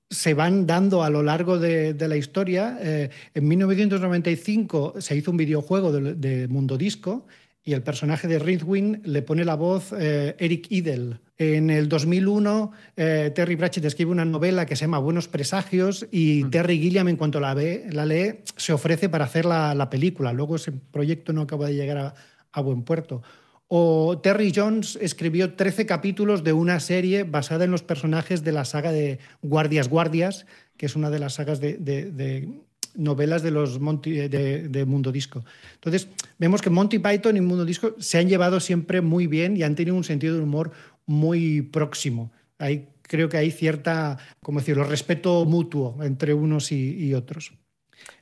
se 0.09 0.33
van 0.33 0.67
dando 0.67 1.03
a 1.03 1.09
lo 1.09 1.23
largo 1.23 1.57
de, 1.57 1.95
la 2.07 2.17
historia. 2.17 2.77
Eh, 2.81 3.09
en 3.33 3.47
1995 3.47 4.95
se 4.99 5.15
hizo 5.15 5.31
un 5.31 5.37
videojuego 5.37 5.91
de, 5.91 6.47
Mundo 6.47 6.77
Disco 6.77 7.27
y 7.63 7.73
el 7.73 7.81
personaje 7.81 8.27
de 8.27 8.39
Rinthwin 8.39 9.01
le 9.05 9.21
pone 9.21 9.45
la 9.45 9.55
voz 9.55 9.93
eh, 9.97 10.35
Eric 10.37 10.67
Idle. 10.69 11.19
En 11.37 11.69
el 11.69 11.89
2001, 11.89 12.71
eh, 12.95 13.31
Terry 13.35 13.57
Pratchett 13.57 13.83
escribe 13.83 14.11
una 14.11 14.23
novela 14.23 14.65
que 14.65 14.77
se 14.77 14.85
llama 14.85 14.99
Buenos 14.99 15.27
Presagios 15.27 16.07
y 16.09 16.45
mm. 16.45 16.49
Terry 16.49 16.79
Gilliam, 16.79 17.09
en 17.09 17.17
cuanto 17.17 17.41
la, 17.41 17.53
ve, 17.53 17.87
la 17.91 18.05
lee, 18.05 18.39
se 18.55 18.71
ofrece 18.71 19.09
para 19.09 19.25
hacer 19.25 19.43
la, 19.45 19.89
película. 19.89 20.31
Luego 20.31 20.55
ese 20.55 20.71
proyecto 20.71 21.33
no 21.33 21.41
acaba 21.41 21.67
de 21.67 21.75
llegar 21.75 22.15
a, 22.53 22.61
buen 22.61 22.83
puerto. 22.83 23.21
O 23.67 24.17
Terry 24.19 24.53
Jones 24.55 24.97
escribió 25.01 25.55
13 25.55 25.85
capítulos 25.85 26.43
de 26.45 26.53
una 26.53 26.79
serie 26.79 27.23
basada 27.23 27.65
en 27.65 27.71
los 27.71 27.83
personajes 27.83 28.43
de 28.45 28.53
la 28.53 28.63
saga 28.63 28.93
de 28.93 29.19
Guardias 29.41 29.89
Guardias, 29.89 30.45
que 30.77 30.85
es 30.85 30.95
una 30.95 31.09
de 31.09 31.19
las 31.19 31.33
sagas 31.33 31.59
de, 31.59 32.61
novelas 32.95 33.43
de 33.43 33.51
los 33.51 33.77
de, 33.77 34.85
Mundo 34.87 35.11
Disco. 35.11 35.43
Entonces, 35.73 36.07
vemos 36.39 36.61
que 36.61 36.69
Monty 36.69 36.99
Python 36.99 37.35
y 37.35 37.41
Mundo 37.41 37.65
Disco 37.65 37.95
se 37.99 38.19
han 38.19 38.29
llevado 38.29 38.61
siempre 38.61 39.01
muy 39.01 39.27
bien 39.27 39.57
y 39.57 39.63
han 39.63 39.75
tenido 39.75 39.97
un 39.97 40.05
sentido 40.05 40.35
de 40.35 40.41
humor 40.41 40.71
muy 41.05 41.61
próximo. 41.61 42.31
Hay, 42.57 42.89
creo 43.01 43.29
que 43.29 43.37
hay 43.37 43.51
cierta, 43.51 44.17
como 44.41 44.59
decirlo, 44.59 44.83
respeto 44.83 45.45
mutuo 45.45 45.97
entre 46.03 46.33
unos 46.33 46.71
y, 46.71 47.13
otros. 47.13 47.53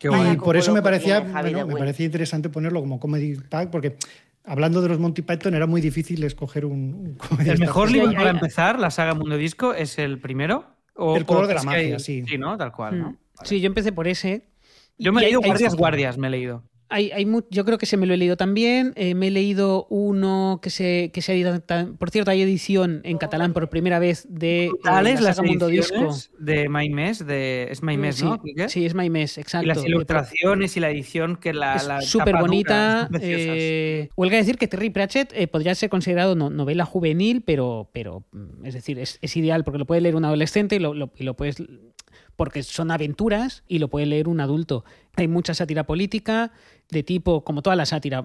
y 0.01 0.38
por 0.38 0.57
eso 0.57 0.73
me 0.73 0.81
parecía, 0.81 1.21
me 1.21 1.75
parecía 1.75 2.05
interesante 2.05 2.49
ponerlo 2.49 2.81
como 2.81 2.99
Comedy 2.99 3.36
Pack, 3.36 3.69
porque 3.69 3.97
hablando 4.43 4.81
de 4.81 4.89
los 4.89 4.99
Monty 4.99 5.21
Python 5.21 5.55
era 5.55 5.67
muy 5.67 5.81
difícil 5.81 6.23
escoger 6.23 6.65
un, 6.65 7.17
¿El 7.45 7.59
mejor 7.59 7.91
libro 7.91 8.13
para 8.13 8.29
empezar, 8.29 8.79
la 8.79 8.91
saga 8.91 9.13
Mundo 9.13 9.38
Disco, 9.38 9.73
es 9.73 9.99
el 9.99 10.19
primero? 10.19 10.65
¿O 10.95 11.17
el 11.17 11.25
color 11.25 11.47
de 11.47 11.55
la 11.55 11.63
magia, 11.63 11.99
sí. 11.99 12.23
Sí, 12.27 12.38
¿no? 12.38 12.57
Tal 12.57 12.71
cual, 12.71 12.99
¿no? 12.99 13.09
Mm. 13.11 13.17
Sí, 13.43 13.61
yo 13.61 13.67
empecé 13.67 13.91
por 13.91 14.07
ese. 14.07 14.47
Yo 14.99 15.11
me 15.11 15.21
he 15.21 15.25
leído 15.25 15.41
Guardias 15.41 15.75
Guardias, 15.75 16.17
me 16.19 16.27
he 16.27 16.29
leído 16.29 16.63
yo 17.49 17.65
creo 17.65 17.77
que 17.77 17.85
se 17.85 17.97
me 17.97 18.05
lo 18.05 18.13
he 18.13 18.17
leído 18.17 18.37
también. 18.37 18.93
Eh, 18.95 19.15
me 19.15 19.27
he 19.27 19.31
leído 19.31 19.87
uno 19.89 20.59
que 20.61 20.69
se, 20.69 21.11
que 21.13 21.21
se 21.21 21.31
ha 21.31 21.35
editado. 21.35 21.95
Por 21.95 22.09
cierto, 22.09 22.31
hay 22.31 22.41
edición 22.41 23.01
en 23.03 23.17
catalán 23.17 23.53
por 23.53 23.69
primera 23.69 23.99
vez 23.99 24.25
de 24.29 24.65
eh, 24.65 24.71
la 24.83 25.01
las 25.01 25.41
Mundo 25.41 25.67
Disco. 25.67 26.09
De 26.39 26.69
Maimés, 26.69 27.25
de, 27.25 27.67
es 27.69 27.83
Maimés, 27.83 28.17
sí, 28.17 28.25
¿no? 28.25 28.41
Sí, 28.67 28.85
es 28.85 28.93
Maimés, 28.93 29.37
exacto. 29.37 29.65
Y 29.65 29.67
las 29.67 29.85
ilustraciones 29.85 30.77
y 30.77 30.79
la 30.79 30.89
edición 30.89 31.35
que 31.35 31.53
la. 31.53 32.01
Súper 32.01 32.37
bonita. 32.37 33.09
Eh, 33.21 34.09
huelga 34.15 34.37
decir 34.37 34.57
que 34.57 34.67
Terry 34.67 34.89
Pratchett 34.89 35.49
podría 35.49 35.75
ser 35.75 35.89
considerado 35.89 36.35
novela 36.35 36.85
juvenil, 36.85 37.41
pero, 37.45 37.89
pero 37.93 38.23
mm, 38.31 38.65
es 38.65 38.73
decir, 38.73 38.99
es, 38.99 39.19
ideal 39.35 39.63
porque 39.63 39.79
lo 39.79 39.85
puede 39.85 40.01
leer 40.01 40.15
un 40.15 40.25
adolescente 40.25 40.75
y 40.75 40.79
lo, 40.79 41.11
y 41.15 41.23
lo 41.23 41.35
puedes 41.35 41.57
porque 42.35 42.63
son 42.63 42.91
aventuras 42.91 43.63
y 43.67 43.79
lo 43.79 43.89
puede 43.89 44.05
leer 44.05 44.27
un 44.27 44.39
adulto. 44.39 44.83
Hay 45.15 45.27
mucha 45.27 45.53
sátira 45.53 45.85
política 45.85 46.51
de 46.89 47.03
tipo, 47.03 47.43
como 47.43 47.61
toda 47.61 47.75
la 47.75 47.86
sátira 47.86 48.23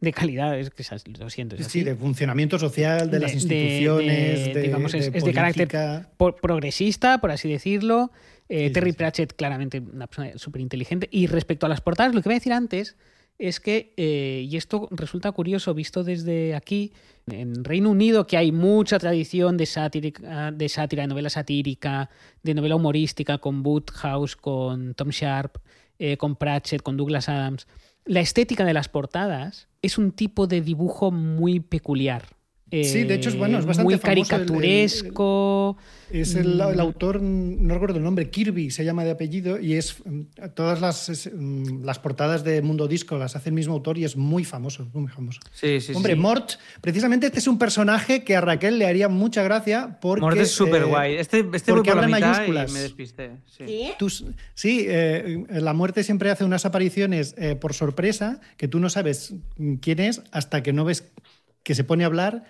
de 0.00 0.12
calidad, 0.12 0.58
es 0.58 0.70
que 0.70 0.84
lo 1.18 1.30
siento. 1.30 1.56
sí, 1.62 1.82
de 1.82 1.94
funcionamiento 1.94 2.58
social, 2.58 3.10
de, 3.10 3.20
las 3.20 3.34
instituciones, 3.34 4.54
de, 4.54 4.62
digamos, 4.62 4.94
es, 4.94 5.12
de 5.12 5.32
carácter 5.32 5.68
progresista, 6.16 7.18
por 7.18 7.30
así 7.30 7.50
decirlo. 7.50 8.10
Eh, 8.48 8.70
Terry 8.70 8.92
Pratchett, 8.92 9.34
claramente 9.34 9.78
una 9.78 10.06
persona 10.06 10.32
súper 10.36 10.60
inteligente. 10.60 11.08
Y 11.12 11.26
respecto 11.28 11.66
a 11.66 11.68
las 11.68 11.80
portadas, 11.80 12.14
lo 12.14 12.22
que 12.22 12.30
voy 12.30 12.34
a 12.34 12.38
decir 12.38 12.52
antes 12.52 12.96
es 13.38 13.60
que, 13.60 13.94
eh, 13.96 14.46
y 14.48 14.56
esto 14.56 14.88
resulta 14.90 15.32
curioso 15.32 15.72
visto 15.72 16.02
desde 16.02 16.54
aquí, 16.54 16.92
en 17.26 17.64
Reino 17.64 17.90
Unido, 17.90 18.26
que 18.26 18.36
hay 18.36 18.52
mucha 18.52 18.98
tradición 18.98 19.56
de, 19.56 19.66
sátira, 19.66 20.50
de 20.50 20.68
sátira, 20.68 21.02
de 21.02 21.08
novela 21.08 21.30
satírica, 21.30 22.10
de 22.42 22.54
novela 22.54 22.76
humorística, 22.76 23.38
con 23.38 23.64
Woodhouse, 23.64 24.34
con 24.36 24.94
Tom 24.94 25.10
Sharp, 25.10 25.58
eh, 25.98 26.16
con 26.16 26.36
Pratchett, 26.36 26.82
con 26.82 26.96
Douglas 26.96 27.28
Adams, 27.28 27.66
la 28.10 28.18
estética 28.18 28.64
de 28.64 28.74
las 28.74 28.88
portadas 28.88 29.68
es 29.82 29.96
un 29.96 30.10
tipo 30.10 30.48
de 30.48 30.62
dibujo 30.62 31.12
muy 31.12 31.60
peculiar 31.60 32.24
sí, 32.70 33.04
de 33.04 33.14
hecho 33.14 33.28
es 33.28 33.36
bueno, 33.36 33.58
es 33.58 33.66
bastante 33.66 33.92
muy 33.92 33.98
caricaturesco. 33.98 35.76
es 36.10 36.34
el, 36.34 36.56
mm. 36.56 36.80
autor, 36.80 37.20
no 37.20 37.74
recuerdo 37.74 37.98
el 37.98 38.04
nombre, 38.04 38.30
Kirby 38.30 38.70
se 38.70 38.84
llama 38.84 39.04
de 39.04 39.10
apellido 39.10 39.60
y 39.60 39.74
es 39.74 39.96
mm, 40.04 40.20
todas 40.54 40.80
las, 40.80 41.30
mm, 41.32 41.84
las 41.84 41.98
portadas 41.98 42.44
de 42.44 42.62
Mundo 42.62 42.88
Disco 42.88 43.18
las 43.18 43.36
hace 43.36 43.48
el 43.48 43.54
mismo 43.54 43.74
autor 43.74 43.98
y 43.98 44.04
es 44.04 44.16
muy 44.16 44.44
famoso, 44.44 44.88
muy 44.92 45.08
famoso. 45.08 45.40
Sí, 45.52 45.80
sí, 45.80 45.92
Hombre, 45.94 46.16
Mort, 46.16 46.52
precisamente 46.80 47.26
este 47.26 47.38
es 47.38 47.46
un 47.46 47.58
personaje 47.58 48.24
que 48.24 48.36
a 48.36 48.40
Raquel 48.40 48.78
le 48.78 48.86
haría 48.86 49.08
mucha 49.08 49.42
gracia 49.42 49.98
porque 50.00 50.20
Mort 50.20 50.36
es 50.38 50.50
súper 50.50 50.86
guay. 50.86 51.14
Eh, 51.14 51.20
este, 51.20 51.44
este 51.52 51.72
porque 51.72 51.90
habla 51.90 52.08
mayúsculas. 52.08 52.70
Y 52.70 52.74
me 52.74 52.80
despisté. 52.80 53.30
Sí, 53.46 53.92
sí, 54.54 54.86
eh, 54.88 55.44
la 55.50 55.72
muerte 55.72 56.04
siempre 56.04 56.30
hace 56.30 56.44
unas 56.44 56.64
apariciones 56.64 57.34
eh, 57.36 57.56
por 57.56 57.74
sorpresa 57.74 58.40
que 58.56 58.68
tú 58.68 58.78
no 58.78 58.90
sabes 58.90 59.34
quién 59.80 60.00
es 60.00 60.22
hasta 60.30 60.62
que 60.62 60.72
no 60.72 60.84
ves 60.84 61.10
que 61.62 61.74
se 61.74 61.84
pone 61.84 62.04
a 62.04 62.06
hablar 62.06 62.44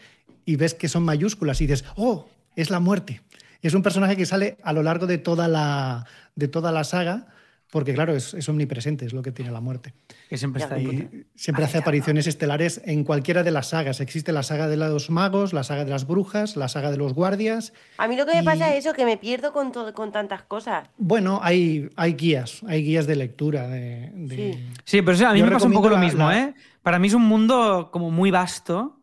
y 0.44 0.56
ves 0.56 0.74
que 0.74 0.88
son 0.88 1.04
mayúsculas 1.04 1.60
y 1.60 1.66
dices, 1.66 1.84
oh, 1.96 2.28
es 2.56 2.70
la 2.70 2.80
muerte. 2.80 3.22
Es 3.62 3.74
un 3.74 3.82
personaje 3.82 4.16
que 4.16 4.26
sale 4.26 4.56
a 4.62 4.72
lo 4.72 4.82
largo 4.82 5.06
de 5.06 5.18
toda 5.18 5.48
la, 5.48 6.06
de 6.34 6.48
toda 6.48 6.72
la 6.72 6.84
saga, 6.84 7.26
porque 7.70 7.94
claro, 7.94 8.16
es, 8.16 8.48
omnipresente, 8.48 9.06
es 9.06 9.12
lo 9.12 9.22
que 9.22 9.30
tiene 9.30 9.52
la 9.52 9.60
muerte. 9.60 9.94
Que 10.28 10.36
siempre 10.36 10.62
está 10.62 10.74
ahí. 10.74 11.24
Siempre 11.36 11.64
hace 11.64 11.78
apariciones 11.78 12.26
estelares 12.26 12.80
en 12.84 13.04
cualquiera 13.04 13.44
de 13.44 13.52
las 13.52 13.68
sagas. 13.68 14.00
Existe 14.00 14.32
la 14.32 14.42
saga 14.42 14.66
de 14.66 14.76
los 14.76 15.08
magos, 15.08 15.52
la 15.52 15.62
saga 15.62 15.84
de 15.84 15.90
las 15.90 16.04
brujas, 16.06 16.56
la 16.56 16.66
saga 16.66 16.90
de 16.90 16.96
los 16.96 17.14
guardias. 17.14 17.72
A 17.98 18.08
mí 18.08 18.16
lo 18.16 18.26
que 18.26 18.34
me 18.34 18.42
pasa 18.42 18.74
es 18.74 18.84
eso, 18.84 18.94
que 18.94 19.04
me 19.04 19.18
pierdo 19.18 19.52
con, 19.52 19.70
con 19.70 20.10
tantas 20.10 20.42
cosas. 20.42 20.88
Bueno, 20.96 21.38
hay, 21.42 21.88
hay 21.94 22.14
guías, 22.14 22.62
hay 22.66 22.82
guías 22.82 23.06
de 23.06 23.14
lectura. 23.14 23.68
De, 23.68 24.10
Sí. 24.84 25.02
pero 25.02 25.28
a 25.28 25.32
mí 25.32 25.42
me 25.42 25.50
pasa 25.50 25.66
un 25.66 25.72
poco 25.72 25.90
lo 25.90 25.98
mismo. 25.98 26.30
¿eh? 26.32 26.54
Para 26.82 26.98
mí 26.98 27.06
es 27.06 27.14
un 27.14 27.22
mundo 27.22 27.90
como 27.92 28.10
muy 28.10 28.32
vasto 28.32 28.99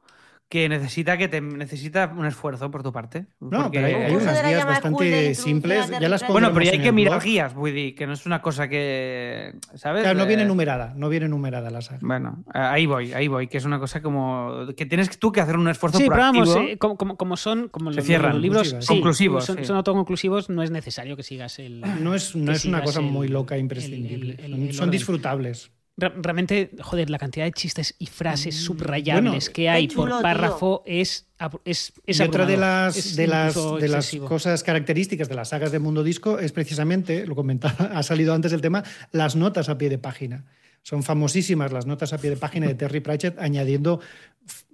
que 0.49 0.69
necesita 0.69 1.17
que 1.17 1.27
te 1.27 1.41
necesita 1.41 2.13
un 2.15 2.25
esfuerzo 2.25 2.71
por 2.71 2.81
tu 2.81 2.93
parte. 2.93 3.25
No, 3.41 3.63
Porque- 3.63 3.79
pero 3.79 3.87
hay, 3.87 3.93
hay 4.05 4.15
unas 4.15 4.45
guías 4.45 4.65
bastante 4.65 5.35
simples. 5.35 5.89
Ya 5.89 6.07
las 6.07 6.25
Bueno, 6.27 6.53
pero 6.53 6.65
ya 6.65 6.71
hay 6.71 6.79
que 6.79 6.93
mirar 6.93 7.15
blog. 7.15 7.23
guías, 7.23 7.53
dir, 7.65 7.95
que 7.95 8.07
no 8.07 8.13
es 8.13 8.25
una 8.25 8.41
cosa 8.41 8.69
que, 8.69 9.55
¿sabes? 9.75 10.03
Claro, 10.03 10.17
no 10.19 10.25
viene 10.25 10.43
Eh, 10.43 10.45
numerada, 10.45 10.93
no 10.95 11.09
viene 11.09 11.27
numerada 11.27 11.69
la 11.69 11.81
saga. 11.81 11.99
Bueno, 12.01 12.45
ahí 12.53 12.85
voy, 12.85 13.11
ahí 13.11 13.27
voy, 13.27 13.47
que 13.47 13.57
es 13.57 13.65
una 13.65 13.77
cosa 13.77 14.01
como 14.01 14.67
que 14.77 14.85
tienes 14.85 15.19
tú 15.19 15.33
que 15.33 15.41
hacer 15.41 15.57
un 15.57 15.67
esfuerzo 15.67 15.97
Sí, 15.97 16.05
pero 16.05 16.15
proactivo. 16.15 16.45
vamos, 16.45 16.69
eh, 16.71 16.77
como, 16.77 16.95
como- 16.95 17.17
como 17.17 17.35
son 17.35 17.67
como 17.67 17.91
Se 17.91 17.97
los, 17.97 18.05
cierran. 18.05 18.31
los 18.33 18.41
libros 18.41 18.69
sí, 18.79 18.87
Conclusivos, 18.87 19.43
son, 19.43 19.57
sí. 19.57 19.65
son 19.65 19.75
autoconclusivos, 19.75 20.49
no 20.49 20.63
es 20.63 20.71
necesario 20.71 21.17
que 21.17 21.23
sigas 21.23 21.59
el. 21.59 21.81
No 22.01 22.15
es, 22.15 22.37
no 22.37 22.53
es 22.53 22.63
una 22.63 22.81
cosa 22.83 23.01
el- 23.01 23.07
muy 23.07 23.27
loca 23.27 23.55
e 23.57 23.59
imprescindible. 23.59 24.35
el- 24.35 24.45
el- 24.45 24.51
Son- 24.51 24.61
el 24.61 24.73
son 24.73 24.83
orden. 24.83 24.91
disfrutables. 24.91 25.71
Re- 25.99 26.13
Realmente, 26.21 26.69
joder, 26.81 27.09
la 27.09 27.17
cantidad 27.17 27.45
de 27.45 27.51
chistes 27.51 27.95
y 27.97 28.05
frases 28.05 28.55
Mm, 28.55 28.59
subrayables 28.59 29.31
bueno, 29.45 29.53
que 29.53 29.67
hay 29.69 29.87
chulo, 29.87 30.03
por 30.03 30.09
tío. 30.09 30.21
párrafo 30.21 30.83
es, 30.85 31.25
es, 31.65 31.91
es 32.05 32.19
y 32.19 32.23
otra 32.23 32.45
de 32.45 32.55
las, 32.57 32.95
Es 32.97 33.15
de 33.15 33.25
las, 33.27 33.55
de 33.55 33.87
las 33.87 34.15
cosas 34.27 34.63
características 34.63 35.27
de 35.27 35.35
las 35.35 35.49
sagas 35.49 35.71
de 35.71 35.79
Mundo 35.79 36.03
Disco 36.03 36.37
es 36.39 36.51
precisamente, 36.51 37.25
lo 37.25 37.35
comentaba, 37.35 37.85
ha 37.97 38.03
salido 38.03 38.33
antes 38.33 38.53
el 38.53 38.61
tema, 38.61 38.83
las 39.11 39.35
notas 39.35 39.69
a 39.69 39.77
pie 39.77 39.89
de 39.89 39.97
página. 39.97 40.45
Son 40.83 41.03
famosísimas 41.03 41.73
las 41.73 41.85
notas 41.85 42.13
a 42.13 42.17
pie 42.19 42.29
de 42.29 42.37
página 42.37 42.67
de 42.67 42.75
Terry 42.75 42.99
Pratchett 43.01 43.37
añadiendo 43.39 43.99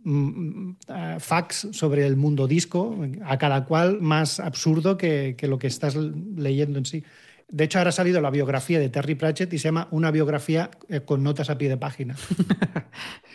mm, 0.03 0.71
ah, 0.89 1.17
facts 1.19 1.69
sobre 1.71 2.05
el 2.05 2.17
mundo 2.17 2.47
disco, 2.47 2.95
a 3.25 3.37
cada 3.37 3.65
cual 3.65 4.01
más 4.01 4.39
absurdo 4.39 4.97
que, 4.97 5.35
que 5.37 5.47
lo 5.47 5.57
que 5.57 5.67
estás 5.67 5.95
leyendo 5.95 6.79
en 6.79 6.85
sí. 6.85 7.03
De 7.49 7.63
hecho, 7.65 7.77
ahora 7.77 7.89
ha 7.89 7.93
salido 7.93 8.21
la 8.21 8.29
biografía 8.29 8.79
de 8.79 8.89
Terry 8.89 9.15
Pratchett 9.15 9.53
y 9.53 9.59
se 9.59 9.65
llama 9.65 9.87
Una 9.91 10.11
biografía 10.11 10.71
con 11.05 11.23
notas 11.23 11.49
a 11.49 11.57
pie 11.57 11.69
de 11.69 11.77
página. 11.77 12.15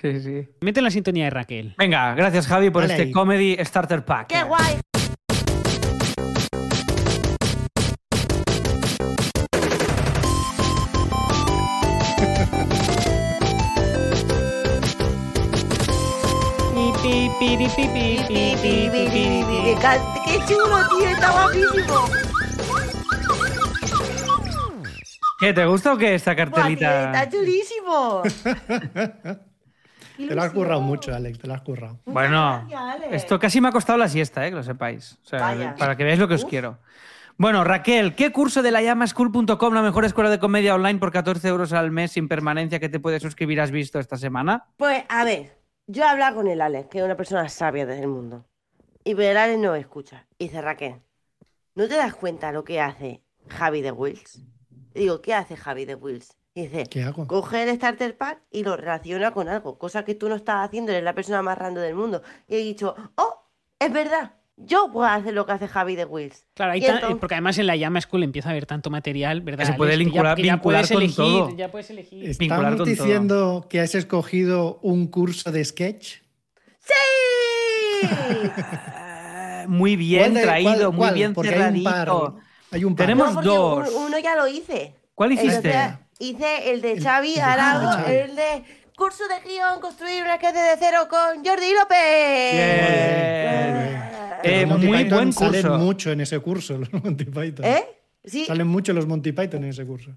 sí, 0.03 0.21
sí. 0.21 0.49
Mete 0.61 0.83
la 0.83 0.91
sintonía 0.91 1.25
de 1.25 1.31
Raquel. 1.31 1.75
Venga, 1.79 2.15
gracias 2.15 2.47
Javi 2.47 2.71
por 2.71 2.85
este. 2.85 3.11
Comedy 3.11 3.57
Starter 3.65 4.05
Pack. 4.05 4.29
¡Qué 4.29 4.43
guay! 4.43 4.79
¡Qué 20.25 20.39
chulo, 20.47 20.87
tío! 20.89 21.09
¡Está 21.09 21.31
guapísimo! 21.31 22.38
¿Qué, 25.39 25.53
¿Te 25.53 25.65
gusta 25.67 25.93
o 25.93 25.97
qué 25.97 26.15
esta 26.15 26.35
Buah, 26.35 26.45
tío, 26.45 26.55
cartelita? 26.55 27.13
¡Está 27.13 27.31
chulísimo! 27.31 28.23
Te 30.17 30.35
lo 30.35 30.43
has 30.43 30.51
currado 30.51 30.81
mucho, 30.81 31.15
Alex, 31.15 31.39
te 31.39 31.47
lo 31.47 31.55
has 31.55 31.61
currado. 31.61 32.01
Bueno, 32.05 32.67
gracias, 32.69 33.13
esto 33.13 33.39
casi 33.39 33.61
me 33.61 33.69
ha 33.69 33.73
costado 33.73 33.97
la 33.97 34.09
siesta, 34.09 34.45
eh, 34.45 34.51
que 34.51 34.57
lo 34.57 34.65
sepáis. 34.65 35.17
O 35.23 35.29
sea, 35.29 35.39
Vaya. 35.39 35.77
para 35.77 35.97
que 35.97 36.03
veáis 36.03 36.19
lo 36.19 36.27
que 36.27 36.35
os 36.35 36.45
quiero. 36.45 36.79
Bueno, 37.37 37.63
Raquel, 37.63 38.17
¿qué 38.17 38.33
curso 38.33 38.63
de 38.63 38.73
la 38.73 38.83
llamaschool.com, 38.83 39.75
la 39.75 39.83
mejor 39.83 40.05
escuela 40.05 40.29
de 40.29 40.41
comedia 40.41 40.75
online 40.75 40.99
por 40.99 41.13
14 41.13 41.47
euros 41.47 41.73
al 41.73 41.93
mes 41.93 42.11
sin 42.11 42.27
permanencia 42.27 42.81
que 42.81 42.89
te 42.89 42.99
puedes 42.99 43.23
suscribir, 43.23 43.61
has 43.61 43.71
visto 43.71 44.01
esta 44.01 44.17
semana? 44.17 44.67
Pues, 44.77 45.05
a 45.09 45.25
ver, 45.25 45.57
yo 45.87 46.03
he 46.03 46.09
hablado 46.09 46.35
con 46.35 46.49
el 46.49 46.61
Alex, 46.61 46.89
que 46.89 46.99
es 46.99 47.05
una 47.05 47.17
persona 47.17 47.49
sabia 47.49 47.87
del 47.87 48.09
mundo. 48.09 48.45
Y 49.05 49.15
pero 49.15 49.31
el 49.31 49.37
Alex 49.37 49.61
no 49.61 49.77
escucha. 49.77 50.27
Y 50.37 50.47
dice, 50.47 50.61
Raquel, 50.61 50.97
¿no 51.77 51.87
te 51.87 51.95
das 51.95 52.17
cuenta 52.17 52.51
lo 52.51 52.65
que 52.65 52.81
hace 52.81 53.23
Javi 53.49 53.83
de 53.83 53.93
Wills? 53.93 54.43
Digo, 54.95 55.21
¿qué 55.23 55.35
hace 55.35 55.57
Javi 55.57 55.85
de 55.85 55.95
Wills? 55.95 56.37
Y 56.55 56.63
dice, 56.63 56.85
¿Qué 56.91 57.03
hago? 57.05 57.27
coge 57.27 57.63
el 57.63 57.77
starter 57.77 58.17
pack 58.17 58.41
y 58.51 58.65
lo 58.65 58.77
relaciona 58.77 59.31
con 59.33 59.49
algo, 59.49 59.79
cosa 59.79 60.05
que 60.05 60.15
tú 60.15 60.29
no 60.29 60.35
estás 60.35 60.67
haciendo, 60.67 60.91
eres 60.93 61.05
la 61.05 61.15
persona 61.15 61.41
más 61.43 61.57
random 61.57 61.83
del 61.85 61.95
mundo. 61.95 62.23
Y 62.49 62.57
he 62.57 62.59
dicho, 62.59 62.97
oh, 63.17 63.45
es 63.79 63.93
verdad, 63.93 64.33
yo 64.57 64.91
puedo 64.93 65.07
hacer 65.09 65.35
lo 65.35 65.47
que 65.47 65.53
hace 65.53 65.69
Javi 65.69 65.95
de 65.95 66.05
Wills. 66.05 66.47
Claro, 66.55 66.73
entonces- 66.75 67.17
porque 67.21 67.35
además 67.37 67.59
en 67.59 67.69
la 67.69 67.77
Llama 67.77 68.01
School 68.01 68.25
empieza 68.25 68.49
a 68.49 68.53
haber 68.53 68.67
tanto 68.67 68.91
material, 68.91 69.41
¿verdad? 69.43 69.61
Que 69.67 69.67
se 69.73 69.75
puede 69.75 69.93
Alex? 69.95 70.11
ya- 70.13 70.21
vincular- 70.23 70.35
que 70.37 70.43
ya, 70.43 70.53
vincular 70.55 70.81
puedes 70.81 70.89
con 70.93 70.97
elegir, 71.03 71.17
todo. 71.17 71.57
ya 71.57 71.71
puedes 71.71 71.91
elegir. 71.91 72.29
¿Estamos 72.29 72.65
con 72.67 72.77
todo. 72.79 72.85
diciendo 72.87 73.67
que 73.71 73.81
has 73.81 73.95
escogido 73.95 74.81
un 74.83 75.07
curso 75.07 75.53
de 75.53 75.65
sketch? 75.65 76.15
¡Sí! 76.81 76.93
Eh, 79.61 79.67
muy 79.69 79.97
bien 79.97 80.21
¿Cuál 80.23 80.35
de- 80.35 80.43
traído, 80.43 80.93
cuál- 80.93 81.11
muy 81.11 81.19
bien 81.19 81.35
cerradito. 81.35 82.37
Hay 82.71 82.85
un 82.85 82.95
par. 82.95 83.07
Tenemos 83.07 83.35
No, 83.35 83.43
dos. 83.43 83.89
un- 83.95 84.05
Uno 84.07 84.19
ya 84.19 84.35
lo 84.37 84.47
hice. 84.49 84.95
¿Cuál 85.15 85.33
El 85.33 85.39
hiciste? 85.39 85.75
hice 86.19 86.71
el 86.71 86.81
de 86.81 87.01
Xavi 87.01 87.35
el 87.35 88.15
el 88.15 88.37
de 88.37 88.63
curso 88.97 89.25
de 89.29 89.41
guion, 89.49 89.81
construir 89.81 90.23
una 90.25 90.37
sketch 90.37 90.55
de 90.55 90.77
cero 90.79 91.07
con 91.09 91.45
Jordi 91.45 91.73
López. 91.73 91.99
Que 94.43 94.63
Eh, 94.63 94.67
Monty 94.67 94.87
muy 94.87 94.99
Python 94.99 95.19
buen 95.19 95.33
Salen 95.33 95.63
curso. 95.63 95.79
mucho 95.79 96.11
en 96.13 96.21
ese 96.21 96.39
curso, 96.41 96.79
los 96.79 96.93
Monty 96.93 97.25
Python. 97.25 97.65
¿Eh? 97.65 97.85
Sí. 98.25 98.45
Salen 98.47 98.67
mucho 98.67 98.93
los 98.93 99.07
Monty 99.07 99.33
Python 99.33 99.65
en 99.65 99.71
ese 99.71 99.85
curso. 99.85 100.13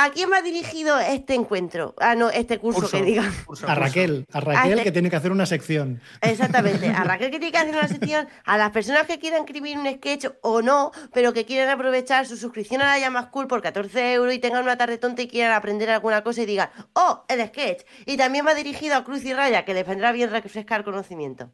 ¿A 0.00 0.10
quién 0.10 0.30
me 0.30 0.36
ha 0.36 0.42
dirigido 0.42 0.96
este 1.00 1.34
encuentro? 1.34 1.92
Ah, 1.98 2.14
no, 2.14 2.30
este 2.30 2.58
curso, 2.58 2.82
Curso. 2.82 2.96
que 2.96 3.02
diga. 3.02 3.24
Curso, 3.44 3.66
A. 3.68 3.74
Raquel, 3.74 4.26
a 4.32 4.38
Raquel 4.38 4.74
Hace- 4.74 4.84
que 4.84 4.92
tiene 4.92 5.10
que 5.10 5.16
hacer 5.16 5.32
una 5.32 5.44
sección. 5.44 6.00
Exactamente. 6.20 6.88
A 6.88 7.02
Raquel 7.04 7.32
que 7.32 7.40
tiene 7.40 7.50
que 7.50 7.58
hacer 7.58 7.74
una 7.74 7.88
sección, 7.88 8.28
a 8.44 8.56
las 8.56 8.70
personas 8.70 9.08
que 9.08 9.18
quieran 9.18 9.40
escribir 9.40 9.76
un 9.76 9.92
sketch 9.92 10.26
o 10.42 10.62
no, 10.62 10.92
pero 11.12 11.32
que 11.32 11.44
quieran 11.44 11.68
aprovechar 11.68 12.26
su 12.26 12.36
suscripción 12.36 12.80
a 12.80 12.84
la 12.86 13.00
llama 13.00 13.24
School 13.24 13.48
por 13.48 13.60
14 13.60 14.12
euros 14.12 14.32
y 14.32 14.38
tengan 14.38 14.62
una 14.62 14.78
tarde 14.78 14.98
tonta 14.98 15.22
y 15.22 15.26
quieran 15.26 15.52
aprender 15.52 15.90
alguna 15.90 16.22
cosa 16.22 16.42
y 16.42 16.46
digan, 16.46 16.70
oh, 16.92 17.24
el 17.26 17.44
sketch. 17.48 17.82
Y 18.06 18.16
también 18.16 18.46
va 18.46 18.54
dirigido 18.54 18.94
a 18.94 19.02
Cruz 19.02 19.24
y 19.24 19.34
Raya, 19.34 19.64
que 19.64 19.74
les 19.74 19.84
vendrá 19.84 20.12
bien 20.12 20.30
refrescar 20.30 20.84
conocimiento. 20.84 21.50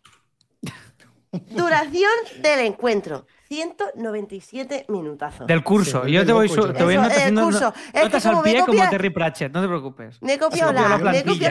Duración 1.33 2.11
del 2.43 2.61
encuentro. 2.61 3.27
197 3.55 4.87
minutazos. 4.89 5.47
Del 5.47 5.63
curso. 5.63 6.05
Sí, 6.05 6.13
Yo 6.13 6.27
te 6.27 6.33
voy, 6.33 6.49
curso. 6.49 6.67
su- 6.69 6.73
te 6.73 6.85
voy 6.85 6.95
Eso, 6.95 7.05
el 7.05 7.11
haciendo 7.11 7.43
curso. 7.45 7.61
no- 7.61 8.01
Es 8.01 8.09
que 8.11 8.17
al 8.17 8.23
como 8.23 8.43
me 8.43 8.51
pie 8.51 8.61
como 8.61 8.67
copia- 8.73 8.91
Terry 8.91 9.11
Pratchett, 9.11 9.53
no 9.53 9.63
te 9.63 9.69
preocupes. 9.69 10.23
Me 10.23 10.35
he 10.35 10.39
copiado 10.39 10.71
Se 10.71 10.77
copió 10.77 10.89
la, 10.89 10.99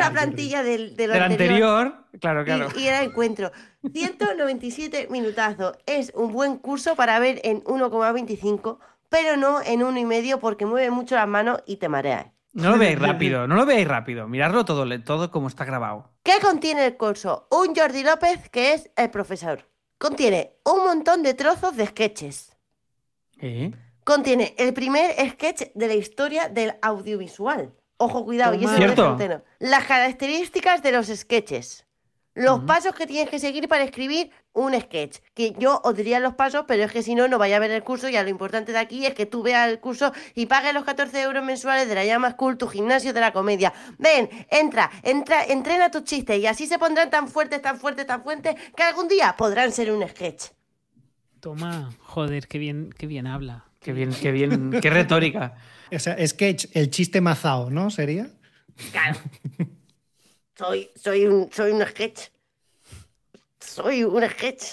la 0.08 0.12
plantilla. 0.12 0.64
del, 0.64 0.90
anterior. 0.92 1.22
anterior, 1.22 1.96
claro, 2.20 2.44
claro. 2.44 2.68
Y, 2.76 2.82
y 2.82 2.88
era 2.88 3.04
encuentro. 3.04 3.52
197 3.92 5.08
minutazos. 5.10 5.78
Es 5.86 6.12
un 6.16 6.32
buen 6.34 6.58
curso 6.58 6.96
para 6.96 7.20
ver 7.20 7.40
en 7.44 7.64
1,25, 7.64 8.80
pero 9.10 9.38
no 9.38 9.62
en 9.62 9.84
uno 9.84 10.00
y 10.00 10.06
medio 10.06 10.40
porque 10.40 10.66
mueve 10.66 10.90
mucho 10.92 11.16
las 11.16 11.28
manos 11.28 11.62
y 11.66 11.78
te 11.78 11.90
mareas. 11.90 12.28
No 12.54 12.70
lo 12.72 12.78
veáis 12.78 13.00
rápido, 13.00 13.48
no 13.48 13.56
lo 13.56 13.66
veáis 13.66 13.88
rápido. 13.88 14.28
Miradlo 14.28 14.64
todo, 14.66 14.86
todo 15.02 15.32
como 15.32 15.48
está 15.48 15.66
grabado. 15.66 16.12
¿Qué 16.24 16.34
contiene 16.42 16.86
el 16.86 16.98
curso? 16.98 17.48
Un 17.50 17.76
Jordi 17.76 18.04
López 18.04 18.50
que 18.50 18.74
es 18.74 18.90
el 18.96 19.10
profesor. 19.10 19.66
Contiene 20.04 20.58
un 20.66 20.84
montón 20.84 21.24
de 21.24 21.34
trozos 21.34 21.78
de 21.78 21.88
sketches. 21.88 22.52
¿Eh? 23.40 23.72
Contiene 24.04 24.54
el 24.58 24.74
primer 24.74 25.16
sketch 25.30 25.72
de 25.74 25.88
la 25.88 25.94
historia 25.94 26.50
del 26.50 26.74
audiovisual. 26.82 27.72
Ojo, 27.96 28.26
cuidado, 28.26 28.54
y 28.54 28.66
eso 28.66 28.74
es 28.74 28.80
Cierto. 28.80 29.46
Las 29.60 29.86
características 29.86 30.84
de 30.84 30.92
los 30.92 31.08
sketches. 31.08 31.86
Los 32.36 32.62
pasos 32.62 32.96
que 32.96 33.06
tienes 33.06 33.30
que 33.30 33.38
seguir 33.38 33.68
para 33.68 33.84
escribir 33.84 34.32
un 34.54 34.74
sketch. 34.80 35.18
Que 35.36 35.54
yo 35.60 35.80
os 35.84 35.96
diría 35.96 36.20
los 36.20 36.34
pasos, 36.34 36.66
pero 36.68 36.84
es 36.84 36.92
que 36.92 37.04
si 37.04 37.14
no, 37.14 37.28
no 37.28 37.38
vaya 37.38 37.58
a 37.58 37.60
ver 37.60 37.72
el 37.72 37.84
curso. 37.84 38.10
Y 38.10 38.14
lo 38.14 38.28
importante 38.28 38.72
de 38.72 38.80
aquí 38.80 39.06
es 39.06 39.14
que 39.14 39.26
tú 39.26 39.44
veas 39.44 39.70
el 39.70 39.80
curso 39.80 40.12
y 40.34 40.48
pagues 40.48 40.74
los 40.74 40.84
14 40.84 41.22
euros 41.22 41.44
mensuales 41.44 41.88
de 41.88 41.96
la 41.96 42.06
llama 42.06 42.32
School, 42.32 42.58
tu 42.58 42.68
gimnasio 42.68 43.14
de 43.14 43.20
la 43.20 43.32
comedia. 43.32 43.72
Ven, 44.00 44.30
entra, 44.50 44.90
entra, 45.04 45.44
entrena 45.46 45.92
tus 45.92 46.06
chistes 46.06 46.40
y 46.40 46.48
así 46.48 46.66
se 46.66 46.80
pondrán 46.80 47.10
tan 47.10 47.28
fuertes, 47.28 47.62
tan 47.62 47.78
fuertes, 47.80 48.08
tan 48.08 48.24
fuertes 48.24 48.56
que 48.76 48.84
algún 48.84 49.08
día 49.08 49.36
podrán 49.38 49.72
ser 49.72 49.92
un 49.92 50.08
sketch. 50.08 50.46
Toma, 51.40 51.92
joder, 52.00 52.48
qué 52.48 52.58
bien, 52.58 52.90
qué 52.98 53.06
bien 53.06 53.28
habla. 53.28 53.66
Qué 53.80 53.92
bien, 53.92 54.12
qué 54.12 54.32
bien, 54.32 54.80
qué 54.82 54.90
retórica. 54.90 55.56
O 55.94 56.00
sea, 56.00 56.16
sketch, 56.26 56.66
el 56.74 56.90
chiste 56.90 57.22
mazao, 57.22 57.70
¿no? 57.70 57.92
¿Sería? 57.92 58.28
Claro. 58.92 59.20
Soy, 60.58 60.90
soy, 60.96 61.26
un, 61.26 61.50
soy 61.52 61.72
un 61.72 61.86
sketch. 61.86 62.30
Soy 63.60 64.04
un 64.04 64.28
sketch. 64.30 64.64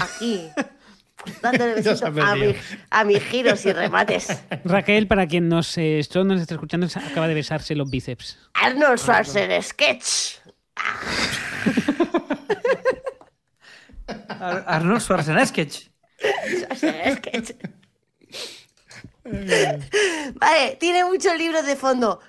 Aquí. 0.00 0.48
Dándole 1.42 1.74
besitos 1.74 2.02
a, 2.02 2.10
mi- 2.10 2.54
a 2.90 3.04
mis 3.04 3.22
giros 3.24 3.64
y 3.64 3.72
remates. 3.72 4.28
Raquel, 4.64 5.06
para 5.08 5.26
quien 5.26 5.48
nos, 5.48 5.76
eh, 5.78 6.00
nos 6.24 6.40
está 6.40 6.54
escuchando, 6.54 6.86
acaba 6.86 7.26
de 7.28 7.34
besarse 7.34 7.74
los 7.74 7.88
bíceps. 7.90 8.38
Arnold 8.54 8.98
Schwarzenegger 8.98 9.62
sketch. 9.62 10.38
Ar- 14.28 14.64
Arnold 14.66 15.00
Schwarzenegger. 15.00 15.68
Schwarzenegger 15.70 17.16
sketch. 17.16 17.52
Vale, 20.34 20.76
tiene 20.78 21.04
muchos 21.06 21.36
libros 21.38 21.64
de 21.66 21.76
fondo. 21.76 22.20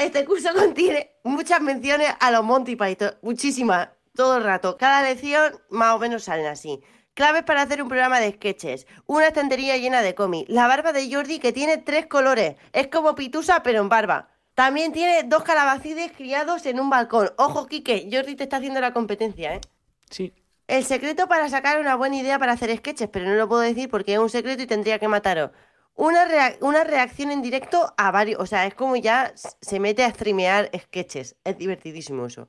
Este 0.00 0.24
curso 0.24 0.48
contiene 0.58 1.10
muchas 1.24 1.60
menciones 1.60 2.08
a 2.20 2.30
los 2.30 2.42
Monty 2.42 2.74
Python, 2.74 3.14
muchísimas, 3.20 3.90
todo 4.14 4.38
el 4.38 4.44
rato. 4.44 4.78
Cada 4.78 5.02
lección 5.02 5.60
más 5.68 5.94
o 5.94 5.98
menos 5.98 6.24
salen 6.24 6.46
así. 6.46 6.80
Claves 7.12 7.42
para 7.42 7.60
hacer 7.60 7.82
un 7.82 7.88
programa 7.90 8.18
de 8.18 8.32
sketches. 8.32 8.86
Una 9.04 9.26
estantería 9.26 9.76
llena 9.76 10.00
de 10.00 10.14
cómics. 10.14 10.48
La 10.48 10.66
barba 10.66 10.94
de 10.94 11.12
Jordi 11.12 11.38
que 11.38 11.52
tiene 11.52 11.76
tres 11.76 12.06
colores. 12.06 12.56
Es 12.72 12.86
como 12.86 13.14
Pitusa 13.14 13.62
pero 13.62 13.82
en 13.82 13.90
barba. 13.90 14.30
También 14.54 14.92
tiene 14.92 15.22
dos 15.24 15.42
calabacides 15.42 16.12
criados 16.12 16.64
en 16.64 16.80
un 16.80 16.88
balcón. 16.88 17.32
Ojo, 17.36 17.66
Quique, 17.66 18.08
Jordi 18.10 18.36
te 18.36 18.44
está 18.44 18.56
haciendo 18.56 18.80
la 18.80 18.94
competencia, 18.94 19.56
¿eh? 19.56 19.60
Sí. 20.08 20.32
El 20.66 20.82
secreto 20.84 21.28
para 21.28 21.50
sacar 21.50 21.78
una 21.78 21.94
buena 21.96 22.16
idea 22.16 22.38
para 22.38 22.52
hacer 22.52 22.74
sketches, 22.74 23.10
pero 23.12 23.26
no 23.26 23.34
lo 23.34 23.48
puedo 23.48 23.60
decir 23.60 23.90
porque 23.90 24.14
es 24.14 24.18
un 24.18 24.30
secreto 24.30 24.62
y 24.62 24.66
tendría 24.66 24.98
que 24.98 25.08
mataros. 25.08 25.50
Una, 25.94 26.24
rea- 26.24 26.56
una 26.60 26.84
reacción 26.84 27.30
en 27.30 27.42
directo 27.42 27.92
a 27.96 28.10
varios. 28.10 28.40
O 28.40 28.46
sea, 28.46 28.66
es 28.66 28.74
como 28.74 28.96
ya 28.96 29.32
se 29.34 29.80
mete 29.80 30.04
a 30.04 30.10
streamear 30.10 30.70
sketches. 30.78 31.36
Es 31.44 31.58
divertidísimo 31.58 32.26
eso. 32.26 32.48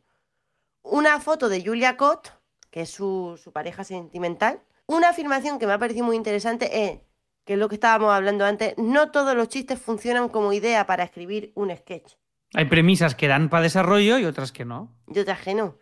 Una 0.83 1.19
foto 1.19 1.49
de 1.49 1.63
Julia 1.63 1.97
Cott, 1.97 2.29
que 2.69 2.81
es 2.81 2.89
su, 2.89 3.39
su 3.41 3.51
pareja 3.51 3.83
sentimental. 3.83 4.61
Una 4.87 5.09
afirmación 5.09 5.59
que 5.59 5.67
me 5.67 5.73
ha 5.73 5.79
parecido 5.79 6.05
muy 6.05 6.15
interesante 6.15 6.85
es 6.85 6.99
que 7.45 7.53
es 7.53 7.59
lo 7.59 7.69
que 7.69 7.75
estábamos 7.75 8.11
hablando 8.13 8.45
antes. 8.45 8.73
No 8.77 9.11
todos 9.11 9.35
los 9.35 9.49
chistes 9.49 9.79
funcionan 9.79 10.29
como 10.29 10.53
idea 10.53 10.85
para 10.85 11.03
escribir 11.03 11.51
un 11.55 11.75
sketch. 11.75 12.13
Hay 12.53 12.65
premisas 12.65 13.15
que 13.15 13.27
dan 13.27 13.49
para 13.49 13.63
desarrollo 13.63 14.17
y 14.17 14.25
otras 14.25 14.51
que 14.51 14.65
no. 14.65 14.93
Y 15.07 15.19
otras 15.19 15.41
que 15.41 15.53
no. 15.55 15.77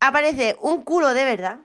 Aparece 0.00 0.56
un 0.60 0.82
culo 0.82 1.14
de 1.14 1.24
verdad. 1.24 1.60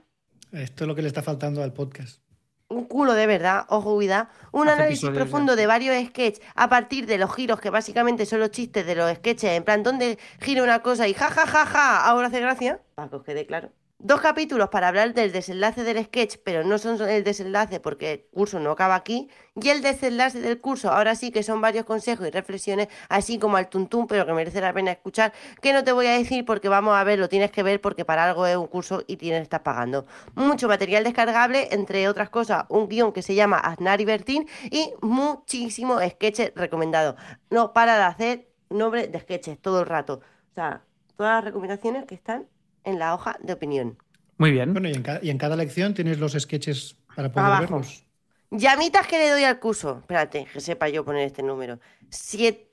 Esto 0.51 0.83
es 0.83 0.88
lo 0.88 0.95
que 0.95 1.01
le 1.01 1.07
está 1.09 1.21
faltando 1.23 1.61
al 1.63 1.73
podcast. 1.73 2.21
Un 2.70 2.86
culo 2.86 3.13
de 3.13 3.28
verdad, 3.28 3.65
ojo, 3.70 3.95
cuidado, 3.95 4.28
un 4.51 4.68
Hace 4.68 4.82
análisis 4.82 5.09
profundo 5.09 5.53
ya. 5.53 5.57
de 5.57 5.68
varios 5.68 6.07
sketches 6.07 6.41
a 6.55 6.70
partir 6.70 7.05
de 7.05 7.18
los 7.18 7.34
giros 7.34 7.59
que 7.59 7.70
básicamente 7.70 8.26
son 8.26 8.39
los 8.39 8.51
chistes 8.51 8.86
de 8.86 8.95
los 8.95 9.11
sketches, 9.15 9.51
en 9.51 9.63
plan, 9.63 9.84
donde 9.84 10.18
gira 10.41 10.63
una 10.63 10.82
cosa 10.82 11.07
y 11.07 11.13
ja, 11.13 11.30
ja, 11.30 11.45
ja, 11.47 11.65
ja, 11.65 12.05
ahora 12.05 12.28
hace 12.28 12.39
gracia, 12.41 12.82
para 12.95 13.09
que 13.09 13.15
os 13.15 13.24
quede 13.24 13.45
claro. 13.45 13.72
Dos 14.00 14.22
capítulos 14.22 14.70
para 14.70 14.89
hablar 14.89 15.16
del 15.16 15.32
desenlace 15.32 15.84
del 15.84 16.06
sketch, 16.06 16.38
pero 16.43 16.64
no 16.64 16.78
son 16.78 17.02
el 17.10 17.24
desenlace 17.24 17.80
porque 17.80 18.12
el 18.12 18.26
curso 18.32 18.60
no 18.60 18.70
acaba 18.70 18.93
aquí. 18.93 19.28
Y 19.60 19.70
el 19.70 19.82
desenlace 19.82 20.39
del 20.39 20.62
curso, 20.62 20.91
ahora 20.91 21.16
sí 21.16 21.32
que 21.32 21.41
son 21.41 21.62
varios 21.62 21.84
consejos 21.84 22.28
y 22.28 22.30
reflexiones, 22.30 22.89
así 23.10 23.39
como 23.39 23.58
al 23.58 23.70
tuntún, 23.70 24.06
pero 24.06 24.28
que 24.28 24.34
merece 24.34 24.62
la 24.62 24.72
pena 24.72 24.91
escuchar, 24.91 25.34
que 25.64 25.74
no 25.74 25.84
te 25.84 25.93
voy 25.93 26.06
a 26.06 26.12
decir 26.12 26.45
porque 26.45 26.70
vamos 26.70 26.95
a 26.95 27.04
ver, 27.04 27.18
lo 27.18 27.28
tienes 27.28 27.50
que 27.50 27.64
ver 27.64 27.82
porque 27.82 28.06
para 28.06 28.24
algo 28.24 28.45
es 28.45 28.56
un 28.56 28.68
curso 28.68 29.04
y 29.08 29.18
tienes 29.18 29.39
que 29.39 29.43
estar 29.43 29.64
pagando. 29.64 30.06
Mucho 30.36 30.68
material 30.68 31.04
descargable, 31.04 31.70
entre 31.72 32.08
otras 32.08 32.30
cosas, 32.30 32.66
un 32.70 32.88
guion 32.88 33.12
que 33.12 33.24
se 33.24 33.34
llama 33.34 33.58
Aznar 33.58 34.00
y 34.00 34.06
Bertín 34.06 34.48
y 34.70 34.93
muchísimos 35.02 36.04
sketches 36.08 36.52
recomendados. 36.56 37.16
No 37.50 37.74
para 37.74 37.98
de 37.98 38.04
hacer 38.04 38.48
nombre 38.70 39.08
de 39.08 39.20
sketches 39.20 39.60
todo 39.60 39.80
el 39.80 39.88
rato. 39.88 40.22
O 40.52 40.54
sea, 40.54 40.84
todas 41.16 41.38
las 41.38 41.45
recomendaciones 41.45 42.06
que 42.06 42.14
están 42.14 42.48
en 42.88 42.99
la 42.99 43.13
hoja 43.13 43.38
de 43.41 43.53
opinión. 43.53 43.97
Muy 44.38 44.51
bien. 44.51 44.71
Bueno, 44.73 44.89
y 44.89 44.93
en, 44.93 45.03
ca- 45.03 45.19
y 45.21 45.29
en 45.29 45.38
cada 45.38 45.55
lección 45.55 45.93
tienes 45.93 46.19
los 46.19 46.33
sketches 46.33 46.95
para 47.15 47.31
poder 47.31 47.45
Abajo. 47.47 47.61
verlos. 47.61 48.03
Llamitas 48.51 49.05
que 49.07 49.17
le 49.17 49.29
doy 49.29 49.43
al 49.43 49.59
curso. 49.59 49.97
Espérate, 49.99 50.45
que 50.51 50.59
sepa 50.61 50.88
yo 50.89 51.03
poner 51.03 51.27
este 51.27 51.43
número. 51.43 51.79
Siete- 52.09 52.65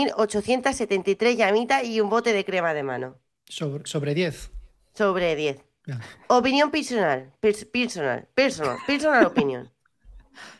789.873 0.00 1.36
llamitas 1.36 1.84
y 1.84 2.00
un 2.00 2.08
bote 2.10 2.32
de 2.32 2.44
crema 2.44 2.74
de 2.74 2.82
mano. 2.82 3.16
Sobre, 3.48 3.86
sobre 3.86 4.14
10. 4.14 4.50
Sobre 4.94 5.36
10. 5.36 5.58
Ya. 5.86 6.00
Opinión 6.28 6.70
personal. 6.70 7.30
pers- 7.40 7.66
Personal. 7.70 8.26
Personal. 8.34 8.76
Personal 8.86 9.26
opinion. 9.26 9.70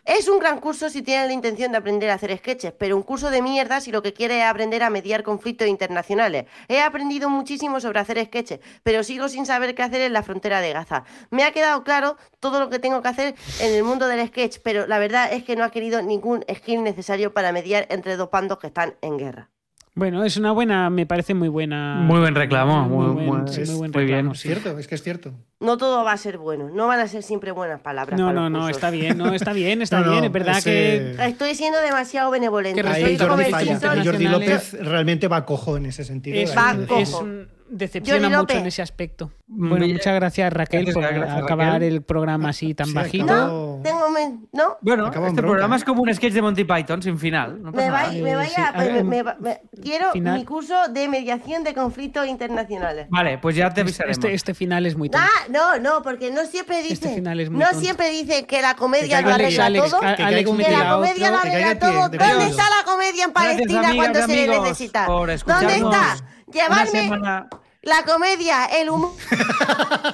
Es 0.04 0.28
un 0.28 0.38
gran 0.38 0.58
curso 0.60 0.90
si 0.90 1.02
tienes 1.02 1.26
la 1.28 1.32
intención 1.32 1.72
de 1.72 1.78
aprender 1.78 2.10
a 2.10 2.14
hacer 2.14 2.36
sketches, 2.36 2.72
pero 2.72 2.96
un 2.96 3.02
curso 3.02 3.30
de 3.30 3.42
mierda 3.42 3.80
si 3.80 3.92
lo 3.92 4.02
que 4.02 4.12
quieres 4.12 4.38
es 4.38 4.44
aprender 4.44 4.82
a 4.82 4.90
mediar 4.90 5.22
conflictos 5.22 5.68
internacionales. 5.68 6.46
He 6.68 6.80
aprendido 6.80 7.30
muchísimo 7.30 7.80
sobre 7.80 8.00
hacer 8.00 8.24
sketches, 8.24 8.60
pero 8.82 9.04
sigo 9.04 9.28
sin 9.28 9.46
saber 9.46 9.74
qué 9.74 9.82
hacer 9.82 10.00
en 10.00 10.12
la 10.12 10.22
frontera 10.22 10.60
de 10.60 10.72
Gaza. 10.72 11.04
Me 11.30 11.44
ha 11.44 11.52
quedado 11.52 11.84
claro 11.84 12.16
todo 12.40 12.60
lo 12.60 12.70
que 12.70 12.78
tengo 12.78 13.02
que 13.02 13.08
hacer 13.08 13.34
en 13.60 13.74
el 13.74 13.84
mundo 13.84 14.08
del 14.08 14.26
sketch, 14.26 14.58
pero 14.62 14.86
la 14.86 14.98
verdad 14.98 15.32
es 15.32 15.44
que 15.44 15.56
no 15.56 15.64
ha 15.64 15.70
querido 15.70 16.02
ningún 16.02 16.44
skill 16.52 16.82
necesario 16.82 17.32
para 17.32 17.52
mediar 17.52 17.86
entre 17.90 18.16
dos 18.16 18.30
bandos 18.30 18.58
que 18.58 18.68
están 18.68 18.96
en 19.02 19.18
guerra. 19.18 19.50
Bueno, 19.94 20.22
es 20.24 20.36
una 20.36 20.52
buena, 20.52 20.88
me 20.88 21.04
parece 21.04 21.34
muy 21.34 21.48
buena. 21.48 21.96
Muy 21.96 22.20
buen 22.20 22.34
reclamo, 22.34 22.88
muy- 22.88 23.06
buen, 23.24 23.26
muy- 23.44 23.48
sí, 23.52 23.62
muy 23.66 23.74
buen 23.74 23.90
muy 23.90 24.04
bien. 24.04 24.16
reclamo, 24.18 24.32
Es 24.32 24.40
sí. 24.40 24.48
cierto, 24.48 24.78
es 24.78 24.86
que 24.86 24.94
es 24.94 25.02
cierto. 25.02 25.32
No 25.58 25.76
todo 25.78 26.04
va 26.04 26.12
a 26.12 26.16
ser 26.16 26.38
bueno, 26.38 26.70
no 26.70 26.86
van 26.86 27.00
a 27.00 27.08
ser 27.08 27.22
siempre 27.24 27.50
buenas 27.50 27.80
palabras. 27.80 28.18
No, 28.18 28.26
para 28.26 28.40
no, 28.40 28.50
no, 28.50 28.68
está 28.68 28.90
bien, 28.90 29.18
no, 29.18 29.34
está 29.34 29.52
bien, 29.52 29.82
está 29.82 29.98
No, 30.00 30.06
no, 30.06 30.12
bien. 30.12 30.24
Es 30.24 30.32
verdad 30.32 30.58
ese- 30.58 30.70
que. 31.16 31.26
Estoy 31.26 31.54
siendo 31.56 31.80
demasiado 31.80 32.30
benevolente. 32.30 32.80
Que 32.82 32.88
Ahí 32.88 33.02
Jordi 33.02 33.18
los 33.18 33.28
como 33.28 33.40
el 33.42 33.50
falla. 33.50 34.04
Jordi 34.04 34.28
López 34.28 34.72
realmente 34.80 35.26
va 35.28 35.44
cojo 35.44 35.76
en 35.76 35.86
ese 35.86 36.04
sentido. 36.04 36.38
Es, 36.38 36.56
Ahí 36.56 36.78
Va 36.78 36.86
cojo. 36.86 37.00
es 37.00 37.12
un- 37.14 37.48
decepciona 37.68 38.20
Jordi 38.20 38.28
mucho 38.30 38.40
López. 38.42 38.56
en 38.58 38.66
ese 38.66 38.82
aspecto. 38.82 39.32
Bueno, 39.52 39.84
bien. 39.84 39.96
muchas 39.96 40.14
gracias 40.14 40.52
Raquel 40.52 40.84
Gracias, 40.84 40.94
por 41.04 41.14
gracias, 41.14 41.42
acabar 41.42 41.72
Raquel. 41.72 41.92
el 41.92 42.02
programa 42.02 42.50
así 42.50 42.72
tan 42.74 42.86
Sí, 42.86 42.92
bajito. 42.94 43.24
acabó- 43.32 43.80
Tengo 43.82 44.10
¿No? 44.52 44.76
Bueno, 44.82 45.06
este 45.06 45.42
programa 45.42 45.76
es 45.76 45.84
como 45.84 46.02
un 46.02 46.14
sketch 46.14 46.32
de 46.34 46.42
Monty 46.42 46.64
Python 46.64 47.02
sin 47.02 47.18
final. 47.18 47.62
No 47.62 47.72
Me 47.72 47.90
vais, 47.90 48.20
me 48.22 48.34
vais 48.36 48.52
sí, 48.52 48.60
a- 48.60 48.68
a 48.68 48.78
ver, 48.82 49.04
me- 49.04 49.22
me- 49.22 49.34
me- 49.40 49.60
quiero 49.82 50.12
final. 50.12 50.38
mi 50.38 50.44
curso 50.44 50.74
de 50.90 51.08
mediación 51.08 51.64
de 51.64 51.72
conflictos 51.74 52.26
internacionales. 52.26 53.06
Vale, 53.10 53.38
pues 53.38 53.56
ya 53.56 53.72
te 53.72 53.80
avisaremos. 53.80 54.18
Este, 54.18 54.34
este 54.34 54.54
final 54.54 54.86
es 54.86 54.96
muy 54.96 55.08
tonto. 55.08 55.26
Ah, 55.26 55.46
no, 55.50 55.78
no, 55.78 56.02
porque 56.02 56.30
no 56.30 56.44
siempre 56.44 56.78
Este 56.80 56.90
dicen, 56.90 57.14
final 57.14 57.40
es 57.40 57.50
muy 57.50 57.58
no 57.60 57.66
tonto. 57.66 57.80
siempre 57.80 58.10
dicen 58.10 58.46
que 58.46 58.60
la 58.62 58.74
comedia 58.74 59.18
Que 59.18 59.28
lo 59.28 59.34
arregla 59.34 59.66
Alex, 59.66 59.90
todo. 59.90 60.04
a- 60.04 60.14
Que 60.16 60.22
Alex, 60.22 60.50
Que 60.50 60.56
mete 60.56 60.70
la 60.70 60.90
comedia 60.90 61.30
lo 61.30 61.40
que 61.40 61.48
arregla 61.48 61.66
caiga 61.66 61.70
pie, 61.70 61.88
todo. 61.98 62.08
de 62.08 62.18
¿Dónde 62.18 62.46
está 62.50 62.62
la 62.70 62.84
comedia 62.84 63.24
en 63.24 63.32
Gracias, 63.32 63.54
Palestina 63.56 63.94
cuando 63.96 64.20
se 64.26 64.36
le 64.46 64.60
necesita? 64.60 65.06
¿Dónde 65.06 65.34
está? 65.34 66.16
Llevarme. 66.52 67.50
La 67.82 68.04
comedia, 68.04 68.66
el 68.66 68.90
humor. 68.90 69.12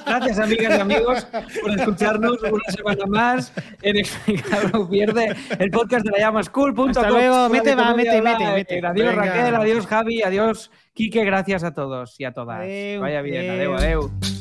Gracias, 0.05 0.39
amigas 0.39 0.77
y 0.77 0.81
amigos, 0.81 1.27
por 1.61 1.71
escucharnos 1.77 2.41
una 2.41 2.63
semana 2.75 3.05
más 3.07 3.51
en 3.81 3.97
Explicado 3.97 4.89
Pierde, 4.89 5.35
el 5.59 5.69
podcast 5.71 6.05
de 6.05 6.11
la 6.11 6.19
llamaschool.com. 6.19 6.89
Hasta 6.89 7.09
luego, 7.09 7.49
mete, 7.49 7.75
va, 7.75 7.93
mete, 7.93 8.21
mete, 8.21 8.35
online. 8.35 8.53
mete. 8.53 8.85
Adiós, 8.85 9.07
Venga. 9.09 9.25
Raquel, 9.25 9.55
adiós, 9.55 9.87
Javi, 9.87 10.23
adiós, 10.23 10.71
Quique, 10.93 11.23
gracias 11.25 11.63
a 11.63 11.73
todos 11.73 12.15
y 12.19 12.25
a 12.25 12.31
todas. 12.31 12.59
Adeu, 12.59 13.01
Vaya 13.01 13.21
bien, 13.21 13.49
adeu. 13.51 13.75
adeu, 13.75 14.09
adeu. 14.09 14.36